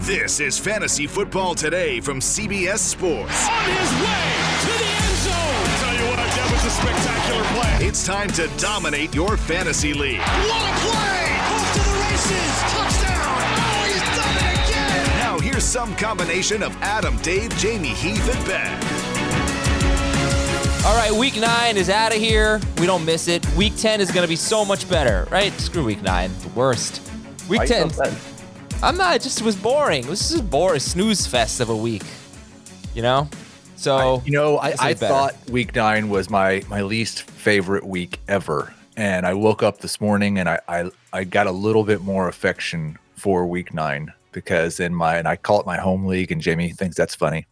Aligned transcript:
This 0.00 0.40
is 0.40 0.58
Fantasy 0.58 1.06
Football 1.06 1.54
Today 1.54 2.00
from 2.00 2.20
CBS 2.20 2.78
Sports. 2.78 3.46
On 3.46 3.64
his 3.64 3.92
way 4.00 4.32
to 4.62 4.72
the 4.78 4.90
end 4.96 5.16
zone. 5.20 5.66
Tell 5.76 5.94
you 5.94 6.06
what, 6.08 6.16
that 6.16 6.48
was 6.50 6.64
a 6.64 6.70
spectacular 6.70 7.44
play. 7.60 7.86
It's 7.86 8.06
time 8.06 8.28
to 8.30 8.48
dominate 8.56 9.14
your 9.14 9.36
fantasy 9.36 9.92
league. 9.92 10.18
What 10.20 10.62
a 10.62 10.72
play! 10.80 11.36
Off 11.52 11.72
to 11.74 11.80
the 11.84 11.92
races. 12.00 12.52
Touchdown. 12.72 13.44
Oh, 13.60 13.84
he's 13.84 14.00
done 14.16 14.36
it 14.40 14.70
again. 14.70 15.18
Now 15.18 15.38
here's 15.38 15.64
some 15.64 15.94
combination 15.96 16.62
of 16.62 16.74
Adam, 16.80 17.18
Dave, 17.18 17.54
Jamie, 17.58 17.88
Heath, 17.88 18.26
and 18.34 18.46
Ben. 18.46 18.72
All 20.86 20.96
right, 20.96 21.12
week 21.12 21.38
nine 21.38 21.76
is 21.76 21.90
out 21.90 22.12
of 22.12 22.18
here. 22.18 22.58
We 22.78 22.86
don't 22.86 23.04
miss 23.04 23.28
it. 23.28 23.46
Week 23.54 23.74
10 23.76 24.00
is 24.00 24.10
going 24.10 24.24
to 24.24 24.28
be 24.28 24.36
so 24.36 24.64
much 24.64 24.88
better, 24.88 25.28
right? 25.30 25.52
Screw 25.60 25.84
week 25.84 26.02
nine, 26.02 26.30
the 26.40 26.48
worst. 26.48 27.02
Week 27.50 27.66
10. 27.66 27.90
I'm 28.82 28.96
not, 28.96 29.14
it 29.14 29.22
just 29.22 29.42
was 29.42 29.56
boring. 29.56 30.04
It 30.04 30.08
was 30.08 30.20
just 30.20 30.40
a 30.40 30.42
boring 30.42 30.80
snooze 30.80 31.26
fest 31.26 31.60
of 31.60 31.68
a 31.68 31.76
week, 31.76 32.02
you 32.94 33.02
know? 33.02 33.28
So, 33.76 33.96
I, 33.96 34.24
you 34.24 34.32
know, 34.32 34.56
I, 34.58 34.74
I 34.78 34.94
thought 34.94 35.34
week 35.50 35.74
nine 35.74 36.08
was 36.08 36.30
my, 36.30 36.62
my 36.68 36.80
least 36.80 37.22
favorite 37.22 37.84
week 37.84 38.20
ever. 38.26 38.74
And 38.96 39.26
I 39.26 39.34
woke 39.34 39.62
up 39.62 39.80
this 39.80 40.00
morning 40.00 40.38
and 40.38 40.48
I, 40.48 40.60
I, 40.66 40.90
I 41.12 41.24
got 41.24 41.46
a 41.46 41.50
little 41.50 41.84
bit 41.84 42.00
more 42.00 42.28
affection 42.28 42.98
for 43.16 43.46
week 43.46 43.74
nine 43.74 44.12
because 44.32 44.80
in 44.80 44.94
my, 44.94 45.16
and 45.16 45.28
I 45.28 45.36
call 45.36 45.60
it 45.60 45.66
my 45.66 45.76
home 45.76 46.06
league, 46.06 46.32
and 46.32 46.40
Jamie 46.40 46.70
thinks 46.70 46.96
that's 46.96 47.14
funny. 47.14 47.46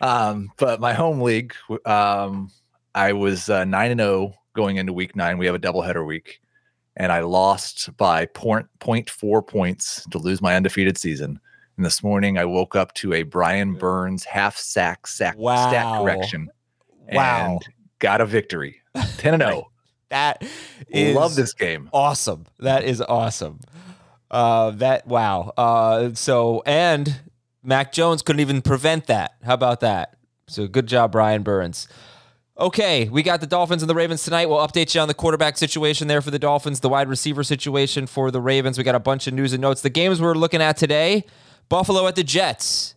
Um, 0.00 0.52
but 0.56 0.80
my 0.80 0.94
home 0.94 1.20
league, 1.20 1.54
um, 1.84 2.50
I 2.94 3.12
was 3.12 3.50
uh, 3.50 3.64
9 3.64 3.90
and 3.90 4.00
0 4.00 4.34
going 4.54 4.76
into 4.76 4.92
week 4.92 5.16
nine. 5.16 5.36
We 5.36 5.46
have 5.46 5.54
a 5.54 5.58
doubleheader 5.58 6.06
week. 6.06 6.40
And 6.96 7.12
I 7.12 7.20
lost 7.20 7.94
by 7.96 8.26
point, 8.26 8.66
point 8.78 9.10
four 9.10 9.42
points 9.42 10.06
to 10.10 10.18
lose 10.18 10.40
my 10.40 10.56
undefeated 10.56 10.96
season. 10.96 11.38
And 11.76 11.84
this 11.84 12.02
morning 12.02 12.38
I 12.38 12.46
woke 12.46 12.74
up 12.74 12.94
to 12.94 13.12
a 13.12 13.22
Brian 13.22 13.74
Burns 13.74 14.24
half 14.24 14.56
sack 14.56 15.06
sack 15.06 15.34
stat 15.34 16.00
correction. 16.00 16.48
Wow. 17.12 17.52
And 17.52 17.62
got 17.98 18.20
a 18.20 18.26
victory. 18.26 18.80
10 19.18 19.34
and 19.34 19.42
0. 19.42 19.70
that 20.08 20.42
is 20.88 21.14
Love 21.14 21.34
this 21.34 21.52
game. 21.52 21.90
awesome. 21.92 22.46
That 22.60 22.84
is 22.84 23.02
awesome. 23.02 23.60
Uh, 24.30 24.70
that, 24.72 25.06
wow. 25.06 25.52
Uh, 25.56 26.14
so, 26.14 26.62
and 26.66 27.20
Mac 27.62 27.92
Jones 27.92 28.22
couldn't 28.22 28.40
even 28.40 28.62
prevent 28.62 29.06
that. 29.06 29.34
How 29.44 29.54
about 29.54 29.80
that? 29.80 30.16
So, 30.48 30.66
good 30.66 30.86
job, 30.86 31.12
Brian 31.12 31.42
Burns. 31.42 31.88
Okay, 32.58 33.08
we 33.10 33.22
got 33.22 33.40
the 33.42 33.46
Dolphins 33.46 33.82
and 33.82 33.90
the 33.90 33.94
Ravens 33.94 34.22
tonight. 34.24 34.46
We'll 34.48 34.66
update 34.66 34.94
you 34.94 35.00
on 35.02 35.08
the 35.08 35.14
quarterback 35.14 35.58
situation 35.58 36.08
there 36.08 36.22
for 36.22 36.30
the 36.30 36.38
Dolphins, 36.38 36.80
the 36.80 36.88
wide 36.88 37.08
receiver 37.08 37.44
situation 37.44 38.06
for 38.06 38.30
the 38.30 38.40
Ravens. 38.40 38.78
We 38.78 38.84
got 38.84 38.94
a 38.94 38.98
bunch 39.00 39.26
of 39.26 39.34
news 39.34 39.52
and 39.52 39.60
notes. 39.60 39.82
The 39.82 39.90
games 39.90 40.22
we're 40.22 40.32
looking 40.34 40.62
at 40.62 40.78
today 40.78 41.24
Buffalo 41.68 42.06
at 42.06 42.16
the 42.16 42.24
Jets. 42.24 42.94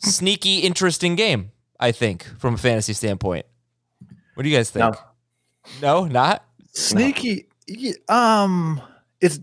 Sneaky, 0.00 0.58
interesting 0.58 1.14
game, 1.14 1.52
I 1.78 1.92
think, 1.92 2.24
from 2.38 2.54
a 2.54 2.58
fantasy 2.58 2.92
standpoint. 2.92 3.46
What 4.34 4.42
do 4.42 4.48
you 4.48 4.56
guys 4.56 4.70
think? 4.70 4.94
No, 5.80 6.02
no 6.02 6.04
not? 6.06 6.44
Sneaky. 6.74 7.46
y- 7.68 7.94
Um, 8.08 8.80
it's 9.20 9.38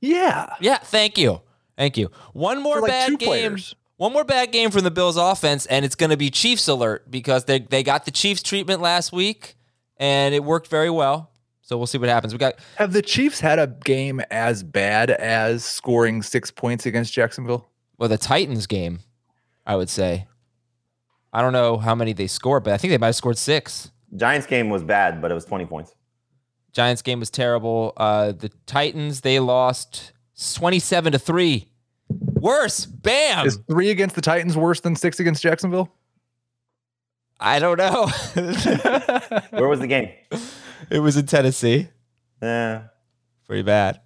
yeah. 0.00 0.54
Yeah, 0.60 0.78
thank 0.78 1.16
you. 1.18 1.40
Thank 1.78 1.96
you. 1.96 2.10
One 2.34 2.62
more 2.62 2.80
like 2.80 2.90
bad 2.90 3.18
game. 3.18 3.26
players. 3.28 3.74
One 3.96 4.12
more 4.12 4.24
bad 4.24 4.52
game 4.52 4.70
from 4.70 4.84
the 4.84 4.90
Bills 4.90 5.16
offense, 5.16 5.64
and 5.66 5.84
it's 5.84 5.94
going 5.94 6.10
to 6.10 6.16
be 6.16 6.30
Chiefs 6.30 6.68
alert 6.68 7.10
because 7.10 7.46
they, 7.46 7.60
they 7.60 7.82
got 7.82 8.04
the 8.04 8.10
Chiefs 8.10 8.42
treatment 8.42 8.82
last 8.82 9.10
week, 9.10 9.56
and 9.96 10.34
it 10.34 10.44
worked 10.44 10.68
very 10.68 10.90
well. 10.90 11.30
So 11.62 11.76
we'll 11.76 11.86
see 11.86 11.98
what 11.98 12.08
happens. 12.08 12.32
We 12.32 12.38
got 12.38 12.54
Have 12.76 12.92
the 12.92 13.02
Chiefs 13.02 13.40
had 13.40 13.58
a 13.58 13.66
game 13.66 14.20
as 14.30 14.62
bad 14.62 15.10
as 15.10 15.64
scoring 15.64 16.22
six 16.22 16.50
points 16.50 16.86
against 16.86 17.12
Jacksonville? 17.12 17.68
well 17.98 18.08
the 18.08 18.18
Titans 18.18 18.66
game, 18.66 19.00
I 19.66 19.74
would 19.76 19.88
say. 19.88 20.26
I 21.32 21.42
don't 21.42 21.52
know 21.54 21.76
how 21.78 21.94
many 21.94 22.12
they 22.12 22.26
scored, 22.28 22.62
but 22.64 22.72
I 22.72 22.76
think 22.78 22.90
they 22.92 22.98
might 22.98 23.08
have 23.08 23.16
scored 23.16 23.38
six. 23.38 23.90
Giants 24.14 24.46
game 24.46 24.70
was 24.70 24.82
bad, 24.84 25.20
but 25.20 25.30
it 25.30 25.34
was 25.34 25.44
20 25.44 25.66
points. 25.66 25.94
Giants 26.72 27.02
game 27.02 27.18
was 27.18 27.30
terrible. 27.30 27.94
Uh, 27.96 28.32
the 28.32 28.50
Titans 28.66 29.22
they 29.22 29.40
lost 29.40 30.12
twenty-seven 30.54 31.12
to 31.14 31.18
three. 31.18 31.68
Worse, 32.46 32.86
bam. 32.86 33.44
Is 33.44 33.58
three 33.68 33.90
against 33.90 34.14
the 34.14 34.20
Titans 34.20 34.56
worse 34.56 34.78
than 34.78 34.94
six 34.94 35.18
against 35.18 35.42
Jacksonville? 35.42 35.92
I 37.40 37.58
don't 37.58 37.76
know. 37.76 38.06
Where 39.50 39.66
was 39.66 39.80
the 39.80 39.88
game? 39.88 40.10
it 40.88 41.00
was 41.00 41.16
in 41.16 41.26
Tennessee. 41.26 41.88
Yeah. 42.40 42.84
Pretty 43.48 43.62
bad. 43.62 44.00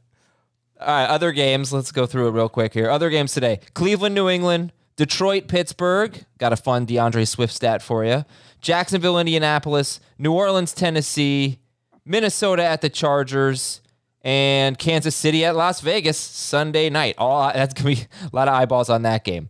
All 0.81 0.87
right, 0.87 1.05
other 1.05 1.33
games. 1.33 1.71
Let's 1.71 1.93
go 1.93 2.07
through 2.07 2.29
it 2.29 2.31
real 2.31 2.49
quick 2.49 2.73
here. 2.73 2.89
Other 2.89 3.11
games 3.11 3.35
today 3.35 3.61
Cleveland, 3.75 4.15
New 4.15 4.31
England, 4.31 4.73
Detroit, 4.97 5.47
Pittsburgh. 5.47 6.25
Got 6.39 6.55
a 6.55 6.57
fun 6.57 6.87
D'Andre 6.87 7.27
Swift 7.27 7.53
stat 7.53 7.83
for 7.83 8.07
you. 8.07 8.25
Jacksonville, 8.63 9.19
Indianapolis, 9.19 10.01
New 10.19 10.33
Orleans, 10.33 10.73
Tennessee, 10.73 11.59
Minnesota 12.07 12.65
at 12.65 12.81
the 12.81 12.89
Chargers, 12.89 13.83
and 14.23 14.79
Kansas 14.79 15.15
City 15.17 15.45
at 15.45 15.57
Las 15.57 15.81
Vegas 15.81 16.19
Sunday 16.19 16.91
night. 16.91 17.15
All 17.19 17.53
that's 17.53 17.75
gonna 17.75 17.95
be 17.95 18.07
a 18.23 18.37
lot 18.37 18.49
of 18.49 18.55
eyeballs 18.55 18.91
on 18.91 19.03
that 19.03 19.25
game. 19.25 19.49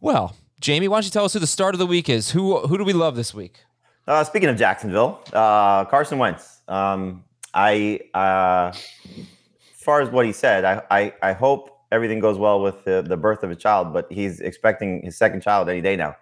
Well, 0.00 0.36
Jamie, 0.60 0.88
why 0.88 0.96
don't 0.96 1.04
you 1.04 1.10
tell 1.10 1.24
us 1.24 1.32
who 1.32 1.38
the 1.38 1.46
start 1.46 1.74
of 1.74 1.78
the 1.78 1.86
week 1.86 2.08
is? 2.08 2.30
Who 2.30 2.58
who 2.66 2.78
do 2.78 2.84
we 2.84 2.92
love 2.92 3.16
this 3.16 3.34
week? 3.34 3.60
Uh, 4.06 4.24
speaking 4.24 4.48
of 4.48 4.56
Jacksonville, 4.56 5.20
uh, 5.34 5.84
Carson 5.84 6.18
Wentz. 6.18 6.62
Um, 6.66 7.24
I, 7.52 8.00
uh, 8.14 8.72
as 8.72 9.82
far 9.82 10.00
as 10.00 10.08
what 10.08 10.24
he 10.24 10.32
said, 10.32 10.64
I, 10.64 10.82
I, 10.90 11.14
I 11.22 11.32
hope 11.32 11.78
everything 11.92 12.18
goes 12.18 12.38
well 12.38 12.62
with 12.62 12.84
the, 12.84 13.02
the 13.02 13.16
birth 13.16 13.42
of 13.42 13.50
a 13.50 13.56
child, 13.56 13.92
but 13.92 14.10
he's 14.10 14.40
expecting 14.40 15.02
his 15.02 15.16
second 15.16 15.42
child 15.42 15.68
any 15.68 15.80
day 15.80 15.96
now. 15.96 16.16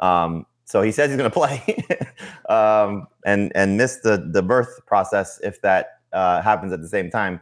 Um, 0.00 0.46
so 0.64 0.82
he 0.82 0.90
says 0.90 1.10
he's 1.10 1.16
going 1.16 1.30
to 1.30 1.34
play 1.34 1.84
um, 2.48 3.06
and 3.24 3.52
and 3.54 3.76
miss 3.76 4.00
the 4.00 4.28
the 4.32 4.42
birth 4.42 4.80
process 4.86 5.40
if 5.42 5.60
that 5.62 5.97
uh, 6.12 6.42
happens 6.42 6.72
at 6.72 6.80
the 6.80 6.88
same 6.88 7.10
time. 7.10 7.40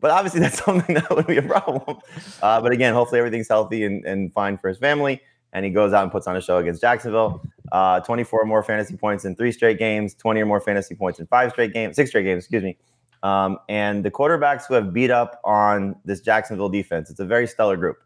But 0.00 0.10
obviously, 0.10 0.40
that's 0.44 0.62
something 0.62 0.94
that 0.94 1.10
would 1.14 1.26
be 1.26 1.38
a 1.38 1.42
problem. 1.42 1.98
Uh, 2.42 2.60
but 2.60 2.72
again, 2.72 2.94
hopefully 2.94 3.18
everything's 3.18 3.48
healthy 3.48 3.84
and, 3.84 4.04
and 4.04 4.32
fine 4.32 4.58
for 4.58 4.68
his 4.68 4.78
family, 4.78 5.20
and 5.52 5.64
he 5.64 5.70
goes 5.70 5.92
out 5.92 6.02
and 6.02 6.12
puts 6.12 6.26
on 6.26 6.36
a 6.36 6.40
show 6.40 6.58
against 6.58 6.80
Jacksonville. 6.80 7.42
Uh, 7.72 8.00
24 8.00 8.44
more 8.44 8.62
fantasy 8.62 8.96
points 8.96 9.24
in 9.24 9.34
three 9.34 9.50
straight 9.50 9.78
games, 9.78 10.14
20 10.14 10.42
or 10.42 10.46
more 10.46 10.60
fantasy 10.60 10.94
points 10.94 11.18
in 11.18 11.26
five 11.26 11.50
straight 11.50 11.72
games, 11.72 11.96
six 11.96 12.10
straight 12.10 12.24
games, 12.24 12.44
excuse 12.44 12.62
me. 12.62 12.76
Um, 13.22 13.58
and 13.70 14.04
the 14.04 14.10
quarterbacks 14.10 14.66
who 14.66 14.74
have 14.74 14.92
beat 14.92 15.10
up 15.10 15.40
on 15.44 15.96
this 16.04 16.20
Jacksonville 16.20 16.68
defense, 16.68 17.08
it's 17.08 17.20
a 17.20 17.24
very 17.24 17.46
stellar 17.46 17.76
group. 17.76 17.96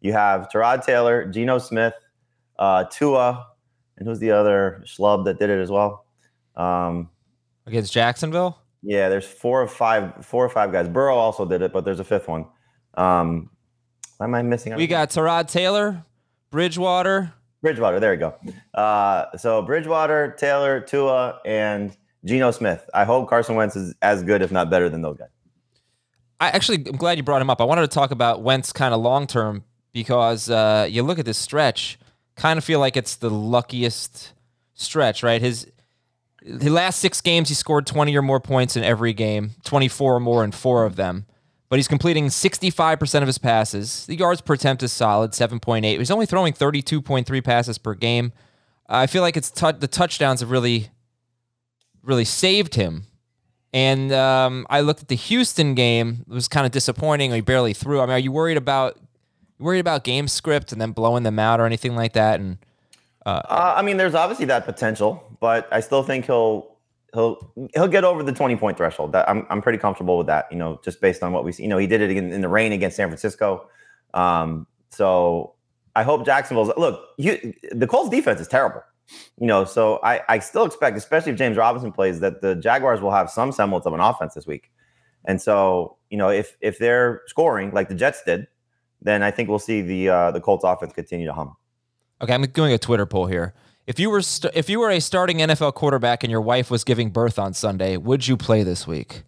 You 0.00 0.12
have 0.12 0.48
Tyrod 0.48 0.84
Taylor, 0.84 1.26
Geno 1.26 1.58
Smith, 1.58 1.94
uh, 2.58 2.84
Tua, 2.90 3.46
and 3.96 4.08
who's 4.08 4.18
the 4.18 4.32
other 4.32 4.82
schlub 4.84 5.24
that 5.26 5.38
did 5.38 5.48
it 5.48 5.60
as 5.60 5.70
well? 5.70 6.04
Um, 6.56 7.08
Against 7.66 7.92
Jacksonville? 7.92 8.58
Yeah, 8.84 9.08
there's 9.08 9.26
four 9.26 9.62
or 9.62 9.66
five, 9.66 10.24
four 10.24 10.44
or 10.44 10.48
five 10.48 10.70
guys. 10.70 10.88
Burrow 10.88 11.16
also 11.16 11.46
did 11.46 11.62
it, 11.62 11.72
but 11.72 11.84
there's 11.84 12.00
a 12.00 12.04
fifth 12.04 12.28
one. 12.28 12.44
Um, 12.94 13.50
am 14.20 14.34
I 14.34 14.42
missing? 14.42 14.74
We 14.74 14.86
got 14.86 15.10
Tyrod 15.10 15.48
Taylor, 15.50 16.04
Bridgewater. 16.50 17.32
Bridgewater. 17.62 17.98
There 17.98 18.12
you 18.12 18.20
go. 18.20 18.34
Uh, 18.78 19.36
so 19.38 19.62
Bridgewater, 19.62 20.34
Taylor, 20.38 20.80
Tua, 20.80 21.40
and 21.46 21.96
Geno 22.26 22.50
Smith. 22.50 22.88
I 22.92 23.04
hope 23.04 23.28
Carson 23.28 23.54
Wentz 23.54 23.74
is 23.74 23.94
as 24.02 24.22
good, 24.22 24.42
if 24.42 24.52
not 24.52 24.68
better, 24.68 24.90
than 24.90 25.00
those 25.00 25.16
guys. 25.16 25.28
I 26.40 26.48
actually 26.48 26.84
I'm 26.86 26.96
glad 26.96 27.16
you 27.16 27.22
brought 27.22 27.40
him 27.40 27.48
up. 27.48 27.62
I 27.62 27.64
wanted 27.64 27.82
to 27.82 27.88
talk 27.88 28.10
about 28.10 28.42
Wentz 28.42 28.72
kind 28.72 28.92
of 28.92 29.00
long 29.00 29.26
term 29.26 29.64
because 29.92 30.50
uh, 30.50 30.86
you 30.90 31.02
look 31.02 31.18
at 31.18 31.24
this 31.24 31.38
stretch, 31.38 31.98
kind 32.36 32.58
of 32.58 32.64
feel 32.64 32.80
like 32.80 32.98
it's 32.98 33.16
the 33.16 33.30
luckiest 33.30 34.32
stretch, 34.74 35.22
right? 35.22 35.40
His 35.40 35.66
the 36.44 36.70
last 36.70 36.98
six 37.00 37.20
games 37.20 37.48
he 37.48 37.54
scored 37.54 37.86
20 37.86 38.14
or 38.16 38.22
more 38.22 38.40
points 38.40 38.76
in 38.76 38.84
every 38.84 39.14
game, 39.14 39.52
24 39.64 40.16
or 40.16 40.20
more 40.20 40.44
in 40.44 40.52
four 40.52 40.84
of 40.84 40.96
them. 40.96 41.26
But 41.70 41.78
he's 41.78 41.88
completing 41.88 42.26
65% 42.26 43.20
of 43.22 43.26
his 43.26 43.38
passes. 43.38 44.06
The 44.06 44.16
yards 44.16 44.42
per 44.42 44.54
attempt 44.54 44.82
is 44.82 44.92
solid, 44.92 45.32
7.8. 45.32 45.98
He's 45.98 46.10
only 46.10 46.26
throwing 46.26 46.52
32.3 46.52 47.42
passes 47.42 47.78
per 47.78 47.94
game. 47.94 48.32
I 48.86 49.06
feel 49.06 49.22
like 49.22 49.36
it's 49.36 49.50
t- 49.50 49.72
the 49.72 49.88
touchdowns 49.88 50.40
have 50.40 50.50
really, 50.50 50.90
really 52.02 52.26
saved 52.26 52.74
him. 52.74 53.04
And 53.72 54.12
um, 54.12 54.66
I 54.70 54.82
looked 54.82 55.00
at 55.00 55.08
the 55.08 55.16
Houston 55.16 55.74
game; 55.74 56.24
it 56.28 56.32
was 56.32 56.46
kind 56.46 56.64
of 56.64 56.70
disappointing. 56.70 57.32
He 57.32 57.40
barely 57.40 57.72
threw. 57.72 58.00
I 58.00 58.06
mean, 58.06 58.12
are 58.12 58.18
you 58.20 58.30
worried 58.30 58.56
about 58.56 59.00
worried 59.58 59.80
about 59.80 60.04
game 60.04 60.28
script 60.28 60.70
and 60.70 60.80
then 60.80 60.92
blowing 60.92 61.24
them 61.24 61.40
out 61.40 61.58
or 61.58 61.66
anything 61.66 61.96
like 61.96 62.12
that? 62.12 62.38
And 62.38 62.58
uh, 63.26 63.74
I 63.76 63.82
mean, 63.82 63.96
there's 63.96 64.14
obviously 64.14 64.46
that 64.46 64.64
potential, 64.64 65.24
but 65.40 65.68
I 65.72 65.80
still 65.80 66.02
think 66.02 66.26
he'll 66.26 66.76
he'll 67.14 67.52
he'll 67.74 67.88
get 67.88 68.04
over 68.04 68.22
the 68.22 68.32
20 68.32 68.56
point 68.56 68.76
threshold. 68.76 69.12
That 69.12 69.28
I'm 69.28 69.46
I'm 69.48 69.62
pretty 69.62 69.78
comfortable 69.78 70.18
with 70.18 70.26
that. 70.26 70.46
You 70.50 70.58
know, 70.58 70.80
just 70.84 71.00
based 71.00 71.22
on 71.22 71.32
what 71.32 71.44
we 71.44 71.52
see. 71.52 71.62
You 71.62 71.68
know, 71.68 71.78
he 71.78 71.86
did 71.86 72.00
it 72.00 72.10
in, 72.10 72.32
in 72.32 72.40
the 72.40 72.48
rain 72.48 72.72
against 72.72 72.96
San 72.96 73.08
Francisco. 73.08 73.68
Um, 74.12 74.66
so 74.90 75.54
I 75.96 76.02
hope 76.02 76.26
Jacksonville's 76.26 76.72
look. 76.76 77.08
You, 77.16 77.54
the 77.72 77.86
Colts 77.86 78.10
defense 78.10 78.40
is 78.40 78.48
terrible. 78.48 78.82
You 79.38 79.46
know, 79.46 79.64
so 79.64 80.00
I, 80.02 80.22
I 80.28 80.38
still 80.38 80.64
expect, 80.64 80.96
especially 80.96 81.32
if 81.32 81.38
James 81.38 81.58
Robinson 81.58 81.92
plays, 81.92 82.20
that 82.20 82.40
the 82.40 82.54
Jaguars 82.54 83.00
will 83.02 83.10
have 83.10 83.30
some 83.30 83.52
semblance 83.52 83.84
of 83.84 83.92
an 83.92 84.00
offense 84.00 84.34
this 84.34 84.46
week. 84.46 84.70
And 85.26 85.40
so, 85.40 85.96
you 86.10 86.16
know, 86.18 86.30
if 86.30 86.56
if 86.60 86.78
they're 86.78 87.22
scoring 87.26 87.72
like 87.72 87.88
the 87.88 87.94
Jets 87.94 88.22
did, 88.24 88.46
then 89.02 89.22
I 89.22 89.30
think 89.30 89.48
we'll 89.48 89.58
see 89.58 89.82
the 89.82 90.08
uh, 90.08 90.30
the 90.30 90.40
Colts 90.40 90.64
offense 90.64 90.92
continue 90.92 91.26
to 91.26 91.32
hum. 91.32 91.56
Okay, 92.24 92.32
I'm 92.32 92.42
doing 92.42 92.72
a 92.72 92.78
Twitter 92.78 93.04
poll 93.04 93.26
here. 93.26 93.52
If 93.86 94.00
you 94.00 94.08
were 94.08 94.22
st- 94.22 94.54
if 94.56 94.70
you 94.70 94.80
were 94.80 94.88
a 94.88 94.98
starting 94.98 95.38
NFL 95.40 95.74
quarterback 95.74 96.24
and 96.24 96.30
your 96.30 96.40
wife 96.40 96.70
was 96.70 96.82
giving 96.82 97.10
birth 97.10 97.38
on 97.38 97.52
Sunday, 97.52 97.98
would 97.98 98.26
you 98.26 98.38
play 98.38 98.62
this 98.62 98.86
week? 98.86 99.24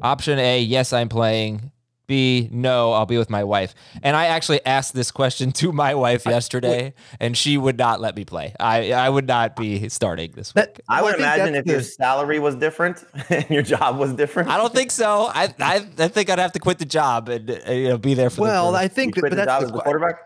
Option 0.00 0.38
A, 0.38 0.60
yes, 0.60 0.92
I'm 0.92 1.08
playing. 1.08 1.72
B, 2.06 2.48
no, 2.52 2.92
I'll 2.92 3.04
be 3.04 3.18
with 3.18 3.30
my 3.30 3.42
wife. 3.42 3.74
And 4.00 4.16
I 4.16 4.26
actually 4.26 4.64
asked 4.64 4.94
this 4.94 5.10
question 5.10 5.50
to 5.54 5.72
my 5.72 5.96
wife 5.96 6.24
yesterday, 6.24 6.94
and 7.18 7.36
she 7.36 7.58
would 7.58 7.76
not 7.76 8.00
let 8.00 8.14
me 8.14 8.24
play. 8.24 8.54
I, 8.60 8.92
I 8.92 9.10
would 9.10 9.26
not 9.26 9.56
be 9.56 9.88
starting 9.88 10.30
this 10.30 10.54
week. 10.54 10.66
That, 10.66 10.80
I 10.88 11.02
would 11.02 11.16
I 11.16 11.18
imagine 11.18 11.56
if 11.56 11.64
the, 11.64 11.72
your 11.72 11.82
salary 11.82 12.38
was 12.38 12.54
different 12.54 13.04
and 13.28 13.50
your 13.50 13.62
job 13.64 13.98
was 13.98 14.12
different. 14.12 14.50
I 14.50 14.56
don't 14.56 14.72
think 14.72 14.92
so. 14.92 15.32
I 15.34 15.52
I, 15.58 15.84
I 15.98 16.06
think 16.06 16.30
I'd 16.30 16.38
have 16.38 16.52
to 16.52 16.60
quit 16.60 16.78
the 16.78 16.84
job 16.84 17.28
and 17.28 17.50
uh, 17.50 17.72
you 17.72 17.88
know 17.88 17.98
be 17.98 18.14
there 18.14 18.30
for. 18.30 18.42
Well, 18.42 18.70
the 18.70 18.78
I 18.78 18.86
think, 18.86 19.20
but 19.20 19.30
the 19.30 19.34
that's 19.34 19.64
the, 19.64 19.72
the 19.72 19.80
quarterback. 19.80 20.20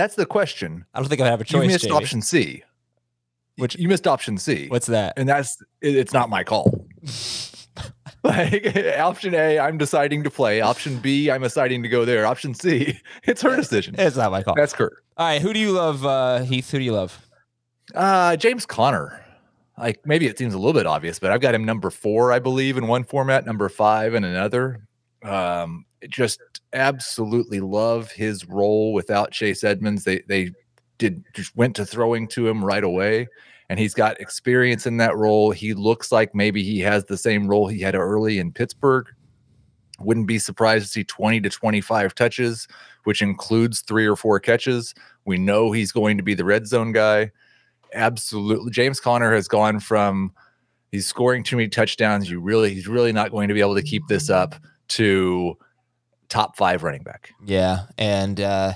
That's 0.00 0.14
the 0.14 0.24
question. 0.24 0.86
I 0.94 1.00
don't 1.00 1.10
think 1.10 1.20
I 1.20 1.26
have 1.26 1.42
a 1.42 1.44
choice. 1.44 1.62
You 1.62 1.68
missed 1.68 1.84
Jamie. 1.84 1.96
option 1.96 2.22
C. 2.22 2.62
Which 3.56 3.78
you 3.78 3.86
missed 3.86 4.06
option 4.06 4.38
C. 4.38 4.66
What's 4.68 4.86
that? 4.86 5.12
And 5.18 5.28
that's 5.28 5.58
it, 5.82 5.94
it's 5.94 6.14
not 6.14 6.30
my 6.30 6.42
call. 6.42 6.86
like 8.24 8.74
option 8.98 9.34
A, 9.34 9.58
I'm 9.58 9.76
deciding 9.76 10.22
to 10.22 10.30
play. 10.30 10.62
Option 10.62 11.00
B, 11.00 11.30
I'm 11.30 11.42
deciding 11.42 11.82
to 11.82 11.90
go 11.90 12.06
there. 12.06 12.24
Option 12.24 12.54
C, 12.54 12.98
it's 13.24 13.42
her 13.42 13.54
decision. 13.54 13.94
It's 13.98 14.16
not 14.16 14.30
my 14.30 14.42
call. 14.42 14.54
That's 14.54 14.72
Kurt. 14.72 15.04
All 15.18 15.26
right, 15.26 15.42
who 15.42 15.52
do 15.52 15.58
you 15.58 15.72
love, 15.72 16.06
uh, 16.06 16.44
Heath? 16.44 16.70
Who 16.70 16.78
do 16.78 16.84
you 16.84 16.92
love? 16.92 17.28
Uh, 17.94 18.36
James 18.36 18.64
Conner. 18.64 19.22
Like 19.76 20.06
maybe 20.06 20.28
it 20.28 20.38
seems 20.38 20.54
a 20.54 20.58
little 20.58 20.72
bit 20.72 20.86
obvious, 20.86 21.18
but 21.18 21.30
I've 21.30 21.42
got 21.42 21.54
him 21.54 21.66
number 21.66 21.90
four, 21.90 22.32
I 22.32 22.38
believe, 22.38 22.78
in 22.78 22.86
one 22.86 23.04
format, 23.04 23.44
number 23.44 23.68
five 23.68 24.14
in 24.14 24.24
another. 24.24 24.80
Um, 25.22 25.84
just 26.08 26.40
absolutely 26.72 27.60
love 27.60 28.10
his 28.10 28.46
role 28.48 28.92
without 28.92 29.32
Chase 29.32 29.64
Edmonds. 29.64 30.04
They 30.04 30.22
they 30.28 30.52
did 30.98 31.24
just 31.34 31.54
went 31.56 31.76
to 31.76 31.86
throwing 31.86 32.28
to 32.28 32.46
him 32.46 32.64
right 32.64 32.84
away 32.84 33.26
and 33.70 33.78
he's 33.78 33.94
got 33.94 34.20
experience 34.20 34.84
in 34.84 34.96
that 34.96 35.16
role. 35.16 35.52
He 35.52 35.74
looks 35.74 36.10
like 36.10 36.34
maybe 36.34 36.64
he 36.64 36.80
has 36.80 37.04
the 37.04 37.16
same 37.16 37.46
role 37.46 37.68
he 37.68 37.78
had 37.78 37.94
early 37.94 38.40
in 38.40 38.50
Pittsburgh. 38.50 39.06
Wouldn't 40.00 40.26
be 40.26 40.40
surprised 40.40 40.86
to 40.86 40.90
see 40.90 41.04
20 41.04 41.40
to 41.42 41.50
25 41.50 42.12
touches, 42.16 42.66
which 43.04 43.22
includes 43.22 43.82
three 43.82 44.06
or 44.06 44.16
four 44.16 44.40
catches. 44.40 44.92
We 45.24 45.38
know 45.38 45.70
he's 45.70 45.92
going 45.92 46.16
to 46.16 46.24
be 46.24 46.34
the 46.34 46.44
red 46.44 46.66
zone 46.66 46.90
guy. 46.90 47.30
Absolutely. 47.94 48.72
James 48.72 48.98
Conner 48.98 49.32
has 49.32 49.46
gone 49.46 49.78
from 49.78 50.32
he's 50.90 51.06
scoring 51.06 51.44
too 51.44 51.54
many 51.54 51.68
touchdowns. 51.68 52.28
You 52.28 52.40
really, 52.40 52.74
he's 52.74 52.88
really 52.88 53.12
not 53.12 53.30
going 53.30 53.46
to 53.46 53.54
be 53.54 53.60
able 53.60 53.76
to 53.76 53.82
keep 53.84 54.02
this 54.08 54.30
up 54.30 54.56
to 54.90 55.56
top 56.28 56.56
five 56.56 56.82
running 56.82 57.02
back. 57.02 57.30
Yeah. 57.44 57.86
And 57.98 58.40
uh, 58.40 58.74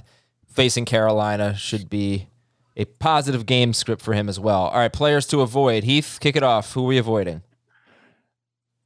facing 0.53 0.85
Carolina 0.85 1.55
should 1.55 1.89
be 1.89 2.29
a 2.77 2.85
positive 2.85 3.47
game 3.47 3.73
script 3.73 4.03
for 4.03 4.15
him 4.15 4.29
as 4.29 4.41
well. 4.41 4.67
All 4.67 4.79
right, 4.79 4.93
players 4.93 5.27
to 5.29 5.41
avoid. 5.41 5.85
Heath, 5.85 6.19
kick 6.21 6.37
it 6.37 6.43
off. 6.43 6.73
Who 6.73 6.85
are 6.85 6.89
we 6.89 6.99
avoiding? 6.99 7.43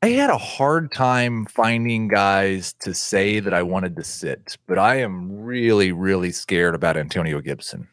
I 0.01 0.09
had 0.11 0.31
a 0.31 0.39
hard 0.39 0.93
time 0.93 1.47
finding 1.47 2.07
guys 2.07 2.73
to 2.75 2.95
say 2.95 3.41
that 3.41 3.53
I 3.53 3.63
wanted 3.63 3.97
to 3.97 4.05
sit, 4.05 4.57
but 4.69 4.79
I 4.79 4.97
am 4.97 5.43
really, 5.43 5.91
really 5.91 6.31
scared 6.31 6.77
about 6.77 6.97
Antonio 6.97 7.41
Gibson. 7.41 7.89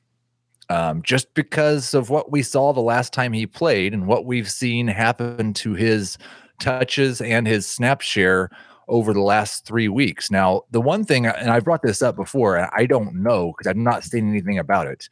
Um, 0.69 1.01
just 1.01 1.33
because 1.33 1.93
of 1.93 2.09
what 2.09 2.31
we 2.31 2.43
saw 2.43 2.73
the 2.73 2.81
last 2.81 3.13
time 3.13 3.33
he 3.33 3.47
played 3.47 3.93
and 3.93 4.07
what 4.07 4.25
we've 4.25 4.49
seen 4.49 4.87
happen 4.87 5.53
to 5.53 5.73
his 5.73 6.17
touches 6.59 7.21
and 7.21 7.47
his 7.47 7.67
snap 7.67 8.01
share 8.01 8.49
over 8.87 9.13
the 9.13 9.21
last 9.21 9.65
three 9.65 9.87
weeks. 9.87 10.29
Now, 10.29 10.63
the 10.71 10.81
one 10.81 11.03
thing, 11.03 11.25
and 11.25 11.49
I 11.49 11.59
brought 11.59 11.81
this 11.81 12.01
up 12.01 12.15
before, 12.15 12.57
and 12.57 12.69
I 12.73 12.85
don't 12.85 13.15
know 13.15 13.53
because 13.53 13.69
I've 13.69 13.77
not 13.77 14.03
seen 14.03 14.29
anything 14.29 14.59
about 14.59 14.87
it 14.87 15.09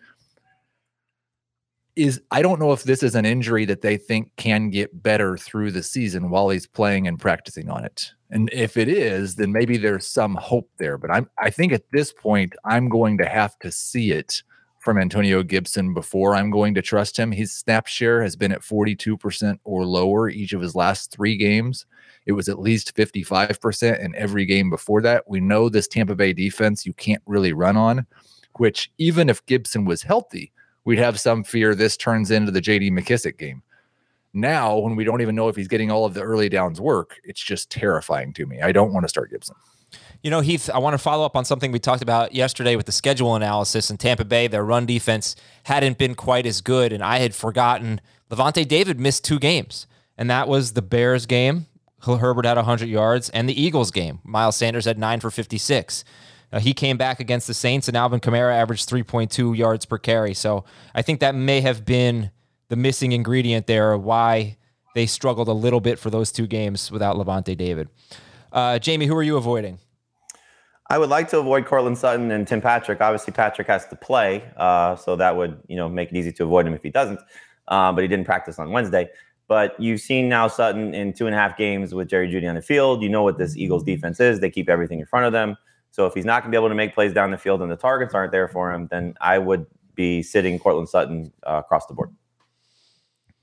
is 1.96 2.22
I 2.32 2.42
don't 2.42 2.60
know 2.60 2.72
if 2.72 2.84
this 2.84 3.04
is 3.04 3.16
an 3.16 3.26
injury 3.26 3.66
that 3.66 3.82
they 3.82 3.98
think 3.98 4.32
can 4.36 4.70
get 4.70 5.04
better 5.04 5.38
through 5.38 5.72
the 5.72 5.84
season 5.84 6.30
while 6.30 6.50
he's 6.50 6.66
playing 6.66 7.08
and 7.08 7.20
practicing 7.20 7.70
on 7.70 7.86
it. 7.86 8.12
And 8.32 8.50
if 8.52 8.78
it 8.78 8.88
is, 8.88 9.36
then 9.36 9.52
maybe 9.52 9.78
there's 9.78 10.08
some 10.08 10.36
hope 10.36 10.70
there. 10.78 10.98
But 10.98 11.12
I'm 11.12 11.30
I 11.40 11.50
think 11.50 11.72
at 11.72 11.84
this 11.92 12.12
point 12.12 12.54
I'm 12.66 12.90
going 12.90 13.18
to 13.20 13.26
have 13.26 13.58
to 13.60 13.72
see 13.72 14.12
it 14.12 14.42
from 14.80 14.98
Antonio 14.98 15.44
Gibson 15.44 15.94
before 15.94 16.36
I'm 16.36 16.50
going 16.50 16.74
to 16.74 16.82
trust 16.82 17.18
him. 17.18 17.32
His 17.32 17.54
snap 17.54 17.88
share 17.88 18.22
has 18.22 18.36
been 18.36 18.52
at 18.52 18.62
42% 18.62 19.60
or 19.64 19.86
lower 19.86 20.30
each 20.30 20.52
of 20.52 20.62
his 20.62 20.76
last 20.76 21.12
3 21.12 21.38
games. 21.38 21.86
It 22.26 22.34
was 22.34 22.50
at 22.50 22.60
least 22.60 22.96
55% 22.96 24.00
in 24.00 24.16
every 24.16 24.46
game 24.46 24.70
before 24.70 25.02
that. 25.02 25.24
We 25.28 25.40
know 25.40 25.70
this 25.70 25.88
Tampa 25.88 26.16
Bay 26.16 26.34
defense 26.34 26.86
you 26.86 26.94
can't 26.94 27.22
really 27.26 27.54
run 27.54 27.78
on, 27.78 28.06
which 28.58 28.92
even 28.98 29.30
if 29.30 29.46
Gibson 29.46 29.86
was 29.86 30.04
healthy, 30.04 30.52
we'd 30.86 31.00
have 31.00 31.20
some 31.20 31.44
fear 31.44 31.76
this 31.76 31.98
turns 31.98 32.32
into 32.32 32.52
the 32.52 32.62
JD 32.62 32.92
McKissic 32.92 33.38
game. 33.38 33.64
Now, 34.34 34.78
when 34.78 34.96
we 34.96 35.04
don't 35.04 35.22
even 35.22 35.36
know 35.36 35.48
if 35.48 35.56
he's 35.56 35.68
getting 35.68 35.92
all 35.92 36.06
of 36.06 36.16
the 36.16 36.22
early 36.22 36.50
downs 36.50 36.82
work, 36.82 37.20
it's 37.24 37.44
just 37.44 37.70
terrifying 37.70 38.34
to 38.34 38.46
me. 38.46 38.62
I 38.62 38.72
don't 38.72 38.92
want 38.92 39.04
to 39.04 39.10
start 39.10 39.30
Gibson. 39.30 39.56
You 40.24 40.32
know, 40.32 40.40
Heath, 40.40 40.72
I 40.74 40.80
want 40.80 40.96
to 40.96 40.98
follow 40.98 41.24
up 41.24 41.36
on 41.36 41.46
something 41.46 41.72
we 41.72 41.80
talked 41.80 42.02
about 42.02 42.34
yesterday 42.34 42.76
with 42.76 42.88
the 42.88 42.92
schedule 42.92 43.36
analysis 43.36 43.92
in 43.92 43.98
Tampa 43.98 44.26
Bay. 44.26 44.48
Their 44.48 44.64
run 44.64 44.88
defense 44.88 45.36
hadn't 45.66 46.00
been 46.00 46.16
quite 46.16 46.48
as 46.48 46.62
good, 46.62 46.92
and 46.92 47.04
I 47.04 47.20
had 47.20 47.36
forgotten 47.36 48.02
Lavonte 48.32 48.68
David 48.68 49.00
missed 49.00 49.24
two 49.24 49.38
games, 49.38 49.86
and 50.18 50.30
that 50.32 50.48
was 50.48 50.74
the 50.74 50.82
Bears 50.82 51.28
game. 51.28 51.68
Herbert 52.04 52.46
had 52.46 52.58
100 52.58 52.88
yards, 52.88 53.30
and 53.30 53.48
the 53.48 53.62
Eagles 53.62 53.92
game. 53.92 54.20
Miles 54.24 54.56
Sanders 54.56 54.86
had 54.86 54.98
nine 54.98 55.20
for 55.20 55.32
56. 55.32 56.04
Uh, 56.52 56.60
he 56.60 56.74
came 56.74 56.98
back 56.98 57.20
against 57.20 57.48
the 57.48 57.54
Saints, 57.54 57.88
and 57.88 57.98
Alvin 57.98 58.20
Kamara 58.20 58.54
averaged 58.54 58.88
3.2 58.90 59.58
yards 59.58 59.86
per 59.86 59.98
carry. 59.98 60.34
So 60.34 60.66
I 60.94 61.02
think 61.02 61.20
that 61.22 61.34
may 61.34 61.62
have 61.62 61.86
been 61.86 62.32
the 62.70 62.76
missing 62.76 63.12
ingredient 63.12 63.68
there, 63.68 63.98
why 63.98 64.58
they 64.94 65.06
struggled 65.06 65.48
a 65.48 65.54
little 65.54 65.82
bit 65.82 65.98
for 65.98 66.10
those 66.10 66.32
two 66.32 66.48
games 66.48 66.92
without 66.92 67.16
Lavonte 67.16 67.58
David. 67.58 67.90
Uh, 68.52 68.78
Jamie, 68.80 69.08
who 69.08 69.16
are 69.16 69.24
you 69.24 69.38
avoiding? 69.38 69.80
I 70.90 71.00
would 71.00 71.10
like 71.10 71.30
to 71.30 71.40
avoid 71.40 71.66
Courtland 71.66 71.98
Sutton 71.98 72.30
and 72.30 72.48
Tim 72.48 72.62
Patrick. 72.62 73.02
Obviously, 73.02 73.34
Patrick 73.34 73.68
has 73.68 73.88
to 73.88 73.96
play, 73.96 74.44
uh, 74.58 74.96
so 74.96 75.16
that 75.16 75.36
would 75.36 75.60
you 75.68 75.76
know 75.76 75.90
make 75.90 76.12
it 76.12 76.18
easy 76.18 76.32
to 76.34 76.44
avoid 76.44 76.68
him 76.68 76.74
if 76.74 76.84
he 76.84 76.90
doesn't. 76.90 77.20
Uh, 77.68 77.92
but 77.92 78.02
he 78.02 78.08
didn't 78.08 78.26
practice 78.26 78.60
on 78.60 78.70
Wednesday. 78.72 79.10
But 79.48 79.80
you've 79.80 80.02
seen 80.02 80.30
now 80.30 80.48
Sutton 80.48 80.94
in 80.94 81.14
two 81.14 81.26
and 81.26 81.36
a 81.36 81.38
half 81.38 81.58
games 81.58 81.94
with 81.94 82.08
Jerry 82.08 82.32
Jeudy 82.32 82.48
on 82.48 82.56
the 82.56 82.62
field. 82.62 83.02
You 83.02 83.10
know 83.10 83.24
what 83.24 83.38
this 83.38 83.58
Eagles 83.58 83.84
defense 83.84 84.20
is. 84.20 84.40
They 84.40 84.50
keep 84.50 84.70
everything 84.70 85.00
in 85.00 85.06
front 85.06 85.26
of 85.26 85.34
them. 85.34 85.58
So 85.92 86.06
if 86.08 86.14
he's 86.14 86.26
not 86.26 86.42
going 86.42 86.52
to 86.52 86.56
be 86.56 86.60
able 86.60 86.70
to 86.70 86.76
make 86.76 86.96
plays 86.96 87.14
down 87.14 87.30
the 87.32 87.38
field 87.38 87.62
and 87.62 87.72
the 87.72 87.76
targets 87.76 88.16
aren't 88.16 88.32
there 88.32 88.48
for 88.48 88.72
him, 88.72 88.88
then 88.90 89.14
I 89.22 89.38
would 89.38 89.66
be 89.96 90.24
sitting 90.24 90.58
Courtland 90.58 90.90
Sutton 90.90 91.32
uh, 91.46 91.62
across 91.64 91.86
the 91.86 91.94
board. 91.94 92.10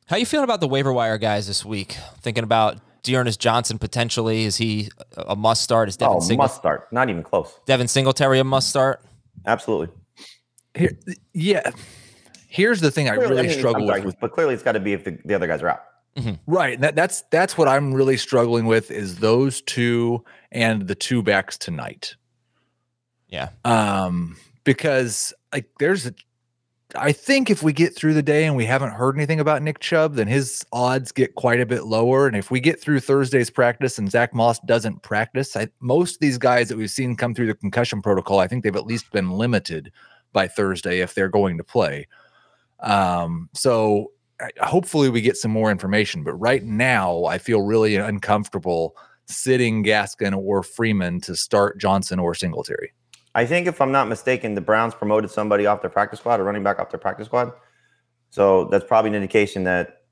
How 0.07 0.17
you 0.17 0.27
feeling 0.27 0.45
about 0.45 0.61
the 0.61 0.67
waiver 0.67 0.93
wire 0.93 1.19
guys 1.19 1.47
this 1.47 1.65
week? 1.65 1.97
Thinking 2.21 2.43
about 2.43 2.81
D'Ernest 3.05 3.39
Johnson 3.39 3.79
potentially. 3.79 4.45
Is 4.45 4.57
he 4.57 4.89
a 5.17 5.37
must 5.37 5.63
start? 5.63 5.89
Is 5.89 5.97
Devin 5.97 6.17
oh, 6.17 6.21
Singletary? 6.21 6.37
must 6.39 6.57
start. 6.57 6.93
Not 6.93 7.09
even 7.09 7.23
close. 7.23 7.61
Devin 7.67 7.87
Singletary 7.87 8.41
a 8.41 8.45
must 8.45 8.69
start? 8.69 9.05
Absolutely. 9.47 9.95
Here, 10.75 10.99
yeah. 11.33 11.71
Here's 12.49 12.81
the 12.81 12.91
thing 12.91 13.07
clearly, 13.07 13.25
I 13.25 13.29
really 13.29 13.41
I 13.41 13.47
mean, 13.49 13.59
struggle 13.59 13.87
sorry, 13.87 14.01
with. 14.01 14.19
But 14.19 14.33
clearly 14.33 14.55
it's 14.55 14.65
got 14.65 14.73
to 14.73 14.81
be 14.81 14.93
if 14.93 15.05
the, 15.05 15.17
the 15.25 15.35
other 15.35 15.47
guys 15.47 15.63
are 15.63 15.69
out. 15.69 15.83
Right. 16.47 16.81
That, 16.81 16.97
that's 16.97 17.23
that's 17.31 17.57
what 17.57 17.69
I'm 17.69 17.95
really 17.95 18.17
struggling 18.17 18.67
with 18.67 18.91
is 18.91 19.19
those 19.19 19.63
two 19.63 20.25
and 20.51 20.87
the 20.87 20.95
two 20.95 21.23
backs 21.23 21.57
tonight. 21.57 22.17
Yeah. 23.29 23.51
Um, 23.65 24.37
because 24.65 25.33
like 25.53 25.67
there's 25.79 26.07
a 26.07 26.15
I 26.97 27.13
think 27.13 27.51
if 27.51 27.63
we 27.63 27.73
get 27.73 27.95
through 27.95 28.15
the 28.15 28.23
day 28.23 28.45
and 28.45 28.57
we 28.57 28.65
haven't 28.65 28.91
heard 28.91 29.17
anything 29.17 29.41
about 29.41 29.63
Nick 29.63 29.79
Chubb, 29.79 30.15
then 30.15 30.27
his 30.27 30.65
odds 30.73 31.13
get 31.13 31.35
quite 31.35 31.61
a 31.61 31.67
bit 31.67 31.85
lower. 31.85 32.27
And 32.27 32.37
if 32.37 32.51
we 32.51 32.61
get 32.61 32.81
through 32.81 33.01
Thursday's 33.01 33.51
practice 33.51 33.99
and 33.99 34.11
Zach 34.11 34.35
Moss 34.35 34.59
doesn't 34.61 35.03
practice, 35.03 35.57
I, 35.57 35.69
most 35.81 36.17
of 36.17 36.21
these 36.21 36.39
guys 36.39 36.69
that 36.69 36.77
we've 36.77 36.91
seen 36.91 37.17
come 37.17 37.35
through 37.35 37.47
the 37.47 37.55
concussion 37.55 38.03
protocol, 38.03 38.41
I 38.41 38.49
think 38.49 38.65
they've 38.65 38.75
at 38.75 38.87
least 38.87 39.11
been 39.13 39.31
limited 39.31 39.93
by 40.33 40.49
Thursday 40.49 41.01
if 41.01 41.15
they're 41.15 41.29
going 41.29 41.59
to 41.59 41.65
play. 41.65 42.07
Um, 42.81 43.49
so 43.53 44.11
hopefully 44.61 45.09
we 45.09 45.21
get 45.21 45.37
some 45.37 45.51
more 45.51 45.71
information. 45.71 46.25
But 46.25 46.35
right 46.35 46.63
now, 46.63 47.25
I 47.25 47.39
feel 47.39 47.63
really 47.63 47.97
uncomfortable 47.97 48.97
sitting 49.27 49.85
Gaskin 49.85 50.37
or 50.37 50.63
Freeman 50.63 51.21
to 51.23 51.37
start 51.37 51.79
Johnson 51.79 52.19
or 52.19 52.35
Singletary. 52.35 52.93
I 53.35 53.47
think 53.47 53.67
if 53.67 53.81
I'm 53.81 53.93
not 53.93 54.09
mistaken, 54.09 54.55
the 54.55 54.61
Browns 54.61 54.95
promoted 54.95 55.31
somebody 55.31 55.67
off 55.67 55.83
their 55.83 55.91
practice 55.91 56.19
squad, 56.19 56.41
a 56.41 56.43
running 56.43 56.65
back 56.65 56.81
off 56.81 56.91
their 56.91 56.99
practice 56.99 57.27
squad. 57.27 57.53
So 58.31 58.65
that's 58.65 58.85
probably 58.85 59.11
an 59.11 59.15
indication 59.15 59.65
that 59.65 60.03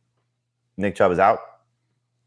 Nick 0.77 0.95
Chubb 0.95 1.11
is 1.13 1.19
out, 1.19 1.41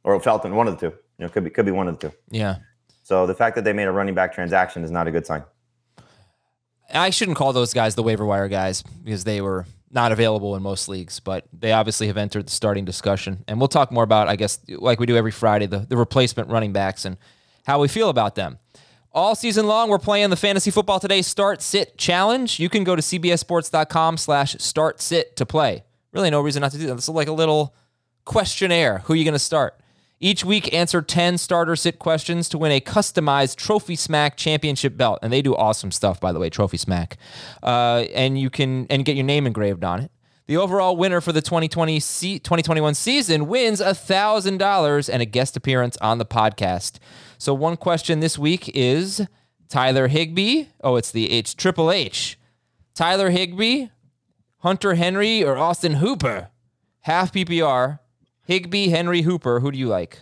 or 0.03 0.19
Felton, 0.19 0.55
one 0.55 0.67
of 0.67 0.77
the 0.77 0.89
two. 0.89 0.95
You 1.17 1.25
know, 1.25 1.29
could 1.29 1.43
be 1.43 1.49
could 1.49 1.65
be 1.65 1.71
one 1.71 1.87
of 1.87 1.99
the 1.99 2.09
two. 2.09 2.15
Yeah. 2.29 2.57
So 3.03 3.25
the 3.25 3.35
fact 3.35 3.55
that 3.55 3.63
they 3.63 3.73
made 3.73 3.85
a 3.85 3.91
running 3.91 4.15
back 4.15 4.33
transaction 4.33 4.83
is 4.83 4.91
not 4.91 5.07
a 5.07 5.11
good 5.11 5.25
sign. 5.25 5.43
I 6.93 7.09
shouldn't 7.09 7.37
call 7.37 7.53
those 7.53 7.73
guys 7.73 7.95
the 7.95 8.03
waiver 8.03 8.25
wire 8.25 8.47
guys 8.47 8.81
because 8.81 9.23
they 9.23 9.41
were 9.41 9.65
not 9.93 10.11
available 10.11 10.55
in 10.55 10.63
most 10.63 10.87
leagues, 10.87 11.19
but 11.19 11.45
they 11.53 11.71
obviously 11.71 12.07
have 12.07 12.17
entered 12.17 12.47
the 12.47 12.51
starting 12.51 12.85
discussion. 12.85 13.43
And 13.47 13.59
we'll 13.59 13.67
talk 13.67 13.91
more 13.91 14.03
about, 14.03 14.27
I 14.27 14.35
guess, 14.35 14.59
like 14.67 14.99
we 14.99 15.05
do 15.05 15.15
every 15.15 15.31
Friday, 15.31 15.65
the, 15.65 15.79
the 15.79 15.97
replacement 15.97 16.49
running 16.49 16.73
backs 16.73 17.05
and 17.05 17.17
how 17.65 17.81
we 17.81 17.87
feel 17.87 18.09
about 18.09 18.35
them. 18.35 18.59
All 19.13 19.35
season 19.35 19.67
long, 19.67 19.89
we're 19.89 19.99
playing 19.99 20.29
the 20.29 20.37
Fantasy 20.37 20.71
Football 20.71 20.99
Today 21.01 21.21
Start 21.21 21.61
Sit 21.61 21.97
Challenge. 21.97 22.59
You 22.59 22.69
can 22.69 22.85
go 22.85 22.95
to 22.95 23.01
cbssports.com 23.01 24.17
slash 24.17 24.55
start 24.59 25.01
sit 25.01 25.35
to 25.35 25.45
play. 25.45 25.83
Really 26.13 26.29
no 26.29 26.39
reason 26.39 26.61
not 26.61 26.71
to 26.71 26.77
do 26.77 26.87
that. 26.87 26.95
This 26.95 27.05
is 27.05 27.09
like 27.09 27.27
a 27.27 27.33
little 27.33 27.75
questionnaire. 28.23 28.99
Who 28.99 29.13
are 29.13 29.15
you 29.17 29.25
going 29.25 29.33
to 29.33 29.39
start? 29.39 29.77
Each 30.23 30.45
week, 30.45 30.71
answer 30.71 31.01
10 31.01 31.39
starter 31.39 31.75
sit 31.75 31.97
questions 31.97 32.47
to 32.49 32.59
win 32.59 32.71
a 32.71 32.79
customized 32.79 33.55
Trophy 33.55 33.95
Smack 33.95 34.37
championship 34.37 34.95
belt. 34.95 35.17
And 35.23 35.33
they 35.33 35.41
do 35.41 35.55
awesome 35.55 35.91
stuff, 35.91 36.19
by 36.19 36.31
the 36.31 36.37
way, 36.37 36.51
Trophy 36.51 36.77
Smack. 36.77 37.17
Uh, 37.63 38.05
and 38.13 38.39
you 38.39 38.51
can 38.51 38.85
and 38.91 39.03
get 39.03 39.15
your 39.15 39.25
name 39.25 39.47
engraved 39.47 39.83
on 39.83 39.99
it. 39.99 40.11
The 40.45 40.57
overall 40.57 40.95
winner 40.95 41.21
for 41.21 41.31
the 41.31 41.41
2020 41.41 41.99
se- 41.99 42.39
2021 42.39 42.93
season 42.93 43.47
wins 43.47 43.81
$1,000 43.81 45.09
and 45.11 45.21
a 45.21 45.25
guest 45.25 45.57
appearance 45.57 45.97
on 45.97 46.19
the 46.19 46.25
podcast. 46.25 46.99
So, 47.39 47.55
one 47.55 47.75
question 47.75 48.19
this 48.19 48.37
week 48.37 48.69
is 48.75 49.25
Tyler 49.69 50.07
Higbee. 50.07 50.65
Oh, 50.83 50.97
it's 50.97 51.09
the 51.09 51.31
H, 51.31 51.55
Triple 51.55 51.91
H. 51.91 52.37
Tyler 52.93 53.31
Higbee, 53.31 53.87
Hunter 54.59 54.93
Henry, 54.93 55.43
or 55.43 55.57
Austin 55.57 55.93
Hooper? 55.95 56.49
Half 56.99 57.33
PPR. 57.33 58.00
Higbee, 58.51 58.89
Henry, 58.89 59.21
Hooper. 59.21 59.61
Who 59.61 59.71
do 59.71 59.79
you 59.79 59.87
like? 59.87 60.19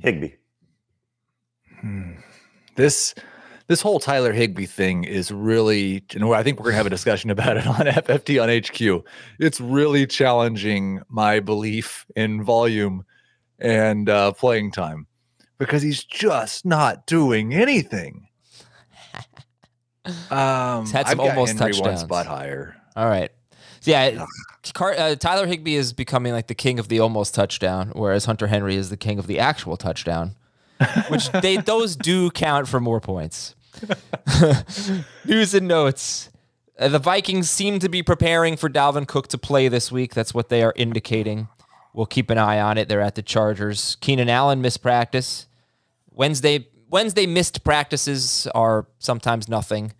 Higbee. 0.00 0.32
this 2.76 3.14
this 3.68 3.80
whole 3.80 3.98
Tyler 3.98 4.34
Higbee 4.34 4.66
thing 4.66 5.04
is 5.04 5.30
really, 5.30 6.04
you 6.12 6.20
know, 6.20 6.34
I 6.34 6.42
think 6.42 6.58
we're 6.58 6.64
gonna 6.66 6.76
have 6.76 6.84
a 6.86 6.90
discussion 6.90 7.30
about 7.30 7.56
it 7.56 7.66
on 7.66 7.76
FFT 7.86 8.42
on 8.42 8.50
HQ. 8.50 9.02
It's 9.38 9.62
really 9.62 10.06
challenging 10.06 11.00
my 11.08 11.40
belief 11.40 12.04
in 12.16 12.44
volume 12.44 13.06
and 13.58 14.10
uh, 14.10 14.32
playing 14.32 14.72
time 14.72 15.06
because 15.56 15.80
he's 15.80 16.04
just 16.04 16.66
not 16.66 17.06
doing 17.06 17.54
anything. 17.54 18.28
Um, 20.30 20.82
He's 20.82 20.92
had 20.92 21.06
some 21.08 21.12
I've 21.12 21.16
got 21.16 21.28
almost 21.30 21.58
Henry 21.58 21.72
one 21.72 21.82
touchdowns. 21.82 22.00
spot 22.00 22.26
higher. 22.26 22.76
All 22.94 23.08
right. 23.08 23.30
Yeah, 23.86 24.24
Car- 24.72 24.94
uh, 24.96 25.14
Tyler 25.16 25.46
Higbee 25.46 25.74
is 25.74 25.92
becoming 25.92 26.32
like 26.32 26.46
the 26.46 26.54
king 26.54 26.78
of 26.78 26.88
the 26.88 27.00
almost 27.00 27.34
touchdown, 27.34 27.92
whereas 27.94 28.24
Hunter 28.24 28.46
Henry 28.46 28.76
is 28.76 28.90
the 28.90 28.96
king 28.96 29.18
of 29.18 29.26
the 29.26 29.38
actual 29.38 29.76
touchdown, 29.76 30.36
which 31.08 31.30
they 31.32 31.56
those 31.56 31.96
do 31.96 32.30
count 32.30 32.68
for 32.68 32.80
more 32.80 33.00
points. 33.00 33.54
News 35.24 35.54
and 35.54 35.68
notes. 35.68 36.30
Uh, 36.78 36.88
the 36.88 36.98
Vikings 36.98 37.50
seem 37.50 37.78
to 37.78 37.88
be 37.88 38.02
preparing 38.02 38.56
for 38.56 38.68
Dalvin 38.68 39.06
Cook 39.06 39.28
to 39.28 39.38
play 39.38 39.68
this 39.68 39.92
week. 39.92 40.14
That's 40.14 40.34
what 40.34 40.48
they 40.48 40.62
are 40.62 40.72
indicating. 40.76 41.48
We'll 41.92 42.06
keep 42.06 42.30
an 42.30 42.38
eye 42.38 42.60
on 42.60 42.78
it. 42.78 42.88
They're 42.88 43.00
at 43.00 43.14
the 43.14 43.22
Chargers. 43.22 43.96
Keenan 44.00 44.28
Allen 44.28 44.60
missed 44.60 44.82
practice. 44.82 45.46
Wednesday 46.10 46.66
Wednesday 46.88 47.26
missed 47.26 47.64
practices 47.64 48.46
are 48.54 48.86
sometimes 48.98 49.48
nothing. 49.48 49.92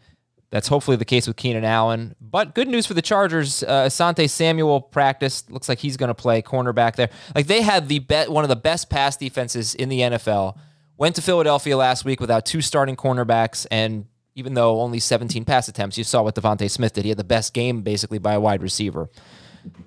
That's 0.55 0.69
hopefully 0.69 0.97
the 0.97 1.05
case 1.05 1.27
with 1.27 1.37
Keenan 1.37 1.65
Allen. 1.65 2.15
But 2.21 2.55
good 2.55 2.69
news 2.69 2.87
for 2.87 2.95
the 2.95 3.03
Chargers. 3.03 3.65
Uh, 3.65 3.87
Asante 3.87 4.31
Samuel 4.31 4.81
practiced. 4.81 5.51
Looks 5.51 5.69
like 5.69 5.81
he's 5.81 5.97
going 5.97 6.11
to 6.11 6.15
play 6.15 6.43
cornerback 6.43 6.95
there. 6.95 7.11
Like 7.35 7.49
they 7.49 7.61
had 7.61 7.89
the 7.89 7.99
bet 7.99 8.31
one 8.31 8.45
of 8.45 8.49
the 8.49 8.55
best 8.55 8.89
pass 8.89 9.17
defenses 9.17 9.75
in 9.75 9.89
the 9.89 9.99
NFL. 9.99 10.57
Went 10.97 11.17
to 11.17 11.23
Philadelphia 11.23 11.77
last 11.77 12.05
week 12.05 12.21
without 12.21 12.47
two 12.47 12.61
starting 12.61 12.95
cornerbacks, 12.95 13.67
and 13.69 14.07
even 14.37 14.55
though 14.55 14.81
only 14.81 15.01
17 15.01 15.45
pass 15.45 15.67
attempts, 15.67 15.99
you 15.99 16.05
saw 16.05 16.23
what 16.23 16.37
DeVonta 16.37 16.71
Smith 16.71 16.93
did. 16.93 17.03
He 17.03 17.09
had 17.09 17.19
the 17.19 17.25
best 17.25 17.53
game 17.53 17.83
basically 17.83 18.19
by 18.19 18.35
a 18.35 18.41
wide 18.41 18.63
receiver. 18.63 19.11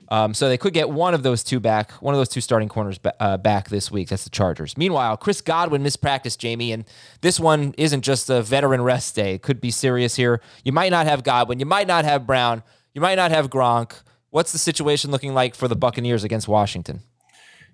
Um, 0.10 0.34
so 0.34 0.48
they 0.48 0.58
could 0.58 0.74
get 0.74 0.90
one 0.90 1.14
of 1.14 1.24
those 1.24 1.44
two 1.44 1.60
back, 1.60 1.92
one 1.94 2.14
of 2.14 2.20
those 2.20 2.30
two 2.30 2.42
starting 2.42 2.70
corners 2.70 2.98
ba- 2.98 3.14
uh, 3.20 3.38
back 3.38 3.70
this 3.70 3.92
week. 3.92 4.10
That's 4.10 4.24
the 4.24 4.30
Chargers. 4.30 4.78
Meanwhile, 4.78 5.18
Chris 5.18 5.42
Godwin 5.42 5.84
missed 5.84 6.02
practice, 6.02 6.36
Jamie, 6.36 6.72
and 6.72 6.86
this 7.22 7.40
one 7.40 7.74
isn't 7.78 8.02
just 8.02 8.30
a 8.30 8.42
veteran 8.42 8.82
rest 8.82 9.16
day. 9.16 9.36
It 9.36 9.42
could 9.42 9.60
be 9.60 9.72
serious 9.72 10.16
here. 10.16 10.42
You 10.64 10.72
might 10.72 10.92
not 10.92 11.08
have 11.08 11.24
Godwin. 11.24 11.60
You 11.60 11.66
might 11.66 11.88
not 11.88 12.06
have 12.06 12.26
Brown. 12.26 12.64
You 12.94 13.02
might 13.02 13.16
not 13.16 13.32
have 13.32 13.50
Gronk. 13.50 14.02
What's 14.30 14.52
the 14.52 14.58
situation 14.58 15.12
looking 15.12 15.34
like 15.34 15.56
for 15.56 15.68
the 15.68 15.76
Buccaneers 15.76 16.24
against 16.24 16.48
Washington? 16.48 17.02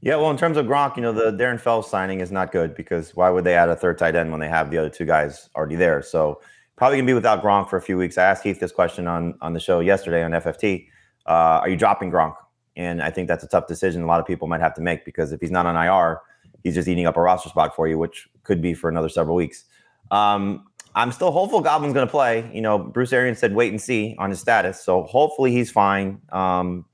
Yeah, 0.01 0.17
well, 0.17 0.31
in 0.31 0.37
terms 0.37 0.57
of 0.57 0.65
Gronk, 0.65 0.97
you 0.97 1.01
know, 1.01 1.13
the 1.13 1.31
Darren 1.31 1.59
Fells 1.59 1.89
signing 1.89 2.19
is 2.19 2.31
not 2.31 2.51
good 2.51 2.75
because 2.75 3.15
why 3.15 3.29
would 3.29 3.45
they 3.45 3.55
add 3.55 3.69
a 3.69 3.75
third 3.75 3.97
tight 3.97 4.15
end 4.15 4.31
when 4.31 4.41
they 4.41 4.49
have 4.49 4.69
the 4.69 4.77
other 4.77 4.89
two 4.89 5.05
guys 5.05 5.49
already 5.55 5.77
there? 5.77 6.01
So 6.01 6.41
probably 6.75 6.97
gonna 6.97 7.07
be 7.07 7.13
without 7.13 7.41
Gronk 7.41 7.69
for 7.69 7.77
a 7.77 7.81
few 7.81 7.97
weeks. 7.97 8.17
I 8.17 8.25
asked 8.25 8.43
Heath 8.43 8.59
this 8.59 8.73
question 8.73 9.07
on 9.07 9.35
on 9.41 9.53
the 9.53 9.61
show 9.61 9.79
yesterday 9.79 10.23
on 10.23 10.31
FFT. 10.31 10.87
Uh, 11.25 11.61
are 11.61 11.69
you 11.69 11.75
dropping 11.75 12.11
Gronk? 12.11 12.35
And 12.75 13.01
I 13.01 13.11
think 13.11 13.27
that's 13.27 13.43
a 13.43 13.47
tough 13.47 13.67
decision 13.67 14.01
a 14.01 14.07
lot 14.07 14.19
of 14.19 14.25
people 14.25 14.47
might 14.47 14.61
have 14.61 14.73
to 14.75 14.81
make 14.81 15.05
because 15.05 15.31
if 15.31 15.39
he's 15.39 15.51
not 15.51 15.65
on 15.65 15.75
IR, 15.75 16.19
he's 16.63 16.73
just 16.73 16.87
eating 16.87 17.05
up 17.05 17.17
a 17.17 17.21
roster 17.21 17.49
spot 17.49 17.75
for 17.75 17.87
you, 17.87 17.97
which 17.97 18.27
could 18.43 18.61
be 18.61 18.73
for 18.73 18.89
another 18.89 19.09
several 19.09 19.35
weeks. 19.35 19.65
Um, 20.11 20.65
I'm 20.95 21.11
still 21.11 21.31
hopeful 21.31 21.61
Godwin's 21.61 21.93
going 21.93 22.07
to 22.07 22.11
play. 22.11 22.49
You 22.53 22.61
know, 22.61 22.77
Bruce 22.77 23.13
Arians 23.13 23.39
said 23.39 23.55
wait 23.55 23.71
and 23.71 23.81
see 23.81 24.15
on 24.19 24.29
his 24.29 24.39
status, 24.39 24.83
so 24.83 25.03
hopefully 25.03 25.51
he's 25.51 25.71
fine. 25.71 26.21
Um, 26.31 26.85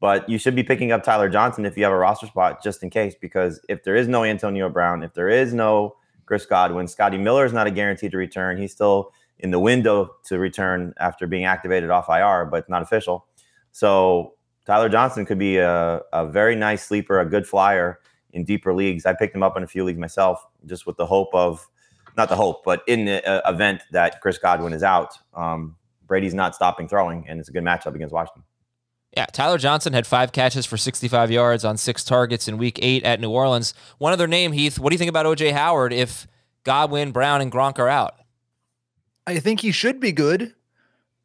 but 0.00 0.28
you 0.28 0.38
should 0.38 0.54
be 0.54 0.62
picking 0.62 0.92
up 0.92 1.02
Tyler 1.02 1.28
Johnson 1.28 1.66
if 1.66 1.76
you 1.76 1.84
have 1.84 1.92
a 1.92 1.96
roster 1.96 2.26
spot 2.26 2.62
just 2.62 2.82
in 2.82 2.90
case, 2.90 3.14
because 3.20 3.60
if 3.68 3.82
there 3.84 3.96
is 3.96 4.06
no 4.06 4.24
Antonio 4.24 4.68
Brown, 4.68 5.02
if 5.02 5.14
there 5.14 5.28
is 5.28 5.52
no 5.52 5.96
Chris 6.26 6.46
Godwin, 6.46 6.86
Scotty 6.86 7.18
Miller 7.18 7.44
is 7.44 7.52
not 7.52 7.66
a 7.66 7.70
guaranteed 7.70 8.12
to 8.12 8.16
return. 8.16 8.58
He's 8.58 8.72
still 8.72 9.12
in 9.40 9.50
the 9.50 9.58
window 9.58 10.16
to 10.26 10.38
return 10.38 10.94
after 10.98 11.26
being 11.26 11.44
activated 11.44 11.90
off 11.90 12.08
IR, 12.08 12.44
but 12.44 12.68
not 12.68 12.82
official. 12.82 13.26
So 13.78 14.34
Tyler 14.66 14.88
Johnson 14.88 15.24
could 15.24 15.38
be 15.38 15.58
a, 15.58 16.02
a 16.12 16.26
very 16.26 16.56
nice 16.56 16.84
sleeper, 16.84 17.20
a 17.20 17.24
good 17.24 17.46
flyer 17.46 18.00
in 18.32 18.42
deeper 18.42 18.74
leagues. 18.74 19.06
I 19.06 19.12
picked 19.12 19.36
him 19.36 19.44
up 19.44 19.56
in 19.56 19.62
a 19.62 19.68
few 19.68 19.84
leagues 19.84 20.00
myself, 20.00 20.44
just 20.66 20.84
with 20.84 20.96
the 20.96 21.06
hope 21.06 21.28
of, 21.32 21.64
not 22.16 22.28
the 22.28 22.34
hope, 22.34 22.64
but 22.64 22.82
in 22.88 23.04
the 23.04 23.24
uh, 23.24 23.48
event 23.48 23.82
that 23.92 24.20
Chris 24.20 24.36
Godwin 24.36 24.72
is 24.72 24.82
out, 24.82 25.14
um, 25.32 25.76
Brady's 26.08 26.34
not 26.34 26.56
stopping 26.56 26.88
throwing, 26.88 27.24
and 27.28 27.38
it's 27.38 27.50
a 27.50 27.52
good 27.52 27.62
matchup 27.62 27.94
against 27.94 28.12
Washington. 28.12 28.42
Yeah, 29.16 29.26
Tyler 29.26 29.58
Johnson 29.58 29.92
had 29.92 30.08
five 30.08 30.32
catches 30.32 30.66
for 30.66 30.76
65 30.76 31.30
yards 31.30 31.64
on 31.64 31.76
six 31.76 32.02
targets 32.02 32.48
in 32.48 32.58
week 32.58 32.80
eight 32.82 33.04
at 33.04 33.20
New 33.20 33.30
Orleans. 33.30 33.74
One 33.98 34.12
other 34.12 34.26
name, 34.26 34.50
Heath. 34.50 34.80
What 34.80 34.90
do 34.90 34.94
you 34.94 34.98
think 34.98 35.08
about 35.08 35.24
OJ 35.24 35.52
Howard 35.52 35.92
if 35.92 36.26
Godwin, 36.64 37.12
Brown, 37.12 37.40
and 37.42 37.52
Gronk 37.52 37.78
are 37.78 37.88
out? 37.88 38.16
I 39.24 39.38
think 39.38 39.60
he 39.60 39.70
should 39.70 40.00
be 40.00 40.10
good, 40.10 40.52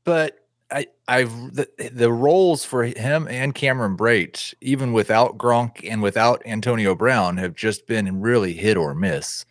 but 0.04 0.43
I 0.74 0.88
I've 1.08 1.56
the, 1.56 1.68
the 1.94 2.12
roles 2.12 2.66
for 2.66 2.84
him 2.84 3.28
and 3.30 3.54
Cameron 3.54 3.96
Brate, 3.96 4.54
even 4.62 4.94
without 4.94 5.38
Gronk 5.38 5.88
and 5.90 6.02
without 6.02 6.42
Antonio 6.46 6.96
Brown, 6.96 7.38
have 7.38 7.56
just 7.56 7.88
been 7.88 8.22
really 8.22 8.54
hit 8.54 8.78
or 8.78 8.94
miss. 8.96 9.46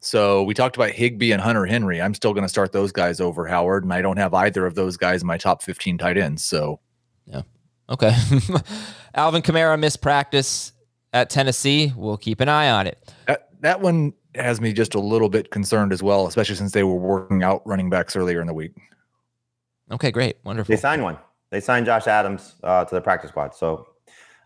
So 0.00 0.42
we 0.42 0.54
talked 0.54 0.76
about 0.76 0.90
Higbee 0.90 1.32
and 1.32 1.40
Hunter 1.40 1.66
Henry. 1.66 2.00
I'm 2.00 2.14
still 2.14 2.32
going 2.32 2.44
to 2.44 2.48
start 2.48 2.70
those 2.70 2.92
guys 2.92 3.20
over 3.20 3.46
Howard, 3.46 3.82
and 3.82 3.92
I 3.92 4.02
don't 4.02 4.18
have 4.18 4.34
either 4.34 4.66
of 4.66 4.74
those 4.74 4.96
guys 4.96 5.22
in 5.22 5.26
my 5.26 5.38
top 5.38 5.62
15 5.62 5.98
tight 5.98 6.18
ends. 6.18 6.44
So 6.44 6.78
yeah, 7.26 7.42
Okay. 7.88 8.14
Alvin 9.14 9.42
Kamara 9.42 9.78
missed 9.78 10.02
practice 10.02 10.72
at 11.12 11.30
Tennessee. 11.30 11.92
We'll 11.96 12.16
keep 12.16 12.40
an 12.40 12.48
eye 12.48 12.70
on 12.70 12.86
it. 12.86 13.12
that, 13.26 13.48
that 13.60 13.80
one 13.80 14.12
has 14.34 14.60
me 14.60 14.72
just 14.72 14.94
a 14.94 15.00
little 15.00 15.28
bit 15.28 15.50
concerned 15.50 15.92
as 15.92 16.02
well, 16.02 16.26
especially 16.26 16.56
since 16.56 16.72
they 16.72 16.82
were 16.82 16.96
working 16.96 17.42
out 17.42 17.62
running 17.66 17.88
backs 17.88 18.16
earlier 18.16 18.40
in 18.40 18.46
the 18.46 18.54
week. 18.54 18.72
Okay, 19.90 20.10
great. 20.10 20.36
Wonderful. 20.44 20.72
They 20.74 20.80
signed 20.80 21.02
one. 21.02 21.18
They 21.50 21.60
signed 21.60 21.86
Josh 21.86 22.06
Adams 22.06 22.54
uh, 22.64 22.84
to 22.84 22.94
the 22.94 23.00
practice 23.00 23.30
squad. 23.30 23.54
So 23.54 23.86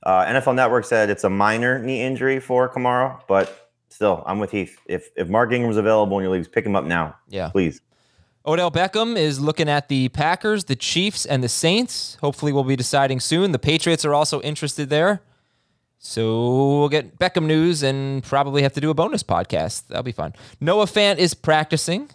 Uh, 0.02 0.24
NFL 0.24 0.54
Network 0.54 0.84
said 0.86 1.10
it's 1.10 1.24
a 1.24 1.30
minor 1.30 1.78
knee 1.78 2.00
injury 2.02 2.40
for 2.40 2.68
Kamara, 2.72 3.20
but 3.28 3.70
still, 3.90 4.22
I'm 4.26 4.38
with 4.38 4.50
Heath. 4.50 4.78
If 4.86 5.10
if 5.16 5.28
Mark 5.28 5.52
Ingram's 5.52 5.76
available 5.76 6.18
in 6.18 6.24
your 6.24 6.32
leagues, 6.32 6.48
pick 6.48 6.64
him 6.64 6.74
up 6.76 6.84
now. 6.84 7.16
Yeah. 7.28 7.50
please. 7.50 7.80
Odell 8.46 8.70
Beckham 8.70 9.16
is 9.18 9.38
looking 9.38 9.68
at 9.68 9.88
the 9.88 10.08
Packers, 10.08 10.64
the 10.64 10.74
Chiefs, 10.76 11.26
and 11.26 11.42
the 11.44 11.48
Saints. 11.50 12.16
Hopefully, 12.22 12.50
we'll 12.52 12.64
be 12.64 12.76
deciding 12.76 13.20
soon. 13.20 13.52
The 13.52 13.58
Patriots 13.58 14.02
are 14.06 14.14
also 14.14 14.40
interested 14.40 14.88
there. 14.88 15.20
So 15.98 16.78
we'll 16.78 16.88
get 16.88 17.18
Beckham 17.18 17.44
news 17.44 17.82
and 17.82 18.22
probably 18.22 18.62
have 18.62 18.72
to 18.72 18.80
do 18.80 18.88
a 18.88 18.94
bonus 18.94 19.22
podcast. 19.22 19.88
That'll 19.88 20.02
be 20.02 20.12
fun. 20.12 20.32
Noah 20.58 20.86
Fant 20.86 21.18
is 21.18 21.34
practicing. 21.34 22.08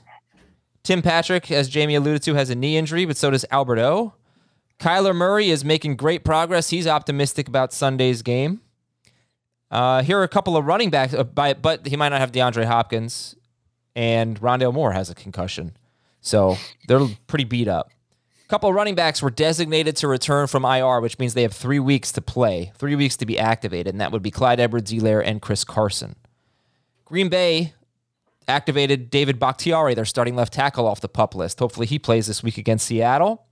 Tim 0.85 1.01
Patrick, 1.01 1.49
as 1.49 1.67
Jamie 1.67 1.95
alluded 1.95 2.21
to, 2.23 2.35
has 2.35 2.51
a 2.51 2.55
knee 2.55 2.77
injury, 2.77 3.05
but 3.05 3.17
so 3.17 3.31
does 3.31 3.43
Albert 3.49 3.79
O. 3.79 4.13
Kyler 4.79 5.15
Murray 5.15 5.49
is 5.49 5.65
making 5.65 5.95
great 5.95 6.23
progress. 6.23 6.69
He's 6.69 6.85
optimistic 6.85 7.47
about 7.47 7.73
Sunday's 7.73 8.21
game. 8.21 8.61
Uh, 9.71 10.03
here 10.03 10.19
are 10.19 10.23
a 10.23 10.27
couple 10.27 10.55
of 10.55 10.65
running 10.65 10.91
backs, 10.91 11.15
uh, 11.15 11.23
by, 11.23 11.55
but 11.55 11.87
he 11.87 11.97
might 11.97 12.09
not 12.09 12.19
have 12.21 12.31
DeAndre 12.31 12.65
Hopkins, 12.65 13.35
and 13.95 14.39
Rondale 14.39 14.71
Moore 14.71 14.91
has 14.91 15.09
a 15.09 15.15
concussion. 15.15 15.75
So 16.21 16.55
they're 16.87 17.07
pretty 17.25 17.45
beat 17.45 17.67
up. 17.67 17.89
A 18.45 18.47
couple 18.47 18.69
of 18.69 18.75
running 18.75 18.93
backs 18.93 19.23
were 19.23 19.31
designated 19.31 19.95
to 19.97 20.07
return 20.07 20.45
from 20.45 20.65
IR, 20.65 21.01
which 21.01 21.17
means 21.17 21.33
they 21.33 21.41
have 21.41 21.53
three 21.53 21.79
weeks 21.79 22.11
to 22.11 22.21
play, 22.21 22.71
three 22.77 22.95
weeks 22.95 23.17
to 23.17 23.25
be 23.25 23.39
activated, 23.39 23.87
and 23.87 23.99
that 24.01 24.11
would 24.11 24.21
be 24.21 24.29
Clyde 24.29 24.59
Edwards 24.59 24.91
Hilaire 24.91 25.23
and 25.23 25.41
Chris 25.41 25.63
Carson. 25.63 26.15
Green 27.05 27.27
Bay 27.27 27.73
activated 28.47 29.09
David 29.09 29.39
Bakhtiari, 29.39 29.93
their 29.93 30.05
starting 30.05 30.35
left 30.35 30.53
tackle, 30.53 30.87
off 30.87 31.01
the 31.01 31.09
pup 31.09 31.35
list. 31.35 31.59
Hopefully 31.59 31.87
he 31.87 31.99
plays 31.99 32.27
this 32.27 32.43
week 32.43 32.57
against 32.57 32.85
Seattle. 32.85 33.45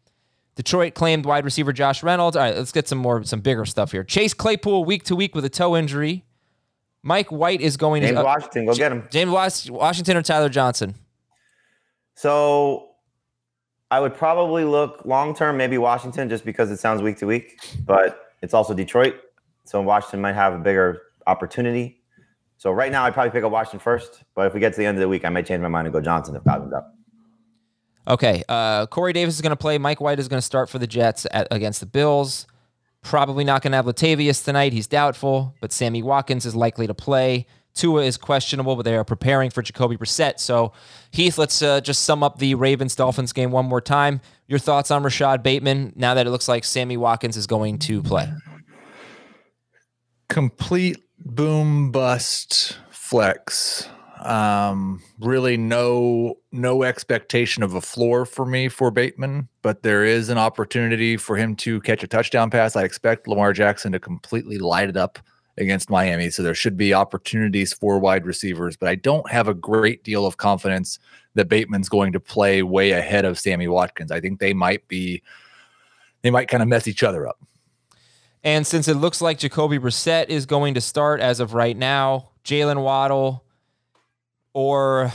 Detroit 0.56 0.94
claimed 0.94 1.26
wide 1.26 1.46
receiver 1.46 1.74
Josh 1.74 2.04
Reynolds. 2.04 2.38
All 2.38 2.44
right, 2.44 2.56
let's 2.56 2.72
get 2.72 2.88
some 2.88 3.00
more, 3.00 3.24
some 3.24 3.42
bigger 3.42 3.66
stuff 3.66 3.92
here. 3.92 4.04
Chase 4.04 4.34
Claypool 4.34 4.86
week 4.86 5.04
to 5.06 5.16
week 5.16 5.34
with 5.34 5.46
a 5.46 5.50
toe 5.50 5.76
injury. 5.76 6.26
Mike 7.02 7.32
White 7.32 7.60
is 7.60 7.76
going 7.76 8.04
James 8.04 8.18
to 8.18 8.24
Washington, 8.24 8.66
go 8.66 8.74
get 8.76 8.92
him. 8.92 9.08
James 9.12 9.32
Was- 9.32 9.70
Washington 9.70 10.16
or 10.16 10.22
Tyler 10.22 10.50
Johnson. 10.50 10.96
So 12.16 12.90
I 13.92 14.00
would 14.00 14.16
probably 14.16 14.64
look 14.64 15.04
long 15.06 15.36
term, 15.36 15.58
maybe 15.58 15.78
Washington, 15.78 16.30
just 16.30 16.46
because 16.46 16.72
it 16.72 16.78
sounds 16.78 17.02
week 17.02 17.18
to 17.18 17.26
week, 17.26 17.60
but 17.86 18.32
it's 18.42 18.54
also 18.54 18.74
Detroit. 18.74 19.16
So 19.66 19.82
Washington 19.82 20.22
might 20.22 20.34
have 20.34 20.54
a 20.54 20.60
bigger 20.60 21.02
opportunity. 21.28 22.03
So 22.64 22.72
right 22.72 22.94
now, 22.94 23.04
I'd 23.04 23.14
probably 23.14 23.32
pick 23.32 23.44
up 23.44 23.52
Washington 23.52 23.82
first. 23.82 24.24
But 24.36 24.48
if 24.48 24.54
we 24.54 24.62
get 24.62 24.72
to 24.72 24.80
the 24.80 24.86
end 24.86 24.96
of 24.96 25.02
the 25.02 25.10
week, 25.10 25.26
I 25.26 25.30
might 25.30 25.46
change 25.46 25.62
my 25.62 25.68
mind 25.68 25.86
and 25.86 25.94
go 25.94 26.00
Johnson 26.00 26.34
if 26.38 26.46
Godwin's 26.46 26.72
up. 26.72 26.96
Okay, 28.08 28.42
uh, 28.48 28.86
Corey 28.86 29.12
Davis 29.12 29.36
is 29.36 29.42
going 29.42 29.50
to 29.50 29.58
play. 29.58 29.78
Mike 29.78 30.00
White 30.00 30.18
is 30.18 30.30
going 30.30 30.38
to 30.38 30.46
start 30.46 30.70
for 30.70 30.80
the 30.80 30.88
Jets 30.88 31.28
at, 31.32 31.46
against 31.52 31.82
the 31.82 31.86
Bills. 31.86 32.48
Probably 33.02 33.44
not 33.44 33.64
going 33.64 33.74
to 33.74 33.76
have 33.76 33.86
Latavius 33.86 34.46
tonight. 34.46 34.72
He's 34.72 34.88
doubtful, 34.88 35.54
but 35.60 35.74
Sammy 35.74 36.02
Watkins 36.02 36.46
is 36.46 36.56
likely 36.56 36.88
to 36.88 36.94
play. 36.94 37.48
Tua 37.74 38.04
is 38.04 38.16
questionable, 38.16 38.78
but 38.78 38.84
they 38.84 38.96
are 38.96 39.04
preparing 39.04 39.50
for 39.50 39.62
Jacoby 39.62 39.98
Brissett. 39.98 40.40
So, 40.40 40.72
Heath, 41.12 41.38
let's 41.38 41.62
uh, 41.62 41.82
just 41.82 42.04
sum 42.04 42.24
up 42.24 42.40
the 42.40 42.56
Ravens 42.56 42.96
Dolphins 42.96 43.34
game 43.34 43.52
one 43.52 43.66
more 43.66 43.82
time. 43.82 44.22
Your 44.48 44.60
thoughts 44.60 44.90
on 44.90 45.04
Rashod 45.04 45.44
Bateman 45.44 45.92
now 45.98 46.14
that 46.14 46.28
it 46.28 46.30
looks 46.30 46.48
like 46.48 46.64
Sammy 46.64 46.96
Watkins 46.96 47.36
is 47.36 47.46
going 47.46 47.80
to 47.80 48.02
play? 48.02 48.32
complete 50.34 50.98
boom 51.26 51.92
bust 51.92 52.78
flex. 52.92 53.88
Um, 54.22 55.02
really 55.20 55.58
no 55.58 56.36
no 56.54 56.84
expectation 56.84 57.62
of 57.62 57.74
a 57.74 57.82
floor 57.82 58.26
for 58.26 58.46
me 58.46 58.70
for 58.70 58.90
Bateman, 58.90 59.50
but 59.62 59.84
there 59.84 60.06
is 60.06 60.30
an 60.30 60.38
opportunity 60.38 61.18
for 61.18 61.36
him 61.36 61.56
to 61.58 61.82
catch 61.82 62.04
a 62.04 62.08
touchdown 62.08 62.50
pass. 62.50 62.76
I 62.76 62.84
expect 62.84 63.28
Lamar 63.28 63.52
Jackson 63.52 63.92
to 63.92 64.00
completely 64.00 64.60
light 64.60 64.88
it 64.88 64.96
up 64.96 65.20
against 65.58 65.90
Miami, 65.90 66.30
so 66.30 66.42
there 66.42 66.56
should 66.56 66.78
be 66.78 66.94
opportunities 66.94 67.74
for 67.74 68.00
wide 68.00 68.26
receivers, 68.26 68.78
but 68.78 68.88
I 68.90 68.96
don't 68.96 69.30
have 69.30 69.48
a 69.48 69.54
great 69.54 70.04
deal 70.04 70.26
of 70.26 70.38
confidence 70.38 71.00
that 71.36 71.50
Bateman's 71.50 71.90
going 71.90 72.14
to 72.14 72.20
play 72.20 72.64
way 72.64 72.92
ahead 72.92 73.26
of 73.26 73.38
Sammy 73.38 73.68
Watkins. 73.68 74.12
I 74.12 74.22
think 74.22 74.40
they 74.40 74.54
might 74.54 74.88
be 74.88 75.22
they 76.22 76.32
might 76.32 76.48
kind 76.48 76.64
of 76.64 76.70
mess 76.70 76.88
each 76.88 77.04
other 77.04 77.28
up. 77.28 77.38
And 78.44 78.68
since 78.68 78.88
it 78.88 78.96
looks 78.96 79.22
like 79.22 79.40
Jacoby 79.40 79.78
Brissett 79.80 80.28
is 80.30 80.46
going 80.46 80.74
to 80.74 80.82
start 80.82 81.22
as 81.22 81.40
of 81.40 81.54
right 81.54 81.78
now, 81.78 82.30
Jaylen 82.44 82.84
Waddle 82.84 83.44
or 84.54 85.12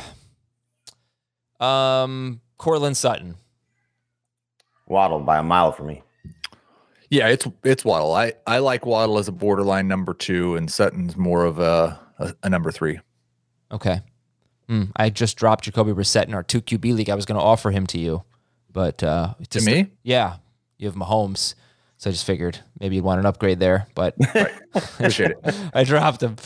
um, 1.61 2.41
Courtland 2.57 2.97
Sutton. 2.97 3.37
Waddle 4.87 5.21
by 5.21 5.38
a 5.38 5.43
mile 5.43 5.73
for 5.73 5.85
me. 5.85 6.03
Yeah, 7.11 7.29
it's 7.29 7.47
it's 7.64 7.85
Waddle. 7.85 8.12
I, 8.14 8.35
I 8.47 8.59
like 8.59 8.85
Waddle 8.85 9.19
as 9.19 9.29
a 9.29 9.33
borderline 9.33 9.88
number 9.88 10.12
two, 10.14 10.57
and 10.57 10.71
Sutton's 10.71 11.17
more 11.17 11.45
of 11.45 11.59
a 11.59 11.99
a, 12.19 12.35
a 12.43 12.51
number 12.51 12.71
three. 12.71 13.01
Okay. 13.71 14.01
Hmm, 14.69 14.85
I 14.97 15.09
just 15.09 15.37
dropped 15.38 15.64
Jacoby 15.64 15.93
Brissett 15.93 16.27
in 16.27 16.35
our 16.35 16.43
two 16.43 16.61
QB 16.61 16.95
league. 16.95 17.09
I 17.11 17.14
was 17.14 17.25
going 17.25 17.38
to 17.38 17.45
offer 17.45 17.71
him 17.71 17.87
to 17.88 17.99
you, 17.99 18.25
but 18.71 19.03
uh, 19.03 19.35
To 19.51 19.61
me? 19.62 19.91
yeah, 20.03 20.37
you 20.77 20.87
have 20.87 20.95
Mahomes, 20.97 21.55
so 21.99 22.11
I 22.11 22.13
just 22.13 22.25
figured 22.25 22.59
maybe 22.81 22.97
you'd 22.97 23.05
want 23.05 23.21
an 23.21 23.27
upgrade 23.27 23.61
there, 23.61 23.87
but 23.95 24.17
Appreciate 24.75 25.33
it. 25.33 25.55
I 25.75 25.85
dropped 25.85 26.23
him. 26.23 26.37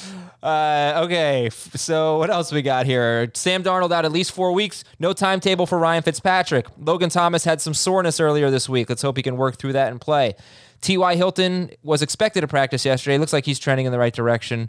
Uh, 0.43 1.03
okay, 1.05 1.51
so 1.53 2.19
what 2.19 2.29
else 2.29 2.51
we 2.51 2.63
got 2.63 2.85
here? 2.85 3.31
Sam 3.35 3.63
Darnold 3.63 3.93
out 3.93 4.05
at 4.05 4.11
least 4.11 4.33
four 4.33 4.51
weeks. 4.53 4.83
No 4.99 5.13
timetable 5.13 5.67
for 5.67 5.79
Ryan 5.79 6.03
Fitzpatrick. 6.03 6.67
Logan 6.79 7.11
Thomas 7.11 7.45
had 7.45 7.61
some 7.61 7.75
soreness 7.75 8.19
earlier 8.19 8.51
this 8.51 8.69
week. 8.69 8.89
Let's 8.89 9.03
hope 9.03 9.17
he 9.17 9.23
can 9.23 9.37
work 9.37 9.57
through 9.57 9.75
that 9.75 9.93
and 9.93 10.01
play. 10.01 10.35
T.Y. 10.81 11.15
Hilton 11.15 11.71
was 11.85 12.03
expected 12.03 12.41
to 12.41 12.49
practice 12.49 12.85
yesterday. 12.85 13.19
Looks 13.19 13.33
like 13.33 13.47
he's 13.47 13.61
trending 13.61 13.87
in 13.87 13.93
the 13.93 14.01
right 14.01 14.13
direction. 14.13 14.69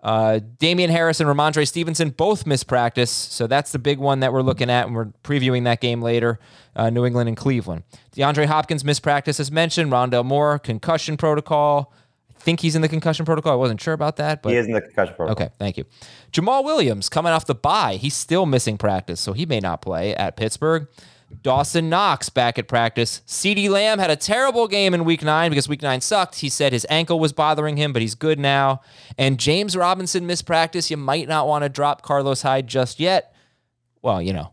Uh, 0.00 0.38
Damien 0.58 0.90
Harris 0.90 1.20
and 1.20 1.28
Rhamondre 1.28 1.66
Stevenson 1.66 2.10
both 2.10 2.46
missed 2.46 2.68
practice, 2.68 3.10
so 3.10 3.46
that's 3.46 3.72
the 3.72 3.78
big 3.80 3.98
one 3.98 4.20
that 4.20 4.32
we're 4.32 4.42
looking 4.42 4.70
at, 4.70 4.86
and 4.86 4.94
we're 4.94 5.06
previewing 5.24 5.64
that 5.64 5.80
game 5.80 6.00
later. 6.00 6.38
Uh, 6.76 6.88
New 6.90 7.04
England 7.04 7.28
and 7.28 7.36
Cleveland. 7.36 7.82
DeAndre 8.14 8.46
Hopkins 8.46 8.84
missed 8.84 9.02
practice 9.02 9.40
as 9.40 9.50
mentioned. 9.50 9.90
Rondale 9.90 10.24
Moore 10.24 10.58
concussion 10.60 11.16
protocol. 11.16 11.92
I 12.36 12.40
think 12.40 12.60
he's 12.60 12.76
in 12.76 12.82
the 12.82 12.88
concussion 12.88 13.26
protocol. 13.26 13.52
I 13.52 13.56
wasn't 13.56 13.80
sure 13.80 13.94
about 13.94 14.16
that, 14.16 14.42
but 14.42 14.52
He 14.52 14.58
is 14.58 14.66
in 14.66 14.72
the 14.72 14.80
concussion 14.80 15.16
protocol. 15.16 15.44
Okay, 15.46 15.52
thank 15.58 15.76
you. 15.76 15.84
Jamaal 16.32 16.62
Williams 16.64 17.08
coming 17.08 17.32
off 17.32 17.46
the 17.46 17.54
bye. 17.56 17.96
He's 17.96 18.14
still 18.14 18.46
missing 18.46 18.78
practice, 18.78 19.20
so 19.20 19.32
he 19.32 19.44
may 19.44 19.58
not 19.58 19.82
play 19.82 20.14
at 20.14 20.36
Pittsburgh. 20.36 20.86
Dawson 21.42 21.88
Knox 21.88 22.28
back 22.28 22.58
at 22.58 22.68
practice. 22.68 23.22
CeeDee 23.26 23.68
Lamb 23.68 23.98
had 23.98 24.10
a 24.10 24.16
terrible 24.16 24.66
game 24.66 24.94
in 24.94 25.04
week 25.04 25.22
nine 25.22 25.50
because 25.50 25.68
week 25.68 25.82
nine 25.82 26.00
sucked. 26.00 26.36
He 26.36 26.48
said 26.48 26.72
his 26.72 26.86
ankle 26.88 27.20
was 27.20 27.32
bothering 27.32 27.76
him, 27.76 27.92
but 27.92 28.02
he's 28.02 28.14
good 28.14 28.38
now. 28.38 28.80
And 29.16 29.38
James 29.38 29.76
Robinson 29.76 30.26
missed 30.26 30.46
practice. 30.46 30.90
You 30.90 30.96
might 30.96 31.28
not 31.28 31.46
want 31.46 31.64
to 31.64 31.68
drop 31.68 32.02
Carlos 32.02 32.42
Hyde 32.42 32.66
just 32.66 32.98
yet. 32.98 33.34
Well, 34.02 34.22
you 34.22 34.32
know, 34.32 34.52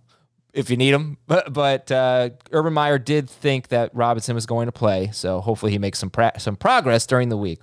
if 0.54 0.70
you 0.70 0.78
need 0.78 0.94
him. 0.94 1.18
But, 1.28 1.54
but 1.54 1.92
uh, 1.92 2.30
Urban 2.52 2.74
Meyer 2.74 3.00
did 3.00 3.30
think 3.30 3.70
that 3.70 3.90
Robinson 3.96 4.36
was 4.36 4.46
going 4.46 4.68
to 4.68 4.72
play, 4.72 5.10
so 5.12 5.42
hopefully 5.42 5.72
he 5.72 5.80
makes 5.80 5.98
some 5.98 6.12
pra- 6.12 6.40
some 6.40 6.56
progress 6.56 7.08
during 7.08 7.30
the 7.30 7.38
week. 7.38 7.60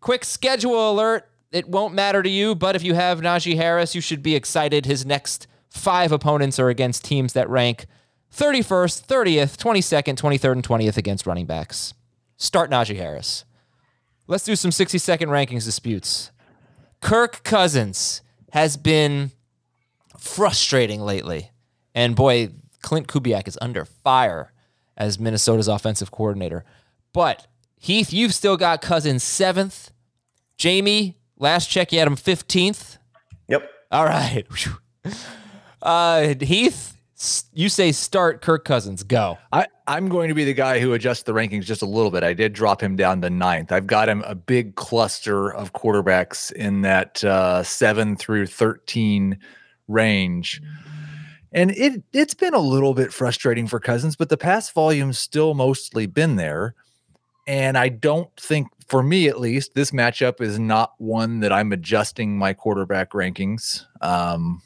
Quick 0.00 0.24
schedule 0.24 0.90
alert. 0.90 1.30
It 1.52 1.68
won't 1.68 1.94
matter 1.94 2.20
to 2.20 2.28
you, 2.28 2.56
but 2.56 2.74
if 2.74 2.82
you 2.82 2.94
have 2.94 3.20
Najee 3.20 3.54
Harris, 3.56 3.94
you 3.94 4.00
should 4.00 4.24
be 4.24 4.34
excited. 4.34 4.86
His 4.86 5.06
next 5.06 5.46
five 5.70 6.10
opponents 6.10 6.58
are 6.58 6.68
against 6.68 7.04
teams 7.04 7.32
that 7.34 7.48
rank 7.48 7.86
31st, 8.34 9.06
30th, 9.06 9.56
22nd, 9.56 10.16
23rd, 10.16 10.52
and 10.52 10.66
20th 10.66 10.96
against 10.96 11.26
running 11.26 11.46
backs. 11.46 11.94
Start 12.36 12.70
Najee 12.70 12.96
Harris. 12.96 13.44
Let's 14.26 14.44
do 14.44 14.56
some 14.56 14.72
60 14.72 14.98
second 14.98 15.28
rankings 15.28 15.64
disputes. 15.64 16.30
Kirk 17.00 17.42
Cousins 17.44 18.22
has 18.50 18.76
been 18.76 19.30
frustrating 20.18 21.00
lately. 21.00 21.50
And 21.94 22.16
boy, 22.16 22.48
Klint 22.82 23.06
Kubiak 23.06 23.46
is 23.46 23.58
under 23.60 23.84
fire 23.84 24.52
as 24.96 25.18
Minnesota's 25.18 25.68
offensive 25.68 26.10
coordinator. 26.10 26.64
But 27.12 27.46
Heath, 27.78 28.12
you've 28.12 28.34
still 28.34 28.56
got 28.56 28.80
Cousins 28.80 29.22
seventh. 29.22 29.92
Jamie, 30.56 31.18
last 31.38 31.68
check, 31.70 31.92
you 31.92 31.98
had 31.98 32.08
him 32.08 32.16
15th. 32.16 32.98
Yep. 33.48 33.70
All 33.90 34.04
right. 34.04 34.44
Uh, 35.82 36.34
Heath, 36.40 36.93
you 37.52 37.68
say 37.68 37.92
start 37.92 38.42
Kirk 38.42 38.64
Cousins. 38.64 39.02
Go. 39.02 39.38
I, 39.52 39.66
I'm 39.86 40.08
going 40.08 40.28
to 40.28 40.34
be 40.34 40.44
the 40.44 40.54
guy 40.54 40.80
who 40.80 40.92
adjusts 40.92 41.22
the 41.22 41.32
rankings 41.32 41.64
just 41.64 41.82
a 41.82 41.86
little 41.86 42.10
bit. 42.10 42.24
I 42.24 42.32
did 42.32 42.52
drop 42.52 42.82
him 42.82 42.96
down 42.96 43.20
to 43.22 43.30
ninth. 43.30 43.70
I've 43.70 43.86
got 43.86 44.08
him 44.08 44.22
a 44.26 44.34
big 44.34 44.74
cluster 44.74 45.52
of 45.52 45.72
quarterbacks 45.72 46.50
in 46.52 46.82
that 46.82 47.22
uh, 47.22 47.62
seven 47.62 48.16
through 48.16 48.46
13 48.46 49.38
range. 49.88 50.60
And 51.52 51.70
it 51.70 52.02
it's 52.12 52.34
been 52.34 52.54
a 52.54 52.58
little 52.58 52.94
bit 52.94 53.12
frustrating 53.12 53.68
for 53.68 53.78
Cousins, 53.78 54.16
but 54.16 54.28
the 54.28 54.36
pass 54.36 54.70
volume's 54.70 55.18
still 55.18 55.54
mostly 55.54 56.06
been 56.06 56.34
there. 56.34 56.74
And 57.46 57.78
I 57.78 57.90
don't 57.90 58.34
think, 58.36 58.68
for 58.88 59.02
me 59.02 59.28
at 59.28 59.38
least, 59.38 59.74
this 59.74 59.90
matchup 59.90 60.40
is 60.40 60.58
not 60.58 60.94
one 60.98 61.40
that 61.40 61.52
I'm 61.52 61.72
adjusting 61.72 62.38
my 62.38 62.54
quarterback 62.54 63.10
rankings. 63.12 63.84
Um, 64.00 64.62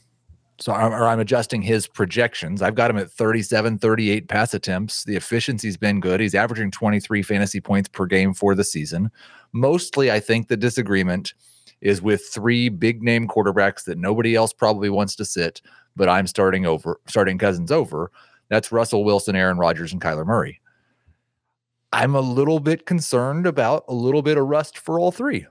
So 0.60 0.72
I'm, 0.72 0.92
or 0.92 1.06
I'm 1.06 1.20
adjusting 1.20 1.62
his 1.62 1.86
projections. 1.86 2.62
I've 2.62 2.74
got 2.74 2.90
him 2.90 2.98
at 2.98 3.10
37, 3.10 3.78
38 3.78 4.28
pass 4.28 4.54
attempts. 4.54 5.04
The 5.04 5.14
efficiency's 5.14 5.76
been 5.76 6.00
good. 6.00 6.20
He's 6.20 6.34
averaging 6.34 6.72
23 6.72 7.22
fantasy 7.22 7.60
points 7.60 7.88
per 7.88 8.06
game 8.06 8.34
for 8.34 8.54
the 8.56 8.64
season. 8.64 9.10
Mostly, 9.52 10.10
I 10.10 10.18
think 10.18 10.48
the 10.48 10.56
disagreement 10.56 11.34
is 11.80 12.02
with 12.02 12.26
three 12.26 12.68
big 12.68 13.02
name 13.02 13.28
quarterbacks 13.28 13.84
that 13.84 13.98
nobody 13.98 14.34
else 14.34 14.52
probably 14.52 14.90
wants 14.90 15.14
to 15.16 15.24
sit, 15.24 15.62
but 15.94 16.08
I'm 16.08 16.26
starting 16.26 16.66
over, 16.66 17.00
starting 17.06 17.38
Cousins 17.38 17.70
over. 17.70 18.10
That's 18.48 18.72
Russell 18.72 19.04
Wilson, 19.04 19.36
Aaron 19.36 19.58
Rodgers, 19.58 19.92
and 19.92 20.00
Kyler 20.00 20.26
Murray. 20.26 20.60
I'm 21.92 22.14
a 22.14 22.20
little 22.20 22.60
bit 22.60 22.84
concerned 22.84 23.46
about 23.46 23.84
a 23.88 23.94
little 23.94 24.22
bit 24.22 24.36
of 24.36 24.46
rust 24.46 24.78
for 24.78 24.98
all 24.98 25.12
three. 25.12 25.46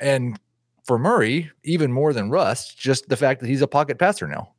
And 0.00 0.38
for 0.84 0.98
Murray, 0.98 1.50
even 1.64 1.92
more 1.92 2.12
than 2.12 2.30
rust, 2.30 2.78
just 2.78 3.08
the 3.08 3.16
fact 3.16 3.40
that 3.40 3.48
he's 3.48 3.62
a 3.62 3.66
pocket 3.66 3.98
passer 3.98 4.26
now. 4.26 4.52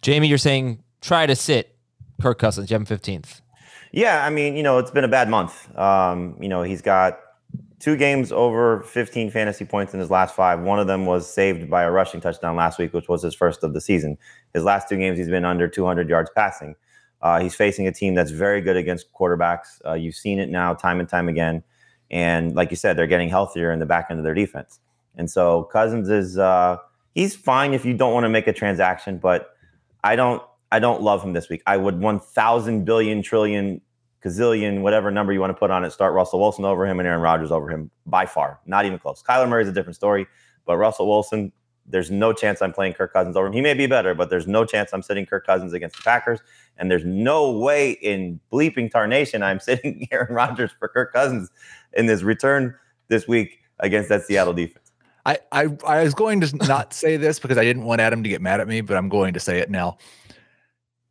Jamie, 0.00 0.28
you're 0.28 0.38
saying 0.38 0.82
try 1.00 1.26
to 1.26 1.36
sit 1.36 1.76
Kirk 2.20 2.38
Cousins, 2.38 2.68
Jim 2.68 2.86
15th. 2.86 3.40
Yeah, 3.92 4.24
I 4.24 4.30
mean, 4.30 4.56
you 4.56 4.62
know, 4.62 4.78
it's 4.78 4.90
been 4.90 5.04
a 5.04 5.08
bad 5.08 5.28
month. 5.28 5.76
Um, 5.76 6.36
you 6.40 6.48
know, 6.48 6.62
he's 6.62 6.80
got 6.80 7.18
two 7.78 7.96
games 7.96 8.32
over 8.32 8.82
15 8.82 9.30
fantasy 9.30 9.64
points 9.64 9.92
in 9.92 10.00
his 10.00 10.10
last 10.10 10.34
five. 10.34 10.60
One 10.60 10.78
of 10.78 10.86
them 10.86 11.04
was 11.04 11.28
saved 11.28 11.68
by 11.68 11.82
a 11.82 11.90
rushing 11.90 12.20
touchdown 12.20 12.56
last 12.56 12.78
week, 12.78 12.94
which 12.94 13.08
was 13.08 13.22
his 13.22 13.34
first 13.34 13.64
of 13.64 13.74
the 13.74 13.80
season. 13.80 14.16
His 14.54 14.62
last 14.62 14.88
two 14.88 14.96
games, 14.96 15.18
he's 15.18 15.28
been 15.28 15.44
under 15.44 15.68
200 15.68 16.08
yards 16.08 16.30
passing. 16.34 16.76
Uh, 17.20 17.40
he's 17.40 17.54
facing 17.54 17.86
a 17.86 17.92
team 17.92 18.14
that's 18.14 18.30
very 18.30 18.60
good 18.60 18.76
against 18.76 19.12
quarterbacks. 19.12 19.84
Uh, 19.84 19.94
you've 19.94 20.14
seen 20.14 20.38
it 20.38 20.48
now 20.48 20.74
time 20.74 21.00
and 21.00 21.08
time 21.08 21.28
again. 21.28 21.62
And 22.10 22.54
like 22.54 22.70
you 22.70 22.76
said, 22.76 22.96
they're 22.96 23.06
getting 23.06 23.28
healthier 23.28 23.72
in 23.72 23.78
the 23.78 23.86
back 23.86 24.06
end 24.10 24.18
of 24.18 24.24
their 24.24 24.34
defense. 24.34 24.80
And 25.16 25.30
so 25.30 25.64
Cousins 25.64 26.08
is 26.08 26.38
uh, 26.38 26.78
he's 27.14 27.36
fine 27.36 27.74
if 27.74 27.84
you 27.84 27.94
don't 27.94 28.12
want 28.12 28.24
to 28.24 28.30
make 28.30 28.46
a 28.46 28.52
transaction, 28.52 29.18
but 29.18 29.50
I 30.02 30.16
don't 30.16 30.42
I 30.70 30.78
don't 30.78 31.02
love 31.02 31.22
him 31.22 31.32
this 31.32 31.48
week. 31.48 31.62
I 31.66 31.76
would 31.76 32.00
one 32.00 32.18
thousand 32.18 32.84
billion 32.84 33.22
trillion 33.22 33.80
gazillion 34.24 34.82
whatever 34.82 35.10
number 35.10 35.32
you 35.32 35.40
want 35.40 35.50
to 35.50 35.58
put 35.58 35.70
on 35.70 35.84
it 35.84 35.90
start 35.90 36.14
Russell 36.14 36.38
Wilson 36.38 36.64
over 36.64 36.86
him 36.86 37.00
and 37.00 37.08
Aaron 37.08 37.20
Rodgers 37.20 37.50
over 37.50 37.68
him 37.68 37.90
by 38.06 38.24
far, 38.24 38.60
not 38.66 38.84
even 38.84 38.98
close. 38.98 39.22
Kyler 39.22 39.48
Murray 39.48 39.64
is 39.64 39.68
a 39.68 39.72
different 39.72 39.96
story, 39.96 40.26
but 40.64 40.76
Russell 40.76 41.08
Wilson. 41.08 41.52
There's 41.84 42.12
no 42.12 42.32
chance 42.32 42.62
I'm 42.62 42.72
playing 42.72 42.92
Kirk 42.92 43.12
Cousins 43.12 43.36
over 43.36 43.48
him. 43.48 43.52
He 43.52 43.60
may 43.60 43.74
be 43.74 43.88
better, 43.88 44.14
but 44.14 44.30
there's 44.30 44.46
no 44.46 44.64
chance 44.64 44.92
I'm 44.92 45.02
sitting 45.02 45.26
Kirk 45.26 45.44
Cousins 45.44 45.72
against 45.72 45.96
the 45.96 46.02
Packers. 46.04 46.38
And 46.76 46.88
there's 46.88 47.04
no 47.04 47.50
way 47.50 47.90
in 47.90 48.38
bleeping 48.52 48.88
tarnation 48.88 49.42
I'm 49.42 49.58
sitting 49.68 50.06
Aaron 50.12 50.32
Rodgers 50.32 50.70
for 50.78 50.86
Kirk 50.86 51.12
Cousins 51.12 51.50
in 51.92 52.06
this 52.06 52.22
return 52.22 52.76
this 53.08 53.26
week 53.26 53.58
against 53.80 54.08
that 54.10 54.22
Seattle 54.24 54.52
defense. 54.52 54.81
I, 55.24 55.38
I 55.52 55.68
I 55.86 56.02
was 56.02 56.14
going 56.14 56.40
to 56.40 56.56
not 56.66 56.92
say 56.94 57.16
this 57.16 57.38
because 57.38 57.58
I 57.58 57.64
didn't 57.64 57.84
want 57.84 58.00
Adam 58.00 58.22
to 58.22 58.28
get 58.28 58.40
mad 58.40 58.60
at 58.60 58.68
me, 58.68 58.80
but 58.80 58.96
I'm 58.96 59.08
going 59.08 59.34
to 59.34 59.40
say 59.40 59.58
it 59.58 59.70
now. 59.70 59.98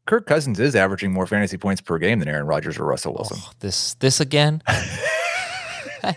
Kirk 0.05 0.25
Cousins 0.25 0.59
is 0.59 0.75
averaging 0.75 1.13
more 1.13 1.25
fantasy 1.27 1.57
points 1.57 1.79
per 1.79 1.97
game 1.97 2.19
than 2.19 2.27
Aaron 2.27 2.45
Rodgers 2.45 2.77
or 2.77 2.85
Russell 2.85 3.13
Wilson. 3.13 3.37
Oh, 3.39 3.51
this 3.59 3.93
this 3.95 4.19
again. 4.19 4.61
All 6.03 6.13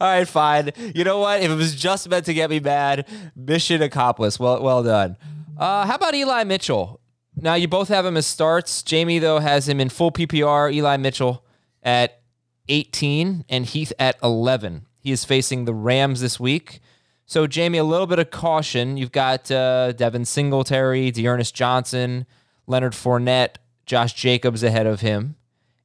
right, 0.00 0.24
fine. 0.28 0.70
You 0.94 1.04
know 1.04 1.18
what? 1.18 1.42
If 1.42 1.50
it 1.50 1.54
was 1.56 1.74
just 1.74 2.08
meant 2.08 2.24
to 2.26 2.34
get 2.34 2.50
me 2.50 2.60
mad, 2.60 3.08
mission 3.34 3.82
accomplished. 3.82 4.38
Well, 4.38 4.62
well 4.62 4.82
done. 4.82 5.16
Uh, 5.58 5.86
how 5.86 5.96
about 5.96 6.14
Eli 6.14 6.44
Mitchell? 6.44 7.00
Now 7.34 7.54
you 7.54 7.66
both 7.66 7.88
have 7.88 8.06
him 8.06 8.16
as 8.16 8.26
starts. 8.26 8.82
Jamie 8.82 9.18
though 9.18 9.40
has 9.40 9.68
him 9.68 9.80
in 9.80 9.88
full 9.88 10.12
PPR. 10.12 10.72
Eli 10.72 10.96
Mitchell 10.96 11.44
at 11.82 12.20
18 12.68 13.44
and 13.48 13.66
Heath 13.66 13.92
at 13.98 14.16
11. 14.22 14.86
He 15.02 15.10
is 15.10 15.24
facing 15.24 15.64
the 15.64 15.74
Rams 15.74 16.20
this 16.20 16.38
week. 16.38 16.80
So, 17.26 17.46
Jamie, 17.46 17.78
a 17.78 17.84
little 17.84 18.06
bit 18.06 18.18
of 18.18 18.30
caution. 18.30 18.96
You've 18.96 19.12
got 19.12 19.50
uh, 19.50 19.92
Devin 19.92 20.24
Singletary, 20.24 21.10
D'Ernest 21.10 21.54
Johnson, 21.54 22.26
Leonard 22.66 22.92
Fournette, 22.92 23.56
Josh 23.84 24.12
Jacobs 24.14 24.62
ahead 24.62 24.86
of 24.86 25.00
him. 25.00 25.36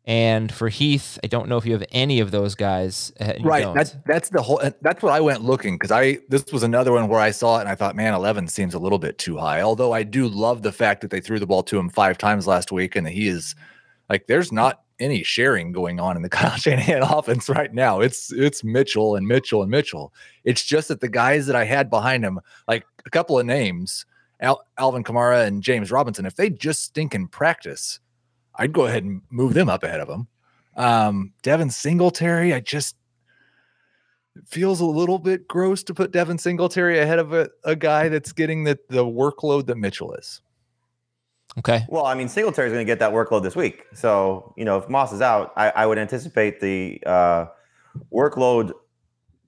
And 0.06 0.54
for 0.54 0.70
Heath, 0.70 1.20
I 1.24 1.28
don't 1.28 1.50
know 1.50 1.58
if 1.58 1.66
you 1.66 1.74
have 1.74 1.84
any 1.92 2.22
of 2.22 2.32
those 2.32 2.56
guys. 2.56 3.12
right. 3.42 3.74
That's 3.74 3.96
that's 4.06 4.30
the 4.30 4.42
whole. 4.42 4.62
That's 4.82 5.04
what 5.04 5.12
I 5.12 5.20
went 5.20 5.42
looking 5.42 5.76
because 5.76 5.92
I 5.92 6.20
this 6.30 6.46
was 6.54 6.64
another 6.64 6.94
one 6.94 7.10
where 7.10 7.20
I 7.20 7.32
saw 7.32 7.58
it 7.58 7.62
and 7.62 7.70
I 7.70 7.76
thought, 7.76 7.94
man, 7.94 8.14
eleven 8.14 8.48
seems 8.48 8.74
a 8.74 8.80
little 8.80 9.00
bit 9.00 9.18
too 9.18 9.36
high. 9.36 9.62
Although 9.62 9.92
I 9.92 10.04
do 10.04 10.30
love 10.30 10.62
the 10.62 10.72
fact 10.72 11.02
that 11.02 11.12
they 11.12 11.20
threw 11.20 11.40
the 11.40 11.46
ball 11.46 11.62
to 11.64 11.78
him 11.78 11.90
five 11.90 12.18
times 12.18 12.48
last 12.48 12.72
week 12.72 12.96
and 12.96 13.06
that 13.06 13.12
he 13.12 13.28
is 13.28 13.54
like, 14.10 14.28
there's 14.28 14.52
not 14.54 14.84
any 15.00 15.24
sharing 15.24 15.72
going 15.72 16.00
on 16.00 16.16
in 16.16 16.24
the 16.24 16.30
Kyle 16.38 16.58
Shanahan 16.58 17.04
offense 17.04 17.50
right 17.50 17.74
now. 17.74 18.00
It's 18.02 18.32
it's 18.32 18.64
Mitchell 18.64 19.16
and 19.16 19.28
Mitchell 19.28 19.62
and 19.62 19.72
Mitchell. 19.72 20.14
It's 20.44 20.64
just 20.64 20.88
that 20.90 21.02
the 21.02 21.10
guys 21.10 21.48
that 21.48 21.56
I 21.56 21.66
had 21.66 21.90
behind 21.90 22.24
him, 22.24 22.40
like 22.68 22.86
a 23.06 23.10
couple 23.10 23.40
of 23.40 23.46
names, 23.46 24.06
Al- 24.40 24.66
Alvin 24.78 25.04
Kamara 25.04 25.46
and 25.46 25.64
James 25.64 25.92
Robinson, 25.92 26.26
if 26.26 26.36
they 26.36 26.50
just 26.50 26.84
stink 26.84 27.16
in 27.16 27.28
practice, 27.28 28.00
I'd 28.56 28.74
go 28.74 28.86
ahead 28.86 29.04
and 29.04 29.22
move 29.30 29.54
them 29.54 29.70
up 29.70 29.84
ahead 29.84 30.00
of 30.00 30.08
them. 30.08 30.28
Um, 30.76 31.34
Devin 31.42 31.72
Singletary, 31.72 32.54
I 32.54 32.60
just 32.60 32.96
feels 34.46 34.80
a 34.80 34.86
little 34.86 35.18
bit 35.18 35.48
gross 35.48 35.84
to 35.84 35.94
put 35.94 36.12
Devin 36.12 36.38
Singletary 36.38 37.00
ahead 37.00 37.20
of 37.20 37.34
a, 37.34 37.50
a 37.64 37.76
guy 37.76 38.10
that's 38.10 38.32
getting 38.32 38.64
the, 38.64 38.78
the 38.90 39.04
workload 39.04 39.66
that 39.68 39.78
Mitchell 39.78 40.14
is. 40.14 40.42
Okay. 41.58 41.86
Well, 41.90 42.06
I 42.06 42.14
mean, 42.14 42.28
Singletary 42.28 42.68
is 42.68 42.74
going 42.74 42.86
to 42.86 42.90
get 42.90 43.00
that 43.00 43.12
workload 43.12 43.42
this 43.44 43.56
week. 43.56 43.86
So, 43.94 44.54
you 44.58 44.66
know, 44.66 44.78
if 44.78 44.90
Moss 44.90 45.12
is 45.12 45.22
out, 45.22 45.54
I, 45.58 45.70
I 45.70 45.86
would 45.86 45.98
anticipate 45.98 46.60
the 46.60 47.02
uh, 47.06 47.46
workload, 48.14 48.74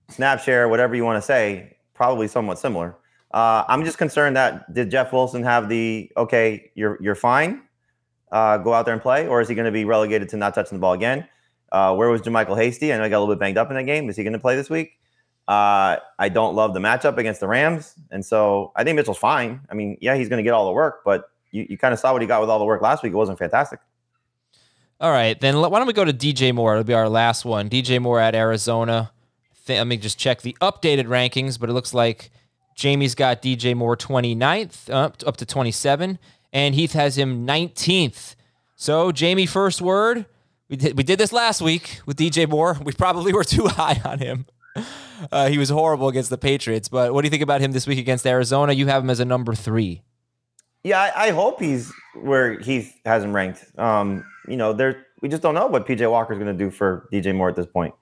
snap 0.10 0.42
share, 0.42 0.68
whatever 0.68 0.96
you 0.96 1.06
want 1.06 1.18
to 1.18 1.22
say, 1.22 1.78
probably 1.94 2.28
somewhat 2.28 2.58
similar. 2.58 2.98
Uh, 3.32 3.64
I'm 3.68 3.86
just 3.86 4.00
concerned 4.00 4.36
that 4.38 4.74
did 4.74 4.90
Jeff 4.90 5.14
Wilson 5.14 5.44
have 5.44 5.70
the 5.70 6.12
okay, 6.18 6.72
you're 6.74 6.98
you're 7.00 7.14
fine, 7.14 7.62
uh, 8.32 8.58
go 8.58 8.74
out 8.74 8.86
there 8.86 8.94
and 8.94 9.04
play, 9.04 9.28
or 9.28 9.40
is 9.40 9.48
he 9.48 9.54
going 9.54 9.66
to 9.66 9.72
be 9.72 9.86
relegated 9.86 10.30
to 10.30 10.38
not 10.38 10.56
touching 10.56 10.78
the 10.78 10.82
ball 10.82 10.94
again? 10.94 11.28
Uh, 11.72 11.94
where 11.96 12.10
was 12.10 12.22
JaMycal 12.22 12.58
Hasty? 12.58 12.92
I 12.92 12.98
know 12.98 13.04
he 13.04 13.10
got 13.12 13.20
a 13.20 13.20
little 13.20 13.36
bit 13.36 13.40
banged 13.40 13.60
up 13.60 13.70
in 13.70 13.76
that 13.76 13.84
game. 13.84 14.10
Is 14.10 14.16
he 14.16 14.24
going 14.24 14.34
to 14.34 14.40
play 14.40 14.56
this 14.56 14.72
week? 14.72 14.94
Uh, 15.48 15.98
I 16.18 16.30
don't 16.30 16.56
love 16.56 16.74
the 16.74 16.80
matchup 16.80 17.18
against 17.18 17.40
the 17.40 17.48
Rams, 17.48 17.94
and 18.10 18.26
so 18.26 18.72
I 18.76 18.84
think 18.84 18.96
Mitchell's 18.96 19.20
fine. 19.20 19.62
I 19.70 19.76
mean, 19.76 19.98
yeah, 20.02 20.16
he's 20.16 20.28
going 20.28 20.38
to 20.38 20.44
get 20.44 20.54
all 20.54 20.66
the 20.66 20.72
work, 20.72 21.02
but 21.06 21.26
you, 21.52 21.66
you 21.70 21.78
kind 21.78 21.94
of 21.94 22.00
saw 22.00 22.14
what 22.14 22.22
he 22.22 22.28
got 22.28 22.42
with 22.42 22.50
all 22.50 22.60
the 22.60 22.66
work 22.66 22.82
last 22.82 23.04
week. 23.04 23.14
It 23.14 23.16
wasn't 23.16 23.40
fantastic. 23.40 23.80
All 25.02 25.12
right, 25.12 25.40
then 25.40 25.60
why 25.60 25.70
don't 25.70 25.88
we 25.88 25.94
go 25.94 26.04
to 26.04 26.12
DJ 26.12 26.54
Moore? 26.54 26.74
It'll 26.74 26.84
be 26.84 26.94
our 26.94 27.08
last 27.08 27.46
one. 27.46 27.70
DJ 27.70 28.02
Moore 28.02 28.20
at 28.20 28.36
Arizona. 28.36 29.12
Let 29.68 29.88
me 29.88 29.98
just 29.98 30.18
check 30.18 30.42
the 30.42 30.58
updated 30.62 31.06
rankings, 31.06 31.60
but 31.60 31.70
it 31.70 31.74
looks 31.74 31.94
like 31.94 32.32
Jamie's 32.76 33.16
got 33.16 33.42
DJ 33.42 33.76
Moore 33.76 33.96
29th, 33.96 34.90
up, 34.90 35.18
up 35.26 35.38
to 35.38 35.46
27, 35.46 36.18
and 36.52 36.76
Heath 36.76 36.94
has 36.94 37.18
him 37.18 37.46
19th. 37.46 38.36
So, 38.76 39.12
Jamie, 39.12 39.46
first 39.46 39.82
word. 39.82 40.26
We 40.70 40.76
did, 40.76 40.98
we 40.98 41.04
did 41.04 41.20
this 41.20 41.34
last 41.34 41.62
week 41.62 42.02
with 42.06 42.18
DJ 42.18 42.48
Moore. 42.48 42.78
We 42.84 42.94
probably 42.94 43.34
were 43.34 43.44
too 43.46 43.68
high 43.68 44.02
on 44.04 44.20
him. 44.20 44.46
Uh, 45.32 45.50
he 45.50 45.58
was 45.58 45.70
horrible 45.70 46.08
against 46.08 46.30
the 46.30 46.38
Patriots, 46.38 46.88
but 46.88 47.14
what 47.14 47.22
do 47.22 47.26
you 47.26 47.30
think 47.30 47.44
about 47.44 47.62
him 47.62 47.72
this 47.72 47.88
week 47.88 48.00
against 48.00 48.26
Arizona? 48.26 48.74
You 48.74 48.88
have 48.88 49.04
him 49.04 49.10
as 49.10 49.20
a 49.20 49.26
number 49.26 49.54
three. 49.56 50.02
Yeah, 50.84 51.02
I, 51.02 51.28
I, 51.28 51.32
hope 51.32 51.60
he's 51.60 51.92
where 52.16 52.58
he 52.58 52.94
has 53.06 53.24
him 53.24 53.36
ranked. 53.36 53.66
Um, 53.78 54.26
you 54.48 54.56
know, 54.56 54.72
there 54.72 55.06
we 55.22 55.28
just 55.28 55.42
don't 55.42 55.54
know 55.54 55.68
what 55.68 55.86
PJ 55.86 56.10
Walker 56.10 56.34
is 56.34 56.40
going 56.40 56.58
to 56.58 56.64
do 56.64 56.72
for 56.72 57.10
DJ 57.12 57.36
Moore 57.36 57.50
at 57.50 57.56
this 57.56 57.66
point. 57.66 57.94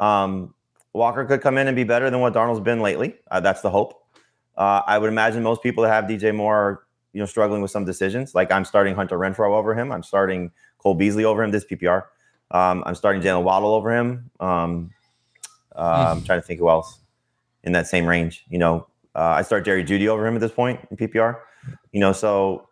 Um, 0.00 0.54
Walker 0.92 1.24
could 1.24 1.40
come 1.40 1.58
in 1.58 1.68
and 1.68 1.76
be 1.76 1.84
better 1.84 2.10
than 2.10 2.20
what 2.20 2.32
Darnold's 2.32 2.60
been 2.60 2.80
lately. 2.80 3.14
Uh, 3.30 3.40
that's 3.40 3.60
the 3.60 3.70
hope. 3.70 4.02
Uh, 4.56 4.82
I 4.86 4.98
would 4.98 5.08
imagine 5.08 5.42
most 5.42 5.62
people 5.62 5.84
that 5.84 5.90
have 5.90 6.04
DJ 6.04 6.34
Moore 6.34 6.56
are, 6.56 6.86
you 7.12 7.20
know, 7.20 7.26
struggling 7.26 7.62
with 7.62 7.70
some 7.70 7.84
decisions. 7.84 8.34
Like 8.34 8.50
I'm 8.50 8.64
starting 8.64 8.94
Hunter 8.94 9.18
Renfrow 9.18 9.56
over 9.56 9.74
him. 9.74 9.92
I'm 9.92 10.02
starting 10.02 10.50
Cole 10.78 10.94
Beasley 10.94 11.24
over 11.24 11.42
him. 11.44 11.50
This 11.50 11.64
PPR. 11.64 12.04
Um, 12.50 12.82
I'm 12.86 12.94
starting 12.94 13.22
Jaylen 13.22 13.42
Waddle 13.42 13.74
over 13.74 13.94
him. 13.94 14.30
Um, 14.40 14.90
uh, 15.74 16.14
I'm 16.14 16.24
trying 16.24 16.40
to 16.40 16.46
think 16.46 16.60
who 16.60 16.68
else 16.68 17.00
in 17.64 17.72
that 17.72 17.86
same 17.86 18.06
range. 18.06 18.44
You 18.48 18.58
know, 18.58 18.86
uh, 19.14 19.20
I 19.20 19.42
start 19.42 19.64
Jerry 19.64 19.84
Jeudy 19.84 20.08
over 20.08 20.26
him 20.26 20.34
at 20.34 20.40
this 20.40 20.52
point 20.52 20.80
in 20.90 20.96
PPR. 20.96 21.38
You 21.92 22.00
know, 22.00 22.12
so 22.12 22.68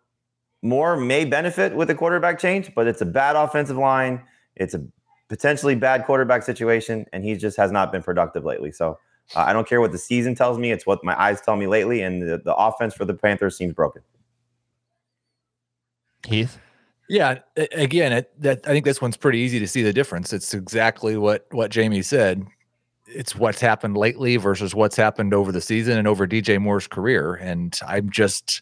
Moore 0.61 0.97
may 0.97 1.25
benefit 1.25 1.75
with 1.75 1.89
a 1.89 1.95
quarterback 1.95 2.39
change, 2.39 2.73
but 2.73 2.87
it's 2.87 3.01
a 3.01 3.05
bad 3.05 3.35
offensive 3.35 3.77
line. 3.77 4.21
It's 4.55 4.73
a 4.73 4.83
potentially 5.29 5.75
bad 5.75 6.05
quarterback 6.05 6.43
situation, 6.43 7.05
and 7.13 7.23
he 7.23 7.35
just 7.35 7.57
has 7.57 7.71
not 7.71 7.91
been 7.91 8.03
productive 8.03 8.45
lately. 8.45 8.71
So 8.71 8.97
uh, 9.35 9.39
I 9.39 9.53
don't 9.53 9.67
care 9.67 9.81
what 9.81 9.91
the 9.91 9.97
season 9.97 10.35
tells 10.35 10.57
me; 10.57 10.71
it's 10.71 10.85
what 10.85 11.03
my 11.03 11.19
eyes 11.21 11.41
tell 11.41 11.55
me 11.55 11.67
lately, 11.67 12.01
and 12.01 12.21
the, 12.21 12.37
the 12.43 12.55
offense 12.55 12.93
for 12.93 13.05
the 13.05 13.13
Panthers 13.13 13.57
seems 13.57 13.73
broken. 13.73 14.01
Heath. 16.25 16.59
Yeah, 17.07 17.39
again, 17.55 18.13
it, 18.13 18.41
that 18.41 18.67
I 18.67 18.71
think 18.71 18.83
this 18.83 18.99
one's 18.99 19.17
pretty 19.17 19.37
easy 19.37 19.59
to 19.59 19.67
see 19.67 19.83
the 19.83 19.93
difference. 19.93 20.33
It's 20.33 20.53
exactly 20.53 21.17
what 21.17 21.45
what 21.51 21.69
Jamie 21.69 22.01
said. 22.01 22.45
It's 23.07 23.35
what's 23.35 23.61
happened 23.61 23.97
lately 23.97 24.37
versus 24.37 24.73
what's 24.73 24.95
happened 24.95 25.33
over 25.33 25.51
the 25.51 25.61
season 25.61 25.97
and 25.97 26.07
over 26.07 26.27
DJ 26.27 26.59
Moore's 26.59 26.87
career. 26.87 27.35
And 27.35 27.77
I'm 27.87 28.09
just 28.09 28.61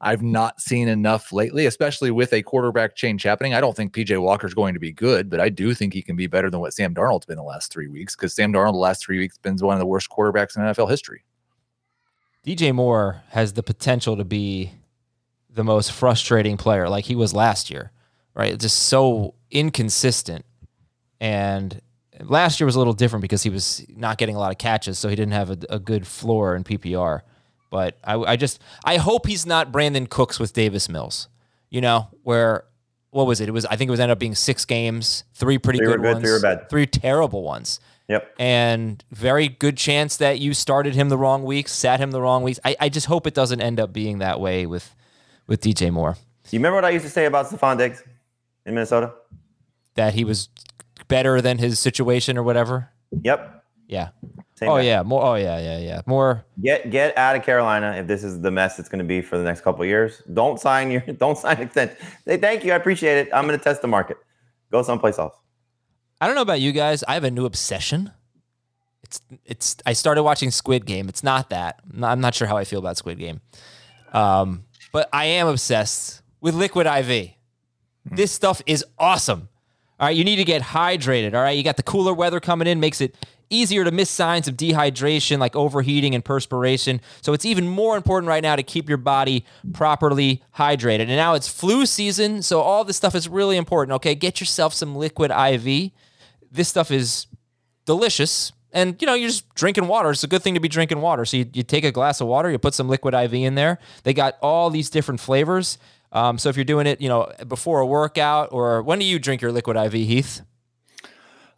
I've 0.00 0.22
not 0.22 0.60
seen 0.60 0.86
enough 0.86 1.32
lately, 1.32 1.66
especially 1.66 2.10
with 2.10 2.32
a 2.32 2.42
quarterback 2.42 2.94
change 2.94 3.24
happening. 3.24 3.54
I 3.54 3.60
don't 3.60 3.76
think 3.76 3.92
PJ 3.92 4.20
Walker's 4.20 4.54
going 4.54 4.74
to 4.74 4.80
be 4.80 4.92
good, 4.92 5.28
but 5.28 5.40
I 5.40 5.48
do 5.48 5.74
think 5.74 5.92
he 5.92 6.02
can 6.02 6.14
be 6.14 6.28
better 6.28 6.50
than 6.50 6.60
what 6.60 6.72
Sam 6.72 6.94
Darnold's 6.94 7.26
been 7.26 7.36
the 7.36 7.42
last 7.42 7.72
three 7.72 7.88
weeks 7.88 8.14
because 8.14 8.32
Sam 8.32 8.52
Darnold 8.52 8.74
the 8.74 8.78
last 8.78 9.02
three 9.02 9.18
weeks 9.18 9.34
has 9.34 9.38
been 9.38 9.66
one 9.66 9.74
of 9.74 9.80
the 9.80 9.86
worst 9.86 10.08
quarterbacks 10.08 10.56
in 10.56 10.62
NFL 10.62 10.88
history. 10.88 11.24
DJ 12.46 12.72
Moore 12.72 13.22
has 13.30 13.54
the 13.54 13.62
potential 13.62 14.16
to 14.16 14.24
be 14.24 14.72
the 15.50 15.64
most 15.64 15.90
frustrating 15.90 16.56
player, 16.56 16.88
like 16.88 17.04
he 17.04 17.16
was 17.16 17.34
last 17.34 17.68
year, 17.68 17.90
right? 18.34 18.58
Just 18.58 18.84
so 18.84 19.34
inconsistent. 19.50 20.44
And 21.20 21.80
last 22.24 22.60
year 22.60 22.66
was 22.66 22.74
a 22.74 22.78
little 22.78 22.92
different 22.92 23.22
because 23.22 23.42
he 23.42 23.50
was 23.50 23.84
not 23.88 24.18
getting 24.18 24.36
a 24.36 24.38
lot 24.38 24.50
of 24.52 24.58
catches, 24.58 24.98
so 24.98 25.08
he 25.08 25.16
didn't 25.16 25.32
have 25.32 25.50
a, 25.50 25.58
a 25.70 25.78
good 25.78 26.06
floor 26.06 26.54
in 26.56 26.64
PPR. 26.64 27.22
But 27.70 27.98
I, 28.02 28.14
I 28.16 28.36
just 28.36 28.60
I 28.84 28.96
hope 28.96 29.26
he's 29.26 29.44
not 29.44 29.72
Brandin 29.72 30.08
Cooks 30.08 30.38
with 30.40 30.52
Davis 30.54 30.88
Mills, 30.88 31.28
you 31.70 31.80
know, 31.80 32.08
where 32.22 32.64
what 33.10 33.26
was 33.26 33.40
it? 33.40 33.48
It 33.48 33.52
was 33.52 33.66
I 33.66 33.76
think 33.76 33.88
it 33.88 33.90
was 33.90 34.00
ended 34.00 34.12
up 34.12 34.18
being 34.18 34.34
six 34.34 34.64
games, 34.64 35.24
three 35.34 35.58
pretty 35.58 35.78
Three 35.78 35.86
were 35.88 35.92
good, 35.96 36.02
good, 36.02 36.12
ones, 36.14 36.22
three 36.22 36.32
were 36.32 36.40
bad. 36.40 36.70
three 36.70 36.86
terrible 36.86 37.42
ones 37.42 37.80
Yep. 38.08 38.36
and 38.38 39.04
very 39.10 39.48
good 39.48 39.76
chance 39.76 40.16
that 40.16 40.38
you 40.38 40.54
started 40.54 40.94
him 40.94 41.10
the 41.10 41.18
wrong 41.18 41.44
week, 41.44 41.68
sat 41.68 42.00
him 42.00 42.10
the 42.10 42.22
wrong 42.22 42.42
weeks. 42.42 42.58
I, 42.64 42.74
I 42.80 42.88
just 42.88 43.04
hope 43.04 43.26
it 43.26 43.34
doesn't 43.34 43.60
end 43.60 43.78
up 43.78 43.92
being 43.92 44.18
that 44.18 44.40
way 44.40 44.64
with 44.64 44.94
with 45.46 45.60
DJ 45.60 45.90
Moore. 45.92 46.16
You 46.50 46.58
remember 46.58 46.76
what 46.76 46.86
I 46.86 46.90
used 46.90 47.04
to 47.04 47.10
say 47.10 47.26
about 47.26 47.46
Stefon 47.48 47.76
Diggs 47.76 48.02
in 48.64 48.72
Minnesota? 48.72 49.12
That 49.96 50.14
he 50.14 50.24
was 50.24 50.48
better 51.08 51.40
than 51.40 51.58
his 51.58 51.78
situation 51.78 52.38
or 52.38 52.42
whatever. 52.42 52.90
Yep. 53.22 53.64
Yeah. 53.88 54.10
Same 54.54 54.68
oh 54.68 54.76
guy. 54.76 54.82
yeah. 54.82 55.02
More. 55.02 55.24
Oh 55.24 55.34
yeah. 55.34 55.58
Yeah. 55.58 55.78
Yeah. 55.78 56.00
More. 56.06 56.44
Get 56.62 56.90
get 56.90 57.16
out 57.16 57.36
of 57.36 57.42
Carolina 57.42 57.96
if 57.96 58.06
this 58.06 58.22
is 58.22 58.40
the 58.40 58.50
mess 58.50 58.78
it's 58.78 58.88
going 58.88 58.98
to 58.98 59.04
be 59.04 59.22
for 59.22 59.38
the 59.38 59.44
next 59.44 59.62
couple 59.62 59.82
of 59.82 59.88
years. 59.88 60.22
Don't 60.32 60.60
sign 60.60 60.90
your 60.90 61.00
don't 61.18 61.38
sign 61.38 61.58
extension. 61.58 61.96
Say 62.24 62.36
thank 62.36 62.64
you, 62.64 62.72
I 62.72 62.76
appreciate 62.76 63.18
it. 63.18 63.30
I'm 63.32 63.46
going 63.46 63.58
to 63.58 63.64
test 63.64 63.82
the 63.82 63.88
market. 63.88 64.18
Go 64.70 64.82
someplace 64.82 65.18
else. 65.18 65.34
I 66.20 66.26
don't 66.26 66.34
know 66.34 66.42
about 66.42 66.60
you 66.60 66.72
guys. 66.72 67.02
I 67.04 67.14
have 67.14 67.24
a 67.24 67.30
new 67.30 67.46
obsession. 67.46 68.12
It's 69.02 69.20
it's. 69.44 69.76
I 69.86 69.92
started 69.92 70.22
watching 70.22 70.50
Squid 70.50 70.84
Game. 70.84 71.08
It's 71.08 71.22
not 71.22 71.50
that. 71.50 71.80
I'm 71.90 72.00
not, 72.00 72.12
I'm 72.12 72.20
not 72.20 72.34
sure 72.34 72.46
how 72.48 72.56
I 72.56 72.64
feel 72.64 72.80
about 72.80 72.96
Squid 72.96 73.18
Game. 73.18 73.40
Um, 74.12 74.64
but 74.92 75.08
I 75.12 75.26
am 75.26 75.46
obsessed 75.46 76.22
with 76.40 76.54
Liquid 76.54 76.86
IV. 76.86 77.30
This 78.04 78.32
stuff 78.32 78.62
is 78.66 78.84
awesome. 78.98 79.48
All 80.00 80.06
right, 80.06 80.16
you 80.16 80.24
need 80.24 80.36
to 80.36 80.44
get 80.44 80.62
hydrated. 80.62 81.34
All 81.34 81.42
right, 81.42 81.56
you 81.56 81.64
got 81.64 81.76
the 81.76 81.82
cooler 81.82 82.14
weather 82.14 82.38
coming 82.40 82.68
in, 82.68 82.78
makes 82.78 83.00
it 83.00 83.16
easier 83.50 83.84
to 83.84 83.90
miss 83.90 84.10
signs 84.10 84.46
of 84.46 84.56
dehydration 84.56 85.38
like 85.38 85.56
overheating 85.56 86.14
and 86.14 86.24
perspiration. 86.24 87.00
So 87.22 87.32
it's 87.32 87.44
even 87.44 87.68
more 87.68 87.96
important 87.96 88.28
right 88.28 88.42
now 88.42 88.56
to 88.56 88.62
keep 88.62 88.88
your 88.88 88.98
body 88.98 89.44
properly 89.72 90.42
hydrated. 90.56 91.00
And 91.00 91.16
now 91.16 91.34
it's 91.34 91.48
flu 91.48 91.86
season, 91.86 92.42
so 92.42 92.60
all 92.60 92.84
this 92.84 92.96
stuff 92.96 93.14
is 93.14 93.28
really 93.28 93.56
important. 93.56 93.94
Okay, 93.96 94.14
get 94.14 94.40
yourself 94.40 94.74
some 94.74 94.94
Liquid 94.94 95.30
IV. 95.30 95.90
This 96.50 96.68
stuff 96.68 96.90
is 96.90 97.26
delicious. 97.84 98.52
And 98.70 99.00
you 99.00 99.06
know, 99.06 99.14
you're 99.14 99.30
just 99.30 99.52
drinking 99.54 99.88
water. 99.88 100.10
It's 100.10 100.24
a 100.24 100.28
good 100.28 100.42
thing 100.42 100.54
to 100.54 100.60
be 100.60 100.68
drinking 100.68 101.00
water. 101.00 101.24
So 101.24 101.38
you, 101.38 101.46
you 101.54 101.62
take 101.62 101.84
a 101.84 101.92
glass 101.92 102.20
of 102.20 102.26
water, 102.26 102.50
you 102.50 102.58
put 102.58 102.74
some 102.74 102.88
liquid 102.88 103.14
IV 103.14 103.32
in 103.34 103.54
there. 103.54 103.78
They 104.02 104.12
got 104.12 104.36
all 104.42 104.70
these 104.70 104.90
different 104.90 105.20
flavors. 105.20 105.78
Um, 106.12 106.38
so 106.38 106.48
if 106.48 106.56
you're 106.56 106.64
doing 106.64 106.86
it, 106.86 107.00
you 107.00 107.08
know, 107.08 107.32
before 107.46 107.80
a 107.80 107.86
workout 107.86 108.48
or 108.52 108.82
when 108.82 108.98
do 108.98 109.04
you 109.04 109.18
drink 109.18 109.42
your 109.42 109.52
liquid 109.52 109.76
IV, 109.76 109.92
Heath? 109.92 110.42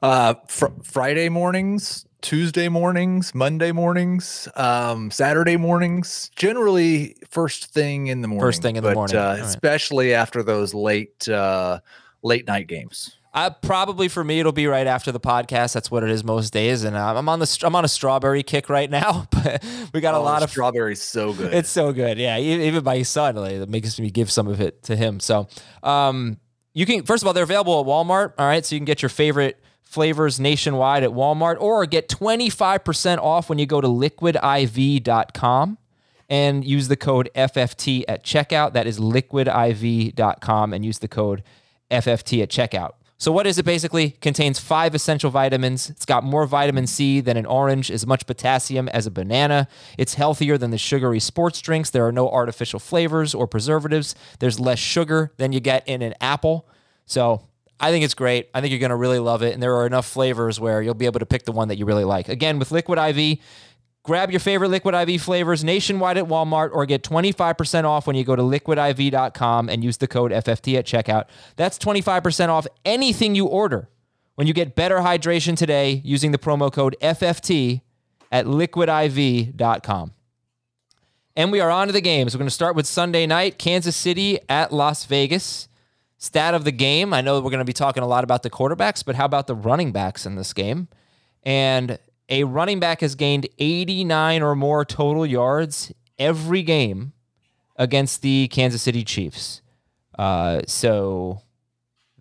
Uh, 0.02 0.34
fr- 0.46 0.66
Friday 0.82 1.28
mornings, 1.28 2.06
Tuesday 2.22 2.68
mornings, 2.68 3.34
Monday 3.34 3.70
mornings, 3.70 4.48
um, 4.56 5.10
Saturday 5.10 5.56
mornings. 5.56 6.30
Generally, 6.36 7.16
first 7.28 7.66
thing 7.66 8.08
in 8.08 8.22
the 8.22 8.28
morning. 8.28 8.46
First 8.46 8.62
thing 8.62 8.76
in 8.76 8.82
the 8.82 8.90
but, 8.90 8.94
morning. 8.94 9.16
uh, 9.16 9.20
right. 9.20 9.40
especially 9.40 10.14
after 10.14 10.42
those 10.42 10.74
late 10.74 11.28
uh, 11.28 11.80
late 12.22 12.46
night 12.46 12.66
games. 12.66 13.16
Uh, 13.32 13.48
probably 13.48 14.08
for 14.08 14.24
me, 14.24 14.40
it'll 14.40 14.50
be 14.50 14.66
right 14.66 14.88
after 14.88 15.12
the 15.12 15.20
podcast. 15.20 15.72
That's 15.72 15.88
what 15.90 16.02
it 16.02 16.10
is 16.10 16.24
most 16.24 16.52
days, 16.52 16.82
and 16.82 16.96
uh, 16.96 17.14
I'm 17.16 17.28
on 17.28 17.38
the 17.38 17.58
I'm 17.62 17.76
on 17.76 17.84
a 17.84 17.88
strawberry 17.88 18.42
kick 18.42 18.68
right 18.68 18.90
now. 18.90 19.26
But 19.42 19.64
we 19.94 20.00
got 20.00 20.14
a 20.14 20.18
Oh, 20.18 20.22
lot 20.22 20.42
of 20.42 20.50
strawberries, 20.50 21.00
so 21.00 21.32
good. 21.32 21.54
It's 21.54 21.68
so 21.70 21.92
good. 21.92 22.18
Yeah. 22.18 22.38
Even 22.38 22.82
my 22.84 23.02
son, 23.02 23.36
it 23.38 23.68
makes 23.68 23.98
me 24.00 24.10
give 24.10 24.30
some 24.30 24.48
of 24.48 24.60
it 24.60 24.82
to 24.84 24.96
him. 24.96 25.20
So, 25.20 25.48
um, 25.82 26.38
you 26.74 26.84
can, 26.86 27.04
first 27.04 27.22
of 27.22 27.26
all, 27.26 27.32
they're 27.32 27.44
available 27.44 27.80
at 27.80 27.86
Walmart. 27.86 28.32
All 28.38 28.46
right. 28.46 28.64
So 28.66 28.74
you 28.74 28.80
can 28.80 28.84
get 28.84 29.00
your 29.02 29.08
favorite 29.08 29.62
flavors 29.82 30.38
nationwide 30.38 31.02
at 31.02 31.10
Walmart 31.10 31.56
or 31.60 31.84
get 31.86 32.08
25% 32.08 33.18
off 33.18 33.48
when 33.48 33.58
you 33.58 33.66
go 33.66 33.80
to 33.80 33.88
liquidiv.com 33.88 35.78
and 36.28 36.64
use 36.64 36.88
the 36.88 36.96
code 36.96 37.28
FFT 37.34 38.04
at 38.06 38.24
checkout. 38.24 38.72
That 38.74 38.86
is 38.86 39.00
liquidiv.com 39.00 40.72
and 40.72 40.84
use 40.84 40.98
the 40.98 41.08
code 41.08 41.42
FFT 41.90 42.42
at 42.42 42.50
checkout. 42.50 42.90
So 43.20 43.30
what 43.30 43.46
is 43.46 43.58
it 43.58 43.66
basically? 43.66 44.12
Contains 44.22 44.58
five 44.58 44.94
essential 44.94 45.30
vitamins. 45.30 45.90
It's 45.90 46.06
got 46.06 46.24
more 46.24 46.46
vitamin 46.46 46.86
C 46.86 47.20
than 47.20 47.36
an 47.36 47.44
orange, 47.44 47.90
as 47.90 48.06
much 48.06 48.26
potassium 48.26 48.88
as 48.88 49.06
a 49.06 49.10
banana. 49.10 49.68
It's 49.98 50.14
healthier 50.14 50.56
than 50.56 50.70
the 50.70 50.78
sugary 50.78 51.20
sports 51.20 51.60
drinks. 51.60 51.90
There 51.90 52.06
are 52.06 52.12
no 52.12 52.30
artificial 52.30 52.80
flavors 52.80 53.34
or 53.34 53.46
preservatives. 53.46 54.14
There's 54.38 54.58
less 54.58 54.78
sugar 54.78 55.32
than 55.36 55.52
you 55.52 55.60
get 55.60 55.86
in 55.86 56.00
an 56.00 56.14
apple. 56.18 56.66
So 57.04 57.42
I 57.78 57.90
think 57.90 58.06
it's 58.06 58.14
great. 58.14 58.48
I 58.54 58.62
think 58.62 58.70
you're 58.70 58.80
going 58.80 58.88
to 58.88 58.96
really 58.96 59.18
love 59.18 59.42
it. 59.42 59.52
And 59.52 59.62
there 59.62 59.76
are 59.76 59.86
enough 59.86 60.06
flavors 60.06 60.58
where 60.58 60.80
you'll 60.80 60.94
be 60.94 61.04
able 61.04 61.20
to 61.20 61.26
pick 61.26 61.44
the 61.44 61.52
one 61.52 61.68
that 61.68 61.76
you 61.76 61.84
really 61.84 62.04
like. 62.04 62.30
Again, 62.30 62.58
with 62.58 62.72
Liquid 62.72 62.98
IV, 62.98 63.38
Grab 64.02 64.30
your 64.30 64.40
favorite 64.40 64.68
Liquid 64.68 64.94
IV 64.94 65.20
flavors 65.20 65.62
nationwide 65.62 66.16
at 66.16 66.24
Walmart 66.24 66.70
or 66.72 66.86
get 66.86 67.02
25% 67.02 67.84
off 67.84 68.06
when 68.06 68.16
you 68.16 68.24
go 68.24 68.34
to 68.34 68.42
liquidiv.com 68.42 69.68
and 69.68 69.84
use 69.84 69.98
the 69.98 70.08
code 70.08 70.32
FFT 70.32 70.78
at 70.78 70.86
checkout. 70.86 71.26
That's 71.56 71.78
25% 71.78 72.48
off 72.48 72.66
anything 72.84 73.34
you 73.34 73.46
order 73.46 73.90
when 74.36 74.46
you 74.46 74.54
get 74.54 74.74
better 74.74 74.98
hydration 74.98 75.54
today 75.54 76.00
using 76.02 76.32
the 76.32 76.38
promo 76.38 76.72
code 76.72 76.96
FFT 77.02 77.82
at 78.32 78.46
liquidiv.com. 78.46 80.12
And 81.36 81.52
we 81.52 81.60
are 81.60 81.70
on 81.70 81.86
to 81.86 81.92
the 81.92 82.00
games. 82.00 82.34
We're 82.34 82.38
going 82.38 82.48
to 82.48 82.54
start 82.54 82.74
with 82.74 82.86
Sunday 82.86 83.26
night, 83.26 83.58
Kansas 83.58 83.96
City 83.96 84.38
at 84.48 84.72
Las 84.72 85.04
Vegas. 85.04 85.68
Stat 86.16 86.52
of 86.54 86.64
the 86.64 86.72
game. 86.72 87.14
I 87.14 87.20
know 87.22 87.36
we're 87.40 87.50
going 87.50 87.60
to 87.60 87.64
be 87.64 87.72
talking 87.72 88.02
a 88.02 88.06
lot 88.06 88.24
about 88.24 88.42
the 88.42 88.50
quarterbacks, 88.50 89.02
but 89.04 89.14
how 89.14 89.24
about 89.24 89.46
the 89.46 89.54
running 89.54 89.90
backs 89.90 90.26
in 90.26 90.36
this 90.36 90.52
game? 90.52 90.88
And 91.44 91.98
a 92.30 92.44
running 92.44 92.80
back 92.80 93.00
has 93.00 93.14
gained 93.14 93.48
89 93.58 94.42
or 94.42 94.54
more 94.54 94.84
total 94.84 95.26
yards 95.26 95.92
every 96.18 96.62
game 96.62 97.12
against 97.76 98.22
the 98.22 98.48
Kansas 98.48 98.82
City 98.82 99.02
Chiefs. 99.04 99.62
Uh, 100.18 100.62
so 100.66 101.42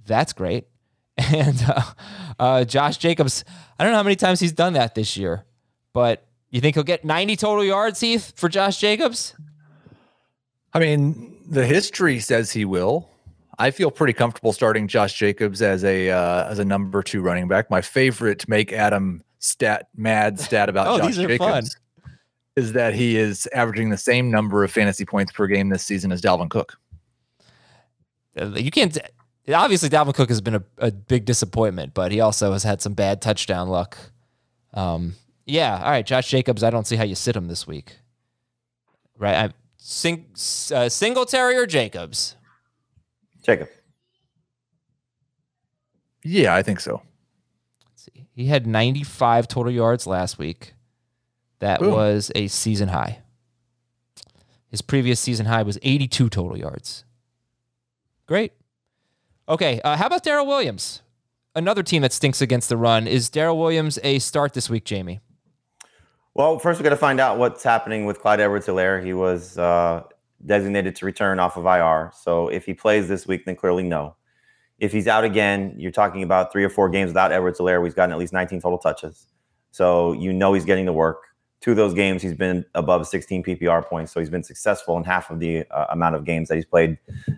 that's 0.06 0.34
great. 0.34 0.66
And 1.36 1.62
uh, 1.68 1.82
uh, 2.40 2.64
Josh 2.64 2.98
Jacobs, 2.98 3.44
I 3.78 3.84
don't 3.84 3.92
know 3.92 3.98
how 3.98 4.04
many 4.04 4.16
times 4.16 4.40
he's 4.40 4.54
done 4.54 4.72
that 4.74 4.96
this 4.96 5.18
year, 5.18 5.44
but 5.92 6.26
you 6.50 6.62
think 6.62 6.76
he'll 6.76 6.86
get 6.86 7.04
90 7.04 7.36
total 7.36 7.66
yards, 7.66 8.00
Heath, 8.00 8.32
for 8.38 8.48
Josh 8.48 8.78
Jacobs? 8.78 9.36
I 10.74 10.80
mean, 10.80 11.36
the 11.50 11.66
history 11.66 12.22
says 12.22 12.52
he 12.52 12.64
will. 12.64 13.10
I 13.58 13.72
feel 13.72 13.92
pretty 13.92 14.14
comfortable 14.14 14.54
starting 14.54 14.88
Josh 14.88 15.14
Jacobs 15.14 15.62
as 15.62 15.84
a 15.84 16.10
uh, 16.10 16.50
as 16.50 16.60
a 16.60 16.66
number 16.66 17.04
two 17.04 17.22
running 17.22 17.50
back. 17.50 17.70
My 17.70 17.82
favorite 17.82 18.48
make 18.48 18.72
Adam 18.72 19.22
stat 19.40 19.88
mad 19.96 20.40
stat 20.40 20.70
about 20.70 20.88
Oh, 20.88 20.98
Josh 20.98 21.08
these 21.08 21.20
are 21.20 21.28
Jacobs 21.28 21.78
is 22.56 22.74
that 22.74 22.94
he 22.94 23.16
is 23.18 23.48
averaging 23.54 23.90
the 23.90 23.98
same 23.98 24.30
number 24.30 24.64
of 24.64 24.72
fantasy 24.72 25.06
points 25.06 25.32
per 25.32 25.48
game 25.48 25.70
this 25.70 25.84
season 25.84 26.12
as 26.12 26.22
Dalvin 26.22 26.50
Cook. 26.50 26.78
Uh, 28.40 28.48
You 28.56 28.70
can't. 28.72 28.98
Obviously, 29.54 29.88
Dalvin 29.90 30.14
Cook 30.14 30.30
has 30.30 30.42
been 30.42 30.56
a, 30.56 30.64
a 30.78 30.92
big 30.92 31.26
disappointment, 31.26 31.94
but 31.94 32.12
he 32.12 32.20
also 32.20 32.52
has 32.52 32.64
had 32.64 32.82
some 32.82 32.94
bad 32.94 33.22
touchdown 33.22 33.70
luck. 33.70 33.98
Um, 34.74 35.16
yeah, 35.46 35.82
all 35.82 35.90
right, 35.90 36.06
Josh 36.06 36.28
Jacobs. 36.30 36.64
I 36.64 36.70
don't 36.70 36.86
see 36.86 36.98
how 36.98 37.04
you 37.04 37.16
sit 37.16 37.36
him 37.36 37.48
this 37.48 37.66
week. 37.66 37.98
Right, 39.18 39.36
I 39.36 39.54
sing, 39.78 40.26
uh, 40.36 40.90
Singletary 40.90 41.56
or 41.56 41.66
Jacobs. 41.66 42.36
Jacob. 43.44 43.70
Yeah, 46.24 46.54
I 46.54 46.62
think 46.62 46.80
so. 46.82 47.02
Let's 48.40 48.44
see. 48.44 48.44
He 48.44 48.50
had 48.50 48.68
95 48.68 49.48
total 49.48 49.72
yards 49.72 50.08
last 50.08 50.38
week. 50.38 50.74
That 51.60 51.80
Boom. 51.80 51.92
was 51.92 52.32
a 52.36 52.48
season 52.48 52.90
high. 52.90 53.20
His 54.68 54.82
previous 54.82 55.20
season 55.20 55.46
high 55.48 55.64
was 55.64 55.78
82 55.82 56.30
total 56.30 56.58
yards. 56.58 57.04
Great. 58.28 58.54
Okay, 59.48 59.82
uh, 59.82 59.98
how 59.98 60.06
about 60.06 60.24
Darrel 60.24 60.46
Williams? 60.46 61.02
Another 61.56 61.82
team 61.82 62.04
that 62.04 62.14
stinks 62.14 62.42
against 62.42 62.70
the 62.70 62.78
run. 62.78 63.08
Is 63.08 63.30
Darrel 63.30 63.58
Williams 63.58 63.98
a 64.04 64.20
start 64.20 64.54
this 64.54 64.70
week, 64.70 64.86
Jamie? 64.86 65.20
Well, 66.36 66.60
first 66.60 66.80
we 66.80 66.84
got 66.84 66.92
to 66.92 66.98
find 66.98 67.20
out 67.20 67.40
what's 67.40 67.64
happening 67.64 68.06
with 68.06 68.22
Clyde 68.22 68.40
Edwards-Hilaire. 68.40 69.02
He 69.02 69.14
was 69.14 69.58
uh, 69.58 70.04
designated 70.46 70.96
to 70.98 71.06
return 71.06 71.40
off 71.40 71.58
of 71.58 71.66
IR, 71.66 72.12
so 72.16 72.48
if 72.48 72.66
he 72.66 72.76
plays 72.76 73.08
this 73.10 73.28
week, 73.28 73.46
then 73.46 73.56
clearly 73.56 73.84
no. 73.84 74.16
If 74.80 74.92
he's 74.92 75.08
out 75.08 75.24
again, 75.24 75.76
you're 75.78 75.92
talking 75.92 76.24
about 76.24 76.52
three 76.52 76.64
or 76.64 76.70
four 76.70 76.90
games 76.90 77.10
without 77.10 77.32
Edwards-Hilaire. 77.32 77.84
He's 77.84 77.94
gotten 77.94 78.12
at 78.12 78.18
least 78.18 78.34
19 78.34 78.62
total 78.62 78.78
touches, 78.78 79.28
so 79.72 80.14
you 80.14 80.32
know 80.34 80.54
he's 80.54 80.66
getting 80.66 80.86
the 80.86 80.94
work. 80.94 81.24
Two 81.62 81.72
of 81.72 81.78
those 81.78 81.94
games, 81.94 82.22
he's 82.22 82.34
been 82.34 82.64
above 82.74 83.06
16 83.06 83.44
PPR 83.44 83.86
points, 83.86 84.14
so 84.14 84.22
he's 84.22 84.30
been 84.30 84.44
successful 84.44 84.96
in 84.98 85.04
half 85.04 85.30
of 85.30 85.40
the 85.40 85.66
uh, 85.72 85.88
amount 85.90 86.16
of 86.16 86.24
games 86.24 86.48
that 86.48 86.56
he's 86.56 86.66
played 86.66 86.98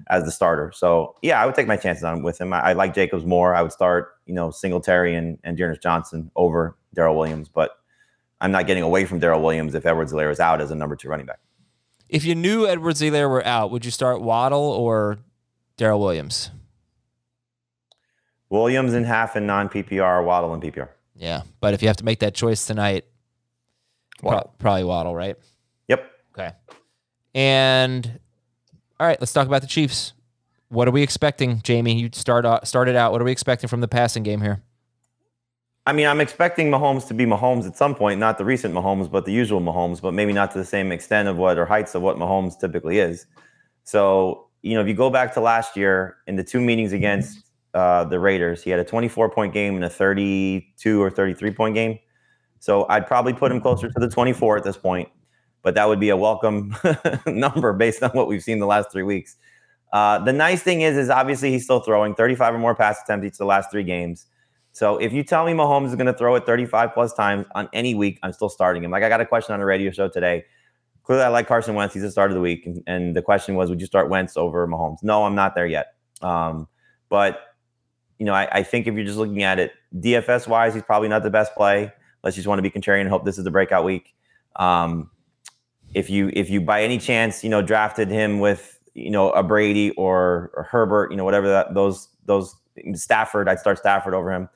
as 0.10 0.23
the 0.25 0.32
starter. 0.32 0.71
So 0.71 1.15
yeah, 1.23 1.41
I 1.41 1.47
would 1.47 1.56
take 1.56 1.65
my 1.65 1.77
chances 1.77 2.04
on 2.04 2.21
with 2.21 2.39
him. 2.39 2.54
I, 2.54 2.60
I 2.60 2.73
like 2.73 2.93
Jacobs 2.93 3.25
more. 3.25 3.56
I 3.56 3.63
would 3.63 3.71
start, 3.71 4.13
you 4.27 4.36
know, 4.36 4.51
Singletary 4.51 5.15
and 5.15 5.39
and 5.43 5.58
D'Ernest 5.58 5.82
Johnson 5.82 6.30
over 6.36 6.77
Darrel 6.93 7.17
Williams, 7.17 7.49
but 7.49 7.71
I'm 8.41 8.51
not 8.51 8.67
getting 8.67 8.84
away 8.84 9.06
from 9.06 9.19
Darrel 9.19 9.41
Williams 9.41 9.73
if 9.73 9.86
Edwards 9.86 10.12
Hilaire 10.12 10.30
is 10.30 10.39
out 10.39 10.62
as 10.62 10.69
a 10.69 10.75
number 10.75 10.95
two 10.95 11.08
running 11.10 11.25
back. 11.25 11.39
If 12.10 12.25
you 12.25 12.36
knew 12.36 12.67
Edwards 12.67 12.99
Hilaire 12.99 13.30
were 13.30 13.45
out, 13.45 13.71
would 13.71 13.86
you 13.86 13.91
start 13.91 14.21
Waddle 14.21 14.60
or 14.60 15.19
Darrel 15.77 15.99
Williams? 15.99 16.51
Williams 18.52 18.94
in 18.94 19.06
half 19.06 19.36
and 19.36 19.48
non 19.48 19.70
PPR, 19.70 20.24
Waddle 20.24 20.54
in 20.54 20.62
PPR. 20.62 20.90
Yeah, 21.16 21.42
but 21.60 21.74
if 21.74 21.82
you 21.82 21.88
have 21.88 21.98
to 21.98 22.06
make 22.06 22.20
that 22.20 22.36
choice 22.36 22.68
tonight, 22.68 23.06
pro- 24.20 24.52
probably 24.60 24.84
Waddle, 24.84 25.16
right? 25.16 25.38
Yep. 25.88 26.12
Okay. 26.38 26.52
And 27.34 28.20
all 29.00 29.08
right, 29.08 29.20
let's 29.20 29.34
talk 29.34 29.48
about 29.48 29.62
the 29.62 29.68
Chiefs. 29.68 30.14
What 30.68 30.88
are 30.88 30.92
we 30.92 31.02
expecting, 31.02 31.62
Jamie? 31.64 32.00
You 32.00 32.10
start 32.14 32.46
uh, 32.46 32.60
started 32.64 32.96
out. 32.96 33.12
What 33.14 33.22
are 33.22 33.26
we 33.26 33.32
expecting 33.32 33.68
from 33.68 33.82
the 33.82 33.88
passing 33.88 34.22
game 34.22 34.42
here? 34.42 34.62
I 35.88 35.94
mean, 35.94 36.06
I'm 36.06 36.22
expecting 36.22 36.70
Mahomes 36.70 37.08
to 37.08 37.14
be 37.14 37.26
Mahomes 37.26 37.66
at 37.66 37.76
some 37.76 37.96
point, 37.96 38.20
not 38.20 38.38
the 38.38 38.46
recent 38.46 38.74
Mahomes, 38.74 39.10
but 39.10 39.26
the 39.26 39.32
usual 39.32 39.62
Mahomes, 39.62 40.00
but 40.00 40.14
maybe 40.14 40.32
not 40.32 40.52
to 40.52 40.60
the 40.60 40.66
same 40.66 40.92
extent 40.92 41.28
of 41.28 41.38
what 41.38 41.58
or 41.58 41.66
heights 41.66 41.96
of 41.96 42.02
what 42.04 42.18
Mahomes 42.18 42.60
typically 42.60 43.00
is. 43.00 43.26
So, 43.84 44.48
you 44.62 44.76
know, 44.76 44.82
if 44.82 44.88
you 44.88 44.94
go 44.94 45.10
back 45.10 45.34
to 45.34 45.42
last 45.42 45.76
year 45.76 46.18
in 46.28 46.36
the 46.36 46.44
two 46.44 46.62
meetings 46.62 46.94
against 46.94 47.51
uh, 47.74 48.04
the 48.06 48.20
Raiders, 48.20 48.64
he 48.64 48.70
had 48.70 48.80
a 48.80 48.84
24 48.84 49.30
point 49.30 49.54
game 49.54 49.76
and 49.76 49.84
a 49.84 49.90
32 49.90 51.02
or 51.02 51.10
33 51.10 51.52
point 51.52 51.76
game. 51.76 52.00
So 52.60 52.86
I'd 52.90 53.08
probably 53.08 53.34
put 53.34 53.52
him 53.52 53.60
closer 53.60 53.90
to 53.90 54.00
the 54.00 54.10
24 54.10 54.58
at 54.58 54.64
this 54.64 54.78
point, 54.78 55.10
but 55.64 55.74
that 55.76 55.88
would 55.88 56.00
be 56.00 56.10
a 56.10 56.18
welcome 56.18 56.76
number 57.26 57.74
based 57.74 58.04
on 58.04 58.12
what 58.12 58.28
we've 58.28 58.44
seen 58.44 58.60
the 58.60 58.68
last 58.68 58.92
three 58.92 59.04
weeks. 59.04 59.36
Uh, 59.92 60.20
the 60.20 60.32
nice 60.32 60.62
thing 60.62 60.82
is, 60.82 60.96
is 60.96 61.10
obviously 61.10 61.52
he's 61.52 61.64
still 61.64 61.80
throwing 61.80 62.14
35 62.16 62.54
or 62.56 62.58
more 62.60 62.76
pass 62.76 63.02
attempts 63.04 63.26
each 63.26 63.34
of 63.34 63.40
the 63.40 63.46
last 63.46 63.72
three 63.72 63.84
games. 63.84 64.28
So 64.74 64.98
if 64.98 65.12
you 65.12 65.24
tell 65.24 65.46
me 65.46 65.52
Mahomes 65.52 65.88
is 65.88 65.96
going 65.96 66.06
to 66.06 66.14
throw 66.14 66.36
it 66.36 66.46
35 66.46 66.94
plus 66.94 67.14
times 67.14 67.46
on 67.56 67.68
any 67.74 67.94
week, 67.94 68.20
I'm 68.24 68.32
still 68.32 68.48
starting 68.48 68.84
him. 68.84 68.92
Like 68.92 69.04
I 69.04 69.10
got 69.10 69.20
a 69.20 69.26
question 69.26 69.54
on 69.54 69.60
a 69.60 69.66
radio 69.66 69.92
show 69.92 70.08
today. 70.08 70.46
Clearly, 71.04 71.24
I 71.24 71.30
like 71.30 71.48
Carson 71.48 71.76
Wentz. 71.76 71.94
He's 71.94 72.04
the 72.04 72.12
start 72.12 72.30
of 72.30 72.36
the 72.36 72.42
week, 72.42 72.66
and, 72.66 72.84
and 72.86 73.16
the 73.16 73.24
question 73.24 73.56
was, 73.56 73.70
would 73.70 73.82
you 73.82 73.88
start 73.88 74.08
Wentz 74.08 74.38
over 74.38 74.68
Mahomes? 74.68 74.98
No, 75.02 75.26
I'm 75.26 75.34
not 75.34 75.56
there 75.56 75.66
yet. 75.66 75.96
Um, 76.22 76.68
but 77.10 77.40
you 78.22 78.26
know, 78.26 78.36
I, 78.36 78.48
I 78.52 78.62
think 78.62 78.86
if 78.86 78.94
you're 78.94 79.04
just 79.04 79.18
looking 79.18 79.42
at 79.42 79.58
it 79.58 79.74
DFS 79.98 80.48
wise, 80.48 80.76
he's 80.76 80.84
probably 80.84 81.10
not 81.10 81.24
the 81.24 81.32
best 81.32 81.56
play. 81.56 81.92
You 82.24 82.32
just 82.32 82.46
want 82.46 82.60
to 82.60 82.62
be 82.62 82.70
contrarian 82.70 83.02
and 83.02 83.10
hope 83.10 83.26
this 83.26 83.40
is 83.40 83.44
the 83.44 83.50
breakout 83.50 83.84
week. 83.84 84.14
Um, 84.58 85.10
if 85.96 86.08
you 86.08 86.30
if 86.36 86.48
you 86.48 86.62
by 86.62 86.84
any 86.84 87.00
chance 87.00 87.44
you 87.44 87.50
know 87.50 87.64
drafted 87.64 88.10
him 88.10 88.40
with 88.40 88.78
you 88.94 89.10
know 89.10 89.32
a 89.32 89.42
Brady 89.42 89.90
or, 89.94 90.52
or 90.54 90.68
Herbert, 90.70 91.10
you 91.10 91.18
know 91.18 91.26
whatever 91.26 91.50
that 91.50 91.74
those 91.74 92.10
those 92.26 92.56
Stafford, 92.94 93.50
I'd 93.50 93.58
start 93.58 93.80
Stafford 93.80 94.14
over 94.14 94.32
him. 94.32 94.50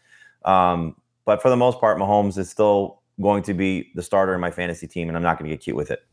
Um, 0.45 0.95
but 1.25 1.41
for 1.41 1.49
the 1.49 1.57
most 1.57 1.79
part, 1.79 1.97
Mahomes 1.97 2.37
is 2.37 2.47
still 2.47 3.01
going 3.19 3.41
to 3.41 3.55
be 3.55 3.89
the 3.95 4.03
starter 4.03 4.35
in 4.35 4.41
my 4.41 4.51
fantasy 4.51 4.85
team, 4.85 5.07
and 5.07 5.17
I'm 5.17 5.23
not 5.23 5.39
going 5.39 5.49
to 5.49 5.55
get 5.55 5.63
cute 5.63 5.75
with 5.75 5.89
it. 5.89 6.03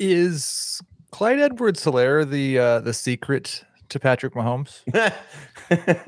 Is 0.00 0.82
Clyde 1.12 1.38
Edwards 1.38 1.84
Hilaire 1.84 2.24
the 2.24 2.58
uh, 2.58 2.80
the 2.80 2.92
secret 2.92 3.64
to 3.92 4.00
Patrick 4.00 4.34
Mahomes? 4.34 4.80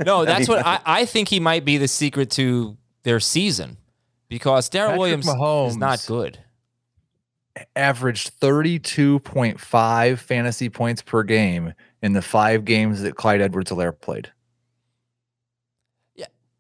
No, 0.05 0.25
that's 0.27 0.47
what 0.47 0.65
I. 0.67 0.81
I 0.85 1.05
think 1.07 1.29
he 1.29 1.41
might 1.41 1.65
be 1.65 1.79
the 1.79 1.89
secret 1.89 2.31
to 2.33 2.77
their 3.03 3.19
season 3.19 3.79
because 4.29 4.69
Darrel 4.69 4.89
Patrick 4.91 5.01
Williams 5.01 5.27
is 5.29 5.35
Mahomes. 5.35 5.77
not 5.79 6.05
good. 6.07 6.39
Averaged 7.75 8.39
32.5 8.41 10.19
fantasy 10.19 10.69
points 10.69 11.01
per 11.01 11.23
game 11.23 11.73
in 12.03 12.13
the 12.13 12.21
five 12.21 12.67
games 12.67 13.01
that 13.03 13.15
Clyde 13.17 13.41
Edwards 13.41 13.71
Hilaire 13.71 13.93
played. 13.93 14.31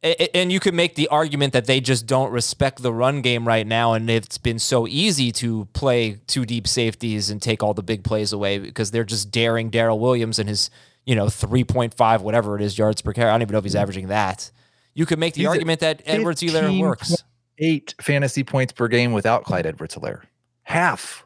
And 0.04 0.52
you 0.52 0.60
could 0.60 0.74
make 0.74 0.96
the 0.96 1.08
argument 1.08 1.54
that 1.54 1.64
they 1.64 1.80
just 1.80 2.06
don't 2.06 2.30
respect 2.30 2.82
the 2.82 2.92
run 2.92 3.22
game 3.22 3.48
right 3.48 3.66
now, 3.66 3.94
and 3.94 4.10
it's 4.10 4.36
been 4.36 4.58
so 4.58 4.86
easy 4.86 5.32
to 5.32 5.66
play 5.72 6.20
two 6.26 6.44
deep 6.44 6.68
safeties 6.68 7.30
and 7.30 7.40
take 7.40 7.62
all 7.62 7.72
the 7.72 7.82
big 7.82 8.04
plays 8.04 8.30
away 8.30 8.58
because 8.58 8.90
they're 8.90 9.04
just 9.04 9.30
daring 9.30 9.70
Darrel 9.70 9.98
Williams 9.98 10.38
and 10.38 10.46
his, 10.46 10.68
you 11.06 11.14
know, 11.14 11.30
three 11.30 11.64
point 11.64 11.94
five 11.94 12.20
whatever 12.20 12.54
it 12.54 12.60
is 12.60 12.76
yards 12.76 13.00
per 13.00 13.14
carry. 13.14 13.30
I 13.30 13.32
don't 13.32 13.42
even 13.42 13.52
know 13.52 13.58
if 13.58 13.64
he's 13.64 13.74
averaging 13.74 14.08
that. 14.08 14.50
You 14.92 15.06
could 15.06 15.18
make 15.18 15.34
the 15.34 15.40
He's 15.40 15.48
argument 15.48 15.80
that 15.80 16.02
Edwards 16.04 16.42
Hilaire 16.42 16.70
works. 16.72 17.16
Eight 17.58 17.94
fantasy 18.00 18.44
points 18.44 18.74
per 18.74 18.88
game 18.88 19.12
without 19.12 19.44
Clyde 19.44 19.64
Edwards 19.64 19.94
Hilaire. 19.94 20.24
Half. 20.64 21.24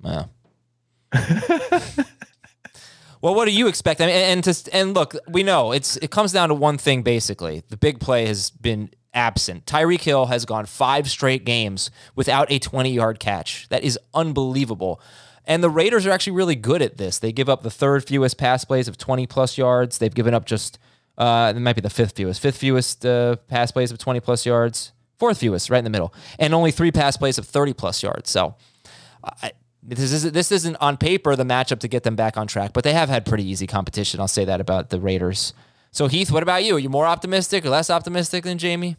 Wow. 0.00 0.30
well, 3.20 3.34
what 3.34 3.46
do 3.46 3.52
you 3.52 3.66
expect? 3.66 4.00
I 4.00 4.06
mean, 4.06 4.14
and 4.14 4.44
to 4.44 4.70
and 4.72 4.94
look, 4.94 5.14
we 5.28 5.42
know 5.42 5.72
it's 5.72 5.96
it 5.96 6.10
comes 6.10 6.32
down 6.32 6.48
to 6.48 6.54
one 6.54 6.78
thing 6.78 7.02
basically. 7.02 7.62
The 7.68 7.76
big 7.76 8.00
play 8.00 8.26
has 8.26 8.50
been 8.50 8.90
absent. 9.14 9.66
Tyreek 9.66 10.02
Hill 10.02 10.26
has 10.26 10.44
gone 10.44 10.66
five 10.66 11.10
straight 11.10 11.44
games 11.44 11.90
without 12.14 12.50
a 12.50 12.58
20 12.58 12.90
yard 12.92 13.18
catch. 13.18 13.68
That 13.68 13.82
is 13.82 13.98
unbelievable. 14.14 15.00
And 15.44 15.64
the 15.64 15.70
Raiders 15.70 16.06
are 16.06 16.10
actually 16.10 16.34
really 16.34 16.56
good 16.56 16.82
at 16.82 16.98
this. 16.98 17.18
They 17.18 17.32
give 17.32 17.48
up 17.48 17.62
the 17.62 17.70
third 17.70 18.06
fewest 18.06 18.36
pass 18.36 18.64
plays 18.64 18.86
of 18.86 18.98
20 18.98 19.26
plus 19.26 19.56
yards. 19.56 19.98
They've 19.98 20.14
given 20.14 20.34
up 20.34 20.44
just 20.44 20.78
uh, 21.16 21.52
it 21.54 21.58
might 21.58 21.74
be 21.74 21.80
the 21.80 21.90
fifth 21.90 22.16
fewest, 22.16 22.40
fifth 22.40 22.58
fewest 22.58 23.04
uh, 23.04 23.36
pass 23.48 23.72
plays 23.72 23.90
of 23.90 23.98
20 23.98 24.20
plus 24.20 24.46
yards, 24.46 24.92
fourth 25.18 25.38
fewest, 25.38 25.68
right 25.68 25.78
in 25.78 25.84
the 25.84 25.90
middle, 25.90 26.14
and 26.38 26.54
only 26.54 26.70
three 26.70 26.92
pass 26.92 27.16
plays 27.16 27.38
of 27.38 27.46
30 27.46 27.72
plus 27.72 28.02
yards. 28.02 28.30
So 28.30 28.54
I, 29.24 29.50
this 29.88 30.12
is 30.12 30.30
this 30.32 30.52
isn't 30.52 30.76
on 30.76 30.96
paper 30.96 31.34
the 31.34 31.44
matchup 31.44 31.80
to 31.80 31.88
get 31.88 32.02
them 32.02 32.16
back 32.16 32.36
on 32.36 32.46
track, 32.46 32.72
but 32.72 32.84
they 32.84 32.92
have 32.92 33.08
had 33.08 33.24
pretty 33.24 33.48
easy 33.48 33.66
competition. 33.66 34.20
I'll 34.20 34.28
say 34.28 34.44
that 34.44 34.60
about 34.60 34.90
the 34.90 35.00
Raiders. 35.00 35.54
So 35.90 36.06
Heath, 36.06 36.30
what 36.30 36.42
about 36.42 36.64
you? 36.64 36.76
Are 36.76 36.78
you 36.78 36.90
more 36.90 37.06
optimistic 37.06 37.64
or 37.64 37.70
less 37.70 37.88
optimistic 37.90 38.44
than 38.44 38.58
Jamie? 38.58 38.96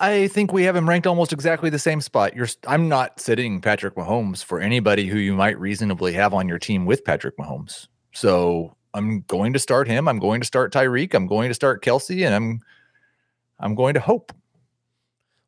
I 0.00 0.26
think 0.28 0.52
we 0.52 0.64
have 0.64 0.74
him 0.74 0.88
ranked 0.88 1.06
almost 1.06 1.32
exactly 1.32 1.70
the 1.70 1.78
same 1.78 2.00
spot. 2.00 2.34
You're 2.34 2.48
I'm 2.66 2.88
not 2.88 3.20
sitting 3.20 3.60
Patrick 3.60 3.94
Mahomes 3.94 4.42
for 4.42 4.60
anybody 4.60 5.06
who 5.06 5.18
you 5.18 5.34
might 5.34 5.58
reasonably 5.58 6.12
have 6.14 6.34
on 6.34 6.48
your 6.48 6.58
team 6.58 6.86
with 6.86 7.04
Patrick 7.04 7.36
Mahomes. 7.36 7.86
So 8.12 8.76
I'm 8.94 9.22
going 9.22 9.52
to 9.52 9.58
start 9.58 9.86
him. 9.86 10.08
I'm 10.08 10.18
going 10.18 10.40
to 10.40 10.46
start 10.46 10.72
Tyreek. 10.72 11.14
I'm 11.14 11.26
going 11.26 11.48
to 11.48 11.54
start 11.54 11.84
Kelce, 11.84 12.24
and 12.24 12.34
I'm 12.34 12.60
I'm 13.60 13.74
going 13.74 13.94
to 13.94 14.00
hope. 14.00 14.32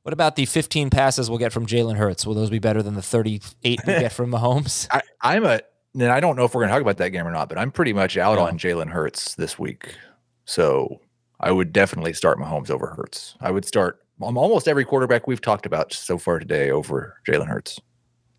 What 0.06 0.12
about 0.12 0.36
the 0.36 0.44
15 0.46 0.88
passes 0.88 1.28
we'll 1.28 1.40
get 1.40 1.52
from 1.52 1.66
Jalen 1.66 1.96
Hurts? 1.96 2.24
Will 2.24 2.34
those 2.34 2.48
be 2.48 2.60
better 2.60 2.80
than 2.80 2.94
the 2.94 3.02
38 3.02 3.80
we 3.84 3.92
get 3.94 4.12
from 4.12 4.30
Mahomes? 4.30 4.86
I, 4.92 5.02
I'm 5.20 5.44
a 5.44 5.58
and 5.94 6.04
I 6.04 6.20
don't 6.20 6.36
know 6.36 6.44
if 6.44 6.54
we're 6.54 6.60
going 6.60 6.68
to 6.68 6.74
talk 6.74 6.80
about 6.82 6.98
that 6.98 7.10
game 7.10 7.26
or 7.26 7.32
not, 7.32 7.48
but 7.48 7.58
I'm 7.58 7.72
pretty 7.72 7.92
much 7.92 8.16
out 8.16 8.38
Yeah. 8.38 8.44
on 8.44 8.56
Jalen 8.56 8.90
Hurts 8.90 9.34
this 9.34 9.58
week. 9.58 9.96
So 10.44 11.00
I 11.40 11.50
would 11.50 11.72
definitely 11.72 12.12
start 12.12 12.38
Mahomes 12.38 12.70
over 12.70 12.86
Hurts. 12.86 13.34
I 13.40 13.50
would 13.50 13.64
start 13.64 13.98
um, 14.22 14.38
almost 14.38 14.68
every 14.68 14.84
quarterback 14.84 15.26
we've 15.26 15.40
talked 15.40 15.66
about 15.66 15.92
so 15.92 16.18
far 16.18 16.38
today 16.38 16.70
over 16.70 17.16
Jalen 17.28 17.48
Hurts. 17.48 17.80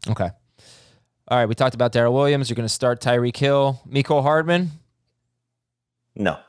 Okay. 0.10 0.30
All 1.27 1.38
right, 1.38 1.47
we 1.49 1.53
talked 1.53 1.75
about 1.75 1.91
Darrel 1.91 2.13
Williams. 2.13 2.49
You're 2.49 2.56
going 2.56 2.65
to 2.65 2.73
start 2.73 3.01
Tyreek 3.01 3.36
Hill, 3.36 3.82
Mecole 3.89 4.21
Hardman. 4.21 4.71
No, 6.15 6.39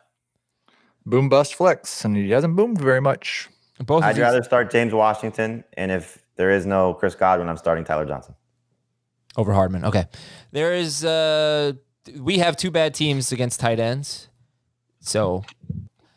Boom 1.05 1.29
bust 1.29 1.57
flex, 1.57 2.05
and 2.05 2.17
he 2.17 2.31
hasn't 2.31 2.55
boomed 2.55 2.81
very 2.81 3.01
much. 3.01 3.49
Both 3.85 4.03
I'd 4.05 4.15
these- 4.17 4.23
rather 4.23 4.43
start 4.43 4.71
James 4.71 4.93
Washington, 4.93 5.65
and 5.77 5.91
if 5.93 6.19
there 6.37 6.51
is 6.51 6.67
no 6.67 6.95
Chris 6.95 7.15
Godwin, 7.15 7.49
I'm 7.49 7.57
starting 7.57 7.85
Tyler 7.85 8.05
Johnson. 8.07 8.35
over 9.37 9.53
Hardman. 9.53 9.85
Okay. 9.85 10.05
There 10.53 10.73
is 10.75 11.05
uh 11.05 11.73
we 12.19 12.39
have 12.39 12.57
two 12.57 12.71
bad 12.71 12.95
teams 12.95 13.33
against 13.33 13.61
tight 13.61 13.79
ends. 13.79 14.29
So 15.01 15.45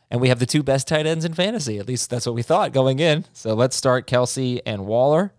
and 0.10 0.20
we 0.20 0.30
have 0.30 0.40
the 0.40 0.46
two 0.46 0.64
best 0.64 0.88
tight 0.88 1.06
ends 1.06 1.24
in 1.26 1.34
fantasy. 1.34 1.78
At 1.80 1.88
least 1.88 2.10
that's 2.10 2.26
what 2.26 2.34
we 2.36 2.42
thought 2.44 2.74
going 2.74 3.00
in. 3.00 3.26
So 3.34 3.54
let's 3.54 3.76
start 3.76 4.08
Kelce 4.08 4.60
and 4.66 4.86
Waller. 4.86 5.34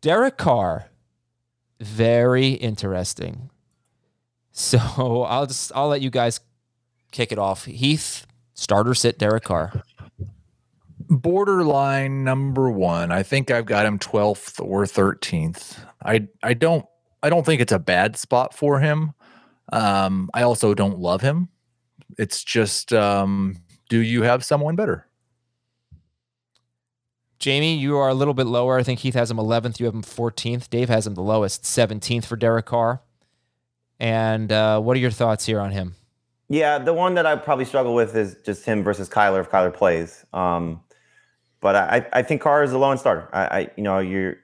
Derek 0.00 0.36
Carr. 0.38 0.86
Very 1.80 2.50
interesting. 2.50 3.50
So 4.52 4.78
I'll 5.28 5.46
just 5.46 5.72
I'll 5.74 5.88
let 5.88 6.00
you 6.00 6.10
guys 6.10 6.40
kick 7.12 7.32
it 7.32 7.38
off. 7.38 7.64
Heath, 7.66 8.26
starter 8.54 8.94
sit 8.94 9.18
Derek 9.18 9.44
Carr. 9.44 9.82
Borderline 11.08 12.24
number 12.24 12.70
one. 12.70 13.10
I 13.10 13.22
think 13.22 13.50
I've 13.50 13.66
got 13.66 13.86
him 13.86 13.98
12th 13.98 14.62
or 14.64 14.84
13th. 14.84 15.78
I 16.04 16.28
I 16.42 16.54
don't 16.54 16.84
I 17.22 17.30
don't 17.30 17.44
think 17.44 17.60
it's 17.60 17.72
a 17.72 17.78
bad 17.78 18.16
spot 18.16 18.54
for 18.54 18.80
him. 18.80 19.14
Um, 19.72 20.30
I 20.34 20.42
also 20.42 20.74
don't 20.74 20.98
love 20.98 21.22
him. 21.22 21.48
It's 22.18 22.44
just 22.44 22.92
um, 22.92 23.56
do 23.88 23.98
you 23.98 24.22
have 24.22 24.44
someone 24.44 24.76
better? 24.76 25.06
Jamie, 27.38 27.76
you 27.76 27.96
are 27.96 28.08
a 28.08 28.14
little 28.14 28.34
bit 28.34 28.46
lower. 28.46 28.78
I 28.78 28.82
think 28.82 29.00
Heath 29.00 29.14
has 29.14 29.30
him 29.30 29.36
11th. 29.36 29.78
You 29.78 29.86
have 29.86 29.94
him 29.94 30.02
14th. 30.02 30.68
Dave 30.70 30.88
has 30.88 31.06
him 31.06 31.14
the 31.14 31.22
lowest, 31.22 31.62
17th 31.62 32.24
for 32.24 32.36
Derek 32.36 32.66
Carr. 32.66 33.00
And 34.00 34.50
uh, 34.50 34.80
what 34.80 34.96
are 34.96 35.00
your 35.00 35.12
thoughts 35.12 35.46
here 35.46 35.60
on 35.60 35.70
him? 35.70 35.94
Yeah, 36.48 36.78
the 36.78 36.94
one 36.94 37.14
that 37.14 37.26
I 37.26 37.36
probably 37.36 37.64
struggle 37.64 37.94
with 37.94 38.16
is 38.16 38.36
just 38.44 38.64
him 38.64 38.82
versus 38.82 39.08
Kyler 39.08 39.40
if 39.40 39.50
Kyler 39.50 39.72
plays. 39.72 40.24
Um, 40.32 40.80
but 41.60 41.76
I, 41.76 42.06
I 42.12 42.22
think 42.22 42.40
Carr 42.40 42.62
is 42.62 42.72
a 42.72 42.78
low 42.78 42.90
end 42.90 43.00
starter. 43.00 43.28
I, 43.32 43.42
I 43.44 43.70
you 43.76 43.82
know, 43.82 43.98
you're 43.98 44.36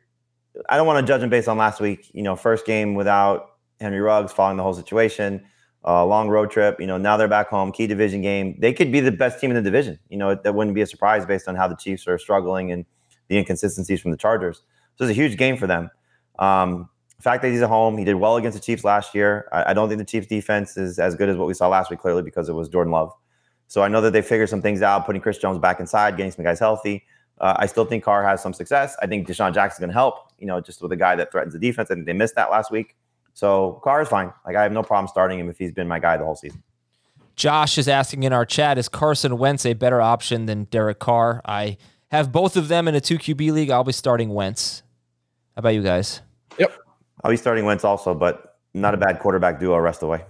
I 0.68 0.76
don't 0.76 0.86
want 0.86 1.04
to 1.04 1.10
judge 1.10 1.22
him 1.22 1.30
based 1.30 1.48
on 1.48 1.58
last 1.58 1.80
week. 1.80 2.10
You 2.12 2.22
know, 2.22 2.36
first 2.36 2.66
game 2.66 2.94
without 2.94 3.50
Henry 3.80 4.00
Ruggs, 4.00 4.32
following 4.32 4.56
the 4.56 4.62
whole 4.62 4.74
situation, 4.74 5.44
uh, 5.84 6.04
long 6.06 6.28
road 6.28 6.50
trip. 6.50 6.80
You 6.80 6.86
know, 6.86 6.98
now 6.98 7.16
they're 7.16 7.28
back 7.28 7.48
home, 7.48 7.72
key 7.72 7.86
division 7.86 8.22
game. 8.22 8.56
They 8.60 8.72
could 8.72 8.92
be 8.92 9.00
the 9.00 9.12
best 9.12 9.40
team 9.40 9.50
in 9.50 9.56
the 9.56 9.62
division. 9.62 9.98
You 10.08 10.18
know, 10.18 10.34
that 10.34 10.54
wouldn't 10.54 10.74
be 10.74 10.82
a 10.82 10.86
surprise 10.86 11.26
based 11.26 11.48
on 11.48 11.56
how 11.56 11.68
the 11.68 11.76
Chiefs 11.76 12.06
are 12.06 12.18
struggling 12.18 12.70
and 12.70 12.84
the 13.28 13.38
inconsistencies 13.38 14.00
from 14.00 14.10
the 14.10 14.16
Chargers. 14.16 14.62
So 14.96 15.04
it's 15.04 15.10
a 15.10 15.14
huge 15.14 15.36
game 15.36 15.56
for 15.56 15.66
them. 15.66 15.90
Um, 16.38 16.88
the 17.16 17.22
fact 17.22 17.42
that 17.42 17.50
he's 17.50 17.62
at 17.62 17.68
home, 17.68 17.96
he 17.96 18.04
did 18.04 18.14
well 18.14 18.36
against 18.36 18.58
the 18.58 18.64
Chiefs 18.64 18.84
last 18.84 19.14
year. 19.14 19.48
I, 19.52 19.70
I 19.70 19.72
don't 19.74 19.88
think 19.88 19.98
the 19.98 20.04
Chiefs 20.04 20.26
defense 20.26 20.76
is 20.76 20.98
as 20.98 21.14
good 21.14 21.28
as 21.28 21.36
what 21.36 21.48
we 21.48 21.54
saw 21.54 21.68
last 21.68 21.90
week, 21.90 22.00
clearly 22.00 22.22
because 22.22 22.48
it 22.48 22.54
was 22.54 22.68
Jordan 22.68 22.92
Love. 22.92 23.12
So 23.68 23.82
I 23.82 23.88
know 23.88 24.00
that 24.00 24.12
they 24.12 24.22
figured 24.22 24.48
some 24.48 24.62
things 24.62 24.82
out, 24.82 25.06
putting 25.06 25.20
Chris 25.20 25.38
Jones 25.38 25.58
back 25.58 25.80
inside, 25.80 26.16
getting 26.16 26.32
some 26.32 26.44
guys 26.44 26.58
healthy. 26.58 27.04
Uh, 27.38 27.56
I 27.58 27.66
still 27.66 27.84
think 27.84 28.04
Carr 28.04 28.24
has 28.24 28.42
some 28.42 28.52
success. 28.52 28.96
I 29.02 29.06
think 29.06 29.26
DeSean 29.26 29.52
Jackson's 29.52 29.80
going 29.80 29.88
to 29.88 29.94
help. 29.94 30.32
You 30.38 30.46
know, 30.46 30.60
just 30.60 30.82
with 30.82 30.92
a 30.92 30.96
guy 30.96 31.16
that 31.16 31.32
threatens 31.32 31.54
the 31.54 31.58
defense. 31.58 31.90
I 31.90 31.94
think 31.94 32.06
they 32.06 32.12
missed 32.12 32.34
that 32.36 32.50
last 32.50 32.70
week. 32.70 32.96
So 33.32 33.80
Carr 33.82 34.02
is 34.02 34.08
fine. 34.08 34.32
Like 34.46 34.56
I 34.56 34.62
have 34.62 34.72
no 34.72 34.82
problem 34.82 35.08
starting 35.08 35.38
him 35.38 35.48
if 35.48 35.58
he's 35.58 35.72
been 35.72 35.88
my 35.88 35.98
guy 35.98 36.16
the 36.16 36.24
whole 36.24 36.36
season. 36.36 36.62
Josh 37.36 37.78
is 37.78 37.88
asking 37.88 38.22
in 38.22 38.32
our 38.32 38.46
chat: 38.46 38.78
Is 38.78 38.88
Carson 38.88 39.38
Wentz 39.38 39.66
a 39.66 39.72
better 39.72 40.00
option 40.00 40.46
than 40.46 40.64
Derek 40.64 41.00
Carr? 41.00 41.40
I 41.44 41.76
have 42.10 42.30
both 42.30 42.56
of 42.56 42.68
them 42.68 42.86
in 42.86 42.94
a 42.94 43.00
two 43.00 43.18
QB 43.18 43.52
league. 43.52 43.70
I'll 43.70 43.82
be 43.82 43.92
starting 43.92 44.30
Wentz. 44.30 44.82
How 45.56 45.60
about 45.60 45.70
you 45.70 45.82
guys? 45.82 46.20
Yep. 46.58 46.72
I'll 47.22 47.30
be 47.30 47.36
starting 47.36 47.64
Wentz 47.64 47.84
also, 47.84 48.14
but 48.14 48.58
not 48.72 48.94
a 48.94 48.96
bad 48.96 49.18
quarterback 49.18 49.58
duo 49.58 49.76
rest 49.78 49.96
of 49.96 50.00
the 50.00 50.06
way. 50.08 50.24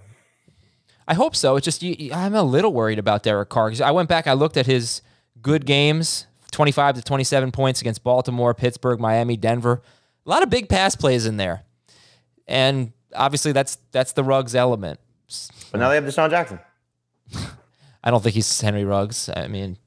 I 1.07 1.13
hope 1.13 1.35
so. 1.35 1.55
It's 1.55 1.65
just 1.65 1.83
you, 1.83 2.11
I'm 2.13 2.33
a 2.33 2.43
little 2.43 2.73
worried 2.73 2.99
about 2.99 3.23
Derek 3.23 3.49
Carr 3.49 3.71
I 3.83 3.91
went 3.91 4.09
back, 4.09 4.27
I 4.27 4.33
looked 4.33 4.57
at 4.57 4.65
his 4.65 5.01
good 5.41 5.65
games, 5.65 6.27
25 6.51 6.95
to 6.95 7.01
27 7.03 7.51
points 7.51 7.81
against 7.81 8.03
Baltimore, 8.03 8.53
Pittsburgh, 8.53 8.99
Miami, 8.99 9.37
Denver. 9.37 9.81
A 10.25 10.29
lot 10.29 10.41
of 10.41 10.49
big 10.49 10.69
pass 10.69 10.95
plays 10.95 11.25
in 11.25 11.37
there, 11.37 11.63
and 12.47 12.91
obviously 13.13 13.51
that's 13.51 13.77
that's 13.91 14.13
the 14.13 14.23
Ruggs 14.23 14.55
element. 14.55 14.99
But 15.71 15.79
now 15.79 15.89
they 15.89 15.95
have 15.95 16.03
DeSean 16.05 16.29
Jackson. 16.29 16.59
I 18.03 18.11
don't 18.11 18.21
think 18.23 18.35
he's 18.35 18.61
Henry 18.61 18.85
Ruggs. 18.85 19.29
I 19.35 19.47
mean, 19.47 19.77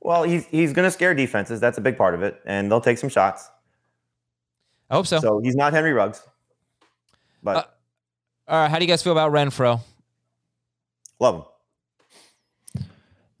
Well, 0.00 0.22
he's 0.22 0.46
he's 0.46 0.72
going 0.72 0.86
to 0.86 0.90
scare 0.90 1.14
defenses. 1.14 1.58
That's 1.60 1.78
a 1.78 1.80
big 1.80 1.96
part 1.96 2.14
of 2.14 2.22
it, 2.22 2.40
and 2.44 2.70
they'll 2.70 2.80
take 2.80 2.98
some 2.98 3.08
shots. 3.08 3.48
I 4.88 4.94
hope 4.94 5.06
so. 5.06 5.20
So 5.20 5.40
he's 5.40 5.56
not 5.56 5.72
Henry 5.72 5.92
Ruggs, 5.92 6.22
but 7.42 7.56
Uh, 7.56 7.62
All 8.48 8.60
right, 8.62 8.70
how 8.70 8.78
do 8.78 8.84
you 8.84 8.88
guys 8.88 9.02
feel 9.02 9.12
about 9.12 9.32
Renfrow? 9.32 9.80
Love 11.20 11.34
him. 11.36 12.84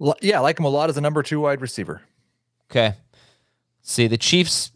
L- 0.00 0.16
Yeah, 0.22 0.38
I 0.38 0.40
like 0.40 0.58
him 0.58 0.64
a 0.64 0.68
lot 0.70 0.90
as 0.90 0.96
a 0.96 1.00
number 1.00 1.22
two 1.22 1.40
wide 1.40 1.60
receiver. 1.60 2.02
Okay. 2.70 2.94
See, 3.82 4.06
the 4.06 4.18
Chiefs, 4.18 4.70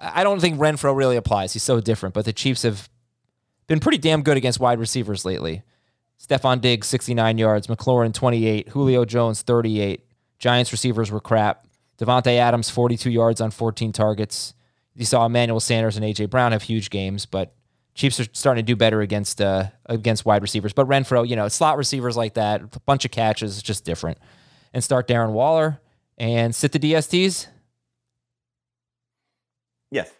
I 0.00 0.22
don't 0.24 0.40
think 0.40 0.58
Renfrow 0.58 0.96
really 0.96 1.16
applies. 1.16 1.52
He's 1.52 1.62
so 1.62 1.80
different, 1.80 2.14
but 2.14 2.24
the 2.24 2.32
Chiefs 2.32 2.62
have 2.62 2.88
been 3.66 3.80
pretty 3.80 3.98
damn 3.98 4.22
good 4.22 4.36
against 4.36 4.60
wide 4.60 4.78
receivers 4.78 5.24
lately. 5.24 5.62
Stefon 6.18 6.60
Diggs, 6.60 6.86
69 6.88 7.38
yards. 7.38 7.66
McLaurin, 7.66 8.12
28. 8.14 8.70
Julio 8.70 9.04
Jones, 9.04 9.42
38. 9.42 10.04
Giants 10.38 10.72
receivers 10.72 11.10
were 11.10 11.20
crap. 11.20 11.66
Davante 11.98 12.38
Adams, 12.38 12.70
42 12.70 13.10
yards 13.10 13.40
on 13.40 13.50
14 13.50 13.92
targets. 13.92 14.54
You 14.94 15.04
saw 15.04 15.26
Emmanuel 15.26 15.60
Sanders 15.60 15.96
and 15.96 16.04
A.J. 16.04 16.26
Brown 16.26 16.52
have 16.52 16.62
huge 16.62 16.90
games, 16.90 17.26
but 17.26 17.54
Chiefs 17.98 18.20
are 18.20 18.26
starting 18.32 18.64
to 18.64 18.66
do 18.66 18.76
better 18.76 19.00
against 19.00 19.40
uh, 19.40 19.64
against 19.86 20.24
wide 20.24 20.40
receivers. 20.40 20.72
But 20.72 20.86
Renfrow, 20.86 21.28
you 21.28 21.34
know, 21.34 21.48
slot 21.48 21.76
receivers 21.76 22.16
like 22.16 22.34
that, 22.34 22.60
a 22.62 22.80
bunch 22.86 23.04
of 23.04 23.10
catches, 23.10 23.58
it's 23.58 23.62
just 23.62 23.84
different. 23.84 24.18
And 24.72 24.84
start 24.84 25.08
Darren 25.08 25.32
Waller 25.32 25.80
and 26.16 26.54
sit 26.54 26.70
the 26.70 26.78
DSTs. 26.78 27.48
Yes. 29.90 30.12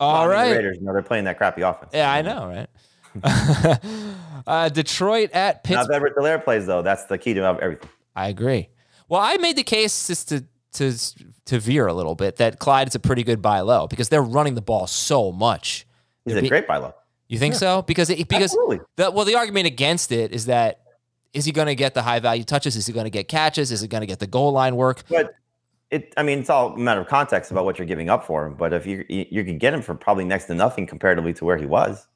All 0.00 0.26
Well, 0.26 0.36
I 0.36 0.42
mean, 0.42 0.50
the. 0.50 0.56
Raiders, 0.56 0.76
you 0.80 0.86
know, 0.86 0.92
they're 0.92 1.02
playing 1.02 1.24
that 1.26 1.38
crappy 1.38 1.62
offense. 1.62 1.92
Yeah, 1.94 2.10
I 2.10 2.22
know, 2.22 2.66
right? 3.22 3.80
uh, 4.48 4.68
Detroit 4.70 5.30
at 5.30 5.62
Pittsburgh. 5.62 5.94
Edwards 5.94 6.14
Hilaire 6.16 6.40
plays 6.40 6.66
though, 6.66 6.82
that's 6.82 7.04
the 7.04 7.16
key 7.16 7.34
to 7.34 7.44
everything. 7.44 7.88
I 8.16 8.26
agree. 8.26 8.70
Well, 9.08 9.20
I 9.20 9.36
made 9.36 9.54
the 9.54 9.62
case 9.62 10.08
just 10.08 10.30
to 10.30 10.44
to 10.72 10.98
to 11.44 11.60
veer 11.60 11.86
a 11.86 11.94
little 11.94 12.16
bit 12.16 12.36
that 12.36 12.58
Clyde 12.58 12.88
is 12.88 12.96
a 12.96 12.98
pretty 12.98 13.22
good 13.22 13.40
buy 13.40 13.60
low 13.60 13.86
because 13.86 14.08
they're 14.08 14.20
running 14.20 14.56
the 14.56 14.62
ball 14.62 14.88
so 14.88 15.30
much. 15.30 15.86
He's 16.24 16.34
They're 16.34 16.44
a 16.44 16.48
great 16.48 16.66
buy 16.66 16.78
low. 16.78 16.94
You 17.28 17.38
think 17.38 17.54
so? 17.54 17.82
Because 17.82 18.10
it, 18.10 18.28
because 18.28 18.52
Absolutely. 18.52 18.80
the, 18.96 19.10
well, 19.10 19.24
the 19.24 19.34
argument 19.34 19.66
against 19.66 20.12
it 20.12 20.32
is 20.32 20.46
that 20.46 20.80
is 21.32 21.44
he 21.44 21.52
going 21.52 21.66
to 21.66 21.74
get 21.74 21.94
the 21.94 22.02
high 22.02 22.20
value 22.20 22.44
touches? 22.44 22.76
Is 22.76 22.86
he 22.86 22.92
going 22.92 23.04
to 23.04 23.10
get 23.10 23.28
catches? 23.28 23.72
Is 23.72 23.80
he 23.80 23.88
going 23.88 24.02
to 24.02 24.06
get 24.06 24.20
the 24.20 24.26
goal 24.26 24.52
line 24.52 24.76
work? 24.76 25.02
But 25.08 25.34
it, 25.90 26.12
I 26.16 26.22
mean, 26.22 26.40
it's 26.40 26.50
all 26.50 26.74
a 26.74 26.78
matter 26.78 27.00
of 27.00 27.08
context 27.08 27.50
about 27.50 27.64
what 27.64 27.78
you're 27.78 27.86
giving 27.86 28.08
up 28.08 28.24
for 28.24 28.46
him. 28.46 28.54
But 28.54 28.72
if 28.72 28.86
you 28.86 29.04
you, 29.08 29.44
can 29.44 29.58
get 29.58 29.74
him 29.74 29.82
for 29.82 29.94
probably 29.94 30.24
next 30.24 30.44
to 30.46 30.54
nothing 30.54 30.86
comparatively 30.86 31.32
to 31.34 31.44
where 31.44 31.56
he 31.56 31.66
was. 31.66 32.06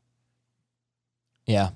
Yeah. 1.46 1.70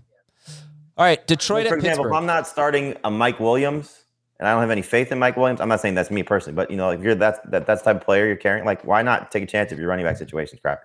All 0.97 1.07
right, 1.07 1.27
Detroit 1.27 1.67
for 1.67 1.75
at 1.75 1.79
example, 1.79 2.05
Pittsburgh. 2.05 2.13
if 2.13 2.17
I'm 2.17 2.27
not 2.27 2.47
starting 2.47 2.97
a 3.03 3.11
Mike 3.11 3.41
Williams, 3.41 4.05
and 4.39 4.47
I 4.47 4.53
don't 4.53 4.61
have 4.61 4.71
any 4.71 4.83
faith 4.83 5.11
in 5.11 5.19
Mike 5.19 5.37
Williams, 5.37 5.61
I'm 5.61 5.69
not 5.69 5.81
saying 5.81 5.95
that's 5.95 6.11
me 6.11 6.23
personally, 6.23 6.55
but 6.55 6.71
you 6.71 6.77
know, 6.77 6.91
if 6.91 7.01
you're 7.01 7.15
that 7.15 7.51
that 7.51 7.67
that's 7.67 7.83
type 7.83 7.97
of 7.97 8.03
player 8.03 8.27
you're 8.27 8.37
carrying, 8.37 8.67
like 8.67 8.85
why 8.85 9.03
not 9.03 9.31
take 9.31 9.43
a 9.43 9.47
chance 9.47 9.73
if 9.73 9.79
your 9.79 9.89
running 9.89 10.05
back 10.05 10.19
situation's 10.19 10.61
crap? 10.61 10.83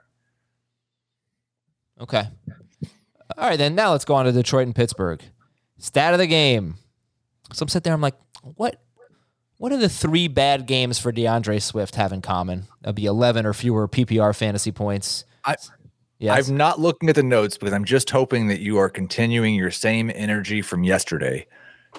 Okay. 2.02 2.24
All 3.38 3.50
right, 3.50 3.58
then 3.58 3.76
now 3.76 3.91
let's 3.91 4.06
go 4.06 4.16
on 4.16 4.26
to 4.26 4.32
Detroit 4.32 4.66
and 4.68 4.76
Pittsburgh. 4.76 5.22
Stat 5.78 6.14
of 6.14 6.20
the 6.20 6.28
game. 6.28 6.76
So 7.54 7.64
I'm 7.64 7.70
sitting 7.70 7.84
there, 7.84 7.93
I'm 7.93 8.02
like, 8.02 8.16
what 8.56 8.82
what 9.58 9.70
do 9.70 9.78
the 9.78 9.89
three 9.89 10.28
bad 10.28 10.68
games 10.68 11.00
for 11.00 11.12
D'Andre 11.12 11.58
Swift 11.60 11.95
have 11.95 12.12
in 12.14 12.22
common? 12.22 12.66
That'd 12.82 12.95
be 12.95 13.06
11 13.06 13.45
or 13.45 13.54
fewer 13.54 13.88
PPR 13.88 14.36
fantasy 14.36 14.72
points. 14.72 15.26
I- 15.45 15.56
Yes. 16.20 16.50
I'm 16.50 16.58
not 16.58 16.80
looking 16.80 17.10
at 17.10 17.16
the 17.16 17.22
notes 17.22 17.60
because 17.60 17.74
I'm 17.74 17.86
just 17.86 18.10
hoping 18.10 18.48
that 18.48 18.60
you 18.60 18.80
are 18.80 18.89
continuing 18.89 19.54
your 19.54 19.70
same 19.70 20.12
energy 20.16 20.64
from 20.64 20.84
yesterday. 20.84 21.45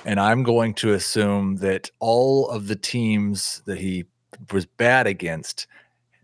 And 0.04 0.18
I'm 0.18 0.42
going 0.42 0.74
to 0.74 0.92
assume 0.94 1.58
that 1.58 1.88
all 2.00 2.48
of 2.48 2.66
the 2.66 2.74
teams 2.74 3.62
that 3.66 3.78
he 3.78 4.06
was 4.52 4.66
bad 4.66 5.06
against 5.06 5.68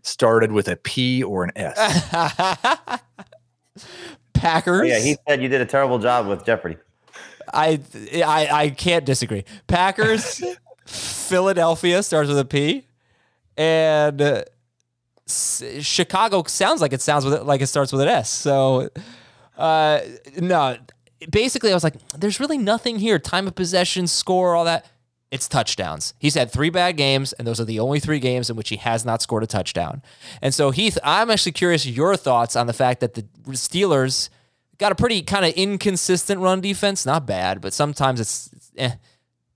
started 0.01 0.51
with 0.51 0.67
a 0.67 0.75
P 0.75 1.23
or 1.23 1.45
an 1.45 1.51
S. 1.55 2.99
Packers. 4.33 4.87
Yeah, 4.87 4.99
he 4.99 5.17
said 5.27 5.41
you 5.41 5.49
did 5.49 5.61
a 5.61 5.65
terrible 5.65 5.99
job 5.99 6.27
with 6.27 6.45
Jeopardy. 6.45 6.77
I, 7.53 7.79
I 8.13 8.47
I 8.51 8.69
can't 8.69 9.05
disagree. 9.05 9.45
Packers, 9.67 10.43
Philadelphia 10.85 12.03
starts 12.03 12.27
with 12.29 12.39
a 12.39 12.45
P, 12.45 12.87
and 13.57 14.21
uh, 14.21 14.43
Chicago 15.27 16.43
sounds 16.47 16.81
like 16.81 16.93
it 16.93 17.01
sounds 17.01 17.25
with 17.25 17.33
it 17.33 17.43
like 17.43 17.61
it 17.61 17.67
starts 17.67 17.91
with 17.91 18.01
an 18.01 18.07
S. 18.07 18.29
So, 18.29 18.89
uh, 19.57 20.01
no, 20.37 20.77
basically, 21.29 21.71
I 21.71 21.73
was 21.73 21.83
like, 21.83 21.95
there's 22.17 22.39
really 22.39 22.57
nothing 22.57 22.99
here. 22.99 23.19
Time 23.19 23.47
of 23.47 23.55
possession, 23.55 24.07
score, 24.07 24.55
all 24.55 24.65
that. 24.65 24.85
It's 25.35 25.49
touchdowns. 25.49 26.13
He's 26.17 26.35
had 26.35 26.49
three 26.49 26.69
bad 26.69 26.95
games, 26.95 27.33
and 27.33 27.45
those 27.45 27.59
are 27.59 27.65
the 27.65 27.81
only 27.81 27.99
three 27.99 28.19
games 28.19 28.49
in 28.49 28.55
which 28.55 28.69
he 28.69 28.77
has 28.77 29.03
not 29.03 29.21
scored 29.21 29.43
a 29.43 29.47
touchdown. 29.47 30.01
And 30.41 30.53
so, 30.53 30.71
Heath, 30.71 30.97
I'm 31.03 31.29
actually 31.29 31.51
curious 31.51 31.85
your 31.85 32.15
thoughts 32.15 32.55
on 32.55 32.67
the 32.67 32.73
fact 32.73 33.01
that 33.01 33.15
the 33.15 33.23
Steelers 33.49 34.29
got 34.77 34.93
a 34.93 34.95
pretty 34.95 35.21
kind 35.21 35.43
of 35.43 35.51
inconsistent 35.55 36.39
run 36.39 36.61
defense. 36.61 37.05
Not 37.05 37.27
bad, 37.27 37.59
but 37.59 37.73
sometimes 37.73 38.21
it's, 38.21 38.49
it's 38.53 38.71
eh. 38.77 38.91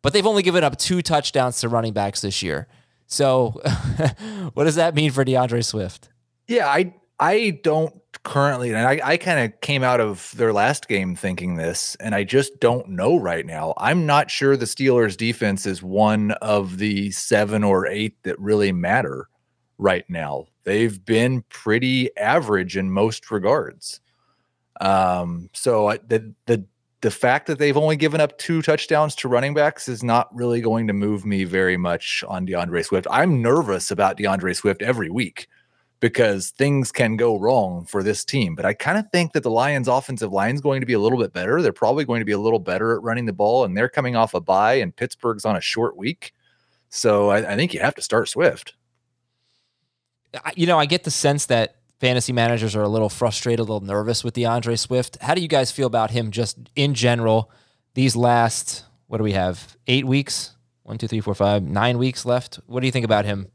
But 0.02 0.12
they've 0.12 0.28
only 0.28 0.44
given 0.44 0.66
up 0.66 0.78
two 0.78 1.02
touchdowns 1.02 1.62
to 1.62 1.70
running 1.70 1.94
backs 1.94 2.20
this 2.20 2.44
year. 2.44 2.68
So, 3.08 3.62
what 4.54 4.66
does 4.66 4.76
that 4.76 4.96
mean 4.96 5.12
for 5.12 5.24
D'Andre 5.24 5.62
Swift? 5.62 6.10
Yeah, 6.46 6.68
I 6.68 6.94
I 7.18 7.60
don't 7.64 7.94
currently, 8.24 8.74
and 8.74 8.88
I, 8.88 9.00
I 9.04 9.18
kind 9.18 9.40
of 9.40 9.60
came 9.62 9.84
out 9.84 10.00
of 10.00 10.32
their 10.36 10.54
last 10.54 10.88
game 10.88 11.16
thinking 11.16 11.56
this, 11.56 11.96
and 12.00 12.14
I 12.14 12.24
just 12.24 12.60
don't 12.60 12.90
know 12.90 13.18
right 13.18 13.46
now. 13.46 13.74
I'm 13.78 14.06
not 14.06 14.30
sure 14.30 14.56
the 14.58 14.66
Steelers' 14.66 15.18
defense 15.18 15.66
is 15.66 15.82
one 15.82 16.32
of 16.42 16.78
the 16.78 17.12
seven 17.12 17.64
or 17.64 17.88
eight 17.88 18.22
that 18.24 18.40
really 18.40 18.72
matter 18.72 19.30
right 19.78 20.06
now. 20.10 20.46
They've 20.64 21.04
been 21.04 21.44
pretty 21.50 22.16
average 22.18 22.78
in 22.78 22.92
most 22.92 23.32
regards. 23.32 24.02
Um, 24.82 25.50
so 25.54 25.90
I- 25.90 25.98
the 26.08 26.34
the 26.46 26.66
the 27.02 27.12
fact 27.12 27.48
that 27.48 27.60
they've 27.60 27.78
only 27.78 27.96
given 27.96 28.20
up 28.20 28.38
two 28.38 28.62
touchdowns 28.62 29.16
to 29.16 29.30
running 29.30 29.54
backs 29.54 29.88
is 29.88 30.04
not 30.04 30.28
really 30.36 30.60
going 30.60 30.86
to 30.88 30.92
move 30.92 31.26
me 31.26 31.46
very 31.46 31.78
much 31.78 32.26
on 32.28 32.44
D'Andre 32.44 32.84
Swift. 32.84 33.08
I'm 33.10 33.42
nervous 33.42 33.90
about 33.90 34.18
D'Andre 34.18 34.52
Swift 34.54 34.82
every 34.82 35.10
week 35.10 35.48
because 36.00 36.52
things 36.52 36.92
can 36.92 37.18
go 37.18 37.38
wrong 37.38 37.86
for 37.86 38.02
this 38.04 38.24
team. 38.24 38.56
But 38.56 38.66
I 38.66 38.74
kind 38.74 38.98
of 38.98 39.06
think 39.12 39.34
that 39.34 39.44
the 39.44 39.52
Lions' 39.52 39.88
offensive 39.88 40.32
line 40.32 40.56
is 40.56 40.62
going 40.62 40.80
to 40.80 40.86
be 40.86 40.94
a 40.94 41.00
little 41.00 41.20
bit 41.20 41.34
better. 41.34 41.62
They're 41.62 41.74
probably 41.74 42.06
going 42.06 42.22
to 42.22 42.26
be 42.26 42.32
a 42.32 42.40
little 42.40 42.60
better 42.60 42.96
at 42.96 43.04
running 43.04 43.26
the 43.26 43.34
ball, 43.34 43.66
and 43.66 43.76
they're 43.76 43.90
coming 43.90 44.16
off 44.16 44.34
a 44.34 44.40
bye, 44.40 44.76
and 44.76 44.96
Pittsburgh's 44.96 45.46
on 45.46 45.56
a 45.56 45.62
short 45.62 45.98
week. 45.98 46.34
So 46.90 47.30
I, 47.30 47.54
I 47.54 47.56
think 47.56 47.74
you 47.74 47.82
have 47.82 47.96
to 47.96 48.02
start 48.02 48.30
Swift. 48.30 48.76
You 50.56 50.68
know, 50.68 50.80
I 50.80 50.86
get 50.86 51.04
the 51.04 51.12
sense 51.12 51.48
that 51.48 51.76
fantasy 52.00 52.32
managers 52.32 52.76
are 52.76 52.84
a 52.84 52.88
little 52.88 53.10
frustrated, 53.10 53.60
a 53.60 53.64
little 53.64 53.82
nervous 53.82 54.24
with 54.24 54.36
D'Andre 54.36 54.76
Swift. 54.76 55.18
How 55.22 55.34
do 55.34 55.42
you 55.42 55.48
guys 55.48 55.72
feel 55.72 55.88
about 55.88 56.12
him 56.12 56.32
just 56.32 56.58
in 56.76 56.94
general? 56.94 57.52
These 57.96 58.16
last, 58.16 58.86
what 59.08 59.18
do 59.18 59.24
we 59.24 59.34
have? 59.34 59.76
Eight 59.88 60.06
weeks? 60.06 60.56
One, 60.84 60.98
two, 60.98 61.08
three, 61.08 61.20
four, 61.20 61.36
five, 61.36 61.64
nine 61.64 61.98
weeks 61.98 62.26
left. 62.26 62.60
What 62.68 62.80
do 62.80 62.86
you 62.86 62.92
think 62.92 63.06
about 63.06 63.26
him 63.26 63.48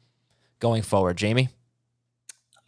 going 0.61 0.82
forward, 0.82 1.16
Jamie? 1.16 1.49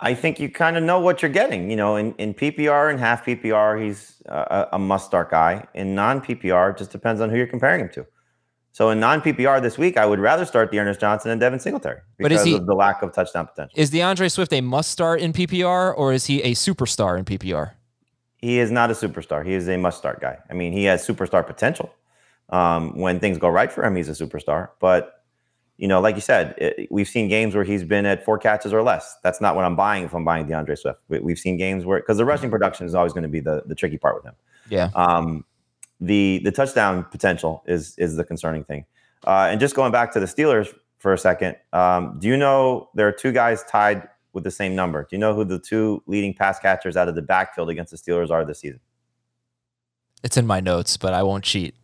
I 0.01 0.15
think 0.15 0.39
you 0.39 0.51
kind 0.51 0.77
of 0.77 0.83
know 0.85 1.01
what 1.01 1.23
you're 1.23 1.31
getting. 1.31 1.71
You 1.71 1.77
know, 1.77 1.97
in, 1.97 2.15
in 2.17 2.35
PPR 2.35 2.91
and 2.91 3.01
half 3.01 3.25
PPR, 3.25 3.83
he's 3.83 4.23
a, 4.27 4.69
a 4.73 4.79
must 4.79 5.07
start 5.07 5.31
guy. 5.31 5.67
In 5.75 5.95
non 5.95 6.21
PPR, 6.21 6.77
just 6.77 6.91
depends 6.91 7.21
on 7.21 7.31
who 7.31 7.37
you're 7.37 7.47
comparing 7.47 7.81
him 7.81 7.89
to. 7.91 8.07
So 8.73 8.91
in 8.91 9.01
non 9.01 9.23
PPR 9.23 9.63
this 9.63 9.79
week, 9.79 9.97
I 9.97 10.05
would 10.05 10.19
rather 10.19 10.45
start 10.45 10.71
D'Ernest 10.71 11.01
Johnson 11.01 11.31
and 11.31 11.41
Devin 11.41 11.61
Singletary 11.61 12.01
But 12.19 12.29
because 12.29 12.41
is 12.41 12.47
he- 12.47 12.55
of 12.57 12.67
the 12.67 12.75
lack 12.75 13.01
of 13.03 13.13
touchdown 13.15 13.47
potential. 13.47 13.73
Is 13.79 13.89
D'Andre 13.89 14.29
Swift 14.29 14.53
a 14.53 14.61
must 14.61 14.91
start 14.91 15.21
in 15.21 15.33
PPR 15.33 15.97
or 15.97 16.13
is 16.13 16.27
he 16.27 16.43
a 16.43 16.53
superstar 16.53 17.19
in 17.19 17.25
PPR? 17.25 17.73
he 18.39 18.59
is 18.59 18.71
not 18.71 18.91
a 18.91 18.93
superstar. 18.93 19.45
He 19.45 19.55
is 19.55 19.67
a 19.69 19.77
must 19.79 19.97
start 19.99 20.21
guy. 20.21 20.39
I 20.51 20.53
mean, 20.55 20.73
he 20.73 20.85
has 20.85 21.05
superstar 21.05 21.45
potential. 21.45 21.93
Um, 22.51 22.97
when 22.97 23.19
things 23.19 23.39
go 23.39 23.49
right 23.49 23.73
for 23.73 23.83
him, 23.83 23.97
he's 23.97 24.09
a 24.09 24.13
superstar. 24.13 24.69
But 24.79 25.16
you 25.79 25.87
know, 25.89 26.01
like 26.01 26.15
you 26.15 26.21
said, 26.21 26.55
it, 26.57 26.89
we've 26.91 27.09
seen 27.09 27.29
games 27.29 27.55
where 27.55 27.65
he's 27.65 27.85
been 27.85 28.07
at 28.07 28.25
four 28.25 28.39
catches 28.39 28.73
or 28.73 28.83
less. 28.83 29.17
That's 29.23 29.41
not 29.41 29.55
what 29.55 29.65
I'm 29.65 29.77
buying 29.77 30.05
if 30.05 30.15
I'm 30.15 30.25
buying 30.25 30.47
D'Andre 30.47 30.75
Swift. 30.75 31.01
We, 31.09 31.21
we've 31.21 31.39
seen 31.39 31.57
games 31.57 31.85
where 31.85 32.01
because 32.01 32.17
the 32.17 32.25
rushing 32.25 32.51
production 32.51 32.87
is 32.87 32.95
always 32.95 33.13
going 33.13 33.25
to 33.25 33.29
be 33.29 33.41
the 33.41 33.63
the 33.67 33.75
tricky 33.75 33.99
part 33.99 34.17
with 34.17 34.25
him. 34.25 34.35
Yeah. 34.71 34.91
Um, 34.95 35.45
the 36.01 36.41
the 36.45 36.53
touchdown 36.53 37.05
potential 37.05 37.63
is 37.67 37.97
is 37.99 38.17
the 38.17 38.25
concerning 38.25 38.65
thing. 38.65 38.87
Uh, 39.27 39.49
and 39.51 39.61
just 39.61 39.75
going 39.75 39.93
back 39.93 40.13
to 40.13 40.21
the 40.21 40.27
Steelers 40.27 40.73
for 40.99 41.13
a 41.13 41.19
second, 41.19 41.57
um, 41.73 42.19
do 42.19 42.29
you 42.29 42.37
know 42.37 42.89
there 42.95 43.09
are 43.09 43.13
two 43.13 43.33
guys 43.33 43.63
tied 43.65 44.09
with 44.33 44.45
the 44.45 44.51
same 44.51 44.75
number? 44.75 45.03
Do 45.03 45.09
you 45.13 45.19
know 45.19 45.35
who 45.35 45.45
the 45.45 45.59
two 45.59 46.03
leading 46.07 46.33
pass 46.33 46.59
catchers 46.59 46.97
out 46.97 47.09
of 47.09 47.15
the 47.15 47.23
backfield 47.23 47.71
against 47.71 47.91
the 47.91 47.99
Steelers 47.99 48.31
are 48.31 48.45
this 48.45 48.61
season? 48.61 48.81
It's 50.23 50.37
in 50.37 50.47
my 50.47 50.61
notes, 50.61 50.97
but 50.97 51.13
I 51.13 51.23
won't 51.23 51.45
cheat. 51.45 51.75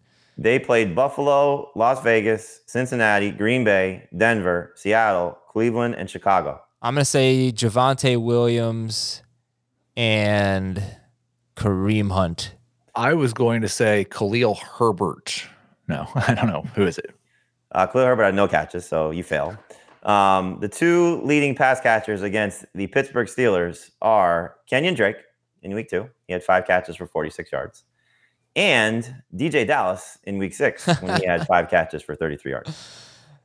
They 0.42 0.58
played 0.58 0.96
Buffalo, 0.96 1.70
Las 1.76 2.02
Vegas, 2.02 2.62
Cincinnati, 2.66 3.30
Green 3.30 3.62
Bay, 3.62 4.08
Denver, 4.16 4.72
Seattle, 4.74 5.38
Cleveland, 5.48 5.94
and 5.94 6.10
Chicago. 6.10 6.60
I'm 6.82 6.94
going 6.94 7.02
to 7.02 7.04
say 7.04 7.52
Javonte 7.54 8.20
Williams 8.20 9.22
and 9.96 10.82
Kareem 11.54 12.10
Hunt. 12.10 12.56
I 12.96 13.14
was 13.14 13.32
going 13.32 13.62
to 13.62 13.68
say 13.68 14.04
Khalil 14.10 14.56
Herbert. 14.56 15.46
No, 15.86 16.08
I 16.16 16.34
don't 16.34 16.48
know. 16.48 16.62
Who 16.74 16.88
is 16.88 16.98
it? 16.98 17.14
Uh, 17.70 17.86
Khalil 17.86 18.06
Herbert 18.06 18.24
had 18.24 18.34
no 18.34 18.48
catches, 18.48 18.84
so 18.84 19.12
you 19.12 19.22
fail. 19.22 19.56
Um, 20.02 20.58
the 20.58 20.68
two 20.68 21.20
leading 21.22 21.54
pass 21.54 21.80
catchers 21.80 22.22
against 22.22 22.64
the 22.74 22.88
Pittsburgh 22.88 23.28
Steelers 23.28 23.90
are 24.02 24.56
Kenyan 24.68 24.96
Drake 24.96 25.18
in 25.62 25.72
week 25.72 25.88
two. 25.88 26.10
He 26.26 26.32
had 26.32 26.42
five 26.42 26.66
catches 26.66 26.96
for 26.96 27.06
46 27.06 27.52
yards. 27.52 27.84
And 28.54 29.22
DeeJay 29.34 29.66
Dallas 29.66 30.18
in 30.24 30.38
week 30.38 30.54
six 30.54 30.86
when 31.00 31.20
he 31.20 31.26
had 31.26 31.46
five 31.48 31.70
catches 31.70 32.02
for 32.02 32.14
33 32.14 32.50
yards. 32.52 32.98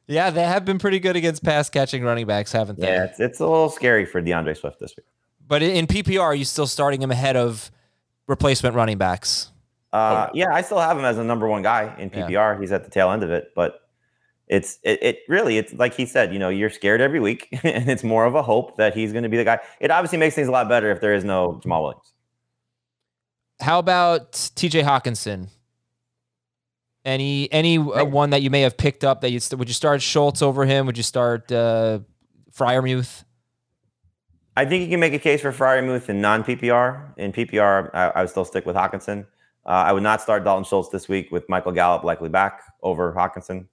Yeah, 0.07 0.29
they 0.29 0.43
have 0.43 0.65
been 0.65 0.79
pretty 0.79 0.99
good 0.99 1.15
against 1.15 1.43
pass 1.43 1.69
catching 1.69 2.03
running 2.03 2.25
backs, 2.27 2.51
haven't 2.51 2.79
they? 2.79 2.87
Yeah, 2.87 3.05
it's, 3.05 3.19
it's 3.19 3.39
a 3.39 3.45
little 3.47 3.69
scary 3.69 4.05
for 4.05 4.21
D'Andre 4.21 4.53
Swift 4.53 4.79
this 4.79 4.95
week. 4.95 5.05
But 5.45 5.61
in 5.63 5.87
PPR, 5.87 6.21
are 6.21 6.35
you 6.35 6.45
still 6.45 6.67
starting 6.67 7.01
him 7.01 7.11
ahead 7.11 7.35
of 7.37 7.71
replacement 8.27 8.75
running 8.75 8.97
backs? 8.97 9.51
Uh, 9.93 10.29
yeah, 10.33 10.53
I 10.53 10.61
still 10.61 10.79
have 10.79 10.97
him 10.97 11.05
as 11.05 11.17
a 11.17 11.23
number 11.23 11.47
one 11.47 11.61
guy 11.61 11.95
in 11.97 12.09
Yeah. 12.13 12.27
PPR. 12.27 12.59
He's 12.59 12.71
at 12.73 12.83
the 12.83 12.89
tail 12.89 13.11
end 13.11 13.23
of 13.23 13.31
it, 13.31 13.51
but 13.55 13.81
it's 14.47 14.79
it, 14.83 15.01
it 15.01 15.19
really 15.27 15.57
it's 15.57 15.73
like 15.73 15.93
he 15.93 16.05
said, 16.05 16.31
you 16.33 16.39
know, 16.39 16.49
you're 16.49 16.69
scared 16.69 16.99
every 17.01 17.19
week, 17.19 17.47
and 17.63 17.89
it's 17.89 18.03
more 18.03 18.25
of 18.25 18.35
a 18.35 18.41
hope 18.41 18.75
that 18.77 18.93
he's 18.93 19.11
going 19.11 19.23
to 19.23 19.29
be 19.29 19.37
the 19.37 19.43
guy. 19.45 19.59
It 19.79 19.89
obviously 19.91 20.17
makes 20.17 20.35
things 20.35 20.47
a 20.47 20.51
lot 20.51 20.67
better 20.69 20.91
if 20.91 20.99
there 21.01 21.13
is 21.13 21.23
no 21.23 21.59
Jamaal 21.63 21.81
Williams. 21.83 22.13
How 23.59 23.79
about 23.79 24.33
TJ 24.33 24.83
Hockenson? 24.83 25.47
Any 27.03 27.51
any 27.51 27.77
uh, 27.77 28.05
one 28.05 28.31
that 28.31 28.41
you 28.41 28.49
may 28.49 28.61
have 28.61 28.77
picked 28.77 29.03
up 29.03 29.21
that 29.21 29.31
you 29.31 29.39
st- 29.39 29.57
would 29.57 29.67
you 29.67 29.73
start 29.73 30.01
Schultz 30.01 30.41
over 30.41 30.65
him? 30.65 30.85
Would 30.85 30.97
you 30.97 31.03
start 31.03 31.51
uh, 31.51 31.99
Freiermuth? 32.51 33.23
I 34.57 34.65
think 34.65 34.83
you 34.83 34.89
can 34.89 34.99
make 34.99 35.13
a 35.13 35.19
case 35.19 35.41
for 35.41 35.51
Freiermuth 35.51 36.09
in 36.09 36.19
non 36.19 36.43
PPR. 36.43 37.17
In 37.17 37.31
PPR, 37.31 37.91
I, 37.93 38.07
I 38.09 38.21
would 38.21 38.29
still 38.29 38.45
stick 38.45 38.65
with 38.65 38.75
Hockenson. 38.75 39.25
Uh, 39.65 39.69
I 39.69 39.93
would 39.93 40.03
not 40.03 40.21
start 40.21 40.43
Dalton 40.43 40.63
Schultz 40.63 40.89
this 40.89 41.07
week 41.07 41.31
with 41.31 41.47
Michael 41.49 41.71
Gallup 41.71 42.03
likely 42.03 42.29
back 42.29 42.61
over 42.81 43.13
Hockenson. 43.13 43.67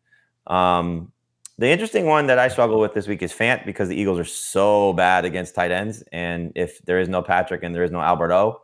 Um, 0.46 1.12
the 1.56 1.68
interesting 1.68 2.06
one 2.06 2.26
that 2.26 2.38
I 2.38 2.48
struggle 2.48 2.80
with 2.80 2.94
this 2.94 3.06
week 3.06 3.22
is 3.22 3.32
Fant 3.32 3.64
because 3.64 3.88
the 3.88 3.96
Eagles 3.96 4.18
are 4.18 4.24
so 4.24 4.92
bad 4.92 5.24
against 5.24 5.54
tight 5.54 5.70
ends. 5.70 6.02
And 6.12 6.52
if 6.56 6.84
there 6.84 6.98
is 6.98 7.08
no 7.08 7.22
Patrick 7.22 7.62
and 7.62 7.74
there 7.74 7.84
is 7.84 7.92
no 7.92 8.00
Alberto, 8.00 8.60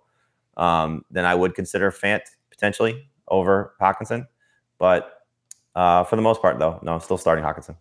um, 0.57 1.05
then 1.11 1.25
I 1.25 1.35
would 1.35 1.55
consider 1.55 1.91
Fant 1.91 2.21
potentially 2.51 3.09
over 3.29 3.75
Hockenson. 3.81 4.27
But 4.79 5.23
uh, 5.75 6.05
for 6.05 6.17
the 6.17 6.23
most 6.23 6.41
part, 6.43 6.59
though, 6.59 6.79
no, 6.83 6.95
I'm 6.95 7.01
still 7.01 7.19
starting 7.19 7.45
Hockenson. 7.45 7.77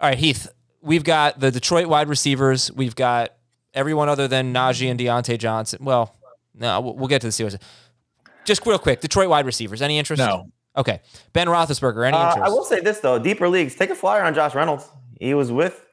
All 0.00 0.08
right, 0.08 0.18
Heath. 0.18 0.48
We've 0.80 1.04
got 1.04 1.38
the 1.38 1.50
Detroit 1.50 1.86
wide 1.86 2.08
receivers. 2.08 2.72
We've 2.72 2.94
got 2.96 3.30
everyone 3.72 4.08
other 4.08 4.26
than 4.28 4.52
Najee 4.52 4.90
and 4.90 4.98
Diontae 4.98 5.38
Johnson. 5.38 5.84
Well, 5.84 6.14
no, 6.54 6.80
we'll 6.80 6.96
we'll 6.96 7.08
get 7.08 7.20
to 7.22 7.28
the 7.28 7.32
Steelers. 7.32 7.56
Just 8.44 8.66
real 8.66 8.78
quick, 8.78 9.00
Detroit 9.00 9.28
wide 9.28 9.46
receivers. 9.46 9.80
Any 9.80 9.98
interest? 9.98 10.18
No. 10.18 10.50
Okay. 10.76 11.00
Ben 11.32 11.46
Roethlisberger. 11.46 12.06
Any 12.06 12.16
Uh, 12.16 12.30
interest? 12.30 12.46
I 12.46 12.48
will 12.50 12.64
say 12.64 12.80
this 12.80 12.98
though: 13.00 13.18
deeper 13.18 13.48
leagues, 13.48 13.74
take 13.76 13.90
a 13.90 13.94
flyer 13.94 14.22
on 14.22 14.34
Josh 14.34 14.54
Reynolds. 14.54 14.88
He 15.20 15.34
was 15.34 15.52
with 15.52 15.84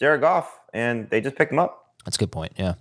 Jared 0.00 0.22
Goff, 0.22 0.58
and 0.72 1.10
they 1.10 1.20
just 1.20 1.36
picked 1.36 1.52
him 1.52 1.58
up. 1.58 1.94
That's 2.06 2.16
a 2.16 2.20
good 2.20 2.32
point. 2.32 2.52
Yeah. 2.56 2.74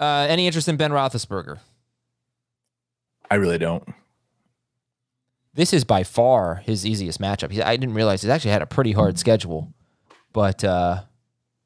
Uh, 0.00 0.26
any 0.28 0.46
interest 0.46 0.66
in 0.66 0.76
Ben 0.76 0.90
Roethlisberger? 0.90 1.58
I 3.30 3.34
really 3.36 3.58
don't. 3.58 3.86
This 5.52 5.72
is 5.72 5.84
by 5.84 6.04
far 6.04 6.56
his 6.64 6.86
easiest 6.86 7.20
matchup. 7.20 7.50
He, 7.52 7.62
I 7.62 7.76
didn't 7.76 7.94
realize 7.94 8.22
he's 8.22 8.30
actually 8.30 8.52
had 8.52 8.62
a 8.62 8.66
pretty 8.66 8.92
hard 8.92 9.18
schedule, 9.18 9.72
but 10.32 10.64
uh, 10.64 11.02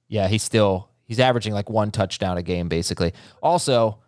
yeah, 0.09 0.27
he's 0.29 0.43
still 0.43 0.89
he's 1.07 1.21
averaging 1.21 1.53
like 1.53 1.71
one 1.71 1.91
touchdown 1.91 2.37
a 2.37 2.43
game 2.43 2.69
basically. 2.69 3.13
Also, 3.43 3.99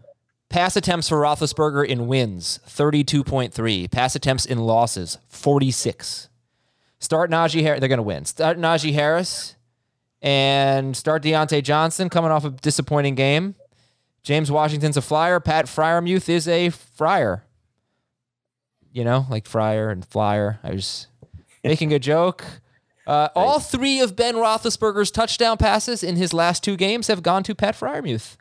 pass 0.48 0.76
attempts 0.76 1.08
for 1.08 1.20
Roethlisberger 1.20 1.86
in 1.86 2.08
wins 2.08 2.58
thirty 2.66 3.04
two 3.04 3.22
point 3.22 3.52
three. 3.54 3.86
Pass 3.86 4.16
attempts 4.16 4.44
in 4.44 4.58
losses 4.58 5.18
forty 5.28 5.70
six. 5.70 6.28
Start 6.98 7.30
Najee 7.30 7.62
Harris. 7.62 7.80
They're 7.80 7.88
going 7.88 7.98
to 7.98 8.02
win. 8.02 8.24
Start 8.24 8.58
Najee 8.58 8.94
Harris 8.94 9.56
and 10.22 10.96
start 10.96 11.22
Diontae 11.22 11.62
Johnson 11.62 12.08
coming 12.08 12.30
off 12.30 12.44
a 12.44 12.50
disappointing 12.50 13.14
game. 13.14 13.54
James 14.26 14.50
Washington's 14.50 14.96
a 14.96 15.02
flyer. 15.02 15.38
Pat 15.38 15.66
Freiermuth 15.66 16.28
is 16.28 16.48
a 16.48 16.70
fryer. 16.70 17.44
You 18.92 19.04
know, 19.04 19.24
like 19.30 19.46
fryer 19.46 19.88
and 19.88 20.04
flyer. 20.04 20.58
I 20.64 20.72
was 20.72 21.06
making 21.64 21.92
a 21.94 22.00
joke. 22.00 22.44
Uh, 23.06 23.28
all 23.36 23.60
three 23.60 24.00
of 24.00 24.16
Ben 24.16 24.34
Roethlisberger's 24.34 25.12
touchdown 25.12 25.58
passes 25.58 26.02
in 26.02 26.16
his 26.16 26.34
last 26.34 26.64
two 26.64 26.76
games 26.76 27.06
have 27.06 27.22
gone 27.22 27.44
to 27.44 27.54
Pat 27.54 27.76
Freiermuth. 27.76 28.36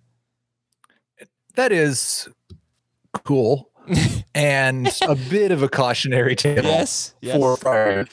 That 1.54 1.72
is 1.72 2.28
cool 3.24 3.70
and 4.34 4.88
a 5.08 5.14
bit 5.14 5.52
of 5.52 5.62
a 5.62 5.70
cautionary 5.70 6.36
tale 6.36 6.64
Yes, 6.64 7.14
yes. 7.22 7.38
for 7.38 7.58
Fryer. 7.58 8.08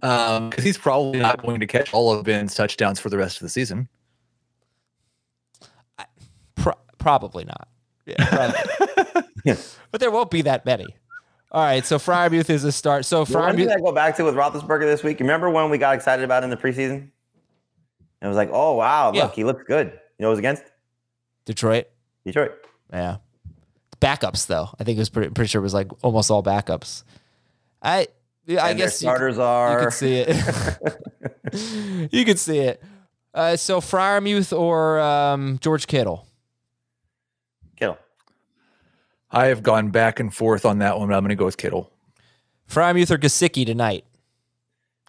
Um, 0.00 0.48
because 0.48 0.64
he's 0.64 0.78
probably 0.78 1.20
not 1.20 1.42
going 1.42 1.60
to 1.60 1.66
catch 1.66 1.92
all 1.92 2.10
of 2.10 2.24
Ben's 2.24 2.54
touchdowns 2.54 2.98
for 2.98 3.10
the 3.10 3.18
rest 3.18 3.36
of 3.36 3.42
the 3.42 3.50
season. 3.50 3.90
Pro- 6.56 6.72
probably 6.98 7.44
not. 7.44 7.68
Yeah, 8.06 8.24
probably. 9.44 9.56
but 9.90 10.00
there 10.00 10.10
won't 10.10 10.30
be 10.30 10.42
that 10.42 10.64
many. 10.66 10.86
All 11.50 11.62
right, 11.62 11.84
so 11.84 11.98
Freiermuth 11.98 12.50
is 12.50 12.64
a 12.64 12.72
start. 12.72 13.04
So 13.06 13.24
Freiermuth, 13.24 13.70
I 13.74 13.80
go 13.80 13.92
back 13.92 14.16
to 14.16 14.24
with 14.24 14.34
Roethlisberger 14.34 14.82
this 14.82 15.02
week. 15.02 15.20
Remember 15.20 15.48
when 15.48 15.70
we 15.70 15.78
got 15.78 15.94
excited 15.94 16.24
about 16.24 16.44
in 16.44 16.50
the 16.50 16.56
preseason? 16.56 17.10
It 18.20 18.26
was 18.26 18.36
like, 18.36 18.50
oh 18.52 18.74
wow, 18.74 19.06
look, 19.08 19.14
Yeah. 19.16 19.30
he 19.30 19.44
looks 19.44 19.62
good. 19.64 19.86
You 20.18 20.22
know, 20.22 20.28
it 20.28 20.30
was 20.30 20.38
against 20.38 20.64
Detroit. 21.46 21.86
Detroit. 22.26 22.52
Yeah. 22.92 23.16
Backups 24.00 24.46
though. 24.46 24.68
I 24.78 24.84
think 24.84 24.96
it 24.96 25.00
was 25.00 25.08
pretty, 25.08 25.30
pretty 25.30 25.48
sure 25.48 25.60
it 25.60 25.62
was 25.62 25.74
like 25.74 25.88
almost 26.02 26.30
all 26.30 26.42
backups. 26.42 27.04
I 27.82 28.08
I 28.48 28.70
and 28.70 28.78
guess 28.78 29.00
you, 29.02 29.08
starters 29.08 29.36
you 29.36 29.42
are. 29.42 29.84
could 29.84 29.92
see 29.92 30.24
it. 30.26 30.98
you 32.12 32.24
could 32.24 32.38
see 32.38 32.58
it. 32.58 32.82
Uh, 33.34 33.56
so 33.56 33.80
Freiermuth 33.80 34.56
or 34.58 34.98
um, 35.00 35.58
George. 35.60 35.86
Kittle. 35.86 36.26
I 39.30 39.46
have 39.46 39.62
gone 39.62 39.90
back 39.90 40.20
and 40.20 40.34
forth 40.34 40.64
on 40.64 40.78
that 40.78 40.98
one, 40.98 41.08
but 41.08 41.14
I'm 41.14 41.22
going 41.22 41.30
to 41.30 41.36
go 41.36 41.44
with 41.44 41.56
Kittle. 41.56 41.90
Freiermuth 42.68 43.10
or 43.10 43.18
Gesicki 43.18 43.64
tonight. 43.66 44.04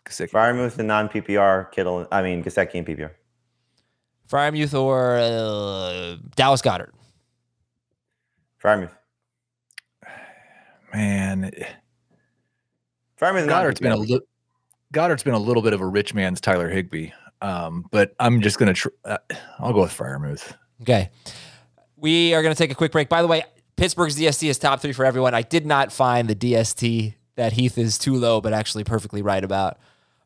Gesicki. 0.05 0.29
Freiermuth 0.31 0.77
and 0.79 0.87
non 0.87 1.09
PPR. 1.09 1.71
Kittle. 1.71 2.07
I 2.11 2.21
mean 2.21 2.43
Gesicki 2.43 2.75
and 2.75 2.85
PPR. 2.87 3.11
Freiermuth 4.29 4.73
or 4.79 5.17
uh, 5.17 6.17
Dallas 6.35 6.61
Goedert. 6.61 6.91
Freiermuth. 8.63 8.91
Man, 10.93 11.51
Freiermuth. 13.19 13.41
and 13.41 13.49
Goedert's 13.49 13.79
been 13.79 13.91
a 13.91 13.95
non-PPR. 13.95 14.09
li- 14.09 14.21
Goedert's 14.91 15.23
been 15.23 15.33
a 15.35 15.39
little 15.39 15.61
bit 15.61 15.73
of 15.73 15.81
a 15.81 15.85
rich 15.85 16.13
man's 16.13 16.41
Tyler 16.41 16.67
Higbee. 16.69 17.11
Um, 17.41 17.85
but 17.91 18.15
I'm 18.19 18.41
just 18.41 18.57
going 18.57 18.67
to. 18.67 18.73
Tr- 18.73 18.87
uh, 19.05 19.17
I'll 19.59 19.71
go 19.73 19.81
with 19.81 19.95
Freiermuth. 19.95 20.53
Okay. 20.81 21.09
We 21.95 22.33
are 22.33 22.41
going 22.41 22.53
to 22.53 22.57
take 22.57 22.71
a 22.71 22.75
quick 22.75 22.91
break. 22.91 23.07
By 23.07 23.21
the 23.21 23.27
way, 23.27 23.43
Pittsburgh's 23.79 24.17
DST 24.17 24.49
is 24.49 24.57
top 24.57 24.81
three 24.81 24.91
for 24.91 25.05
everyone. 25.05 25.33
I 25.33 25.41
did 25.41 25.65
not 25.65 25.93
find 25.93 26.27
the 26.27 26.35
DST 26.35 27.13
that 27.37 27.53
Heath 27.53 27.77
is 27.77 27.97
too 27.97 28.15
low, 28.15 28.41
but 28.41 28.51
actually 28.51 28.83
perfectly 28.83 29.21
right 29.21 29.41
about. 29.41 29.79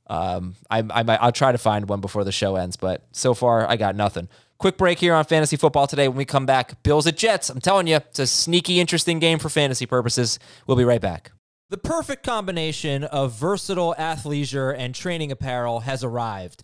Um, 0.07 0.55
I, 0.71 0.79
I 0.79 1.03
might, 1.03 1.21
I'll 1.21 1.31
try 1.31 1.51
to 1.51 1.59
find 1.59 1.87
one 1.87 2.01
before 2.01 2.23
the 2.23 2.31
show 2.31 2.55
ends, 2.55 2.77
but 2.77 3.05
so 3.11 3.35
far 3.35 3.69
I 3.69 3.77
got 3.77 3.95
nothing. 3.95 4.27
Quick 4.57 4.75
break 4.75 4.97
here 4.97 5.13
on 5.13 5.23
fantasy 5.25 5.55
football 5.55 5.85
today. 5.85 6.07
When 6.07 6.17
we 6.17 6.25
come 6.25 6.47
back, 6.47 6.81
Bills 6.81 7.05
at 7.05 7.15
Jets. 7.15 7.51
I'm 7.51 7.61
telling 7.61 7.85
you, 7.85 7.97
it's 7.97 8.17
a 8.17 8.25
sneaky, 8.25 8.79
interesting 8.79 9.19
game 9.19 9.37
for 9.37 9.49
fantasy 9.49 9.85
purposes. 9.85 10.39
We'll 10.65 10.77
be 10.77 10.83
right 10.83 11.01
back. 11.01 11.31
The 11.69 11.77
perfect 11.77 12.23
combination 12.23 13.03
of 13.03 13.33
versatile 13.33 13.93
athleisure 13.99 14.75
and 14.75 14.95
training 14.95 15.31
apparel 15.31 15.81
has 15.81 16.03
arrived. 16.03 16.63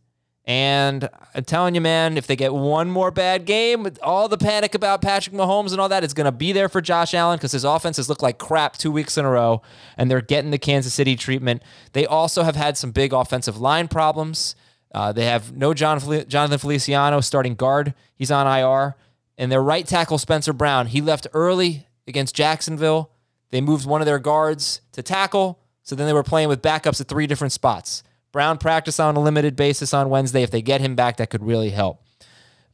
And 0.45 1.07
I'm 1.35 1.43
telling 1.43 1.75
you, 1.75 1.81
man, 1.81 2.17
if 2.17 2.25
they 2.25 2.35
get 2.35 2.53
one 2.53 2.89
more 2.89 3.11
bad 3.11 3.45
game, 3.45 3.87
all 4.01 4.27
the 4.27 4.37
panic 4.37 4.73
about 4.73 5.01
Patrick 5.01 5.35
Mahomes 5.35 5.71
and 5.71 5.79
all 5.79 5.89
that 5.89 6.03
is 6.03 6.15
going 6.15 6.25
to 6.25 6.31
be 6.31 6.51
there 6.51 6.67
for 6.67 6.81
Josh 6.81 7.13
Allen 7.13 7.37
because 7.37 7.51
his 7.51 7.63
offense 7.63 7.97
has 7.97 8.09
looked 8.09 8.23
like 8.23 8.39
crap 8.39 8.75
two 8.75 8.91
weeks 8.91 9.17
in 9.17 9.25
a 9.25 9.29
row, 9.29 9.61
and 9.97 10.09
they're 10.09 10.21
getting 10.21 10.49
the 10.49 10.57
Kansas 10.57 10.93
City 10.93 11.15
treatment. 11.15 11.61
They 11.93 12.07
also 12.07 12.41
have 12.41 12.55
had 12.55 12.75
some 12.75 12.91
big 12.91 13.13
offensive 13.13 13.57
line 13.59 13.87
problems. 13.87 14.55
Uh, 14.93 15.11
they 15.11 15.25
have 15.25 15.55
no 15.55 15.73
John 15.73 15.99
Fel- 15.99 16.25
Jonathan 16.25 16.57
Feliciano 16.57 17.21
starting 17.21 17.55
guard. 17.55 17.93
He's 18.15 18.31
on 18.31 18.47
IR. 18.47 18.95
And 19.37 19.51
their 19.51 19.61
right 19.61 19.85
tackle, 19.85 20.17
Spencer 20.17 20.53
Brown, 20.53 20.87
he 20.87 21.01
left 21.01 21.27
early 21.33 21.87
against 22.07 22.35
Jacksonville. 22.35 23.11
They 23.51 23.61
moved 23.61 23.85
one 23.85 24.01
of 24.01 24.05
their 24.05 24.19
guards 24.19 24.81
to 24.93 25.03
tackle. 25.03 25.59
So 25.83 25.95
then 25.95 26.07
they 26.07 26.13
were 26.13 26.23
playing 26.23 26.49
with 26.49 26.61
backups 26.61 26.99
at 26.99 27.07
three 27.07 27.27
different 27.27 27.53
spots. 27.53 28.03
Brown 28.31 28.57
practice 28.57 28.99
on 28.99 29.15
a 29.15 29.19
limited 29.19 29.55
basis 29.55 29.93
on 29.93 30.09
Wednesday. 30.09 30.43
If 30.43 30.51
they 30.51 30.61
get 30.61 30.81
him 30.81 30.95
back, 30.95 31.17
that 31.17 31.29
could 31.29 31.43
really 31.43 31.69
help. 31.69 32.01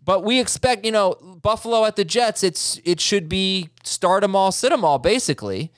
But 0.08 0.24
we 0.24 0.39
expect, 0.39 0.86
you 0.86 0.91
know, 0.91 1.16
Buffalo 1.41 1.84
at 1.84 1.97
the 1.97 2.05
Jets, 2.05 2.41
it's 2.41 2.80
it 2.86 3.01
should 3.01 3.28
be 3.28 3.70
start 3.84 4.22
them 4.22 4.36
all, 4.36 4.53
sit 4.53 4.70
them 4.70 4.86
all, 4.86 4.99
basically. 4.99 5.72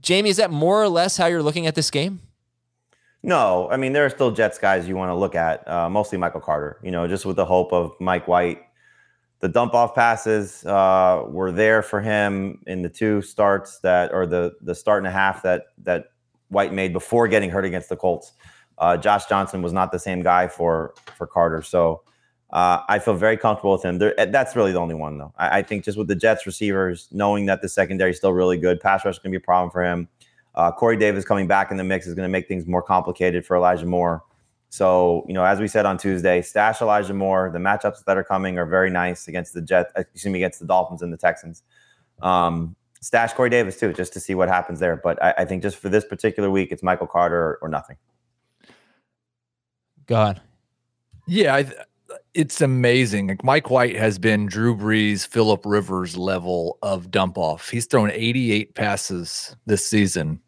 Jamie, 0.00 0.30
is 0.30 0.36
that 0.38 0.50
more 0.50 0.82
or 0.82 0.88
less 0.88 1.16
how 1.16 1.26
you're 1.26 1.42
looking 1.42 1.66
at 1.66 1.74
this 1.74 1.90
game? 1.90 2.20
No, 3.22 3.68
I 3.70 3.76
mean 3.76 3.92
there 3.92 4.04
are 4.04 4.10
still 4.10 4.30
Jets 4.32 4.58
guys 4.58 4.88
you 4.88 4.96
want 4.96 5.10
to 5.10 5.14
look 5.14 5.34
at, 5.34 5.66
uh, 5.68 5.88
mostly 5.88 6.18
Michael 6.18 6.40
Carter. 6.40 6.80
You 6.82 6.90
know, 6.90 7.06
just 7.06 7.24
with 7.24 7.36
the 7.36 7.44
hope 7.44 7.72
of 7.72 7.92
Mike 8.00 8.26
White. 8.26 8.62
The 9.40 9.48
dump 9.48 9.74
off 9.74 9.94
passes 9.94 10.64
uh, 10.64 11.22
were 11.28 11.52
there 11.52 11.82
for 11.82 12.00
him 12.00 12.62
in 12.66 12.82
the 12.82 12.88
two 12.88 13.20
starts 13.20 13.78
that, 13.80 14.12
or 14.12 14.26
the 14.26 14.54
the 14.62 14.74
start 14.74 14.98
and 14.98 15.06
a 15.06 15.10
half 15.10 15.42
that 15.42 15.66
that 15.84 16.06
White 16.48 16.72
made 16.72 16.92
before 16.92 17.28
getting 17.28 17.50
hurt 17.50 17.64
against 17.64 17.88
the 17.88 17.96
Colts. 17.96 18.32
Uh, 18.78 18.96
Josh 18.96 19.26
Johnson 19.26 19.62
was 19.62 19.72
not 19.72 19.92
the 19.92 19.98
same 19.98 20.22
guy 20.22 20.48
for 20.48 20.94
for 21.16 21.26
Carter, 21.26 21.62
so 21.62 22.02
uh, 22.50 22.82
I 22.88 22.98
feel 22.98 23.14
very 23.14 23.36
comfortable 23.36 23.72
with 23.72 23.84
him. 23.84 23.98
There, 23.98 24.14
that's 24.14 24.54
really 24.54 24.72
the 24.72 24.78
only 24.78 24.94
one, 24.94 25.18
though. 25.18 25.32
I, 25.36 25.58
I, 25.58 25.62
think 25.62 25.84
just 25.84 25.98
with 25.98 26.06
the 26.06 26.14
Jets 26.14 26.46
receivers, 26.46 27.08
knowing 27.10 27.46
that 27.46 27.60
the 27.60 27.68
secondary 27.68 28.12
is 28.12 28.18
still 28.18 28.32
really 28.32 28.56
good, 28.56 28.80
pass 28.80 29.04
rush 29.04 29.16
is 29.16 29.18
going 29.18 29.32
to 29.32 29.38
be 29.38 29.42
a 29.42 29.44
problem 29.44 29.70
for 29.70 29.82
him. 29.82 30.08
Uh, 30.54 30.70
Corey 30.70 30.96
Davis 30.96 31.24
coming 31.24 31.48
back 31.48 31.70
in 31.70 31.76
the 31.76 31.84
mix 31.84 32.06
is 32.06 32.14
going 32.14 32.24
to 32.24 32.30
make 32.30 32.46
things 32.46 32.66
more 32.66 32.82
complicated 32.82 33.44
for 33.44 33.56
Elijah 33.56 33.84
Moore. 33.84 34.22
So, 34.68 35.24
you 35.26 35.34
know, 35.34 35.44
as 35.44 35.58
we 35.58 35.68
said 35.68 35.86
on 35.86 35.98
Tuesday, 35.98 36.40
stash 36.40 36.80
Elijah 36.80 37.14
Moore. 37.14 37.50
The 37.52 37.58
matchups 37.58 38.04
that 38.04 38.16
are 38.16 38.24
coming 38.24 38.58
are 38.58 38.66
very 38.66 38.90
nice 38.90 39.28
against 39.28 39.52
the 39.52 39.60
Jets, 39.60 39.92
excuse 39.96 40.32
me, 40.32 40.38
against 40.38 40.60
the 40.60 40.66
Dolphins 40.66 41.02
and 41.02 41.12
the 41.12 41.16
Texans. 41.16 41.62
Um, 42.22 42.76
stash 43.00 43.32
Corey 43.32 43.50
Davis 43.50 43.78
too, 43.78 43.92
just 43.92 44.12
to 44.14 44.20
see 44.20 44.34
what 44.34 44.48
happens 44.48 44.80
there. 44.80 44.96
But 44.96 45.22
I, 45.22 45.34
I 45.38 45.44
think 45.44 45.62
just 45.62 45.76
for 45.76 45.88
this 45.88 46.04
particular 46.04 46.50
week, 46.50 46.72
it's 46.72 46.82
Michael 46.82 47.06
Carter 47.06 47.36
or, 47.36 47.58
or 47.62 47.68
nothing. 47.68 47.96
Go 50.06 50.20
ahead. 50.20 50.40
Yeah, 51.26 51.54
I, 51.56 51.72
it's 52.34 52.60
amazing. 52.60 53.28
Like 53.28 53.44
Mike 53.44 53.70
White 53.70 53.96
has 53.96 54.18
been 54.18 54.46
Drew 54.46 54.76
Brees, 54.76 55.26
Philip 55.26 55.62
Rivers 55.64 56.16
level 56.16 56.78
of 56.82 57.10
dump 57.10 57.38
off. 57.38 57.70
He's 57.70 57.86
thrown 57.86 58.10
88 58.10 58.74
passes 58.74 59.56
this 59.66 59.86
season, 59.86 60.40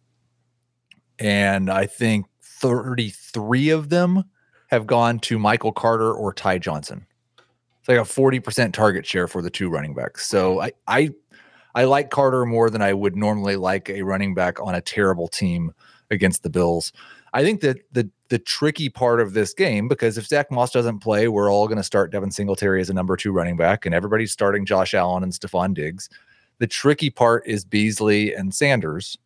and 1.19 1.71
I 1.71 1.87
think 1.87 2.27
33 2.43 3.71
of 3.71 3.89
them 3.89 4.25
have 4.69 4.87
gone 4.87 5.19
to 5.21 5.39
Michael 5.39 5.73
Carter 5.73 6.13
or 6.13 6.33
Ty 6.33 6.59
Johnson. 6.59 7.07
It's 7.81 7.89
like 7.89 7.99
a 7.99 8.03
40% 8.03 8.73
target 8.73 9.07
share 9.07 9.27
for 9.27 9.41
the 9.41 9.51
two 9.51 9.71
running 9.71 9.95
backs. 9.95 10.27
So 10.27 10.61
I 10.61 10.73
I 10.87 11.11
I 11.75 11.85
like 11.85 12.11
Carter 12.11 12.45
more 12.45 12.71
than 12.71 12.83
I 12.83 12.93
would 12.93 13.17
normally 13.17 13.57
like 13.57 13.89
a 13.89 14.03
running 14.03 14.35
back 14.35 14.61
on 14.61 14.75
a 14.75 14.81
terrible 14.81 15.29
team 15.29 15.73
against 16.11 16.43
the 16.43 16.51
Bills. 16.51 16.93
I 17.33 17.43
think 17.43 17.61
that 17.61 17.79
the 17.93 18.11
the 18.29 18.39
tricky 18.39 18.89
part 18.89 19.21
of 19.21 19.33
this 19.33 19.55
game, 19.55 19.89
because 19.89 20.19
if 20.19 20.27
Zach 20.27 20.51
Moss 20.51 20.71
doesn't 20.71 20.99
play, 20.99 21.29
we're 21.29 21.51
all 21.51 21.67
going 21.67 21.79
to 21.79 21.85
start 21.85 22.13
Devin 22.13 22.31
Singletary 22.31 22.81
as 22.81 22.91
a 22.91 22.95
number 22.95 23.17
two 23.17 23.33
running 23.33 23.57
back, 23.57 23.87
and 23.87 23.95
everybody's 23.95 24.33
starting 24.33 24.67
Josh 24.67 24.93
Allen 24.93 25.23
and 25.23 25.33
Stefon 25.33 25.73
Diggs. 25.75 26.11
The 26.59 26.67
tricky 26.67 27.09
part 27.09 27.47
is 27.47 27.65
Beasley 27.65 28.35
and 28.35 28.55
Sanders 28.55 29.17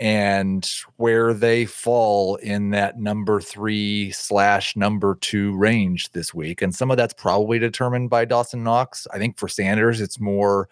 and 0.00 0.66
where 0.96 1.34
they 1.34 1.66
fall 1.66 2.36
in 2.36 2.70
that 2.70 2.98
number 2.98 3.38
three 3.38 4.10
slash 4.12 4.74
number 4.74 5.14
two 5.20 5.54
range 5.56 6.10
this 6.12 6.32
week. 6.32 6.62
And 6.62 6.74
some 6.74 6.90
of 6.90 6.96
that's 6.96 7.12
probably 7.12 7.58
determined 7.58 8.08
by 8.08 8.24
Dawson 8.24 8.64
Knox. 8.64 9.06
I 9.12 9.18
think 9.18 9.38
for 9.38 9.46
Sanders, 9.46 10.00
it's 10.00 10.18
more 10.18 10.70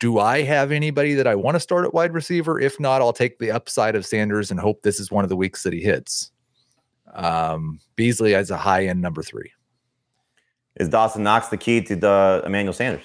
do 0.00 0.18
I 0.18 0.42
have 0.42 0.70
anybody 0.70 1.14
that 1.14 1.26
I 1.26 1.34
want 1.34 1.56
to 1.56 1.60
start 1.60 1.84
at 1.84 1.94
wide 1.94 2.12
receiver? 2.12 2.60
If 2.60 2.78
not, 2.78 3.02
I'll 3.02 3.12
take 3.12 3.38
the 3.38 3.50
upside 3.50 3.96
of 3.96 4.06
Sanders 4.06 4.50
and 4.50 4.60
hope 4.60 4.82
this 4.82 5.00
is 5.00 5.10
one 5.10 5.24
of 5.24 5.28
the 5.28 5.36
weeks 5.36 5.62
that 5.64 5.72
he 5.72 5.80
hits. 5.80 6.30
Um, 7.14 7.80
Beasley 7.96 8.34
as 8.34 8.50
a 8.50 8.56
high 8.56 8.86
end 8.86 9.00
number 9.00 9.22
three. 9.22 9.50
Is 10.76 10.88
Dawson 10.88 11.24
Knox 11.24 11.48
the 11.48 11.56
key 11.56 11.80
to 11.82 11.96
the 11.96 12.42
Emmanuel 12.46 12.72
Sanders? 12.72 13.04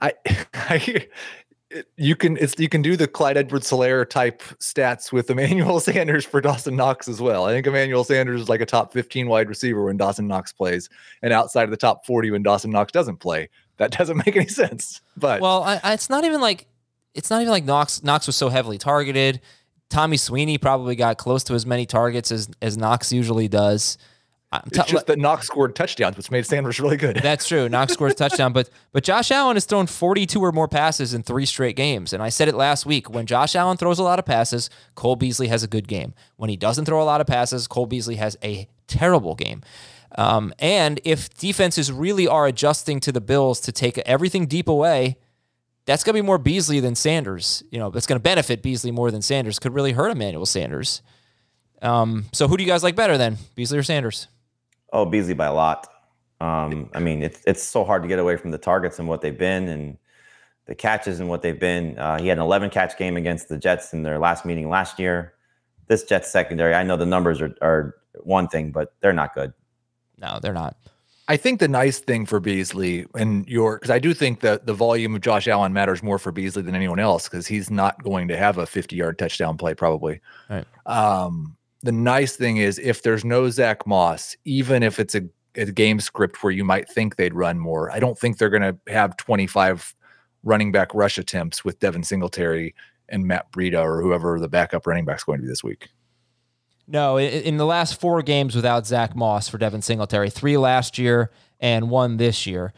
I, 0.00 0.14
I 0.54 1.06
you 1.96 2.16
can 2.16 2.36
it's 2.36 2.58
you 2.58 2.68
can 2.68 2.82
do 2.82 2.96
the 2.96 3.06
Clyde 3.06 3.36
Edwards 3.36 3.68
Hilaire 3.68 4.04
type 4.04 4.42
stats 4.60 5.12
with 5.12 5.30
Emmanuel 5.30 5.80
Sanders 5.80 6.24
for 6.24 6.40
Dawson 6.40 6.76
Knox 6.76 7.08
as 7.08 7.20
well. 7.20 7.46
I 7.46 7.52
think 7.52 7.66
Emmanuel 7.66 8.04
Sanders 8.04 8.42
is 8.42 8.48
like 8.48 8.60
a 8.60 8.66
top 8.66 8.92
15 8.92 9.28
wide 9.28 9.48
receiver 9.48 9.84
when 9.84 9.96
Dawson 9.96 10.26
Knox 10.26 10.52
plays, 10.52 10.88
and 11.22 11.32
outside 11.32 11.64
of 11.64 11.70
the 11.70 11.76
top 11.76 12.04
40 12.06 12.32
when 12.32 12.42
Dawson 12.42 12.70
Knox 12.70 12.92
doesn't 12.92 13.18
play 13.18 13.48
that 13.82 13.98
doesn't 13.98 14.16
make 14.16 14.36
any 14.36 14.46
sense. 14.46 15.00
But 15.16 15.40
well, 15.40 15.64
I, 15.64 15.80
I, 15.82 15.92
it's 15.92 16.08
not 16.08 16.24
even 16.24 16.40
like 16.40 16.66
it's 17.14 17.30
not 17.30 17.42
even 17.42 17.50
like 17.50 17.64
Knox. 17.64 18.02
Knox 18.02 18.26
was 18.26 18.36
so 18.36 18.48
heavily 18.48 18.78
targeted. 18.78 19.40
Tommy 19.90 20.16
Sweeney 20.16 20.56
probably 20.56 20.94
got 20.94 21.18
close 21.18 21.42
to 21.44 21.54
as 21.54 21.66
many 21.66 21.84
targets 21.84 22.30
as 22.30 22.48
as 22.62 22.76
Knox 22.76 23.12
usually 23.12 23.48
does. 23.48 23.98
Uh, 24.52 24.60
it's 24.66 24.84
just 24.90 25.06
that 25.06 25.18
Knox 25.18 25.46
scored 25.46 25.74
touchdowns, 25.74 26.16
which 26.16 26.30
made 26.30 26.44
Sanders 26.44 26.78
really 26.78 26.98
good. 26.98 27.16
That's 27.22 27.48
true. 27.48 27.70
Knox 27.70 27.94
scores 27.94 28.14
touchdown, 28.14 28.52
but 28.52 28.70
but 28.92 29.02
Josh 29.02 29.30
Allen 29.30 29.56
has 29.56 29.64
thrown 29.64 29.86
42 29.86 30.40
or 30.40 30.52
more 30.52 30.68
passes 30.68 31.12
in 31.14 31.22
three 31.22 31.46
straight 31.46 31.74
games. 31.74 32.12
And 32.12 32.22
I 32.22 32.28
said 32.28 32.48
it 32.48 32.54
last 32.54 32.86
week. 32.86 33.10
When 33.10 33.26
Josh 33.26 33.56
Allen 33.56 33.78
throws 33.78 33.98
a 33.98 34.02
lot 34.02 34.18
of 34.18 34.26
passes, 34.26 34.70
Cole 34.94 35.16
Beasley 35.16 35.48
has 35.48 35.62
a 35.64 35.68
good 35.68 35.88
game. 35.88 36.14
When 36.36 36.50
he 36.50 36.56
doesn't 36.56 36.84
throw 36.84 37.02
a 37.02 37.04
lot 37.04 37.20
of 37.20 37.26
passes, 37.26 37.66
Cole 37.66 37.86
Beasley 37.86 38.16
has 38.16 38.36
a 38.44 38.68
terrible 38.86 39.34
game. 39.34 39.62
Um, 40.16 40.52
and 40.58 41.00
if 41.04 41.32
defenses 41.34 41.90
really 41.90 42.28
are 42.28 42.46
adjusting 42.46 43.00
to 43.00 43.12
the 43.12 43.20
Bills 43.20 43.60
to 43.60 43.72
take 43.72 43.98
everything 43.98 44.46
deep 44.46 44.68
away, 44.68 45.16
that's 45.86 46.04
going 46.04 46.14
to 46.14 46.22
be 46.22 46.26
more 46.26 46.38
Beasley 46.38 46.80
than 46.80 46.94
Sanders. 46.94 47.62
You 47.70 47.78
know, 47.78 47.90
that's 47.90 48.06
going 48.06 48.18
to 48.18 48.22
benefit 48.22 48.62
Beasley 48.62 48.90
more 48.90 49.10
than 49.10 49.22
Sanders. 49.22 49.58
Could 49.58 49.74
really 49.74 49.92
hurt 49.92 50.10
Emmanuel 50.10 50.46
Sanders. 50.46 51.02
Um, 51.80 52.26
so 52.32 52.46
who 52.46 52.56
do 52.56 52.62
you 52.62 52.68
guys 52.68 52.82
like 52.82 52.94
better 52.94 53.18
then, 53.18 53.38
Beasley 53.54 53.78
or 53.78 53.82
Sanders? 53.82 54.28
Oh, 54.92 55.04
Beasley 55.04 55.34
by 55.34 55.46
a 55.46 55.54
lot. 55.54 55.88
Um, 56.40 56.90
I 56.94 57.00
mean, 57.00 57.22
it's 57.22 57.40
it's 57.46 57.62
so 57.62 57.84
hard 57.84 58.02
to 58.02 58.08
get 58.08 58.18
away 58.18 58.36
from 58.36 58.50
the 58.50 58.58
targets 58.58 58.98
and 58.98 59.08
what 59.08 59.20
they've 59.20 59.36
been 59.36 59.68
and 59.68 59.96
the 60.66 60.74
catches 60.74 61.20
and 61.20 61.28
what 61.28 61.42
they've 61.42 61.58
been. 61.58 61.98
Uh, 61.98 62.18
he 62.18 62.28
had 62.28 62.38
an 62.38 62.42
11 62.44 62.70
catch 62.70 62.96
game 62.96 63.16
against 63.16 63.48
the 63.48 63.58
Jets 63.58 63.92
in 63.92 64.02
their 64.02 64.18
last 64.18 64.44
meeting 64.44 64.68
last 64.68 64.98
year. 64.98 65.34
This 65.88 66.04
Jets 66.04 66.30
secondary, 66.30 66.74
I 66.74 66.82
know 66.84 66.96
the 66.96 67.06
numbers 67.06 67.40
are, 67.40 67.54
are 67.60 67.96
one 68.22 68.48
thing, 68.48 68.70
but 68.70 68.94
they're 69.00 69.12
not 69.12 69.34
good. 69.34 69.52
No, 70.22 70.38
they're 70.40 70.54
not. 70.54 70.76
I 71.28 71.36
think 71.36 71.60
the 71.60 71.68
nice 71.68 71.98
thing 71.98 72.26
for 72.26 72.40
Beasley 72.40 73.06
and 73.14 73.48
your 73.48 73.78
because 73.78 73.90
I 73.90 73.98
do 73.98 74.12
think 74.12 74.40
that 74.40 74.66
the 74.66 74.74
volume 74.74 75.14
of 75.14 75.20
Josh 75.20 75.46
Allen 75.46 75.72
matters 75.72 76.02
more 76.02 76.18
for 76.18 76.32
Beasley 76.32 76.62
than 76.62 76.74
anyone 76.74 76.98
else 76.98 77.28
because 77.28 77.46
he's 77.46 77.70
not 77.70 78.02
going 78.02 78.28
to 78.28 78.36
have 78.36 78.58
a 78.58 78.66
50 78.66 78.96
yard 78.96 79.18
touchdown 79.18 79.56
play 79.56 79.74
probably. 79.74 80.20
Right. 80.50 80.66
Um, 80.86 81.56
the 81.82 81.92
nice 81.92 82.36
thing 82.36 82.58
is 82.58 82.78
if 82.78 83.02
there's 83.02 83.24
no 83.24 83.50
Zach 83.50 83.86
Moss, 83.86 84.36
even 84.44 84.82
if 84.82 84.98
it's 84.98 85.14
a, 85.14 85.22
a 85.56 85.66
game 85.66 86.00
script 86.00 86.42
where 86.42 86.52
you 86.52 86.64
might 86.64 86.88
think 86.88 87.16
they'd 87.16 87.34
run 87.34 87.58
more, 87.58 87.90
I 87.90 87.98
don't 87.98 88.18
think 88.18 88.38
they're 88.38 88.50
going 88.50 88.62
to 88.62 88.92
have 88.92 89.16
25 89.16 89.94
running 90.44 90.72
back 90.72 90.92
rush 90.94 91.18
attempts 91.18 91.64
with 91.64 91.78
Devin 91.78 92.02
Singletary 92.02 92.74
and 93.08 93.26
Matt 93.26 93.50
Breida 93.52 93.80
or 93.80 94.02
whoever 94.02 94.40
the 94.40 94.48
backup 94.48 94.86
running 94.86 95.04
back's 95.04 95.24
going 95.24 95.38
to 95.38 95.42
be 95.42 95.48
this 95.48 95.64
week. 95.64 95.88
No, 96.92 97.18
in 97.18 97.56
the 97.56 97.64
last 97.64 97.98
four 97.98 98.20
games 98.20 98.54
without 98.54 98.86
Zach 98.86 99.16
Moss 99.16 99.48
for 99.48 99.56
Devin 99.56 99.80
Singletary, 99.80 100.28
three 100.28 100.58
last 100.58 100.98
year 100.98 101.30
and 101.58 101.88
one 101.88 102.18
this 102.18 102.46
year. 102.46 102.74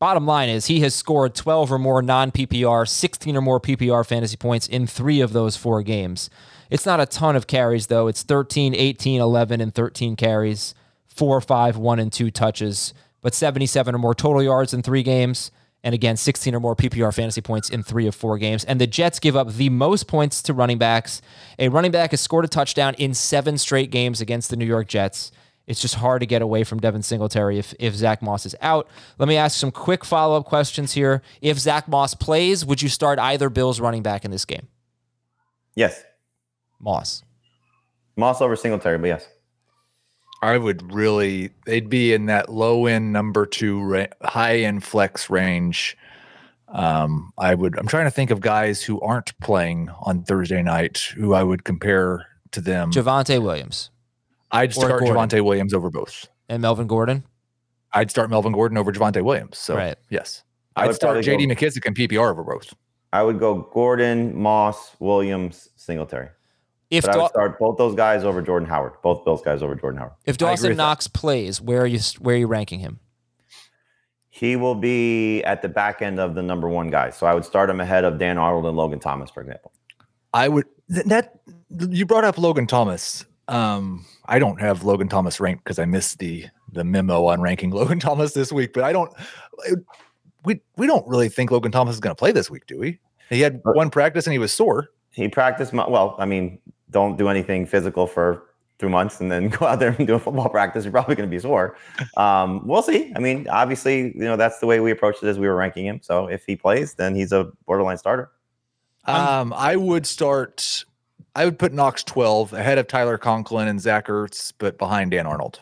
Bottom 0.00 0.26
line 0.26 0.48
is 0.48 0.66
he 0.66 0.80
has 0.80 0.96
scored 0.96 1.36
12 1.36 1.70
or 1.70 1.78
more 1.78 2.02
non 2.02 2.32
PPR, 2.32 2.88
16 2.88 3.36
or 3.36 3.40
more 3.40 3.60
PPR 3.60 4.04
fantasy 4.04 4.36
points 4.36 4.66
in 4.66 4.88
three 4.88 5.20
of 5.20 5.32
those 5.32 5.56
four 5.56 5.80
games. 5.84 6.28
It's 6.70 6.84
not 6.84 6.98
a 6.98 7.06
ton 7.06 7.36
of 7.36 7.46
carries, 7.46 7.86
though. 7.86 8.08
It's 8.08 8.24
13, 8.24 8.74
18, 8.74 9.20
11, 9.20 9.60
and 9.60 9.72
13 9.72 10.16
carries, 10.16 10.74
four, 11.06 11.40
five, 11.40 11.76
one, 11.76 12.00
and 12.00 12.12
two 12.12 12.32
touches, 12.32 12.92
but 13.20 13.32
77 13.32 13.94
or 13.94 13.98
more 13.98 14.14
total 14.14 14.42
yards 14.42 14.74
in 14.74 14.82
three 14.82 15.04
games. 15.04 15.52
And 15.84 15.94
again, 15.94 16.16
16 16.16 16.54
or 16.54 16.60
more 16.60 16.76
PPR 16.76 17.12
fantasy 17.14 17.40
points 17.40 17.68
in 17.68 17.82
three 17.82 18.06
of 18.06 18.14
four 18.14 18.38
games. 18.38 18.64
And 18.64 18.80
the 18.80 18.86
Jets 18.86 19.18
give 19.18 19.36
up 19.36 19.52
the 19.52 19.68
most 19.68 20.06
points 20.06 20.40
to 20.42 20.54
running 20.54 20.78
backs. 20.78 21.20
A 21.58 21.68
running 21.68 21.90
back 21.90 22.12
has 22.12 22.20
scored 22.20 22.44
a 22.44 22.48
touchdown 22.48 22.94
in 22.94 23.14
seven 23.14 23.58
straight 23.58 23.90
games 23.90 24.20
against 24.20 24.50
the 24.50 24.56
New 24.56 24.64
York 24.64 24.86
Jets. 24.86 25.32
It's 25.66 25.80
just 25.80 25.96
hard 25.96 26.20
to 26.20 26.26
get 26.26 26.42
away 26.42 26.64
from 26.64 26.80
Devin 26.80 27.02
Singletary 27.02 27.58
if, 27.58 27.74
if 27.78 27.94
Zach 27.94 28.20
Moss 28.20 28.46
is 28.46 28.56
out. 28.60 28.88
Let 29.18 29.28
me 29.28 29.36
ask 29.36 29.58
some 29.58 29.70
quick 29.70 30.04
follow 30.04 30.36
up 30.36 30.44
questions 30.44 30.92
here. 30.92 31.22
If 31.40 31.58
Zach 31.58 31.88
Moss 31.88 32.14
plays, 32.14 32.64
would 32.64 32.82
you 32.82 32.88
start 32.88 33.18
either 33.18 33.48
Bills 33.48 33.80
running 33.80 34.02
back 34.02 34.24
in 34.24 34.30
this 34.30 34.44
game? 34.44 34.68
Yes. 35.74 36.02
Moss. 36.80 37.22
Moss 38.16 38.40
over 38.40 38.56
Singletary, 38.56 38.98
but 38.98 39.06
yes. 39.06 39.28
I 40.42 40.58
would 40.58 40.92
really, 40.92 41.50
they'd 41.66 41.88
be 41.88 42.12
in 42.12 42.26
that 42.26 42.48
low 42.48 42.86
end 42.86 43.12
number 43.12 43.46
two, 43.46 44.06
high 44.22 44.58
end 44.58 44.82
flex 44.84 45.30
range. 45.30 45.96
Um, 46.68 47.32
I 47.38 47.54
would, 47.54 47.78
I'm 47.78 47.86
trying 47.86 48.06
to 48.06 48.10
think 48.10 48.30
of 48.30 48.40
guys 48.40 48.82
who 48.82 49.00
aren't 49.00 49.38
playing 49.40 49.90
on 50.00 50.24
Thursday 50.24 50.62
night 50.62 50.98
who 51.16 51.32
I 51.34 51.42
would 51.42 51.64
compare 51.64 52.26
to 52.52 52.60
them. 52.60 52.90
Javonte 52.90 53.40
Williams 53.42 53.90
I'd 54.50 54.70
or 54.70 54.72
start 54.72 55.02
Javonte 55.02 55.42
Williams 55.44 55.72
over 55.74 55.90
both. 55.90 56.28
and 56.48 56.60
Melvin 56.60 56.86
Gordon. 56.86 57.24
I'd 57.92 58.10
start 58.10 58.28
Melvin 58.30 58.52
Gordon 58.52 58.78
over 58.78 58.90
Javonte 58.90 59.22
Williams. 59.22 59.58
So, 59.58 59.76
Right. 59.76 59.96
yes. 60.10 60.42
I 60.74 60.86
I'd 60.86 60.94
start 60.94 61.18
JD 61.18 61.46
go- 61.46 61.54
McKissic 61.54 61.86
and 61.86 61.94
PPR 61.94 62.30
over 62.30 62.42
both. 62.42 62.74
I 63.12 63.22
would 63.22 63.38
go 63.38 63.68
Gordon, 63.74 64.34
Moss, 64.40 64.96
Williams, 64.98 65.68
Singletary. 65.76 66.30
If 66.92 67.06
But 67.06 67.14
I 67.14 67.16
would 67.16 67.22
Daw- 67.22 67.28
start 67.28 67.58
both 67.58 67.78
those 67.78 67.94
guys 67.94 68.22
over 68.22 68.42
Jordan 68.42 68.68
Howard. 68.68 68.92
Both 69.02 69.24
Bills 69.24 69.40
guys 69.40 69.62
over 69.62 69.74
Jordan 69.74 69.98
Howard. 69.98 70.12
if 70.26 70.36
Dawson 70.36 70.68
with 70.68 70.76
that. 70.76 70.82
Knox 70.82 71.08
plays, 71.08 71.58
where 71.58 71.80
are 71.80 71.86
you 71.86 71.98
where 72.20 72.36
are 72.36 72.38
you 72.38 72.46
ranking 72.46 72.80
him? 72.80 73.00
He 74.28 74.56
will 74.56 74.74
be 74.74 75.42
at 75.44 75.62
the 75.62 75.68
back 75.68 76.02
end 76.02 76.20
of 76.20 76.34
the 76.34 76.42
number 76.42 76.68
one 76.68 76.88
guys. 76.90 77.16
So 77.16 77.26
I 77.26 77.32
would 77.32 77.46
start 77.46 77.70
him 77.70 77.80
ahead 77.80 78.04
of 78.04 78.18
Dan 78.18 78.36
Arnold 78.36 78.66
and 78.66 78.76
Logan 78.76 78.98
Thomas, 78.98 79.30
for 79.30 79.40
example. 79.40 79.72
I 80.34 80.48
would 80.48 80.66
that 80.88 81.40
you 81.78 82.04
brought 82.04 82.24
up 82.24 82.36
Logan 82.36 82.66
Thomas. 82.66 83.24
Um, 83.48 84.04
I 84.26 84.38
don't 84.38 84.60
have 84.60 84.84
Logan 84.84 85.08
Thomas 85.08 85.40
ranked 85.40 85.64
because 85.64 85.78
I 85.78 85.86
missed 85.86 86.18
the 86.18 86.46
the 86.70 86.84
memo 86.84 87.24
on 87.26 87.40
ranking 87.40 87.70
Logan 87.78 88.00
Thomas 88.00 88.34
this 88.34 88.52
week. 88.52 88.74
But 88.74 88.84
I 88.84 88.92
don't. 88.92 89.10
We 90.44 90.60
we 90.76 90.86
don't 90.86 91.06
really 91.08 91.30
think 91.30 91.50
Logan 91.50 91.72
Thomas 91.72 91.94
is 91.94 92.00
going 92.00 92.14
to 92.14 92.18
play 92.18 92.32
this 92.32 92.50
week, 92.50 92.66
do 92.66 92.78
we? 92.78 92.98
He 93.30 93.40
had 93.40 93.62
one 93.64 93.88
practice 93.88 94.26
and 94.26 94.32
he 94.32 94.38
was 94.38 94.52
sore. 94.52 94.88
He 95.10 95.28
practiced, 95.28 95.74
well, 95.74 96.16
I 96.18 96.24
mean, 96.24 96.58
don't 96.92 97.16
do 97.16 97.28
anything 97.28 97.66
physical 97.66 98.06
for 98.06 98.44
two 98.78 98.88
months 98.88 99.20
and 99.20 99.30
then 99.30 99.48
go 99.58 99.66
out 99.66 99.78
there 99.78 99.94
and 99.96 100.06
do 100.06 100.14
a 100.14 100.18
football 100.18 100.48
practice. 100.48 100.84
You're 100.84 100.92
probably 100.92 101.14
going 101.14 101.28
to 101.28 101.34
be 101.34 101.40
sore. 101.40 101.76
Um, 102.16 102.66
we'll 102.66 102.82
see. 102.82 103.12
I 103.16 103.20
mean, 103.20 103.48
obviously, 103.48 104.12
you 104.14 104.24
know, 104.24 104.36
that's 104.36 104.58
the 104.58 104.66
way 104.66 104.80
we 104.80 104.90
approached 104.90 105.22
it 105.22 105.28
as 105.28 105.38
we 105.38 105.48
were 105.48 105.56
ranking 105.56 105.86
him. 105.86 106.00
So 106.02 106.26
if 106.26 106.44
he 106.44 106.56
plays, 106.56 106.94
then 106.94 107.14
he's 107.14 107.32
a 107.32 107.50
borderline 107.66 107.96
starter. 107.96 108.30
Um, 109.06 109.52
I 109.54 109.76
would 109.76 110.06
start. 110.06 110.84
I 111.34 111.44
would 111.44 111.58
put 111.58 111.72
Knox 111.72 112.04
twelve 112.04 112.52
ahead 112.52 112.78
of 112.78 112.86
Tyler 112.86 113.18
Conklin 113.18 113.66
and 113.68 113.80
Zach 113.80 114.06
Ertz, 114.06 114.52
but 114.58 114.78
behind 114.78 115.10
Dan 115.10 115.26
Arnold. 115.26 115.60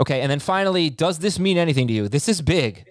Okay, 0.00 0.20
and 0.20 0.30
then 0.30 0.40
finally, 0.40 0.90
does 0.90 1.20
this 1.20 1.38
mean 1.38 1.56
anything 1.56 1.86
to 1.86 1.94
you? 1.94 2.08
This 2.08 2.28
is 2.28 2.42
big. 2.42 2.86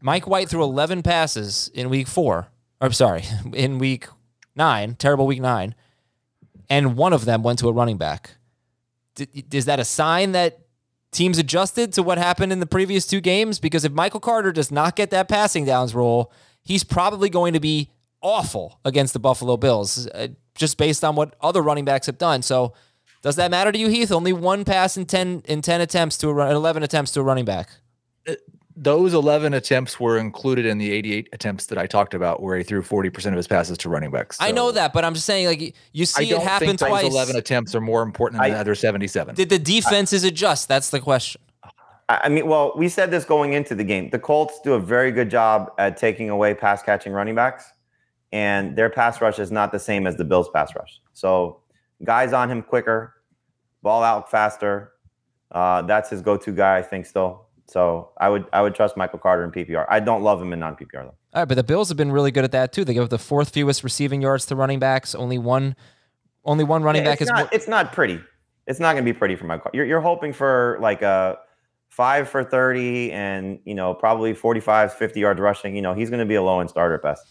Mike 0.00 0.26
White 0.26 0.48
threw 0.48 0.62
11 0.62 1.02
passes 1.02 1.70
in 1.74 1.88
week 1.88 2.06
four. 2.06 2.48
I'm 2.80 2.92
sorry, 2.92 3.24
in 3.52 3.78
week 3.78 4.06
nine, 4.54 4.94
terrible 4.94 5.26
week 5.26 5.40
nine, 5.40 5.74
and 6.68 6.96
one 6.96 7.12
of 7.12 7.24
them 7.24 7.42
went 7.42 7.58
to 7.60 7.68
a 7.68 7.72
running 7.72 7.98
back. 7.98 8.36
Is 9.52 9.64
that 9.64 9.80
a 9.80 9.84
sign 9.84 10.32
that 10.32 10.60
teams 11.10 11.38
adjusted 11.38 11.92
to 11.94 12.02
what 12.02 12.18
happened 12.18 12.52
in 12.52 12.60
the 12.60 12.66
previous 12.66 13.06
two 13.06 13.20
games? 13.20 13.58
Because 13.58 13.84
if 13.84 13.92
Michael 13.92 14.20
Carter 14.20 14.52
does 14.52 14.70
not 14.70 14.94
get 14.94 15.10
that 15.10 15.28
passing 15.28 15.64
downs 15.64 15.94
role, 15.94 16.32
he's 16.62 16.84
probably 16.84 17.28
going 17.28 17.52
to 17.54 17.60
be 17.60 17.90
awful 18.20 18.78
against 18.84 19.12
the 19.12 19.18
Buffalo 19.18 19.56
Bills, 19.56 20.06
uh, 20.08 20.28
just 20.54 20.76
based 20.76 21.04
on 21.04 21.16
what 21.16 21.34
other 21.40 21.62
running 21.62 21.84
backs 21.84 22.06
have 22.06 22.18
done. 22.18 22.42
So, 22.42 22.74
does 23.22 23.36
that 23.36 23.50
matter 23.50 23.72
to 23.72 23.78
you, 23.78 23.88
Heath? 23.88 24.12
Only 24.12 24.32
one 24.32 24.64
pass 24.64 24.96
in 24.96 25.04
ten 25.04 25.42
in 25.46 25.60
ten 25.62 25.80
attempts 25.80 26.16
to 26.18 26.28
a 26.28 26.32
run, 26.32 26.54
eleven 26.54 26.84
attempts 26.84 27.10
to 27.12 27.20
a 27.20 27.22
running 27.24 27.44
back. 27.44 27.70
Those 28.80 29.12
eleven 29.12 29.54
attempts 29.54 29.98
were 29.98 30.18
included 30.18 30.64
in 30.64 30.78
the 30.78 30.92
eighty-eight 30.92 31.28
attempts 31.32 31.66
that 31.66 31.78
I 31.78 31.86
talked 31.86 32.14
about, 32.14 32.40
where 32.40 32.56
he 32.56 32.62
threw 32.62 32.80
forty 32.80 33.10
percent 33.10 33.34
of 33.34 33.36
his 33.36 33.48
passes 33.48 33.76
to 33.78 33.88
running 33.88 34.12
backs. 34.12 34.36
I 34.40 34.52
know 34.52 34.70
that, 34.70 34.92
but 34.92 35.04
I'm 35.04 35.14
just 35.14 35.26
saying, 35.26 35.46
like 35.46 35.74
you 35.92 36.06
see 36.06 36.28
it 36.28 36.30
don't 36.30 36.42
happen 36.44 36.68
think 36.68 36.80
those 36.80 36.88
twice. 36.88 37.04
eleven 37.04 37.34
attempts 37.34 37.74
are 37.74 37.80
more 37.80 38.02
important 38.02 38.40
than 38.40 38.52
I- 38.52 38.54
the 38.54 38.60
other 38.60 38.76
seventy-seven. 38.76 39.34
Did 39.34 39.48
the 39.48 39.58
defenses 39.58 40.22
adjust? 40.22 40.68
That's 40.68 40.90
the 40.90 41.00
question. 41.00 41.40
I 42.08 42.20
I 42.22 42.28
mean, 42.28 42.46
well, 42.46 42.72
we 42.76 42.88
said 42.88 43.10
this 43.10 43.24
going 43.24 43.52
into 43.52 43.74
the 43.74 43.84
game. 43.84 44.10
The 44.10 44.18
Colts 44.18 44.60
do 44.62 44.74
a 44.74 44.80
very 44.80 45.10
good 45.10 45.28
job 45.28 45.72
at 45.78 45.96
taking 45.96 46.30
away 46.30 46.54
pass 46.54 46.80
catching 46.82 47.12
running 47.12 47.34
backs, 47.34 47.64
and 48.32 48.76
their 48.76 48.88
pass 48.90 49.20
rush 49.20 49.38
is 49.40 49.50
not 49.50 49.72
the 49.72 49.78
same 49.80 50.06
as 50.06 50.16
the 50.16 50.24
Bills' 50.24 50.48
pass 50.50 50.74
rush. 50.76 51.00
So, 51.14 51.60
guys 52.04 52.32
on 52.32 52.48
him 52.48 52.62
quicker, 52.62 53.14
ball 53.82 54.04
out 54.04 54.30
faster. 54.30 54.92
Uh, 55.50 55.82
that's 55.82 56.10
his 56.10 56.22
go-to 56.22 56.52
guy, 56.52 56.78
I 56.78 56.82
think. 56.82 57.06
Still, 57.06 57.47
so 57.68 58.10
I 58.18 58.28
would 58.28 58.46
I 58.52 58.62
would 58.62 58.74
trust 58.74 58.96
Michael 58.96 59.18
Carter 59.18 59.44
in 59.44 59.50
PPR. 59.50 59.86
I 59.88 60.00
don't 60.00 60.22
love 60.22 60.40
him 60.42 60.52
in 60.52 60.60
non-PPR 60.60 60.92
though. 60.92 61.14
All 61.34 61.42
right, 61.42 61.44
but 61.44 61.54
the 61.54 61.62
Bills 61.64 61.88
have 61.88 61.96
been 61.96 62.10
really 62.10 62.30
good 62.30 62.44
at 62.44 62.52
that 62.52 62.72
too. 62.72 62.84
They 62.84 62.94
give 62.94 63.04
up 63.04 63.10
the 63.10 63.18
fourth 63.18 63.50
fewest 63.50 63.84
receiving 63.84 64.22
yards 64.22 64.46
to 64.46 64.56
running 64.56 64.78
backs. 64.78 65.14
Only 65.14 65.38
one, 65.38 65.76
only 66.44 66.64
one 66.64 66.82
running 66.82 67.02
Yeah, 67.02 67.10
back 67.10 67.20
it's 67.20 67.28
is. 67.28 67.28
not, 67.28 67.38
more, 67.40 67.48
it's 67.52 67.68
not 67.68 67.92
pretty. 67.92 68.20
It's 68.66 68.80
not 68.80 68.92
going 68.94 69.04
to 69.04 69.12
be 69.12 69.16
pretty 69.18 69.36
for 69.36 69.44
Michael. 69.44 69.64
Carter. 69.64 69.76
You're, 69.76 69.86
you're 69.86 70.00
hoping 70.00 70.32
for 70.32 70.78
like 70.80 71.02
a 71.02 71.38
five 71.88 72.28
for 72.28 72.44
30 72.44 73.12
and, 73.12 73.58
you 73.64 73.74
know, 73.74 73.94
probably 73.94 74.34
45, 74.34 74.92
50 74.94 75.20
yards 75.20 75.40
rushing. 75.40 75.74
You 75.76 75.82
know, 75.82 75.94
he's 75.94 76.10
going 76.10 76.20
to 76.20 76.26
be 76.26 76.34
a 76.34 76.42
low 76.42 76.60
end 76.60 76.70
starter 76.70 76.94
at 76.96 77.02
best. 77.02 77.26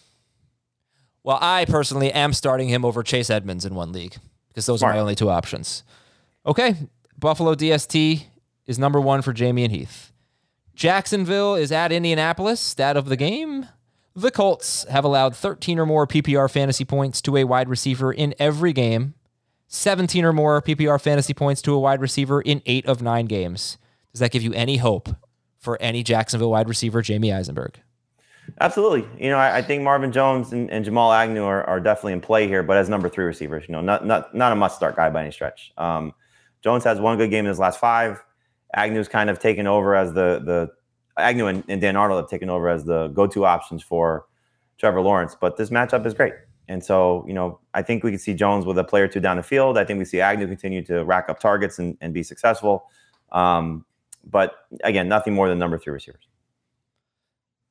well, 1.23 1.37
I 1.41 1.65
personally 1.65 2.11
am 2.11 2.33
starting 2.33 2.67
him 2.69 2.85
over 2.85 3.03
Chase 3.03 3.29
Edmonds 3.29 3.65
in 3.65 3.75
one 3.75 3.91
league 3.91 4.15
because 4.49 4.65
those 4.65 4.81
are 4.83 4.91
my 4.93 4.99
only 4.99 5.15
two 5.15 5.29
options. 5.29 5.83
Okay, 6.45 6.75
Buffalo 7.17 7.53
DST 7.55 8.23
is 8.65 8.79
number 8.79 8.99
one 9.01 9.21
for 9.21 9.33
Jamie 9.33 9.63
and 9.63 9.71
Heath. 9.73 10.11
Jacksonville 10.77 11.55
is 11.55 11.71
at 11.71 11.91
Indianapolis. 11.91 12.59
Stat 12.59 12.97
of 12.97 13.09
the 13.09 13.15
game. 13.15 13.65
The 14.15 14.29
Colts 14.29 14.83
have 14.91 15.03
allowed 15.03 15.35
13 15.35 15.79
or 15.79 15.87
more 15.87 16.05
PPR 16.05 16.51
fantasy 16.51 16.85
points 16.85 17.19
to 17.23 17.35
a 17.35 17.45
wide 17.45 17.67
receiver 17.67 18.13
in 18.13 18.35
every 18.37 18.73
game, 18.73 19.15
17 19.69 20.23
or 20.23 20.33
more 20.33 20.61
PPR 20.61 21.01
fantasy 21.01 21.33
points 21.33 21.63
to 21.63 21.73
a 21.73 21.79
wide 21.79 21.99
receiver 21.99 22.41
in 22.41 22.61
eight 22.67 22.85
of 22.85 23.01
nine 23.01 23.25
games. 23.25 23.79
Does 24.13 24.19
that 24.19 24.29
give 24.29 24.43
you 24.43 24.53
any 24.53 24.77
hope 24.77 25.09
for 25.57 25.81
any 25.81 26.03
Jacksonville 26.03 26.51
wide 26.51 26.69
receiver, 26.69 27.01
Jamie 27.01 27.33
Eisenberg? 27.33 27.79
Absolutely. 28.61 29.07
You 29.19 29.31
know, 29.31 29.37
I, 29.37 29.57
I 29.57 29.61
think 29.63 29.81
Marvin 29.81 30.11
Jones 30.11 30.53
and, 30.53 30.69
and 30.69 30.85
Jamal 30.85 31.11
Agnew 31.11 31.43
are, 31.43 31.63
are 31.63 31.79
definitely 31.79 32.13
in 32.13 32.21
play 32.21 32.47
here, 32.47 32.61
but 32.61 32.77
as 32.77 32.87
number 32.87 33.09
three 33.09 33.25
receivers, 33.25 33.65
you 33.67 33.71
know, 33.71 33.81
not 33.81 34.05
not 34.05 34.35
not 34.35 34.51
a 34.51 34.55
must 34.55 34.75
start 34.75 34.95
guy 34.95 35.09
by 35.09 35.21
any 35.21 35.31
stretch. 35.31 35.73
Um, 35.75 36.13
Jones 36.61 36.83
has 36.83 36.99
one 36.99 37.17
good 37.17 37.31
game 37.31 37.45
in 37.45 37.49
his 37.49 37.57
last 37.57 37.79
five. 37.79 38.23
Agnew's 38.73 39.07
kind 39.07 39.29
of 39.29 39.39
taken 39.39 39.67
over 39.67 39.95
as 39.95 40.13
the 40.13 40.41
the 40.43 40.71
Agnew 41.17 41.47
and, 41.47 41.63
and 41.67 41.81
Dan 41.81 41.95
Arnold 41.95 42.21
have 42.21 42.29
taken 42.29 42.49
over 42.49 42.69
as 42.69 42.85
the 42.85 43.07
go 43.07 43.27
to 43.27 43.45
options 43.45 43.81
for 43.81 44.25
Trevor 44.77 45.01
Lawrence. 45.01 45.35
But 45.39 45.57
this 45.57 45.69
matchup 45.69 46.05
is 46.05 46.13
great. 46.13 46.33
And 46.67 46.83
so, 46.83 47.23
you 47.27 47.33
know, 47.33 47.59
I 47.73 47.81
think 47.81 48.03
we 48.03 48.11
can 48.11 48.19
see 48.19 48.33
Jones 48.33 48.65
with 48.65 48.77
a 48.77 48.83
player 48.83 49.05
or 49.05 49.07
two 49.07 49.19
down 49.19 49.37
the 49.37 49.43
field. 49.43 49.77
I 49.77 49.85
think 49.85 49.99
we 49.99 50.05
see 50.05 50.19
Agnew 50.19 50.47
continue 50.47 50.83
to 50.85 51.05
rack 51.05 51.29
up 51.29 51.39
targets 51.39 51.79
and, 51.79 51.97
and 52.01 52.13
be 52.13 52.23
successful. 52.23 52.85
Um, 53.31 53.85
but 54.25 54.55
again, 54.83 55.07
nothing 55.07 55.33
more 55.33 55.47
than 55.47 55.57
number 55.59 55.77
three 55.77 55.93
receivers. 55.93 56.27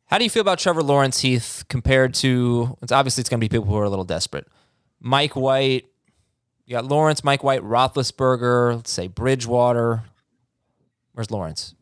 How 0.06 0.18
do 0.18 0.24
you 0.24 0.30
feel 0.30 0.40
about 0.40 0.58
Trevor 0.58 0.82
Lawrence, 0.82 1.20
Heath, 1.20 1.64
compared 1.68 2.14
to? 2.14 2.78
It's 2.80 2.92
obviously 2.92 3.20
it's 3.20 3.28
going 3.28 3.40
to 3.40 3.44
be 3.44 3.48
people 3.48 3.66
who 3.66 3.76
are 3.76 3.84
a 3.84 3.90
little 3.90 4.04
desperate. 4.04 4.46
Mike 5.00 5.36
White, 5.36 5.86
you 6.64 6.72
got 6.76 6.86
Lawrence, 6.86 7.22
Mike 7.22 7.42
White, 7.42 7.62
Roethlisberger. 7.62 8.76
Let's 8.76 8.90
say 8.90 9.08
Bridgewater. 9.08 10.04
Where's 11.16 11.30
Lawrence? 11.30 11.74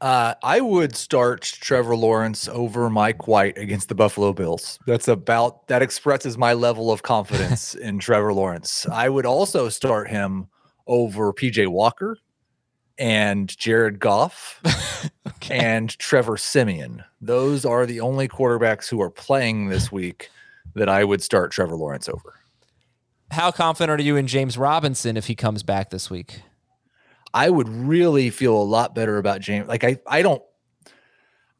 Uh, 0.00 0.34
I 0.44 0.60
would 0.60 0.94
start 0.94 1.42
Trevor 1.42 1.96
Lawrence 1.96 2.46
over 2.46 2.88
Mike 2.88 3.26
White 3.26 3.58
against 3.58 3.88
the 3.88 3.96
Buffalo 3.96 4.32
Bills. 4.32 4.78
That's 4.86 5.08
about 5.08 5.66
that 5.66 5.82
expresses 5.82 6.38
my 6.38 6.52
level 6.52 6.92
of 6.92 7.02
confidence 7.02 7.74
in 7.86 7.98
Trevor 7.98 8.32
Lawrence. 8.32 8.86
I 8.88 9.08
would 9.08 9.26
also 9.26 9.68
start 9.70 10.08
him 10.08 10.46
over 10.86 11.32
PJ 11.32 11.66
Walker 11.66 12.16
and 12.96 13.58
Jared 13.58 13.98
Goff 13.98 14.62
and 15.50 15.98
Trevor 15.98 16.36
Siemian. 16.36 17.02
Those 17.20 17.64
are 17.64 17.86
the 17.86 17.98
only 17.98 18.28
quarterbacks 18.28 18.88
who 18.88 19.02
are 19.02 19.10
playing 19.10 19.68
this 19.68 19.90
week 19.90 20.30
that 20.76 20.88
I 20.88 21.02
would 21.02 21.24
start 21.24 21.50
Trevor 21.50 21.74
Lawrence 21.74 22.08
over. 22.08 22.34
How 23.32 23.50
confident 23.50 24.00
are 24.00 24.04
you 24.04 24.14
in 24.14 24.28
James 24.28 24.56
Robinson 24.56 25.16
if 25.16 25.26
he 25.26 25.34
comes 25.34 25.64
back 25.64 25.90
this 25.90 26.08
week? 26.08 26.42
I 27.32 27.50
would 27.50 27.68
really 27.68 28.30
feel 28.30 28.60
a 28.60 28.64
lot 28.64 28.94
better 28.94 29.18
about 29.18 29.40
James. 29.40 29.68
Like 29.68 29.84
I, 29.84 29.98
I 30.06 30.22
don't, 30.22 30.42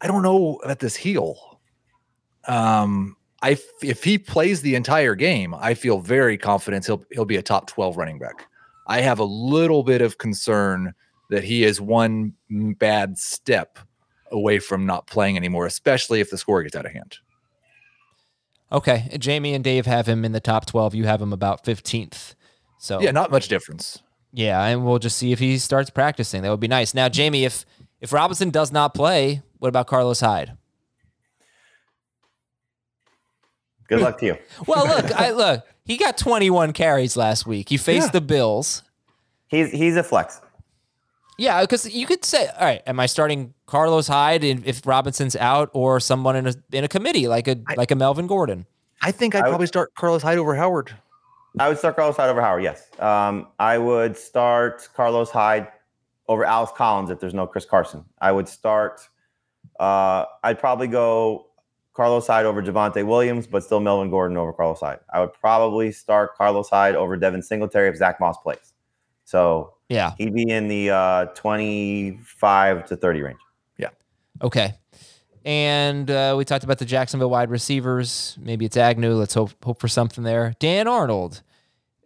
I 0.00 0.06
don't 0.06 0.22
know 0.22 0.60
about 0.64 0.78
this 0.78 0.96
heel. 0.96 1.60
Um, 2.46 3.16
I 3.42 3.58
if 3.82 4.04
he 4.04 4.18
plays 4.18 4.62
the 4.62 4.74
entire 4.74 5.14
game, 5.14 5.54
I 5.54 5.74
feel 5.74 6.00
very 6.00 6.36
confident 6.36 6.86
he'll 6.86 7.04
he'll 7.10 7.24
be 7.24 7.36
a 7.36 7.42
top 7.42 7.66
12 7.68 7.96
running 7.96 8.18
back. 8.18 8.46
I 8.86 9.00
have 9.00 9.18
a 9.18 9.24
little 9.24 9.82
bit 9.82 10.02
of 10.02 10.18
concern 10.18 10.94
that 11.30 11.44
he 11.44 11.64
is 11.64 11.80
one 11.80 12.34
bad 12.50 13.18
step 13.18 13.78
away 14.32 14.58
from 14.58 14.84
not 14.84 15.06
playing 15.06 15.36
anymore, 15.36 15.66
especially 15.66 16.20
if 16.20 16.30
the 16.30 16.38
score 16.38 16.62
gets 16.62 16.76
out 16.76 16.86
of 16.86 16.92
hand. 16.92 17.18
Okay, 18.72 19.08
Jamie 19.18 19.54
and 19.54 19.64
Dave 19.64 19.86
have 19.86 20.06
him 20.06 20.24
in 20.24 20.32
the 20.32 20.40
top 20.40 20.66
12. 20.66 20.94
You 20.94 21.04
have 21.04 21.20
him 21.20 21.32
about 21.32 21.64
15th. 21.64 22.34
So 22.78 23.00
Yeah, 23.00 23.10
not 23.10 23.30
much 23.30 23.48
difference. 23.48 24.02
Yeah, 24.32 24.64
and 24.64 24.84
we'll 24.84 24.98
just 25.00 25.16
see 25.16 25.32
if 25.32 25.38
he 25.40 25.58
starts 25.58 25.90
practicing. 25.90 26.42
That 26.42 26.50
would 26.50 26.60
be 26.60 26.68
nice. 26.68 26.94
Now, 26.94 27.08
Jamie, 27.08 27.44
if 27.44 27.64
if 28.00 28.12
Robinson 28.12 28.50
does 28.50 28.70
not 28.72 28.94
play, 28.94 29.42
what 29.58 29.68
about 29.68 29.86
Carlos 29.86 30.20
Hyde? 30.20 30.56
Good 33.88 34.00
luck 34.00 34.18
to 34.20 34.26
you. 34.26 34.36
Well, 34.66 34.86
look, 34.86 35.10
I 35.12 35.30
look. 35.32 35.66
He 35.84 35.96
got 35.96 36.16
21 36.16 36.72
carries 36.72 37.16
last 37.16 37.46
week. 37.46 37.68
He 37.68 37.76
faced 37.76 38.08
Yeah. 38.08 38.12
the 38.12 38.20
Bills. 38.20 38.82
He's 39.48 39.70
he's 39.72 39.96
a 39.96 40.02
flex. 40.04 40.40
Yeah, 41.36 41.62
because 41.62 41.92
you 41.92 42.06
could 42.06 42.24
say, 42.24 42.46
all 42.48 42.66
right, 42.66 42.82
am 42.86 43.00
I 43.00 43.06
starting 43.06 43.54
Carlos 43.66 44.06
Hyde 44.06 44.44
if 44.44 44.86
Robinson's 44.86 45.34
out, 45.34 45.70
or 45.72 45.98
someone 45.98 46.36
in 46.36 46.46
a 46.46 46.54
in 46.70 46.84
a 46.84 46.88
committee 46.88 47.26
like 47.26 47.48
a 47.48 47.56
like 47.76 47.90
a 47.90 47.96
Melvin 47.96 48.26
Gordon? 48.28 48.66
I 49.02 49.10
think 49.10 49.34
I'd 49.34 49.38
I 49.40 49.42
would- 49.46 49.50
probably 49.52 49.66
start 49.66 49.92
Carlos 49.96 50.22
Hyde 50.22 50.38
over 50.38 50.54
Howard. 50.54 50.94
I 51.58 51.68
would 51.68 51.78
start 51.78 51.96
Carlos 51.96 52.16
Hyde 52.16 52.30
over 52.30 52.40
Howard. 52.40 52.62
Yes. 52.62 52.88
Um, 53.00 53.48
I 53.58 53.76
would 53.78 54.16
start 54.16 54.88
Carlos 54.94 55.30
Hyde 55.30 55.68
over 56.28 56.44
Alex 56.44 56.72
Collins 56.76 57.10
if 57.10 57.18
there's 57.18 57.34
no 57.34 57.46
Chris 57.46 57.64
Carson. 57.64 58.04
I 58.20 58.30
would 58.32 58.48
start. 58.48 59.00
Uh, 59.78 60.26
I'd 60.44 60.58
probably 60.58 60.86
go 60.86 61.46
Carlos 61.92 62.26
Hyde 62.26 62.46
over 62.46 62.62
Javonte 62.62 63.04
Williams, 63.04 63.46
but 63.46 63.64
still 63.64 63.80
Melvin 63.80 64.10
Gordon 64.10 64.36
over 64.36 64.52
Carlos 64.52 64.80
Hyde. 64.80 65.00
I 65.12 65.20
would 65.20 65.32
probably 65.32 65.90
start 65.90 66.36
Carlos 66.36 66.68
Hyde 66.70 66.94
over 66.94 67.16
Devin 67.16 67.42
Singletary 67.42 67.88
if 67.88 67.96
Zach 67.96 68.20
Moss 68.20 68.36
plays. 68.38 68.74
So 69.24 69.74
Yeah. 69.88 70.12
he'd 70.18 70.32
be 70.34 70.48
in 70.48 70.68
the 70.68 70.90
uh, 70.90 71.24
25 71.34 72.86
to 72.86 72.96
30 72.96 73.22
range. 73.22 73.38
Yeah. 73.76 73.88
Okay. 74.42 74.74
And 75.44 76.10
uh, 76.10 76.34
we 76.36 76.44
talked 76.44 76.64
about 76.64 76.78
the 76.78 76.84
Jacksonville 76.84 77.30
wide 77.30 77.50
receivers. 77.50 78.36
Maybe 78.40 78.66
it's 78.66 78.76
Agnew. 78.76 79.14
Let's 79.14 79.34
hope 79.34 79.52
hope 79.64 79.80
for 79.80 79.88
something 79.88 80.24
there. 80.24 80.54
Dan 80.58 80.86
Arnold 80.86 81.42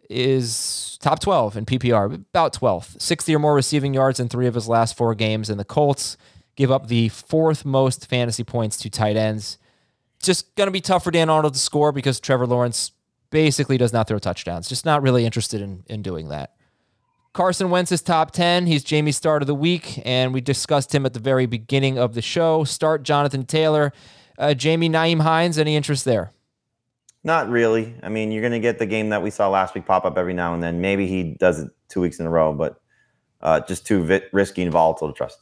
is 0.09 0.99
top 1.01 1.18
12 1.20 1.57
in 1.57 1.66
PPR, 1.66 2.14
about 2.14 2.53
12th. 2.55 3.01
60 3.01 3.35
or 3.35 3.39
more 3.39 3.55
receiving 3.55 3.95
yards 3.95 4.20
in 4.20 4.28
three 4.28 4.47
of 4.47 4.55
his 4.55 4.68
last 4.68 4.97
four 4.97 5.14
games. 5.14 5.51
And 5.51 5.59
the 5.59 5.64
Colts 5.64 6.16
give 6.57 6.70
up 6.70 6.87
the 6.87 7.09
fourth 7.09 7.64
most 7.64 8.07
fantasy 8.07 8.45
points 8.45 8.76
to 8.78 8.91
tight 8.91 9.16
ends. 9.16 9.59
Just 10.22 10.55
going 10.55 10.68
to 10.68 10.72
be 10.72 10.80
tough 10.80 11.05
for 11.05 11.11
Dan 11.11 11.28
Arnold 11.28 11.55
to 11.55 11.61
score 11.61 11.93
because 11.93 12.20
Trevor 12.20 12.47
Lawrence 12.47 12.93
basically 13.30 13.76
does 13.76 13.93
not 13.93 14.07
throw 14.07 14.18
touchdowns. 14.18 14.68
Just 14.68 14.85
not 14.85 15.03
really 15.03 15.26
interested 15.26 15.61
in, 15.61 15.82
in 15.89 16.03
doing 16.03 16.28
that. 16.28 16.53
Carson 17.35 17.68
Wentz 17.68 17.91
is 17.91 18.01
top 18.01 18.30
10. 18.30 18.66
He's 18.66 18.85
Jamie's 18.85 19.16
start 19.16 19.43
of 19.43 19.49
the 19.49 19.57
week, 19.57 20.01
and 20.05 20.32
we 20.32 20.41
discussed 20.41 20.95
him 20.95 21.05
at 21.05 21.14
the 21.14 21.20
very 21.20 21.47
beginning 21.47 21.99
of 21.99 22.14
the 22.14 22.22
show. 22.22 22.62
Start 22.62 23.03
Jonathan 23.03 23.45
Taylor. 23.45 23.93
Uh, 24.39 24.55
Jamie 24.55 24.89
Nyheim 24.89 25.20
Hines, 25.20 25.59
any 25.59 25.74
interest 25.74 26.05
there? 26.05 26.32
Not 27.24 27.49
really. 27.49 27.97
I 28.05 28.09
mean, 28.09 28.30
you're 28.30 28.41
going 28.41 28.53
to 28.53 28.61
get 28.61 28.78
the 28.78 28.87
game 28.87 29.09
that 29.09 29.20
we 29.20 29.30
saw 29.30 29.49
last 29.49 29.74
week 29.74 29.85
pop 29.85 30.05
up 30.05 30.16
every 30.16 30.32
now 30.32 30.55
and 30.55 30.62
then. 30.62 30.80
Maybe 30.80 31.09
he 31.09 31.35
does 31.35 31.59
it 31.59 31.70
two 31.89 32.01
weeks 32.01 32.20
in 32.20 32.26
a 32.26 32.30
row, 32.30 32.53
but 32.53 32.80
uh, 33.41 33.61
just 33.61 33.85
too 33.85 34.05
vi- 34.05 34.22
risky 34.32 34.62
and 34.62 34.70
volatile 34.70 35.09
to 35.09 35.14
trust. 35.14 35.39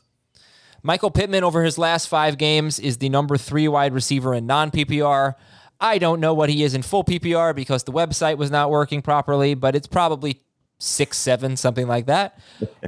Michael 0.83 1.11
Pittman, 1.11 1.45
over 1.45 1.63
his 1.63 1.77
last 1.77 2.09
five 2.09 2.39
games, 2.39 2.81
is 2.81 2.99
the 2.99 3.11
number 3.11 3.37
three 3.37 3.69
wide 3.69 3.93
receiver 3.93 4.33
in 4.33 4.47
non 4.47 4.71
PPR. 4.71 5.35
I 5.79 5.99
don't 5.99 6.21
know 6.21 6.33
what 6.33 6.49
he 6.49 6.63
is 6.63 6.73
in 6.73 6.81
full 6.81 7.05
PPR 7.05 7.55
because 7.55 7.85
the 7.85 7.93
website 7.93 8.39
was 8.39 8.51
not 8.51 8.71
working 8.71 9.03
properly, 9.03 9.53
but 9.53 9.77
it's 9.77 9.89
probably 9.89 10.41
six, 10.83 11.17
seven, 11.17 11.57
something 11.57 11.87
like 11.87 12.07
that. 12.07 12.39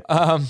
um, 0.08 0.46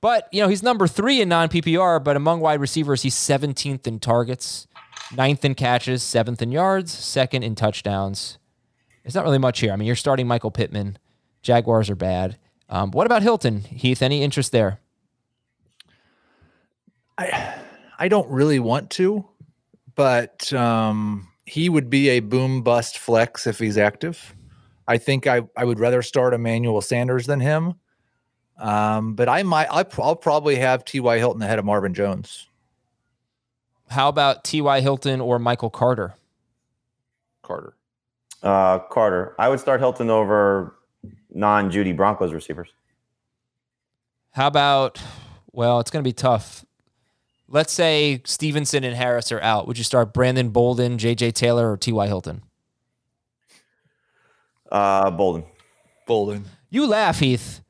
but, 0.00 0.28
you 0.32 0.40
know, 0.40 0.48
he's 0.48 0.62
number 0.62 0.86
three 0.86 1.20
in 1.20 1.28
non 1.28 1.48
PPR, 1.48 2.02
but 2.02 2.16
among 2.16 2.40
wide 2.40 2.60
receivers, 2.60 3.02
he's 3.02 3.14
17th 3.14 3.86
in 3.86 3.98
targets, 3.98 4.66
ninth 5.14 5.44
in 5.44 5.54
catches, 5.54 6.02
seventh 6.02 6.40
in 6.40 6.52
yards, 6.52 6.92
second 6.92 7.42
in 7.42 7.54
touchdowns. 7.54 8.38
It's 9.04 9.14
not 9.14 9.24
really 9.24 9.38
much 9.38 9.60
here. 9.60 9.72
I 9.72 9.76
mean, 9.76 9.86
you're 9.86 9.96
starting 9.96 10.26
Michael 10.26 10.50
Pittman. 10.50 10.98
Jaguars 11.42 11.88
are 11.90 11.96
bad. 11.96 12.38
Um, 12.68 12.90
what 12.90 13.06
about 13.06 13.22
Hilton? 13.22 13.60
Heath, 13.62 14.02
any 14.02 14.22
interest 14.22 14.52
there? 14.52 14.80
I 17.16 17.54
I 17.98 18.08
don't 18.08 18.30
really 18.30 18.60
want 18.60 18.90
to, 18.90 19.26
but 19.94 20.52
um, 20.52 21.28
he 21.46 21.68
would 21.68 21.88
be 21.88 22.10
a 22.10 22.20
boom 22.20 22.62
bust 22.62 22.98
flex 22.98 23.46
if 23.46 23.58
he's 23.58 23.78
active. 23.78 24.34
I 24.88 24.96
think 24.96 25.26
I, 25.26 25.42
I 25.54 25.64
would 25.64 25.78
rather 25.78 26.00
start 26.00 26.32
Emmanuel 26.32 26.80
Sanders 26.80 27.26
than 27.26 27.40
him. 27.40 27.74
Um, 28.58 29.14
but 29.14 29.28
I 29.28 29.44
might 29.44 29.68
I, 29.70 29.84
I'll 30.02 30.16
probably 30.16 30.56
have 30.56 30.84
T.Y. 30.84 31.18
Hilton 31.18 31.42
ahead 31.42 31.58
of 31.58 31.64
Marvin 31.64 31.94
Jones. 31.94 32.48
How 33.90 34.08
about 34.08 34.42
T.Y. 34.44 34.80
Hilton 34.80 35.20
or 35.20 35.38
Michael 35.38 35.70
Carter? 35.70 36.14
Carter. 37.42 37.74
Uh, 38.42 38.78
Carter, 38.78 39.34
I 39.38 39.48
would 39.48 39.60
start 39.60 39.80
Hilton 39.80 40.10
over 40.10 40.74
non 41.32 41.70
Jeudy 41.70 41.94
Broncos 41.94 42.32
receivers. 42.32 42.68
How 44.32 44.46
about, 44.46 45.00
well, 45.52 45.80
it's 45.80 45.90
going 45.90 46.02
to 46.02 46.08
be 46.08 46.12
tough. 46.12 46.64
Let's 47.48 47.72
say 47.72 48.22
Stevenson 48.24 48.84
and 48.84 48.94
Harris 48.94 49.32
are 49.32 49.40
out. 49.40 49.66
Would 49.66 49.78
you 49.78 49.84
start 49.84 50.12
Brandon 50.12 50.50
Bolden, 50.50 50.98
J.J. 50.98 51.32
Taylor, 51.32 51.72
or 51.72 51.76
T.Y. 51.76 52.06
Hilton? 52.06 52.42
Uh, 54.70 55.10
Bolden. 55.10 55.44
Bolden. 56.06 56.44
You 56.70 56.86
laugh, 56.86 57.18
Heath. 57.18 57.62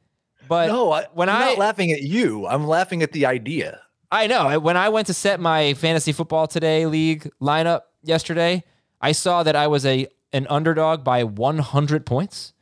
But 0.48 0.68
No, 0.68 0.92
I, 0.92 1.06
when 1.12 1.28
I'm 1.28 1.42
I 1.42 1.46
not 1.46 1.58
laughing 1.58 1.92
at 1.92 2.02
you. 2.02 2.46
I'm 2.46 2.66
laughing 2.66 3.02
at 3.02 3.12
the 3.12 3.26
idea. 3.26 3.80
I 4.10 4.26
know 4.26 4.58
when 4.58 4.76
I 4.76 4.88
went 4.88 5.06
to 5.08 5.14
set 5.14 5.38
my 5.38 5.74
fantasy 5.74 6.12
football 6.12 6.46
today 6.46 6.86
league 6.86 7.30
lineup 7.42 7.82
yesterday, 8.02 8.64
I 9.00 9.12
saw 9.12 9.42
that 9.42 9.54
I 9.54 9.66
was 9.66 9.84
a 9.84 10.06
an 10.32 10.46
underdog 10.48 11.04
by 11.04 11.24
100 11.24 12.06
points. 12.06 12.52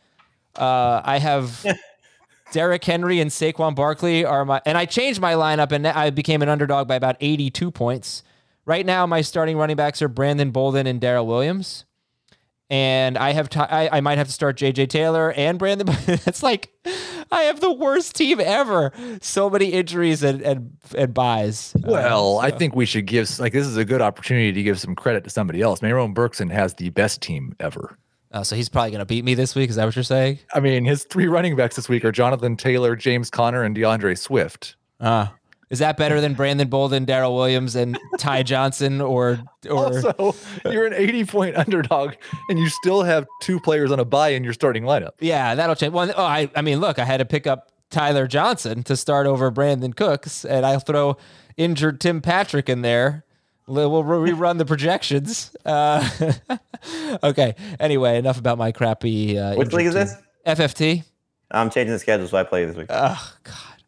Uh, 0.56 1.00
I 1.04 1.18
have 1.18 1.64
Derrick 2.52 2.84
Henry 2.84 3.20
and 3.20 3.30
Saquon 3.30 3.74
Barkley 3.74 4.24
are 4.24 4.44
my, 4.44 4.60
and 4.64 4.78
I 4.78 4.84
changed 4.84 5.20
my 5.20 5.34
lineup 5.34 5.72
and 5.72 5.86
I 5.86 6.10
became 6.10 6.42
an 6.42 6.48
underdog 6.48 6.86
by 6.86 6.94
about 6.94 7.16
82 7.20 7.70
points. 7.70 8.22
Right 8.64 8.86
now, 8.86 9.06
my 9.06 9.20
starting 9.20 9.56
running 9.56 9.76
backs 9.76 10.02
are 10.02 10.08
Brandon 10.08 10.50
Bolden 10.50 10.86
and 10.86 11.00
Darrel 11.00 11.26
Williams. 11.26 11.85
And 12.68 13.16
I 13.16 13.32
have, 13.32 13.48
t- 13.48 13.60
I, 13.60 13.98
I 13.98 14.00
might 14.00 14.18
have 14.18 14.26
to 14.26 14.32
start 14.32 14.56
JJ 14.58 14.88
Taylor 14.88 15.32
and 15.32 15.56
Brandon. 15.58 15.86
it's 16.08 16.42
like 16.42 16.72
I 17.30 17.42
have 17.42 17.60
the 17.60 17.72
worst 17.72 18.16
team 18.16 18.40
ever. 18.40 18.92
So 19.22 19.48
many 19.48 19.66
injuries 19.66 20.22
and 20.24 20.42
and, 20.42 20.76
and 20.96 21.14
buys. 21.14 21.76
Well, 21.84 22.38
Uh, 22.38 22.42
I 22.42 22.50
think 22.50 22.74
we 22.74 22.84
should 22.86 23.06
give 23.06 23.38
like 23.38 23.52
this 23.52 23.66
is 23.66 23.76
a 23.76 23.84
good 23.84 24.02
opportunity 24.02 24.52
to 24.52 24.62
give 24.64 24.80
some 24.80 24.96
credit 24.96 25.22
to 25.24 25.30
somebody 25.30 25.62
else. 25.62 25.80
Maron 25.80 26.12
Berkson 26.14 26.50
has 26.50 26.74
the 26.74 26.90
best 26.90 27.20
team 27.22 27.54
ever. 27.60 27.98
Oh, 28.32 28.42
so 28.42 28.56
he's 28.56 28.68
probably 28.68 28.90
going 28.90 28.98
to 28.98 29.06
beat 29.06 29.24
me 29.24 29.34
this 29.34 29.54
week. 29.54 29.70
Is 29.70 29.76
that 29.76 29.84
what 29.84 29.94
you're 29.94 30.02
saying? 30.02 30.40
I 30.52 30.58
mean, 30.60 30.84
his 30.84 31.04
three 31.04 31.28
running 31.28 31.54
backs 31.54 31.76
this 31.76 31.88
week 31.88 32.04
are 32.04 32.10
Jonathan 32.12 32.56
Taylor, 32.56 32.96
James 32.96 33.30
Conner, 33.30 33.62
and 33.62 33.74
D'Andre 33.74 34.14
Swift. 34.16 34.74
Uh, 35.00 35.28
is 35.70 35.80
that 35.80 35.96
better 35.96 36.20
than 36.20 36.34
Brandon 36.34 36.68
Bolden, 36.68 37.04
Darrel 37.04 37.34
Williams, 37.34 37.74
and 37.74 37.98
Ty 38.18 38.44
Johnson, 38.44 39.00
or 39.00 39.40
or 39.68 39.86
Also, 39.86 40.34
you're 40.64 40.86
an 40.86 40.94
80 40.94 41.24
point 41.24 41.56
underdog, 41.56 42.14
and 42.48 42.58
you 42.58 42.68
still 42.68 43.02
have 43.02 43.26
two 43.42 43.58
players 43.60 43.90
on 43.90 43.98
a 43.98 44.04
buy 44.04 44.30
in 44.30 44.44
your 44.44 44.52
starting 44.52 44.84
lineup. 44.84 45.12
yeah, 45.20 45.54
that'll 45.54 45.74
change. 45.74 45.92
Well, 45.92 46.12
oh, 46.16 46.24
I 46.24 46.50
I 46.54 46.62
mean, 46.62 46.80
look, 46.80 46.98
I 46.98 47.04
had 47.04 47.18
to 47.18 47.24
pick 47.24 47.46
up 47.46 47.72
Tyler 47.90 48.26
Johnson 48.26 48.82
to 48.84 48.96
start 48.96 49.26
over 49.26 49.50
Brandin 49.50 49.94
Cooks, 49.94 50.44
and 50.44 50.64
I'll 50.64 50.80
throw 50.80 51.16
injured 51.56 52.00
Tim 52.00 52.20
Patrick 52.20 52.68
in 52.68 52.82
there. 52.82 53.24
We'll 53.68 54.04
rerun 54.04 54.58
the 54.58 54.64
projections. 54.64 55.50
Uh, 55.64 56.08
okay. 57.24 57.56
Anyway, 57.80 58.16
enough 58.16 58.38
about 58.38 58.58
my 58.58 58.70
crappy. 58.70 59.36
Uh, 59.36 59.56
Which 59.56 59.66
injured 59.66 59.72
league 59.72 59.86
is 59.86 59.94
this? 59.94 60.14
FFT. 60.46 61.02
I'm 61.50 61.70
changing 61.70 61.92
the 61.92 61.98
schedule, 61.98 62.28
so 62.28 62.36
I 62.36 62.44
play 62.44 62.64
this 62.64 62.76
week. 62.76 62.86
Oh 62.90 63.34
God. 63.42 63.82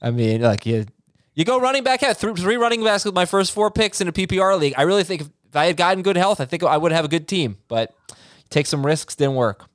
I 0.00 0.10
mean, 0.10 0.40
like 0.42 0.66
you, 0.66 0.86
you 1.34 1.44
go 1.44 1.58
running 1.58 1.82
back 1.82 2.02
at 2.02 2.16
three, 2.16 2.56
running 2.56 2.84
backs 2.84 3.04
with 3.04 3.14
my 3.14 3.24
first 3.24 3.52
four 3.52 3.70
picks 3.70 4.00
in 4.00 4.08
a 4.08 4.12
PPR 4.12 4.58
league. 4.58 4.74
I 4.76 4.82
really 4.82 5.04
think 5.04 5.22
if, 5.22 5.28
if 5.48 5.56
I 5.56 5.66
had 5.66 5.76
gotten 5.76 6.02
good 6.02 6.16
health, 6.16 6.40
I 6.40 6.44
think 6.44 6.62
I 6.62 6.76
would 6.76 6.92
have 6.92 7.04
a 7.04 7.08
good 7.08 7.26
team. 7.26 7.58
But 7.68 7.94
take 8.50 8.66
some 8.66 8.84
risks, 8.84 9.14
didn't 9.14 9.34
work. 9.34 9.66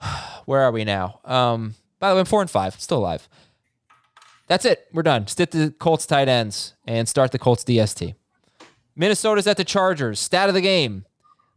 Where 0.44 0.62
are 0.62 0.72
we 0.72 0.84
now? 0.84 1.20
Um, 1.24 1.74
by 1.98 2.10
the 2.10 2.14
way, 2.14 2.20
I'm 2.20 2.26
four 2.26 2.40
and 2.40 2.50
five, 2.50 2.80
still 2.80 2.98
alive. 2.98 3.28
That's 4.46 4.64
it. 4.64 4.86
We're 4.92 5.02
done. 5.02 5.26
Stick 5.26 5.50
the 5.50 5.74
Colts 5.78 6.06
tight 6.06 6.28
ends 6.28 6.74
and 6.86 7.08
start 7.08 7.32
the 7.32 7.38
Colts 7.38 7.64
DST. 7.64 8.14
Minnesota's 8.94 9.46
at 9.46 9.56
the 9.56 9.64
Chargers. 9.64 10.20
Stat 10.20 10.48
of 10.48 10.54
the 10.54 10.60
game. 10.60 11.06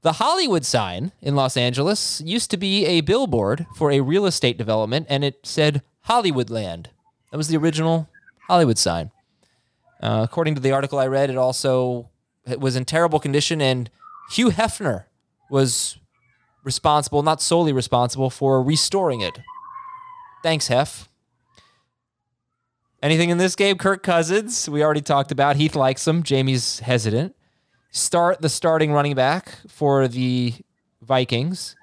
The 0.02 0.14
Hollywood 0.14 0.64
sign 0.64 1.12
in 1.22 1.36
Los 1.36 1.58
Angeles 1.58 2.22
used 2.22 2.50
to 2.52 2.58
be 2.58 2.86
a 2.86 3.02
billboard 3.02 3.66
for 3.76 3.91
a 3.91 4.00
real 4.00 4.26
estate 4.26 4.58
development, 4.58 5.08
and 5.10 5.24
it 5.24 5.39
said 5.43 5.82
Hollywoodland. 6.08 6.88
That 7.32 7.38
was 7.38 7.50
the 7.50 7.58
original 7.58 8.08
Hollywood 8.48 8.78
sign. 8.78 9.12
Uh, 10.02 10.22
according 10.24 10.56
to 10.56 10.62
the 10.62 10.72
article 10.72 11.00
I 11.00 11.08
read, 11.08 11.30
it 11.30 11.38
also 11.38 12.10
it 12.45 12.60
was 12.60 12.76
in 12.76 12.86
terrible 12.86 13.20
condition 13.20 13.62
and 13.62 13.89
Hugh 14.32 14.50
Hefner 14.50 15.06
was 15.50 15.98
responsible, 16.64 17.24
not 17.24 17.41
solely 17.41 17.74
responsible, 17.74 18.30
for 18.30 18.62
restoring 18.62 19.22
it. 19.22 19.39
Thanks, 20.43 20.68
Hef. 20.68 21.10
Anything 23.02 23.30
in 23.30 23.38
this 23.38 23.56
game? 23.56 23.78
Kirk 23.78 24.04
Cousins, 24.04 24.68
we 24.70 24.84
already 24.84 25.02
talked 25.02 25.32
about. 25.32 25.56
Heath 25.56 25.76
likes 25.76 26.08
him. 26.08 26.24
Jamie's 26.24 26.80
hesitant. 26.80 27.36
Start 27.91 28.41
the 28.41 28.50
starting 28.50 28.91
running 28.91 29.16
back 29.16 29.60
for 29.68 30.08
the 30.08 30.54
Vikings. 31.02 31.76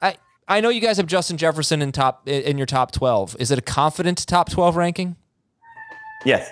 I 0.00 0.16
I 0.46 0.60
know 0.60 0.68
you 0.68 0.80
guys 0.80 0.98
have 0.98 1.06
Justin 1.06 1.36
Jefferson 1.36 1.82
in 1.82 1.90
top 1.90 2.28
in 2.28 2.58
your 2.58 2.66
top 2.66 2.92
twelve. 2.92 3.34
Is 3.40 3.50
it 3.50 3.58
a 3.58 3.62
confident 3.62 4.26
top 4.26 4.50
twelve 4.50 4.76
ranking? 4.76 5.16
Yes. 6.24 6.50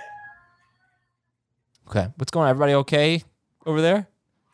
Okay. 1.89 2.09
What's 2.17 2.31
going 2.31 2.45
on? 2.45 2.51
Everybody 2.51 2.75
okay 2.75 3.25
over 3.67 3.81
there? 3.81 4.09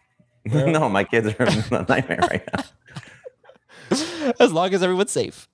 no, 0.44 0.88
my 0.88 1.04
kids 1.04 1.26
are 1.26 1.44
in 1.44 1.64
a 1.74 1.86
nightmare 1.88 2.20
right 2.30 2.48
now. 2.54 2.64
as 4.40 4.52
long 4.52 4.72
as 4.72 4.82
everyone's 4.82 5.12
safe. 5.12 5.48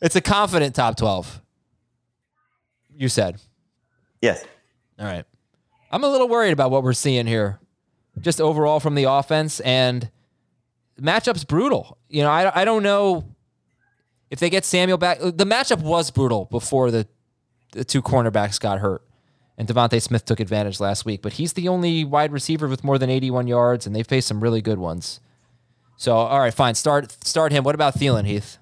It's 0.00 0.16
a 0.16 0.20
confident 0.20 0.74
top 0.74 0.96
12. 0.96 1.40
You 2.96 3.08
said. 3.08 3.40
Yes. 4.22 4.44
All 4.98 5.06
right. 5.06 5.24
I'm 5.90 6.02
a 6.02 6.08
little 6.08 6.28
worried 6.28 6.52
about 6.52 6.70
what 6.70 6.82
we're 6.82 6.92
seeing 6.92 7.26
here, 7.26 7.60
just 8.20 8.40
overall 8.40 8.80
from 8.80 8.94
the 8.94 9.04
offense. 9.04 9.60
And 9.60 10.10
matchup's 11.00 11.44
brutal. 11.44 11.98
You 12.08 12.22
know, 12.22 12.30
I, 12.30 12.62
I 12.62 12.64
don't 12.64 12.82
know 12.82 13.24
if 14.30 14.38
they 14.40 14.50
get 14.50 14.64
Samuel 14.64 14.98
back. 14.98 15.18
The 15.20 15.46
matchup 15.46 15.82
was 15.82 16.10
brutal 16.10 16.46
before 16.46 16.90
the, 16.90 17.06
the 17.72 17.84
two 17.84 18.02
cornerbacks 18.02 18.60
got 18.60 18.80
hurt. 18.80 19.02
And 19.58 19.66
DeVonta 19.66 20.02
Smith 20.02 20.24
took 20.24 20.38
advantage 20.38 20.80
last 20.80 21.06
week, 21.06 21.22
but 21.22 21.34
he's 21.34 21.54
the 21.54 21.68
only 21.68 22.04
wide 22.04 22.30
receiver 22.30 22.68
with 22.68 22.84
more 22.84 22.98
than 22.98 23.08
81 23.08 23.46
yards, 23.46 23.86
and 23.86 23.96
they 23.96 24.02
faced 24.02 24.28
some 24.28 24.42
really 24.42 24.60
good 24.60 24.78
ones. 24.78 25.20
So, 25.96 26.14
all 26.14 26.40
right, 26.40 26.52
fine. 26.52 26.74
Start 26.74 27.16
start 27.24 27.52
him. 27.52 27.64
What 27.64 27.74
about 27.74 27.94
Thielen, 27.94 28.26
Heath? 28.26 28.58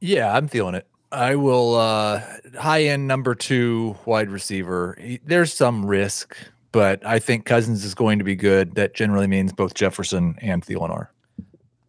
Yeah, 0.00 0.34
I'm 0.34 0.48
feeling 0.48 0.74
it. 0.74 0.86
I 1.12 1.36
will 1.36 1.76
uh 1.76 2.22
high 2.58 2.84
end 2.84 3.06
number 3.06 3.34
two 3.34 3.96
wide 4.06 4.30
receiver. 4.30 4.98
There's 5.24 5.52
some 5.52 5.84
risk, 5.84 6.36
but 6.72 7.04
I 7.06 7.18
think 7.18 7.44
Cousins 7.44 7.84
is 7.84 7.94
going 7.94 8.18
to 8.18 8.24
be 8.24 8.34
good. 8.34 8.74
That 8.76 8.94
generally 8.94 9.26
means 9.26 9.52
both 9.52 9.74
Jefferson 9.74 10.36
and 10.40 10.64
Thielen 10.64 10.90
are. 10.90 11.12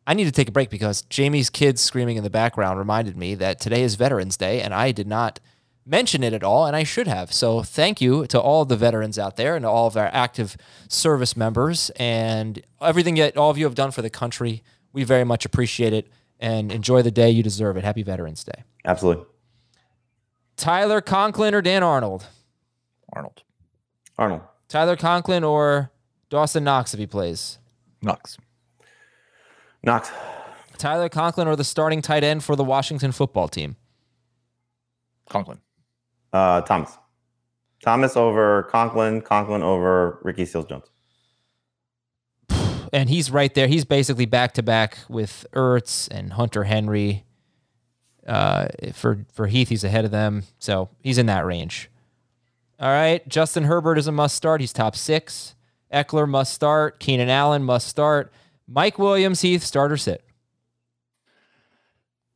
I 0.07 0.13
need 0.13 0.25
to 0.25 0.31
take 0.31 0.49
a 0.49 0.51
break 0.51 0.69
because 0.69 1.01
Jamie's 1.03 1.49
kids 1.49 1.81
screaming 1.81 2.17
in 2.17 2.23
the 2.23 2.29
background 2.29 2.77
reminded 2.77 3.17
me 3.17 3.33
that 3.35 3.59
today 3.59 3.81
is 3.81 3.95
Veterans 3.95 4.37
Day, 4.37 4.61
and 4.61 4.73
I 4.73 4.91
did 4.91 5.07
not 5.07 5.39
mention 5.85 6.23
it 6.23 6.33
at 6.33 6.43
all, 6.43 6.65
and 6.65 6.75
I 6.75 6.83
should 6.83 7.07
have. 7.07 7.31
So 7.31 7.61
thank 7.61 8.01
you 8.01 8.25
to 8.27 8.39
all 8.39 8.65
the 8.65 8.75
veterans 8.75 9.19
out 9.19 9.37
there 9.37 9.55
and 9.55 9.65
all 9.65 9.87
of 9.87 9.95
our 9.95 10.09
active 10.11 10.57
service 10.87 11.37
members 11.37 11.91
and 11.97 12.61
everything 12.81 13.15
that 13.15 13.37
all 13.37 13.51
of 13.51 13.57
you 13.57 13.65
have 13.65 13.75
done 13.75 13.91
for 13.91 14.01
the 14.01 14.09
country. 14.09 14.63
We 14.93 15.03
very 15.03 15.23
much 15.23 15.45
appreciate 15.45 15.93
it 15.93 16.07
and 16.39 16.71
enjoy 16.71 17.01
the 17.01 17.11
day. 17.11 17.29
You 17.29 17.43
deserve 17.43 17.77
it. 17.77 17.83
Happy 17.83 18.03
Veterans 18.03 18.43
Day. 18.43 18.63
Absolutely. 18.83 19.25
Tyler 20.57 21.01
Conklin 21.01 21.53
or 21.53 21.61
Dan 21.61 21.83
Arnold? 21.83 22.27
Arnold. 23.13 23.43
Arnold. 24.17 24.41
Tyler 24.69 24.95
Conklin 24.95 25.43
or 25.43 25.91
Dawson 26.29 26.63
Knox 26.63 26.93
if 26.93 26.99
he 26.99 27.07
plays? 27.07 27.59
Knox. 28.01 28.37
Knox. 29.83 30.11
Tyler 30.77 31.09
Conklin 31.09 31.47
or 31.47 31.55
the 31.55 31.63
starting 31.63 32.01
tight 32.01 32.23
end 32.23 32.43
for 32.43 32.55
the 32.55 32.63
Washington 32.63 33.11
football 33.11 33.47
team? 33.47 33.75
Conklin. 35.29 35.59
Uh, 36.35 36.59
Thomas. 36.61 36.97
Thomas 37.81 38.17
over 38.17 38.63
Conklin. 38.63 39.21
Conklin 39.21 39.63
over 39.63 40.19
Ricky 40.21 40.45
Seals 40.45 40.65
Jones. 40.65 40.83
and 42.91 43.09
he's 43.09 43.31
right 43.31 43.53
there. 43.53 43.67
He's 43.67 43.85
basically 43.85 44.25
back 44.25 44.53
to 44.55 44.63
back 44.63 44.97
with 45.07 45.45
Ertz 45.53 46.09
and 46.11 46.33
Hunter 46.33 46.65
Henry. 46.65 47.23
Uh, 48.27 48.67
for 48.91 49.25
for 49.31 49.47
Heath, 49.47 49.69
he's 49.69 49.85
ahead 49.85 50.03
of 50.03 50.11
them, 50.11 50.43
so 50.59 50.89
he's 50.99 51.17
in 51.17 51.27
that 51.27 51.45
range. 51.45 51.89
All 52.81 52.89
right, 52.89 53.25
Justin 53.29 53.63
Herbert 53.63 53.97
is 53.97 54.07
a 54.07 54.11
must 54.11 54.35
start. 54.35 54.59
He's 54.59 54.73
top 54.73 54.97
six. 54.97 55.55
Ekeler 55.93 56.27
must 56.27 56.53
start. 56.53 56.99
Keenan 56.99 57.29
Allen 57.29 57.63
must 57.63 57.87
start. 57.87 58.33
Mike 58.67 58.99
Williams, 58.99 59.39
Heath, 59.39 59.63
start 59.63 59.89
or 59.89 59.97
sit. 59.97 60.24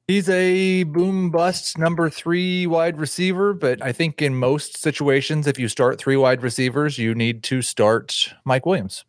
He's 0.09 0.27
a 0.27 0.85
boom 0.85 1.29
bust 1.29 1.77
number 1.77 2.09
three 2.09 2.65
wide 2.65 2.97
receiver, 2.97 3.53
but 3.53 3.79
I 3.79 3.91
think 3.91 4.23
in 4.23 4.33
most 4.33 4.75
situations, 4.75 5.45
if 5.45 5.59
you 5.59 5.67
start 5.67 5.99
three 5.99 6.17
wide 6.17 6.41
receivers, 6.41 6.97
you 6.97 7.13
need 7.13 7.43
to 7.43 7.61
start 7.61 8.33
Mike 8.43 8.65
Williams. 8.65 9.05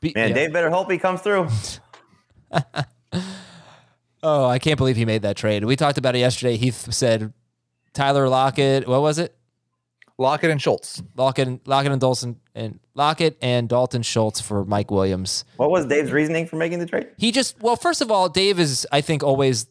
Be- 0.00 0.10
Man, 0.16 0.30
yeah. 0.30 0.34
Dave 0.34 0.52
better 0.52 0.68
hope 0.68 0.90
he 0.90 0.98
comes 0.98 1.20
through. 1.20 1.46
Oh, 4.22 4.46
I 4.46 4.58
can't 4.58 4.76
believe 4.76 4.96
he 4.96 5.06
made 5.06 5.22
that 5.22 5.36
trade. 5.36 5.64
We 5.64 5.76
talked 5.76 5.96
about 5.96 6.14
it 6.14 6.18
yesterday. 6.18 6.58
Heath 6.58 6.92
said 6.92 7.32
Tyler 7.94 8.28
Lockett. 8.28 8.86
What 8.86 9.00
was 9.00 9.18
it? 9.18 9.34
Lockett 10.20 10.50
and 10.50 10.60
Schultz. 10.60 11.02
Lockett, 11.16 11.48
and, 11.48 11.60
Lockett 11.64 11.92
and 11.92 12.00
Dalton 12.00 12.36
and 12.54 12.78
Lockett 12.94 13.38
and 13.40 13.68
Dalton 13.68 14.02
Schultz 14.02 14.40
for 14.40 14.64
Mike 14.66 14.90
Williams. 14.90 15.44
What 15.56 15.70
was 15.70 15.86
Dave's 15.86 16.12
reasoning 16.12 16.46
for 16.46 16.56
making 16.56 16.78
the 16.78 16.86
trade? 16.86 17.08
He 17.16 17.32
just 17.32 17.60
well, 17.62 17.76
first 17.76 18.02
of 18.02 18.10
all, 18.10 18.28
Dave 18.28 18.60
is 18.60 18.86
I 18.92 19.00
think 19.00 19.22
always 19.22 19.66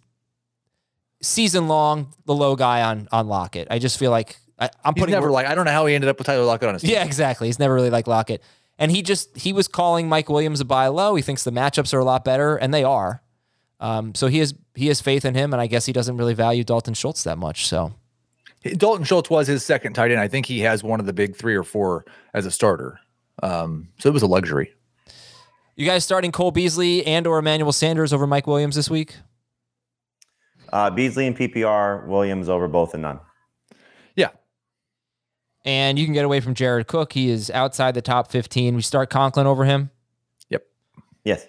season 1.22 1.68
long 1.68 2.14
the 2.26 2.34
low 2.34 2.56
guy 2.56 2.82
on 2.82 3.08
on 3.12 3.28
Lockett. 3.28 3.68
I 3.70 3.78
just 3.78 4.00
feel 4.00 4.10
like 4.10 4.38
I, 4.58 4.70
I'm 4.84 4.96
He's 4.96 5.04
putting 5.04 5.14
never 5.14 5.30
like 5.30 5.46
I 5.46 5.54
don't 5.54 5.66
know 5.66 5.72
how 5.72 5.86
he 5.86 5.94
ended 5.94 6.10
up 6.10 6.18
with 6.18 6.26
Tyler 6.26 6.46
Lockett 6.46 6.68
on 6.68 6.74
his 6.74 6.82
team. 6.82 6.92
yeah 6.92 7.04
exactly. 7.04 7.48
He's 7.48 7.60
never 7.60 7.76
really 7.76 7.92
liked 7.92 8.08
Lockett, 8.08 8.42
and 8.80 8.92
he 8.92 9.04
just 9.04 9.38
he 9.38 9.54
was 9.54 9.68
calling 9.68 10.10
Mike 10.10 10.30
Williams 10.30 10.60
a 10.62 10.66
buy 10.66 10.88
low. 10.88 11.14
He 11.14 11.22
thinks 11.22 11.44
the 11.44 11.52
matchups 11.52 11.94
are 11.94 12.00
a 12.00 12.06
lot 12.06 12.26
better, 12.26 12.56
and 12.58 12.74
they 12.74 12.84
are. 12.84 13.22
Um, 13.80 14.16
so 14.16 14.28
he 14.28 14.40
has 14.40 14.56
he 14.74 14.88
has 14.88 15.00
faith 15.00 15.26
in 15.26 15.36
him, 15.36 15.54
and 15.54 15.62
I 15.62 15.68
guess 15.68 15.86
he 15.86 15.94
doesn't 15.94 16.18
really 16.18 16.34
value 16.34 16.64
Dalton 16.64 16.96
Schultz 16.96 17.24
that 17.24 17.38
much. 17.38 17.68
So 17.68 17.94
Dalton 18.64 19.06
Schultz 19.06 19.30
was 19.30 19.48
his 19.48 19.64
second 19.64 19.94
tight 19.94 20.12
end. 20.12 20.20
I 20.20 20.28
think 20.28 20.46
he 20.46 20.60
has 20.62 20.84
one 20.84 21.00
of 21.00 21.06
the 21.06 21.14
big 21.14 21.36
three 21.36 21.56
or 21.56 21.64
four 21.64 22.06
as 22.34 22.46
a 22.46 22.52
starter. 22.52 23.00
Um, 23.42 23.90
so 24.00 24.10
it 24.10 24.14
was 24.14 24.22
a 24.24 24.28
luxury. 24.28 24.74
you 25.76 25.86
guys 25.86 26.04
starting 26.04 26.32
Cole 26.32 26.52
Beasley 26.52 27.06
and 27.06 27.26
or 27.26 27.40
Emmanuel 27.40 27.72
Sanders 27.72 28.12
over 28.12 28.28
Mike 28.28 28.48
Williams 28.48 28.76
this 28.76 28.90
week? 28.90 29.16
Uh, 30.74 30.90
Beasley 30.90 31.26
and 31.26 31.38
PPR, 31.38 32.06
Williams 32.06 32.50
over 32.50 32.68
both 32.68 32.94
and 32.94 33.04
none. 33.04 33.20
Yeah. 34.16 34.30
And 35.66 35.98
you 35.98 36.06
can 36.06 36.14
get 36.14 36.26
away 36.26 36.42
from 36.42 36.54
Jared 36.54 36.88
Cook. 36.88 37.14
He 37.14 37.30
is 37.30 37.50
outside 37.52 37.96
the 37.96 38.02
top 38.02 38.30
15. 38.30 38.76
We 38.76 38.82
start 38.82 39.10
Conklin 39.10 39.48
over 39.48 39.66
him. 39.66 39.90
Yep. 40.50 40.66
Yes. 41.24 41.48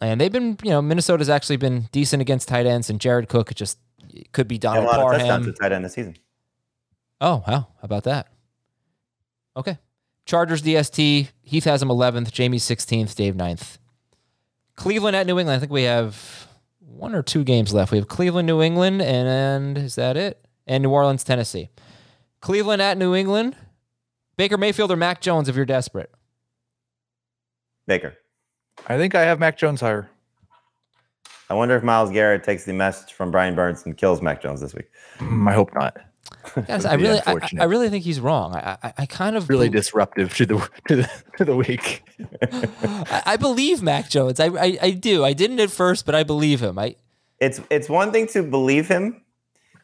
And 0.00 0.20
they've 0.20 0.32
been, 0.32 0.58
you 0.64 0.70
know, 0.70 0.82
Minnesota's 0.82 1.28
actually 1.28 1.58
been 1.58 1.88
decent 1.92 2.20
against 2.20 2.48
tight 2.48 2.66
ends, 2.66 2.90
and 2.90 3.00
Jared 3.00 3.28
Cook 3.28 3.54
just 3.54 3.78
could 4.32 4.48
be 4.48 4.56
Have 4.56 4.60
a 4.60 4.62
Donald 4.62 4.86
lot 4.86 5.00
of 5.00 5.10
touchdowns 5.12 5.28
Parham. 5.28 5.44
to 5.44 5.52
tight 5.52 5.72
end 5.72 5.84
this 5.84 5.94
season. 5.94 6.16
Oh, 7.20 7.42
wow. 7.46 7.68
How 7.76 7.82
about 7.82 8.04
that? 8.04 8.28
Okay. 9.56 9.78
Chargers 10.24 10.62
DST. 10.62 11.28
Heath 11.42 11.64
has 11.64 11.82
him 11.82 11.88
11th. 11.88 12.30
Jamie 12.32 12.58
16th. 12.58 13.14
Dave 13.14 13.34
9th. 13.34 13.78
Cleveland 14.76 15.16
at 15.16 15.26
New 15.26 15.38
England. 15.38 15.56
I 15.56 15.60
think 15.60 15.72
we 15.72 15.82
have 15.84 16.48
one 16.80 17.14
or 17.14 17.22
two 17.22 17.44
games 17.44 17.74
left. 17.74 17.92
We 17.92 17.98
have 17.98 18.08
Cleveland, 18.08 18.46
New 18.46 18.62
England, 18.62 19.02
and 19.02 19.76
is 19.76 19.96
that 19.96 20.16
it? 20.16 20.44
And 20.66 20.82
New 20.82 20.90
Orleans, 20.90 21.24
Tennessee. 21.24 21.68
Cleveland 22.40 22.80
at 22.82 22.96
New 22.96 23.14
England. 23.14 23.56
Baker 24.36 24.56
Mayfield 24.56 24.90
or 24.90 24.96
Mac 24.96 25.20
Jones 25.20 25.48
if 25.48 25.56
you're 25.56 25.64
desperate. 25.66 26.10
Baker. 27.86 28.14
I 28.86 28.96
think 28.96 29.14
I 29.14 29.22
have 29.22 29.38
Mac 29.38 29.58
Jones 29.58 29.80
higher. 29.80 30.08
I 31.52 31.54
wonder 31.54 31.76
if 31.76 31.82
Myles 31.82 32.10
Garrett 32.10 32.44
takes 32.44 32.64
the 32.64 32.72
message 32.72 33.12
from 33.12 33.30
Brian 33.30 33.54
Burns 33.54 33.84
and 33.84 33.94
kills 33.94 34.22
Mac 34.22 34.40
Jones 34.40 34.62
this 34.62 34.72
week. 34.72 34.90
Mm, 35.18 35.46
I 35.46 35.52
hope 35.52 35.74
not. 35.74 35.98
Guys, 36.66 36.84
I 36.86 36.94
really, 36.94 37.20
I. 37.26 37.36
I 37.60 37.64
really 37.64 37.90
think 37.90 38.04
he's 38.04 38.20
wrong. 38.20 38.54
I, 38.56 38.78
I, 38.82 38.92
I 38.96 39.04
kind 39.04 39.36
of 39.36 39.50
Really 39.50 39.68
bel- 39.68 39.78
disruptive 39.82 40.34
to 40.36 40.46
the 40.46 40.68
to 40.88 40.96
the 40.96 41.10
to 41.36 41.44
the 41.44 41.54
week. 41.54 42.04
I, 42.42 43.22
I 43.26 43.36
believe 43.36 43.82
Mac 43.82 44.08
Jones. 44.08 44.40
I, 44.40 44.46
I, 44.46 44.78
I 44.80 44.90
do. 44.92 45.26
I 45.26 45.34
didn't 45.34 45.60
at 45.60 45.70
first, 45.70 46.06
but 46.06 46.14
I 46.14 46.22
believe 46.22 46.60
him. 46.62 46.78
I, 46.78 46.96
It's 47.38 47.60
it's 47.68 47.90
one 47.90 48.12
thing 48.12 48.28
to 48.28 48.42
believe 48.42 48.88
him. 48.88 49.22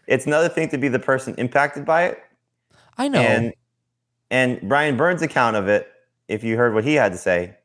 It's 0.07 0.25
another 0.25 0.49
thing 0.49 0.71
to 0.71 0.79
be 0.79 0.89
the 0.89 0.99
person 0.99 1.35
impacted 1.35 1.85
by 1.85 2.05
it. 2.07 2.19
I 2.97 3.09
know. 3.09 3.21
And 3.21 3.53
and 4.31 4.59
Brian 4.67 4.97
Burns' 4.97 5.21
account 5.21 5.57
of 5.57 5.69
it, 5.69 5.87
if 6.29 6.43
you 6.43 6.57
heard 6.57 6.73
what 6.73 6.85
he 6.85 6.95
had 6.95 7.13
to 7.13 7.19
say, 7.19 7.58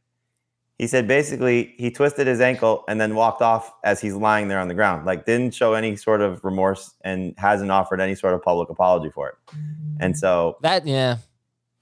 he 0.80 0.88
said 0.88 1.08
basically 1.08 1.76
he 1.78 1.92
twisted 1.92 2.28
his 2.28 2.42
ankle 2.42 2.84
and 2.88 3.00
then 3.00 3.16
walked 3.16 3.42
off 3.42 3.74
as 3.84 4.02
he's 4.02 4.16
lying 4.16 4.48
there 4.48 4.60
on 4.60 4.68
the 4.68 4.74
ground. 4.74 5.06
Like 5.06 5.26
didn't 5.26 5.54
show 5.54 5.74
any 5.74 5.96
sort 5.96 6.22
of 6.22 6.44
remorse 6.44 6.94
and 7.02 7.34
hasn't 7.38 7.72
offered 7.72 8.02
any 8.02 8.16
sort 8.16 8.34
of 8.34 8.42
public 8.42 8.70
apology 8.70 9.10
for 9.10 9.30
it. 9.30 9.36
And 10.00 10.18
so 10.18 10.58
that, 10.62 10.86
yeah. 10.86 11.18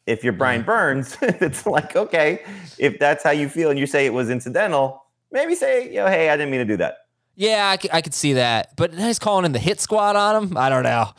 if 0.06 0.24
you're 0.24 0.34
Brian 0.34 0.64
Burns, 0.64 1.18
it's 1.22 1.66
like, 1.66 1.96
okay, 1.96 2.44
if 2.78 3.00
that's 3.00 3.24
how 3.24 3.32
you 3.32 3.48
feel 3.48 3.70
and 3.70 3.80
you 3.80 3.88
say 3.88 4.06
it 4.06 4.14
was 4.14 4.30
incidental, 4.30 5.04
maybe 5.32 5.56
say, 5.56 5.88
you 5.88 5.96
know, 5.96 6.08
hey, 6.08 6.30
I 6.30 6.36
didn't 6.36 6.52
mean 6.52 6.60
to 6.60 6.66
do 6.66 6.78
that. 6.78 6.98
Yeah, 7.36 7.70
I, 7.70 7.78
c- 7.78 7.90
I 7.92 8.02
could 8.02 8.14
see 8.14 8.34
that. 8.34 8.76
But 8.76 8.94
he's 8.94 9.18
calling 9.18 9.46
in 9.46 9.54
the 9.54 9.60
hit 9.60 9.80
squad 9.80 10.16
on 10.18 10.44
him. 10.44 10.58
I 10.58 10.70
don't 10.70 10.84
know. 10.84 11.10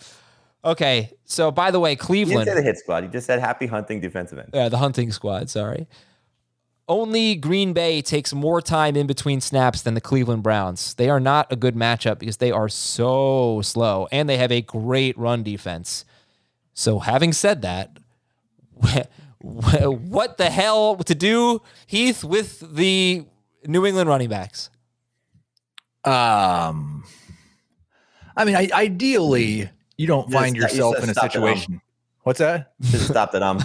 Okay. 0.64 1.10
So, 1.24 1.50
by 1.50 1.70
the 1.70 1.80
way, 1.80 1.96
Cleveland. 1.96 2.40
You 2.40 2.44
didn't 2.44 2.56
say 2.58 2.60
the 2.60 2.66
hit 2.66 2.78
squad. 2.78 3.04
You 3.04 3.10
just 3.10 3.26
said 3.26 3.40
happy 3.40 3.66
hunting 3.66 4.00
defensive 4.00 4.38
end. 4.38 4.50
Yeah, 4.52 4.68
the 4.68 4.76
hunting 4.76 5.10
squad. 5.10 5.48
Sorry. 5.48 5.88
Only 6.92 7.34
Green 7.34 7.72
Bay 7.72 8.02
takes 8.02 8.32
more 8.32 8.60
time 8.60 8.96
in 8.96 9.06
between 9.06 9.40
snaps 9.40 9.82
than 9.82 9.94
the 9.94 10.00
Cleveland 10.00 10.42
Browns. 10.42 10.94
They 10.94 11.08
are 11.08 11.18
not 11.20 11.50
a 11.50 11.56
good 11.56 11.74
matchup 11.74 12.18
because 12.18 12.36
they 12.36 12.50
are 12.52 12.68
so 12.68 13.60
slow 13.62 14.06
and 14.12 14.28
they 14.28 14.36
have 14.36 14.52
a 14.52 14.60
great 14.60 15.16
run 15.16 15.42
defense. 15.42 16.04
So, 16.74 16.98
having 17.00 17.32
said 17.32 17.62
that, 17.62 17.98
what 19.40 20.38
the 20.38 20.50
hell 20.50 20.96
to 20.96 21.14
do, 21.14 21.62
Heath, 21.86 22.22
with 22.22 22.60
the 22.74 23.24
New 23.66 23.86
England 23.86 24.08
running 24.08 24.28
backs? 24.28 24.70
Um, 26.04 27.04
I 28.36 28.44
mean, 28.44 28.56
I, 28.56 28.68
ideally, 28.72 29.68
you 29.96 30.06
don't 30.06 30.28
Just- 30.28 30.32
find 30.34 30.56
you 30.56 30.62
yourself 30.62 30.96
said 30.96 31.04
in 31.04 31.10
a 31.10 31.14
stop 31.14 31.26
it, 31.26 31.32
situation. 31.32 31.80
What's 32.22 32.38
that? 32.38 32.72
Have 32.90 33.00
stopped 33.00 33.34
it. 33.34 33.42
Um, 33.42 33.60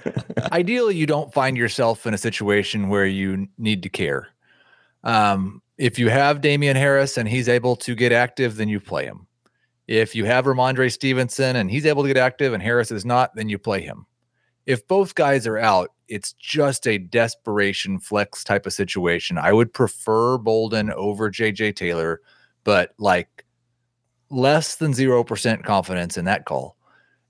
ideally, 0.52 0.96
you 0.96 1.06
don't 1.06 1.32
find 1.32 1.56
yourself 1.56 2.06
in 2.06 2.14
a 2.14 2.18
situation 2.18 2.88
where 2.88 3.06
you 3.06 3.48
need 3.58 3.82
to 3.82 3.88
care. 3.88 4.28
Um, 5.04 5.62
if 5.76 5.98
you 5.98 6.08
have 6.08 6.40
Damien 6.40 6.76
Harris 6.76 7.18
and 7.18 7.28
he's 7.28 7.48
able 7.48 7.76
to 7.76 7.94
get 7.94 8.12
active, 8.12 8.56
then 8.56 8.68
you 8.68 8.80
play 8.80 9.04
him. 9.04 9.26
If 9.86 10.14
you 10.14 10.24
have 10.24 10.46
Rhamondre 10.46 10.92
Stevenson 10.92 11.56
and 11.56 11.70
he's 11.70 11.86
able 11.86 12.02
to 12.02 12.08
get 12.08 12.16
active 12.16 12.52
and 12.52 12.62
Harris 12.62 12.90
is 12.90 13.04
not, 13.04 13.34
then 13.34 13.48
you 13.48 13.58
play 13.58 13.80
him. 13.82 14.06
If 14.66 14.86
both 14.86 15.14
guys 15.14 15.46
are 15.46 15.58
out, 15.58 15.92
it's 16.08 16.32
just 16.34 16.86
a 16.86 16.98
desperation 16.98 17.98
flex 17.98 18.44
type 18.44 18.66
of 18.66 18.72
situation. 18.72 19.38
I 19.38 19.52
would 19.52 19.72
prefer 19.72 20.36
Bolden 20.36 20.90
over 20.92 21.30
JJ 21.30 21.76
Taylor, 21.76 22.20
but 22.64 22.94
like 22.98 23.44
less 24.30 24.76
than 24.76 24.92
0% 24.92 25.64
confidence 25.64 26.18
in 26.18 26.24
that 26.26 26.44
call. 26.44 26.76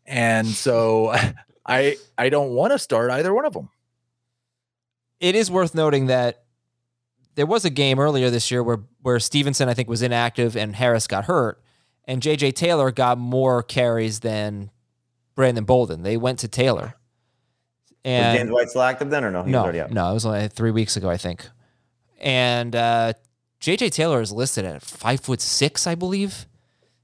And 0.08 0.46
so 0.46 1.14
I 1.66 1.96
I 2.16 2.30
don't 2.30 2.50
want 2.50 2.72
to 2.72 2.78
start 2.78 3.10
either 3.10 3.32
one 3.32 3.44
of 3.44 3.52
them. 3.52 3.68
It 5.20 5.36
is 5.36 5.50
worth 5.50 5.74
noting 5.74 6.06
that 6.06 6.44
there 7.34 7.46
was 7.46 7.64
a 7.64 7.70
game 7.70 8.00
earlier 8.00 8.30
this 8.30 8.50
year 8.50 8.62
where 8.62 8.80
where 9.02 9.20
Stevenson 9.20 9.68
I 9.68 9.74
think 9.74 9.88
was 9.88 10.02
inactive 10.02 10.56
and 10.56 10.74
Harris 10.74 11.06
got 11.06 11.26
hurt, 11.26 11.62
and 12.04 12.22
JJ 12.22 12.54
Taylor 12.54 12.90
got 12.90 13.18
more 13.18 13.62
carries 13.62 14.20
than 14.20 14.70
Brandon 15.34 15.64
Bolden. 15.64 16.02
They 16.02 16.16
went 16.16 16.40
to 16.40 16.48
Taylor. 16.48 16.94
was 17.92 18.00
And 18.04 18.38
James 18.38 18.50
White 18.50 18.70
still 18.70 18.82
active 18.82 19.10
then, 19.10 19.24
or 19.24 19.30
no? 19.30 19.42
He 19.42 19.50
no, 19.50 19.62
already 19.62 19.82
no, 19.92 20.10
it 20.10 20.14
was 20.14 20.24
only 20.24 20.48
three 20.48 20.70
weeks 20.70 20.96
ago, 20.96 21.10
I 21.10 21.16
think. 21.16 21.46
And 22.20 22.74
uh, 22.74 23.12
JJ 23.60 23.92
Taylor 23.92 24.20
is 24.20 24.32
listed 24.32 24.64
at 24.64 24.82
five 24.82 25.20
foot 25.20 25.40
six, 25.40 25.86
I 25.86 25.94
believe. 25.94 26.46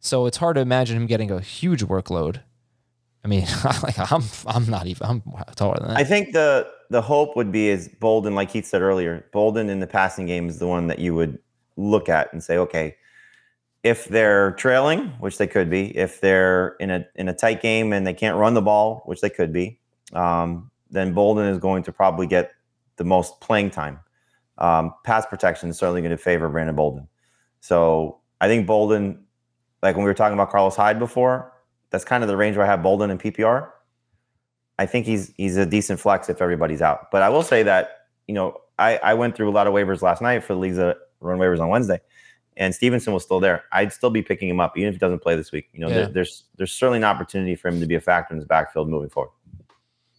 So 0.01 0.27
it's 0.27 0.37
hard 0.37 0.57
to 0.57 0.61
imagine 0.61 0.97
him 0.97 1.07
getting 1.07 1.31
a 1.31 1.41
huge 1.41 1.85
workload. 1.85 2.41
I 3.25 3.29
mean, 3.29 3.47
like 3.83 4.13
I'm, 4.13 4.23
I'm 4.47 4.67
not 4.67 4.87
even. 4.87 5.07
I'm 5.07 5.23
taller 5.57 5.79
than 5.79 5.89
that. 5.89 5.97
I 5.97 6.05
think 6.05 6.33
the 6.33 6.69
the 6.91 7.01
hope 7.01 7.37
would 7.37 7.51
be 7.51 7.69
is 7.69 7.89
Bolden, 8.01 8.35
like 8.35 8.51
Keith 8.51 8.67
said 8.67 8.83
earlier, 8.83 9.27
Bolden 9.33 9.71
in 9.71 9.81
the 9.81 9.87
passing 9.87 10.27
game 10.27 10.49
is 10.49 10.59
the 10.59 10.67
one 10.67 10.87
that 10.89 10.99
you 10.99 11.15
would 11.15 11.39
look 11.77 12.09
at 12.09 12.33
and 12.33 12.43
say, 12.43 12.59
okay, 12.59 12.97
if 13.83 14.07
they're 14.07 14.53
trailing, 14.53 15.09
which 15.19 15.39
they 15.39 15.47
could 15.47 15.71
be, 15.71 15.97
if 15.97 16.21
they're 16.21 16.77
in 16.81 16.91
a 16.91 17.07
in 17.15 17.29
a 17.29 17.35
tight 17.35 17.63
game 17.63 17.93
and 17.93 18.07
they 18.07 18.15
can't 18.15 18.37
run 18.37 18.55
the 18.55 18.63
ball, 18.63 19.03
which 19.07 19.21
they 19.23 19.31
could 19.31 19.53
be, 19.53 19.81
um, 20.13 20.71
then 20.91 21.15
Bolden 21.15 21.47
is 21.47 21.59
going 21.59 21.83
to 21.85 21.93
probably 21.93 22.27
get 22.27 22.53
the 22.97 23.05
most 23.05 23.41
playing 23.41 23.71
time. 23.71 23.99
Um, 24.59 24.95
pass 25.03 25.27
protection 25.27 25.71
is 25.71 25.79
certainly 25.79 26.01
going 26.01 26.13
to 26.13 26.19
favor 26.19 26.49
Brandon 26.49 26.77
Bolden. 26.77 27.09
So 27.61 28.21
I 28.41 28.47
think 28.49 28.67
Bolden, 28.67 29.25
like 29.83 29.97
when 29.97 30.05
we 30.05 30.11
were 30.11 30.15
talking 30.15 30.35
about 30.35 30.51
Carlos 30.51 30.77
Hyde 30.77 30.99
before, 30.99 31.54
that's 31.95 32.05
kind 32.05 32.25
of 32.25 32.29
the 32.29 32.37
range 32.37 32.57
where 32.57 32.67
I 32.67 32.69
have 32.69 32.83
Bolden 32.83 33.11
in 33.11 33.19
PPR. 33.19 33.69
I 34.79 34.87
think 34.87 35.07
he's 35.07 35.33
he's 35.37 35.57
a 35.57 35.65
decent 35.65 36.01
flex 36.01 36.29
if 36.29 36.43
everybody's 36.43 36.83
out. 36.83 37.13
But 37.13 37.23
I 37.23 37.29
will 37.29 37.45
say 37.45 37.63
that 37.63 38.07
you 38.27 38.35
know 38.35 38.61
I 38.79 38.97
I 38.99 39.15
went 39.15 39.37
through 39.37 39.49
a 39.49 39.55
lot 39.55 39.67
of 39.69 39.73
waivers 39.75 40.03
last 40.03 40.21
night 40.21 40.43
for 40.43 40.55
the 40.55 40.59
leagues 40.59 40.77
that 40.79 40.97
run 41.21 41.39
waivers 41.39 41.61
on 41.61 41.69
Wednesday, 41.69 42.01
and 42.57 42.75
Stevenson 42.75 43.13
was 43.13 43.23
still 43.23 43.39
there. 43.39 43.63
I'd 43.71 43.93
still 43.93 44.11
be 44.11 44.21
picking 44.23 44.49
him 44.49 44.59
up 44.59 44.77
even 44.77 44.89
if 44.89 44.95
he 44.97 44.99
doesn't 44.99 45.21
play 45.21 45.37
this 45.37 45.53
week. 45.53 45.69
You 45.73 45.81
know, 45.81 45.89
Yeah. 45.89 45.95
there, 45.95 46.07
there's 46.09 46.45
there's 46.57 46.73
certainly 46.73 46.99
an 46.99 47.05
opportunity 47.05 47.55
for 47.55 47.69
him 47.69 47.79
to 47.81 47.87
be 47.87 47.95
a 47.95 48.01
factor 48.01 48.35
in 48.35 48.39
his 48.41 48.47
backfield 48.49 48.89
moving 48.89 49.11
forward. 49.11 49.31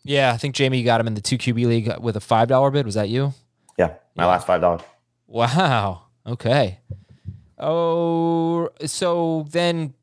yeah, 0.03 0.31
I 0.31 0.37
think 0.37 0.55
Jamie 0.55 0.83
got 0.83 1.01
him 1.01 1.07
in 1.07 1.15
the 1.15 1.21
two 1.21 1.37
QB 1.37 1.67
league 1.67 1.91
with 1.99 2.15
a 2.15 2.21
five 2.21 2.47
dollar 2.47 2.71
bid. 2.71 2.85
Was 2.85 2.95
that 2.95 3.09
you? 3.09 3.33
Yeah, 3.77 3.95
my 4.15 4.23
Yeah. 4.23 4.27
last 4.27 4.47
five 4.47 4.61
dollars. 4.61 4.81
Wow. 5.27 6.03
Okay. 6.25 6.79
Oh, 7.57 8.69
so 8.85 9.45
then 9.49 9.93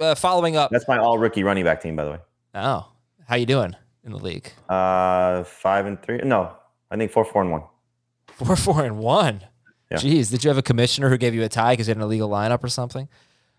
uh, 0.00 0.14
following 0.14 0.56
up. 0.56 0.70
That's 0.70 0.88
my 0.88 0.98
all 0.98 1.18
rookie 1.18 1.42
running 1.42 1.64
back 1.64 1.82
team, 1.82 1.96
by 1.96 2.04
the 2.04 2.10
way. 2.12 2.18
Oh, 2.54 2.88
how 3.28 3.36
you 3.36 3.46
doing 3.46 3.74
in 4.04 4.12
the 4.12 4.18
league? 4.18 4.50
Uh, 4.68 5.44
five 5.44 5.86
and 5.86 6.00
three. 6.02 6.18
No, 6.18 6.52
I 6.90 6.96
think 6.96 7.10
four, 7.10 7.24
four 7.24 7.42
and 7.42 7.50
one. 7.50 7.62
Four, 8.28 8.56
four, 8.56 8.84
and 8.84 8.98
one. 8.98 9.42
Yeah. 9.90 9.98
Jeez, 9.98 10.30
did 10.30 10.44
you 10.44 10.48
have 10.48 10.58
a 10.58 10.62
commissioner 10.62 11.08
who 11.08 11.18
gave 11.18 11.34
you 11.34 11.42
a 11.42 11.48
tie 11.48 11.72
because 11.74 11.88
you 11.88 11.92
had 11.92 11.98
an 11.98 12.02
illegal 12.02 12.28
lineup 12.28 12.64
or 12.64 12.68
something? 12.68 13.08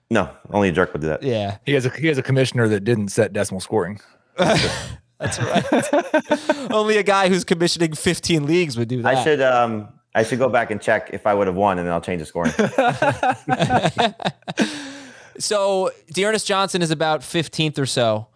No, 0.10 0.30
only 0.52 0.70
a 0.70 0.72
jerk 0.72 0.92
would 0.94 1.02
do 1.02 1.08
that. 1.08 1.24
Yeah, 1.24 1.58
He 1.66 1.74
has 1.74 1.86
a 1.86 1.90
he 1.90 2.08
has 2.08 2.18
a 2.18 2.24
commissioner 2.24 2.68
that 2.68 2.82
didn't 2.84 3.10
set 3.10 3.34
decimal 3.34 3.62
scoring. 3.62 4.00
that's 4.38 5.40
right. 5.40 6.70
Only 6.72 6.98
a 6.98 7.04
guy 7.04 7.30
who's 7.30 7.46
commissioning 7.46 7.94
15 7.94 8.46
leagues 8.46 8.78
would 8.78 8.90
do 8.90 9.02
that. 9.02 9.16
I 9.16 9.24
should 9.24 9.42
um 9.42 9.88
I 10.14 10.24
should 10.24 10.40
go 10.40 10.50
back 10.50 10.72
and 10.72 10.82
check 10.82 11.10
if 11.14 11.26
I 11.26 11.34
would 11.34 11.48
have 11.48 11.56
won, 11.56 11.78
and 11.80 11.88
then 11.88 11.94
I'll 11.94 12.02
change 12.02 12.20
the 12.20 12.26
scoring. 12.26 12.52
So 15.40 15.92
D'Ernest 16.12 16.48
Johnson 16.48 16.82
is 16.82 16.92
about 16.92 17.22
15th 17.22 17.78
or 17.80 17.86
so. 17.86 18.28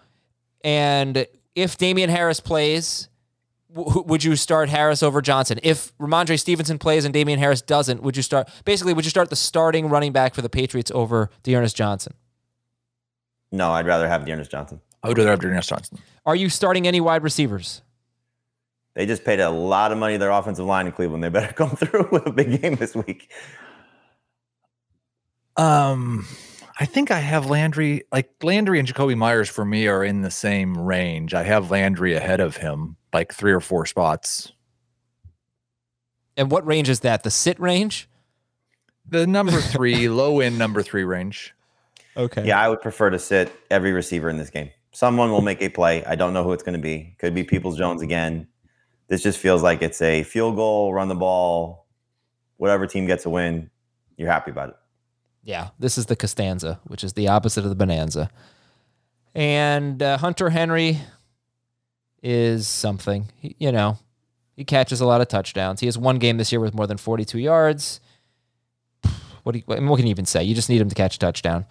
And 0.63 1.25
if 1.55 1.77
Damien 1.77 2.09
Harris 2.09 2.39
plays, 2.39 3.07
w- 3.73 4.03
would 4.03 4.23
you 4.23 4.35
start 4.35 4.69
Harris 4.69 5.01
over 5.01 5.21
Johnson? 5.21 5.59
If 5.63 5.97
Rhamondre 5.97 6.39
Stevenson 6.39 6.77
plays 6.77 7.05
and 7.05 7.13
Damien 7.13 7.39
Harris 7.39 7.61
doesn't, 7.61 8.03
would 8.03 8.17
you 8.17 8.23
start 8.23 8.49
basically 8.65 8.93
would 8.93 9.05
you 9.05 9.09
start 9.11 9.29
the 9.29 9.35
starting 9.35 9.87
running 9.89 10.11
back 10.11 10.33
for 10.33 10.41
the 10.41 10.49
Patriots 10.49 10.91
over 10.93 11.29
D'Ernest 11.43 11.75
Johnson? 11.75 12.13
no, 13.51 13.71
I'd 13.71 13.87
rather 13.87 14.07
have 14.07 14.25
D'Ernest 14.25 14.51
Johnson. 14.51 14.79
I 15.01 15.07
would 15.07 15.17
rather 15.17 15.31
have 15.31 15.39
D'Ernest 15.39 15.69
Johnson. 15.69 15.97
Are 16.25 16.35
you 16.35 16.49
starting 16.49 16.87
any 16.87 17.01
wide 17.01 17.23
receivers? 17.23 17.81
They 18.93 19.05
just 19.05 19.23
paid 19.23 19.39
a 19.39 19.49
lot 19.49 19.91
of 19.91 19.97
money 19.97 20.15
to 20.15 20.17
their 20.19 20.29
offensive 20.29 20.65
line 20.65 20.85
in 20.85 20.91
Cleveland. 20.91 21.23
They 21.23 21.29
better 21.29 21.53
come 21.53 21.71
through 21.71 22.09
with 22.11 22.27
a 22.27 22.31
big 22.31 22.61
game 22.61 22.75
this 22.75 22.95
week. 22.95 23.31
Um, 25.57 26.27
I 26.79 26.85
think 26.85 27.11
I 27.11 27.19
have 27.19 27.49
Landry. 27.49 28.03
Like 28.11 28.31
Landry 28.41 28.79
and 28.79 28.87
Jakobi 28.87 29.17
Meyers 29.17 29.49
for 29.49 29.65
me 29.65 29.87
are 29.87 30.03
in 30.03 30.21
the 30.21 30.31
same 30.31 30.77
range. 30.77 31.33
I 31.33 31.43
have 31.43 31.69
Landry 31.69 32.13
ahead 32.15 32.39
of 32.39 32.57
him, 32.57 32.95
like 33.13 33.33
three 33.33 33.51
or 33.51 33.59
four 33.59 33.85
spots. 33.85 34.53
And 36.37 36.49
what 36.49 36.65
range 36.65 36.87
is 36.87 37.01
that? 37.01 37.23
The 37.23 37.31
sit 37.31 37.59
range? 37.59 38.07
The 39.05 39.27
number 39.27 39.59
three, 39.61 40.07
low 40.07 40.39
end 40.39 40.57
number 40.57 40.81
three 40.81 41.03
range. 41.03 41.53
Okay. 42.15 42.45
Yeah, 42.45 42.59
I 42.59 42.69
would 42.69 42.81
prefer 42.81 43.09
to 43.09 43.19
sit 43.19 43.51
every 43.69 43.91
receiver 43.91 44.29
in 44.29 44.37
this 44.37 44.49
game. 44.49 44.69
Someone 44.91 45.31
will 45.31 45.41
make 45.41 45.61
a 45.61 45.69
play. 45.69 46.03
I 46.05 46.15
don't 46.15 46.33
know 46.33 46.43
who 46.43 46.53
it's 46.53 46.63
going 46.63 46.73
to 46.73 46.81
be. 46.81 47.15
Could 47.19 47.35
be 47.35 47.43
Peoples 47.43 47.77
Jones 47.77 48.01
again. 48.01 48.47
This 49.07 49.21
just 49.21 49.37
feels 49.37 49.61
like 49.61 49.81
it's 49.81 50.01
a 50.01 50.23
field 50.23 50.55
goal, 50.55 50.93
run 50.93 51.09
the 51.09 51.15
ball, 51.15 51.87
whatever 52.57 52.87
team 52.87 53.05
gets 53.05 53.25
a 53.25 53.29
win, 53.29 53.69
you're 54.17 54.31
happy 54.31 54.51
about 54.51 54.69
it. 54.69 54.75
Yeah, 55.49 55.69
this 55.79 55.97
is 55.97 56.05
the 56.05 56.15
Costanza, 56.15 56.79
which 56.83 57.03
is 57.03 57.13
the 57.13 57.27
opposite 57.27 57.63
of 57.63 57.71
the 57.71 57.75
Bonanza. 57.75 58.29
And 59.33 59.99
uh, 59.99 60.19
Hunter 60.19 60.51
Henry 60.51 60.99
is 62.21 62.67
something. 62.67 63.25
He, 63.35 63.55
you 63.57 63.71
know, 63.71 63.97
he 64.55 64.63
catches 64.63 65.01
a 65.01 65.07
lot 65.07 65.21
of 65.21 65.27
touchdowns. 65.27 65.79
He 65.79 65.87
has 65.87 65.97
one 65.97 66.19
game 66.19 66.37
this 66.37 66.51
year 66.51 66.61
with 66.61 66.75
more 66.75 66.85
than 66.85 66.97
42 66.97 67.39
yards. 67.39 67.99
What, 69.41 69.53
do 69.53 69.59
you, 69.59 69.63
I 69.69 69.79
mean, 69.79 69.87
what 69.87 69.97
can 69.97 70.05
you 70.05 70.11
even 70.11 70.25
say? 70.25 70.43
You 70.43 70.53
just 70.53 70.69
need 70.69 70.81
him 70.81 70.89
to 70.89 70.95
catch 70.95 71.15
a 71.15 71.19
touchdown. 71.19 71.65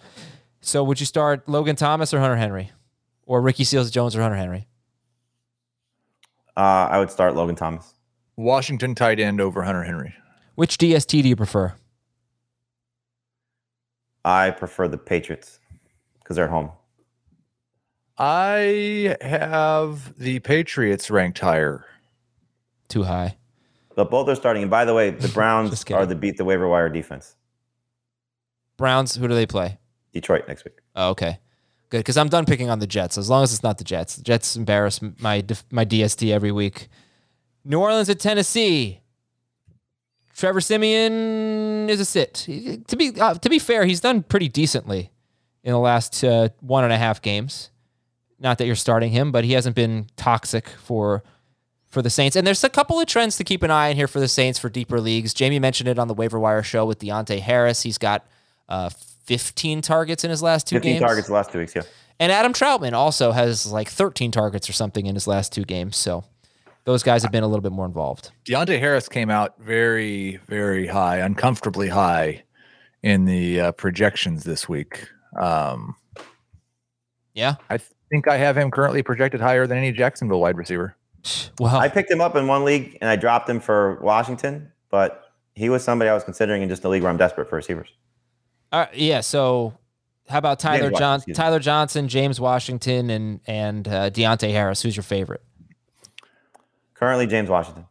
So 0.59 0.83
would 0.83 0.99
you 0.99 1.05
start 1.05 1.47
Logan 1.47 1.77
Thomas 1.77 2.13
or 2.13 2.19
Hunter 2.19 2.35
Henry? 2.35 2.71
Or 3.25 3.41
Ricky 3.41 3.63
Seals 3.63 3.91
Jones 3.91 4.13
or 4.13 4.21
Hunter 4.21 4.35
Henry? 4.35 4.67
Uh, 6.57 6.89
I 6.91 6.99
would 6.99 7.11
start 7.11 7.35
Logan 7.35 7.55
Thomas. 7.55 7.93
Washington 8.35 8.93
tight 8.95 9.21
end 9.21 9.39
over 9.39 9.61
Hunter 9.61 9.83
Henry. 9.83 10.15
Which 10.55 10.77
DST 10.77 11.21
do 11.21 11.29
you 11.29 11.37
prefer? 11.37 11.75
I 14.29 14.51
prefer 14.51 14.87
the 14.87 14.97
Patriots 14.97 15.59
because 16.19 16.35
they're 16.35 16.45
at 16.45 16.51
home. 16.51 16.71
I 18.17 19.15
have 19.21 20.17
the 20.19 20.39
Patriots 20.39 21.09
ranked 21.09 21.39
higher. 21.39 21.85
Too 22.89 23.03
high. 23.03 23.37
But 23.95 24.11
both 24.11 24.27
are 24.29 24.35
starting. 24.35 24.61
And 24.63 24.69
by 24.69 24.85
the 24.85 24.93
way, 24.93 25.09
the 25.09 25.27
Browns 25.33 25.83
are 25.91 26.05
the 26.05 26.15
beat 26.15 26.37
the 26.37 26.45
waiver 26.45 26.67
wire 26.67 26.89
defense. 26.89 27.35
Browns, 28.77 29.15
who 29.15 29.27
do 29.27 29.33
they 29.33 29.45
play? 29.47 29.79
Detroit 30.13 30.47
next 30.47 30.63
week. 30.63 30.75
Oh, 30.95 31.09
okay. 31.09 31.39
Good, 31.89 31.99
because 31.99 32.17
I'm 32.17 32.29
done 32.29 32.45
picking 32.45 32.69
on 32.69 32.79
the 32.79 32.87
Jets. 32.87 33.17
As 33.17 33.29
long 33.29 33.43
as 33.43 33.51
it's 33.51 33.63
not 33.63 33.77
the 33.79 33.83
Jets, 33.83 34.15
the 34.15 34.21
Jets 34.21 34.55
embarrass 34.55 34.99
my 35.19 35.41
def- 35.41 35.65
my 35.71 35.85
DST 35.85 36.31
every 36.31 36.51
week. 36.51 36.87
New 37.65 37.79
Orleans 37.79 38.09
at 38.09 38.19
Tennessee. 38.19 38.98
Trevor 40.39 40.61
Siemian 40.61 41.89
is 41.89 41.99
a 41.99 42.05
sit. 42.05 42.43
He- 42.47 42.77
To 42.87 42.95
be 42.95 43.19
uh, 43.19 43.33
to 43.35 43.49
be 43.49 43.59
fair, 43.59 43.85
he's 43.85 43.99
done 43.99 44.23
pretty 44.23 44.47
decently 44.49 45.11
in 45.63 45.73
the 45.73 45.79
last 45.79 46.23
uh, 46.23 46.49
one 46.61 46.83
and 46.85 46.93
a 46.93 46.97
half 46.97 47.21
games. 47.21 47.69
Not 48.39 48.57
that 48.59 48.65
you're 48.65 48.75
starting 48.75 49.11
him, 49.11 49.31
but 49.33 49.43
he 49.43 49.51
hasn't 49.53 49.75
been 49.75 50.07
toxic 50.15 50.69
for 50.83 51.23
for 51.87 52.01
the 52.01 52.09
Saints. 52.09 52.35
And 52.35 52.45
there's 52.47 52.63
a 52.63 52.69
couple 52.69 52.99
of 52.99 53.07
trends 53.07 53.35
to 53.37 53.43
keep 53.43 53.63
an 53.63 53.71
eye 53.71 53.89
on 53.89 53.95
here 53.95 54.07
for 54.07 54.19
the 54.19 54.27
Saints 54.27 54.57
for 54.59 54.69
deeper 54.69 55.01
leagues. 55.01 55.33
Jamie 55.33 55.59
mentioned 55.59 55.89
it 55.89 55.99
on 55.99 56.07
the 56.07 56.13
waiver 56.13 56.39
wire 56.39 56.63
show 56.63 56.85
with 56.85 56.99
Deonte 56.99 57.39
Harris. 57.39 57.81
He's 57.81 57.97
got 57.97 58.25
uh, 58.69 58.89
15 59.25 59.81
targets 59.81 60.23
in 60.23 60.29
his 60.29 60.41
last 60.43 60.67
two 60.67 60.75
15 60.77 60.93
games. 60.93 61.01
targets 61.01 61.27
the 61.27 61.33
last 61.33 61.51
two 61.51 61.59
weeks. 61.59 61.75
Yeah. 61.75 61.81
And 62.19 62.31
Adam 62.31 62.53
Trautman 62.53 62.93
also 62.93 63.31
has 63.31 63.65
like 63.71 63.89
13 63.89 64.31
targets 64.31 64.69
or 64.69 64.73
something 64.73 65.05
in 65.07 65.15
his 65.15 65.25
last 65.27 65.51
two 65.51 65.63
games. 65.63 65.97
So 65.97 66.23
those 66.89 67.03
guys 67.03 67.21
have 67.21 67.31
been 67.31 67.43
a 67.43 67.47
little 67.47 67.61
bit 67.61 67.71
more 67.71 67.85
involved. 67.85 68.31
Deonte 68.45 68.79
Harris 68.79 69.07
came 69.07 69.29
out 69.29 69.53
very, 69.59 70.37
very 70.47 70.87
high, 70.87 71.17
uncomfortably 71.17 71.87
high 71.87 72.43
in 73.03 73.25
the 73.25 73.61
uh, 73.61 73.71
projections 73.73 74.43
this 74.43 74.67
week. 74.67 75.07
Um, 75.39 75.95
Yeah. 77.35 77.57
I 77.69 77.77
think 78.09 78.27
I 78.27 78.37
have 78.37 78.57
him 78.57 78.71
currently 78.71 79.03
projected 79.03 79.39
higher 79.39 79.67
than 79.67 79.77
any 79.77 79.91
Jacksonville 79.91 80.39
wide 80.41 80.57
receiver. 80.57 80.95
Well, 81.59 81.75
I 81.75 81.89
picked 81.89 82.09
him 82.09 82.21
up 82.21 82.35
in 82.35 82.47
one 82.47 82.65
league 82.65 82.97
and 83.01 83.09
I 83.09 83.17
dropped 83.17 83.47
him 83.47 83.59
for 83.59 83.99
Washington, 84.01 84.71
but 84.89 85.25
he 85.53 85.69
was 85.69 85.83
somebody 85.83 86.09
I 86.09 86.15
was 86.15 86.23
considering 86.23 86.63
in 86.63 86.69
just 86.69 86.83
a 86.85 86.89
league 86.89 87.03
where 87.03 87.11
I'm 87.11 87.17
desperate 87.17 87.49
for 87.49 87.57
receivers. 87.57 87.89
uh, 88.71 88.87
yeah. 88.95 89.21
So 89.21 89.77
how 90.27 90.39
about 90.39 90.57
Tyler 90.59 90.89
Washington, 90.89 91.21
John. 91.27 91.35
Tyler 91.35 91.59
Johnson, 91.59 92.07
James 92.07 92.39
Washington, 92.39 93.11
and 93.11 93.41
and 93.45 93.87
uh, 93.87 94.09
Deonte 94.09 94.49
Harris? 94.51 94.81
Who's 94.81 94.95
your 94.95 95.03
favorite? 95.03 95.43
Currently, 96.99 97.27
James 97.27 97.49
Washington. 97.49 97.85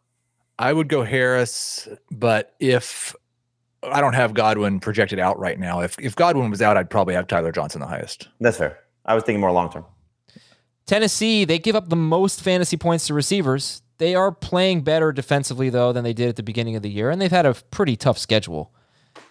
I 0.59 0.73
would 0.73 0.89
go 0.89 1.03
Harris, 1.03 1.89
but 2.11 2.55
if 2.61 3.15
I 3.83 4.01
don't 4.01 4.15
have 4.15 4.35
Godwin 4.35 4.81
projected 4.81 5.19
out 5.19 5.39
right 5.39 5.59
now, 5.59 5.81
if 5.81 5.99
if 5.99 6.15
Godwin 6.15 6.51
was 6.51 6.61
out, 6.61 6.77
I'd 6.77 6.91
probably 6.91 7.15
have 7.15 7.27
Tyler 7.27 7.53
Johnson 7.53 7.81
the 7.81 7.87
highest. 7.87 8.29
That's 8.41 8.59
fair. 8.59 8.79
I 9.05 9.15
was 9.15 9.25
thinking 9.25 9.41
more 9.41 9.53
long 9.53 9.71
term. 9.71 9.87
Tennessee, 10.87 11.45
they 11.45 11.59
give 11.59 11.77
up 11.77 11.89
the 11.89 11.97
most 11.97 12.43
fantasy 12.43 12.77
points 12.77 13.07
to 13.07 13.15
receivers. 13.15 13.83
They 13.99 14.15
are 14.15 14.33
playing 14.33 14.83
better 14.83 15.13
defensively 15.13 15.71
though 15.71 15.93
than 15.93 16.05
they 16.05 16.13
did 16.13 16.29
at 16.29 16.37
the 16.37 16.43
beginning 16.43 16.77
of 16.77 16.83
the 16.83 16.91
year, 16.91 17.11
and 17.11 17.21
they've 17.21 17.31
had 17.31 17.47
a 17.47 17.55
pretty 17.55 17.97
tough 17.97 18.19
schedule. 18.19 18.73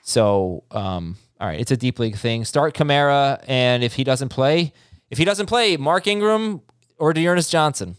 So, 0.02 0.64
um, 0.72 1.18
all 1.40 1.48
right, 1.48 1.60
it's 1.60 1.72
a 1.72 1.78
deep 1.78 2.00
league 2.00 2.18
thing. 2.18 2.46
Start 2.46 2.74
Kamara, 2.74 3.44
and 3.48 3.84
if 3.84 3.94
he 3.94 4.04
doesn't 4.04 4.30
play, 4.30 4.74
if 5.10 5.18
he 5.18 5.26
doesn't 5.26 5.48
play, 5.48 5.78
Mark 5.78 6.08
Ingram 6.08 6.62
or 6.98 7.14
D'Ernest 7.14 7.52
Johnson. 7.52 7.98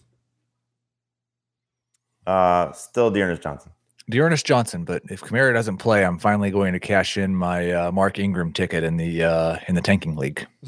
Uh, 2.29 2.73
still 2.73 3.11
D'Ernest 3.11 3.43
Johnson. 3.43 3.73
D'Ernest 4.11 4.45
Johnson, 4.47 4.85
but 4.85 5.03
if 5.11 5.21
Kamara 5.23 5.53
doesn't 5.53 5.79
play, 5.79 6.05
I'm 6.05 6.19
finally 6.19 6.51
going 6.51 6.73
to 6.75 6.81
cash 6.81 7.17
in 7.17 7.35
my 7.35 7.71
uh, 7.73 7.93
Mark 7.93 8.19
Ingram 8.19 8.53
ticket 8.53 8.85
in 8.85 8.97
the 8.97 9.23
uh, 9.25 9.57
in 9.67 9.75
the 9.75 9.81
tanking 9.83 10.15
league. 10.17 10.47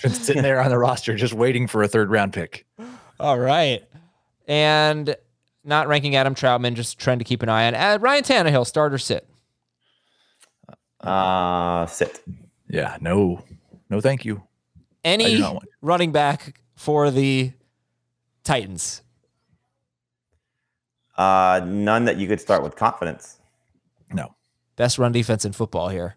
Just 0.00 0.24
sitting 0.24 0.42
there 0.42 0.60
on 0.60 0.70
the 0.70 0.78
roster, 0.78 1.14
just 1.16 1.32
waiting 1.34 1.66
for 1.66 1.82
a 1.82 1.88
third 1.88 2.10
round 2.10 2.32
pick. 2.32 2.66
All 3.20 3.38
right, 3.38 3.82
and 4.46 5.14
not 5.64 5.88
ranking 5.88 6.16
Adam 6.16 6.34
Trautman, 6.34 6.74
just 6.74 6.98
trying 6.98 7.18
to 7.20 7.24
keep 7.24 7.42
an 7.42 7.48
eye 7.48 7.66
on. 7.68 7.74
Uh, 7.74 7.98
Ryan 8.00 8.24
Tannehill, 8.24 8.66
start 8.66 8.92
or 8.92 8.98
sit. 8.98 9.26
Uh, 11.00 11.86
sit. 11.86 12.22
Yeah, 12.68 12.96
no, 13.00 13.42
no, 13.90 14.00
thank 14.00 14.24
you. 14.24 14.42
Any 15.04 15.36
do 15.36 15.38
not 15.38 15.54
want- 15.54 15.68
running 15.80 16.12
back 16.12 16.60
for 16.76 17.10
the 17.10 17.52
Titans. 18.44 19.01
Uh, 21.16 21.60
none 21.66 22.04
that 22.06 22.16
you 22.16 22.26
could 22.26 22.40
start 22.40 22.62
with 22.62 22.76
confidence. 22.76 23.38
No, 24.12 24.34
Best 24.76 24.98
run 24.98 25.12
defense 25.12 25.44
in 25.44 25.52
football 25.52 25.88
here. 25.88 26.16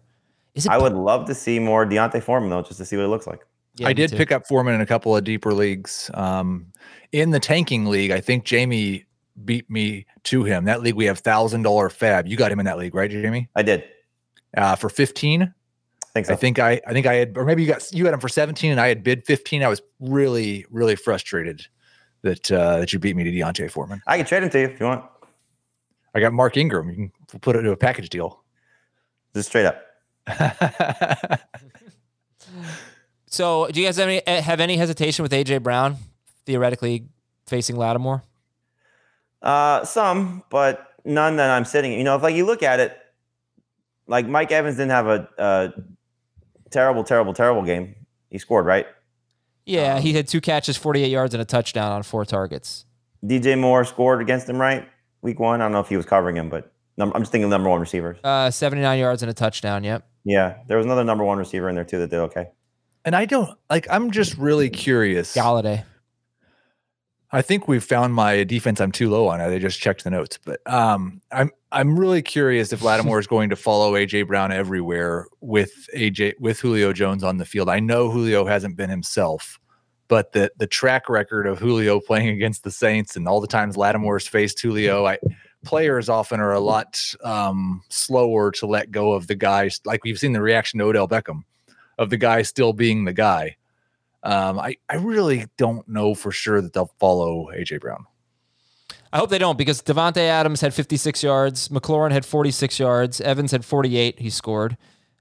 Is 0.54 0.66
it? 0.66 0.72
I 0.72 0.78
would 0.78 0.94
love 0.94 1.26
to 1.26 1.34
see 1.34 1.58
more 1.58 1.84
D'Onta 1.84 2.22
Foreman 2.22 2.48
though, 2.50 2.62
just 2.62 2.78
to 2.78 2.84
see 2.84 2.96
what 2.96 3.04
it 3.04 3.08
looks 3.08 3.26
like. 3.26 3.40
Yeah, 3.76 3.88
I 3.88 3.92
did 3.92 4.10
too. 4.10 4.16
pick 4.16 4.32
up 4.32 4.46
Foreman 4.46 4.74
in 4.74 4.80
a 4.80 4.86
couple 4.86 5.14
of 5.14 5.22
deeper 5.22 5.52
leagues. 5.52 6.10
Um, 6.14 6.72
in 7.12 7.30
the 7.30 7.40
tanking 7.40 7.86
league, 7.86 8.10
I 8.10 8.20
think 8.20 8.44
Jamie 8.44 9.04
beat 9.44 9.68
me 9.68 10.06
to 10.24 10.44
him. 10.44 10.64
That 10.64 10.80
league 10.80 10.94
we 10.94 11.04
have 11.04 11.18
thousand 11.18 11.62
dollar 11.62 11.90
fab. 11.90 12.26
You 12.26 12.36
got 12.36 12.50
him 12.50 12.58
in 12.58 12.64
that 12.64 12.78
league, 12.78 12.94
right, 12.94 13.10
Jamie? 13.10 13.48
I 13.54 13.62
did. 13.62 13.84
Uh, 14.56 14.76
for 14.76 14.88
fifteen. 14.88 15.52
think 16.14 16.26
so. 16.26 16.32
I 16.32 16.36
think 16.36 16.58
I 16.58 16.80
I 16.86 16.92
think 16.94 17.06
I 17.06 17.14
had 17.14 17.36
or 17.36 17.44
maybe 17.44 17.62
you 17.62 17.68
got 17.68 17.92
you 17.92 18.06
had 18.06 18.14
him 18.14 18.20
for 18.20 18.30
17 18.30 18.70
and 18.70 18.80
I 18.80 18.88
had 18.88 19.02
bid 19.02 19.26
15. 19.26 19.62
I 19.62 19.68
was 19.68 19.82
really, 20.00 20.64
really 20.70 20.96
frustrated 20.96 21.66
that 22.26 22.52
uh 22.52 22.78
that 22.78 22.92
you 22.92 22.98
beat 22.98 23.16
me 23.16 23.24
to 23.24 23.30
D'Onta 23.30 23.70
Foreman. 23.70 24.02
I 24.06 24.16
can 24.16 24.26
trade 24.26 24.42
him 24.42 24.50
to 24.50 24.60
you 24.60 24.66
if 24.66 24.80
you 24.80 24.86
want. 24.86 25.04
I 26.14 26.20
got 26.20 26.32
Mark 26.32 26.56
Ingram. 26.56 26.88
You 26.90 27.10
can 27.28 27.40
put 27.40 27.56
it 27.56 27.60
into 27.60 27.72
a 27.72 27.76
package 27.76 28.08
deal. 28.08 28.42
Just 29.34 29.48
straight 29.48 29.66
up. 29.66 29.82
So, 33.36 33.68
do 33.70 33.80
you 33.80 33.86
guys 33.86 33.98
have 33.98 34.08
any 34.08 34.26
eh, 34.26 34.40
have 34.40 34.60
any 34.60 34.78
hesitation 34.78 35.22
with 35.22 35.30
AJ 35.32 35.62
Brown 35.62 35.96
theoretically 36.46 37.04
facing 37.46 37.76
Lattimore? 37.76 38.22
Uh, 39.42 39.84
some, 39.84 40.42
but 40.48 40.94
none 41.04 41.36
that 41.36 41.50
I'm 41.50 41.66
sitting. 41.66 41.92
You 41.92 42.04
know, 42.04 42.16
if 42.16 42.22
like 42.22 42.34
you 42.34 42.46
look 42.46 42.62
at 42.62 42.80
it, 42.80 42.96
like 44.06 44.26
Mike 44.26 44.52
Evans 44.52 44.76
didn't 44.76 44.92
have 44.92 45.06
a, 45.06 45.28
a 45.36 45.72
terrible, 46.70 47.04
terrible, 47.04 47.34
terrible 47.34 47.62
game. 47.62 47.94
He 48.30 48.38
scored 48.38 48.64
right. 48.64 48.86
Yeah, 49.66 49.98
he 49.98 50.12
had 50.12 50.28
two 50.28 50.40
catches, 50.40 50.76
48 50.76 51.08
yards, 51.10 51.34
and 51.34 51.42
a 51.42 51.44
touchdown 51.44 51.92
on 51.92 52.02
four 52.04 52.24
targets. 52.24 52.86
DJ 53.24 53.58
Moore 53.58 53.84
scored 53.84 54.22
against 54.22 54.48
him 54.48 54.58
right 54.58 54.88
week 55.22 55.40
one. 55.40 55.60
I 55.60 55.64
don't 55.64 55.72
know 55.72 55.80
if 55.80 55.88
he 55.88 55.96
was 55.96 56.06
covering 56.06 56.36
him, 56.36 56.48
but 56.48 56.72
num- 56.96 57.12
I'm 57.14 57.22
just 57.22 57.32
thinking 57.32 57.50
number 57.50 57.68
one 57.68 57.80
receivers. 57.80 58.18
Uh, 58.22 58.50
79 58.50 58.98
yards 58.98 59.22
and 59.22 59.30
a 59.30 59.34
touchdown. 59.34 59.84
Yep. 59.84 60.06
Yeah, 60.24 60.58
there 60.68 60.76
was 60.76 60.86
another 60.86 61.04
number 61.04 61.24
one 61.24 61.38
receiver 61.38 61.68
in 61.68 61.74
there 61.74 61.84
too 61.84 61.98
that 61.98 62.10
did 62.10 62.18
okay. 62.18 62.46
and 63.04 63.14
I 63.14 63.26
don't 63.26 63.56
like 63.68 63.86
I'm 63.90 64.10
just 64.10 64.36
really 64.38 64.70
curious. 64.70 65.34
Golladay. 65.34 65.84
I 67.36 67.42
think 67.42 67.68
we've 67.68 67.84
found 67.84 68.14
my 68.14 68.44
defense 68.44 68.80
I'm 68.80 68.90
too 68.90 69.10
low 69.10 69.28
on. 69.28 69.42
I 69.42 69.58
just 69.58 69.78
checked 69.78 70.04
the 70.04 70.10
notes, 70.10 70.38
but 70.42 70.58
um 70.72 71.20
I'm 71.30 71.50
I'm 71.70 71.98
really 71.98 72.22
curious 72.22 72.72
if 72.72 72.80
Lattimore 72.80 73.18
is 73.18 73.26
going 73.34 73.50
to 73.50 73.56
follow 73.56 73.92
AJ 73.92 74.26
Brown 74.26 74.52
everywhere 74.52 75.26
with 75.42 75.86
AJ 75.94 76.40
with 76.40 76.58
Julio 76.58 76.94
Jones 76.94 77.22
on 77.22 77.36
the 77.36 77.44
field. 77.44 77.68
I 77.68 77.78
know 77.78 78.10
Julio 78.10 78.46
hasn't 78.46 78.78
been 78.78 78.88
himself, 78.88 79.60
but 80.08 80.32
the 80.32 80.50
the 80.56 80.66
track 80.66 81.10
record 81.10 81.46
of 81.46 81.58
Julio 81.58 82.00
playing 82.06 82.28
against 82.28 82.64
the 82.64 82.70
Saints 82.70 83.16
and 83.16 83.28
all 83.28 83.42
the 83.42 83.46
times 83.46 83.76
Lattimore's 83.76 84.26
faced 84.26 84.58
Julio, 84.58 85.04
I 85.04 85.18
players 85.62 86.08
often 86.08 86.40
are 86.40 86.54
a 86.54 86.60
lot 86.60 86.98
um, 87.22 87.82
slower 87.90 88.50
to 88.52 88.66
let 88.66 88.90
go 88.90 89.12
of 89.12 89.26
the 89.26 89.34
guys. 89.34 89.78
Like 89.84 90.04
we've 90.04 90.18
seen 90.18 90.32
the 90.32 90.40
reaction 90.40 90.78
to 90.78 90.86
Odell 90.86 91.06
Beckham, 91.06 91.42
of 91.98 92.08
the 92.08 92.16
guy 92.16 92.40
still 92.40 92.72
being 92.72 93.04
the 93.04 93.12
guy. 93.12 93.56
Um, 94.26 94.58
I 94.58 94.76
I 94.88 94.96
really 94.96 95.46
don't 95.56 95.86
know 95.88 96.14
for 96.14 96.32
sure 96.32 96.60
that 96.60 96.72
they'll 96.72 96.92
follow 96.98 97.48
AJ 97.56 97.80
Brown. 97.80 98.06
I 99.12 99.18
hope 99.18 99.30
they 99.30 99.38
don't 99.38 99.56
because 99.56 99.80
Davante 99.82 100.16
Adams 100.18 100.60
had 100.60 100.74
56 100.74 101.22
yards, 101.22 101.68
McLaurin 101.68 102.10
had 102.10 102.26
46 102.26 102.78
yards, 102.78 103.20
Evans 103.20 103.52
had 103.52 103.64
48. 103.64 104.18
He 104.18 104.28
scored. 104.30 104.76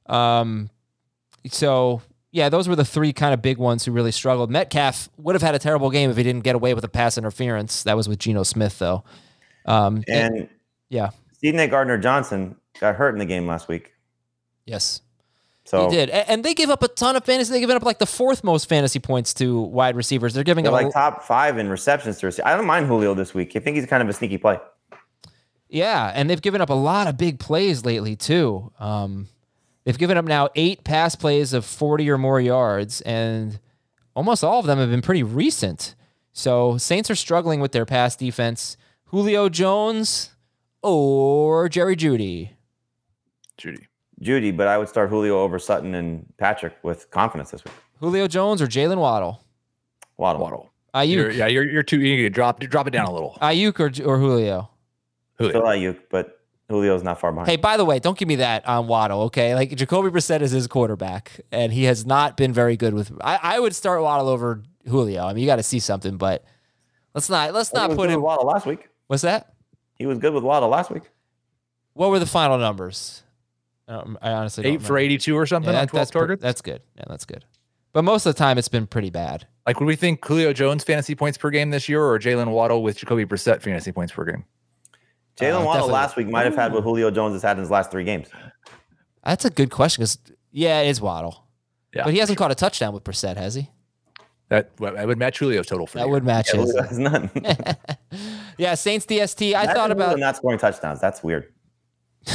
Um, 0.08 0.70
so 1.50 2.02
yeah, 2.32 2.50
those 2.50 2.68
were 2.68 2.76
the 2.76 2.84
three 2.84 3.14
kind 3.14 3.34
of 3.34 3.42
big 3.42 3.58
ones 3.60 3.86
who 3.86 3.92
really 3.92 4.12
struggled. 4.12 4.50
Metcalf 4.52 5.08
would 5.18 5.36
have 5.36 5.42
had 5.44 5.56
a 5.56 5.60
terrible 5.60 5.90
game 5.92 6.10
if 6.10 6.18
he 6.18 6.24
didn't 6.24 6.44
get 6.44 6.56
away 6.56 6.74
with 6.74 6.84
a 6.84 6.90
pass 6.90 7.18
interference. 7.18 7.84
That 7.84 7.96
was 7.96 8.10
with 8.10 8.20
Geno 8.20 8.44
Smith 8.44 8.80
though. 8.80 9.04
Um, 9.66 10.04
and- 10.08 10.36
And 10.36 10.50
yeah, 10.90 11.12
Stephen 11.34 11.70
Gardner 11.70 11.98
Johnson 12.00 12.56
got 12.80 12.96
hurt 12.96 13.14
in 13.14 13.20
the 13.20 13.26
game 13.26 13.46
last 13.48 13.68
week. 13.68 13.92
yes. 14.66 15.02
So 15.66 15.90
He 15.90 15.96
did, 15.96 16.10
and 16.12 16.46
they 16.46 16.54
give 16.54 16.70
up 16.70 16.84
a 16.84 16.88
ton 16.88 17.16
of 17.16 17.26
fantasy. 17.26 17.52
They 17.52 17.60
give 17.60 17.72
up 17.72 17.84
like 17.84 17.98
the 17.98 18.06
fourth 18.06 18.44
most 18.44 18.70
fantasy 18.70 19.00
points 19.00 19.34
to 19.36 19.60
wide 19.62 19.96
receivers. 19.96 20.34
They're 20.36 20.44
giving 20.44 20.64
they're 20.64 20.72
up 20.72 20.80
like 20.84 20.88
a- 20.88 20.92
top 20.92 21.24
five 21.24 21.58
in 21.58 21.70
receptions 21.70 22.20
to 22.20 22.28
receive. 22.28 22.46
I 22.46 22.56
don't 22.56 22.68
mind 22.68 22.86
Julio 22.86 23.16
this 23.16 23.34
week. 23.34 23.56
I 23.56 23.60
think 23.60 23.76
he's 23.76 23.88
kind 23.88 24.04
of 24.04 24.08
a 24.10 24.14
sneaky 24.14 24.38
play. 24.38 24.60
Yeah, 25.68 26.12
and 26.14 26.30
they've 26.30 26.42
given 26.42 26.62
up 26.62 26.70
a 26.70 26.76
lot 26.76 27.08
of 27.08 27.18
big 27.18 27.40
plays 27.40 27.84
lately 27.84 28.16
too. 28.16 28.72
Um, 28.80 29.28
they've 29.84 29.98
given 29.98 30.18
up 30.18 30.26
now 30.26 30.50
eight 30.56 30.84
pass 30.84 31.16
plays 31.16 31.52
of 31.52 31.66
forty 31.66 32.10
or 32.12 32.20
more 32.20 32.40
yards, 32.40 33.02
and 33.02 33.60
almost 34.16 34.44
all 34.44 34.60
of 34.60 34.68
them 34.68 34.78
have 34.78 34.92
been 34.92 35.02
pretty 35.02 35.24
recent. 35.24 35.96
So 36.32 36.78
Saints 36.78 37.10
are 37.10 37.16
struggling 37.16 37.60
with 37.60 37.72
their 37.72 37.86
pass 37.86 38.16
defense. 38.16 38.78
Julio 39.06 39.50
Jones 39.50 40.30
or 40.84 41.70
Jerry 41.70 41.96
Jeudy. 41.96 42.52
Jeudy. 43.58 43.88
Jeudy, 44.22 44.56
but 44.56 44.68
I 44.68 44.78
would 44.78 44.88
start 44.90 45.10
Julio 45.10 45.40
over 45.42 45.60
Sutton 45.60 45.94
and 45.96 46.26
Patrick 46.38 46.74
with 46.84 47.10
confidence 47.12 47.52
this 47.52 47.64
week. 47.66 47.74
Julio 48.00 48.28
Jones 48.28 48.62
or 48.62 48.68
Jaylen 48.68 48.98
Waddle. 48.98 49.44
Waddle. 50.18 50.42
Waddle. 50.42 50.72
You're, 51.04 51.30
Aiyuk. 51.32 51.36
yeah, 51.36 51.48
you're 51.48 51.70
you're 51.70 51.84
too 51.84 52.00
eager 52.00 52.24
to 52.24 52.30
drop 52.30 52.60
drop 52.62 52.88
it 52.88 52.92
down 52.92 53.06
a 53.08 53.12
little. 53.14 53.38
Aiyuk 53.42 53.80
or, 53.80 54.10
or 54.10 54.18
Julio. 54.18 54.70
Still 55.36 55.62
Aiyuk, 55.64 56.00
but 56.10 56.40
Julio's 56.70 57.04
not 57.04 57.20
far 57.20 57.34
behind. 57.34 57.50
Hey, 57.50 57.58
by 57.58 57.76
the 57.76 57.84
way, 57.84 58.00
don't 58.00 58.18
give 58.18 58.30
me 58.30 58.36
that 58.38 58.66
on 58.66 58.88
Waddle, 58.88 59.24
okay? 59.24 59.54
Like 59.56 59.76
Jacoby 59.76 60.10
Brissett 60.10 60.40
is 60.42 60.52
his 60.52 60.68
quarterback, 60.68 61.42
and 61.52 61.74
he 61.74 61.84
has 61.84 62.06
not 62.06 62.38
been 62.38 62.54
very 62.54 62.78
good 62.78 62.94
with. 62.94 63.12
I, 63.22 63.38
I 63.42 63.60
would 63.60 63.76
start 63.76 64.02
Waddle 64.02 64.30
over 64.30 64.64
Julio. 64.88 65.26
I 65.26 65.34
mean, 65.34 65.42
you 65.42 65.48
got 65.48 65.58
to 65.58 65.64
see 65.64 65.80
something, 65.80 66.16
but 66.16 66.46
let's 67.14 67.30
not 67.30 67.54
let's 67.54 67.72
He 67.72 67.78
not 67.78 67.90
was 67.90 67.98
put 67.98 68.04
good 68.04 68.12
him. 68.14 68.22
with 68.22 68.26
Waddle 68.26 68.46
last 68.46 68.66
week. 68.66 68.88
What's 69.08 69.24
that? 69.24 69.54
He 69.96 70.06
was 70.06 70.18
good 70.18 70.34
with 70.34 70.46
Waddle 70.46 70.70
last 70.70 70.90
week. 70.92 71.04
What 71.94 72.10
were 72.10 72.20
the 72.20 72.26
final 72.26 72.58
numbers? 72.58 73.22
I, 73.88 74.04
I 74.22 74.32
honestly 74.34 74.64
don't 74.64 74.74
Eight 74.74 74.82
for 74.82 74.98
82 74.98 75.36
or 75.36 75.46
something 75.46 75.72
Yeah, 75.74 75.82
on 75.82 75.88
12 75.88 76.02
that's, 76.02 76.12
pre- 76.12 76.20
targets. 76.20 76.42
That's 76.42 76.62
good. 76.62 76.82
Yeah, 76.98 77.04
that's 77.08 77.26
good. 77.26 77.46
but 77.94 78.04
most 78.04 78.26
of 78.26 78.34
the 78.36 78.38
time 78.40 78.58
it's 78.58 78.68
been 78.68 78.88
pretty 78.88 79.10
bad. 79.10 79.48
Like, 79.68 79.80
would 79.80 79.86
we 79.88 79.96
think 79.96 80.24
Julio 80.26 80.54
Jones 80.54 80.84
fantasy 80.84 81.16
points 81.16 81.38
per 81.38 81.50
game 81.50 81.70
this 81.72 81.88
year, 81.90 82.04
or 82.04 82.20
Jaylen 82.20 82.52
Waddle 82.52 82.84
with 82.84 82.98
Jacoby 82.98 83.26
Brissett 83.26 83.62
fantasy 83.62 83.92
points 83.92 84.14
per 84.14 84.24
game? 84.26 84.46
Jaylen 85.38 85.62
Uh, 85.62 85.66
Waddle 85.66 85.74
definitely. 85.74 85.94
last 85.94 86.16
week 86.16 86.28
might 86.30 86.46
have 86.46 86.56
had 86.56 86.72
what 86.74 86.84
Julio 86.84 87.10
Jones 87.12 87.34
has 87.34 87.42
had 87.42 87.58
in 87.58 87.62
his 87.62 87.72
last 87.72 87.92
three 87.92 88.04
games. 88.04 88.28
That's 89.24 89.44
a 89.46 89.50
good 89.50 89.72
question 89.72 90.02
because 90.04 90.20
yeah, 90.52 90.82
it 90.82 90.88
is 90.90 91.02
Waddle, 91.02 91.46
Yeah, 91.94 92.04
but 92.06 92.14
he 92.14 92.20
hasn't 92.20 92.38
caught 92.38 92.52
a 92.52 92.56
touchdown 92.56 92.94
with 92.94 93.04
Brissett, 93.04 93.38
has 93.38 93.56
he? 93.56 93.70
that 94.50 94.78
that 94.78 95.08
would 95.08 95.18
match 95.18 95.40
Julio's 95.40 95.66
total 95.66 95.88
for 95.88 95.98
That 95.98 96.04
the 96.04 96.10
would 96.10 96.24
match 96.24 96.54
Yeah, 96.54 96.62
his. 96.62 96.70
Julio 96.72 96.84
has 96.88 97.00
none. 97.00 97.30
Yeah, 98.60 98.76
Saints 98.76 99.06
DST. 99.08 99.48
I 99.54 99.64
Imagine 99.64 99.74
thought 99.76 99.92
about 99.92 100.18
not 100.20 100.38
scoring 100.38 100.60
touchdowns. 100.60 101.02
That's 101.02 101.22
weird. 101.24 101.52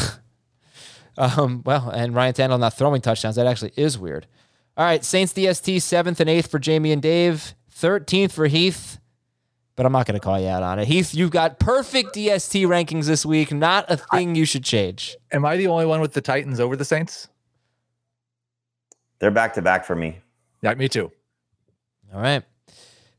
Um, 1.21 1.63
well, 1.67 1.91
and 1.91 2.15
Ryan 2.15 2.33
Tannehill 2.33 2.61
not 2.61 2.73
throwing 2.73 3.03
touchdowns. 3.03 3.37
That 3.37 3.47
actually 3.47 3.75
is 3.77 3.99
weird. 3.99 4.27
All 4.75 4.87
right, 4.87 5.05
Saints 5.05 5.35
DST 5.35 5.83
seventh 5.83 6.19
and 6.19 6.31
eighth 6.31 6.51
for 6.51 6.59
Jamie 6.59 6.93
and 6.93 7.03
Dave, 7.03 7.55
thirteenth 7.69 8.33
for 8.33 8.47
Heath. 8.47 8.99
But 9.77 9.85
I'm 9.85 9.93
not 9.93 10.07
going 10.07 10.19
to 10.19 10.25
call 10.25 10.41
you 10.41 10.49
out 10.49 10.63
on 10.63 10.79
it. 10.79 10.89
Heath, 10.89 11.15
you've 11.15 11.31
got 11.31 11.59
perfect 11.59 12.15
DST 12.15 12.67
rankings 12.67 13.07
this 13.07 13.25
week. 13.27 13.53
Not 13.53 13.85
a 13.91 13.99
thing 13.99 14.35
you 14.35 14.47
should 14.47 14.65
change. 14.65 15.17
Am 15.31 15.45
I 15.45 15.59
the 15.59 15.67
only 15.67 15.85
one 15.85 16.01
with 16.01 16.15
the 16.15 16.21
Titans 16.23 16.59
over 16.59 16.75
the 16.75 16.85
Saints? 16.85 17.29
They're 19.19 19.31
back 19.31 19.55
to 19.55 19.63
back 19.63 19.85
for 19.85 19.95
me. 19.95 20.21
Yeah, 20.63 20.75
me 20.75 20.89
too. 20.89 21.13
All 22.15 22.21
right. 22.21 22.43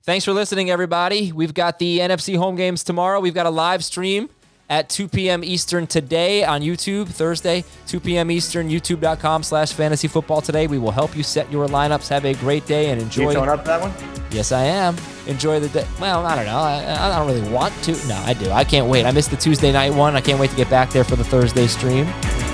Thanks 0.04 0.26
for 0.26 0.34
listening, 0.34 0.72
everybody. 0.72 1.32
We've 1.32 1.54
got 1.54 1.78
the 1.78 2.00
NFC 2.00 2.36
home 2.36 2.56
games 2.56 2.84
tomorrow. 2.84 3.20
We've 3.20 3.36
got 3.36 3.46
a 3.46 3.52
live 3.52 3.84
stream 3.84 4.30
at 4.72 4.90
2 4.90 5.10
p.m. 5.10 5.44
Eastern 5.44 5.86
today 5.86 6.46
on 6.46 6.62
YouTube, 6.62 7.10
Thursday, 7.10 7.64
2 7.88 8.00
p.m. 8.00 8.32
Eastern, 8.32 8.70
youtube.com 8.70 9.44
slash 9.44 9.74
fantasy 9.74 10.08
football 10.08 10.42
today. 10.42 10.66
We 10.66 10.78
will 10.78 10.92
help 10.92 11.16
you 11.16 11.24
set 11.24 11.52
your 11.52 11.68
lineups. 11.68 12.08
Have 12.08 12.24
a 12.26 12.34
great 12.36 12.66
day 12.66 12.90
and 12.90 13.00
You 13.02 13.06
enjoy. 13.06 13.34
showing 13.34 13.50
up 13.50 13.60
for 13.60 13.66
that 13.68 13.82
one? 13.82 13.92
Yes, 14.32 14.54
I 14.54 14.64
am. 14.64 14.96
Enjoy 15.28 15.60
the 15.60 15.68
day. 15.68 15.86
Well, 16.00 16.26
I 16.26 16.38
don't 16.38 16.46
know. 16.46 16.58
I, 16.58 17.06
I 17.06 17.18
don't 17.18 17.28
really 17.28 17.52
want 17.52 17.74
to. 17.84 17.92
No, 18.08 18.16
I 18.26 18.34
do. 18.34 18.50
I 18.50 18.64
can't 18.64 18.88
wait. 18.88 19.06
I 19.06 19.12
missed 19.12 19.30
the 19.30 19.38
Tuesday 19.38 19.74
night 19.74 19.94
one. 19.94 20.16
I 20.16 20.22
can't 20.22 20.40
wait 20.40 20.50
to 20.52 20.56
get 20.56 20.70
back 20.70 20.90
there 20.92 21.04
for 21.04 21.18
the 21.18 21.24
Thursday 21.26 21.68
stream. 21.68 22.06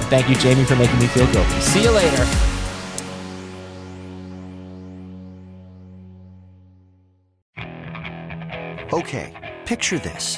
Thank 0.10 0.28
you, 0.28 0.36
Jamie, 0.36 0.66
for 0.66 0.76
making 0.76 1.00
me 1.00 1.06
feel 1.08 1.32
guilty. 1.32 1.62
See 1.62 1.84
you 1.84 1.92
later. 1.92 2.26
Okay, 8.94 9.56
picture 9.66 10.00
this. 10.00 10.38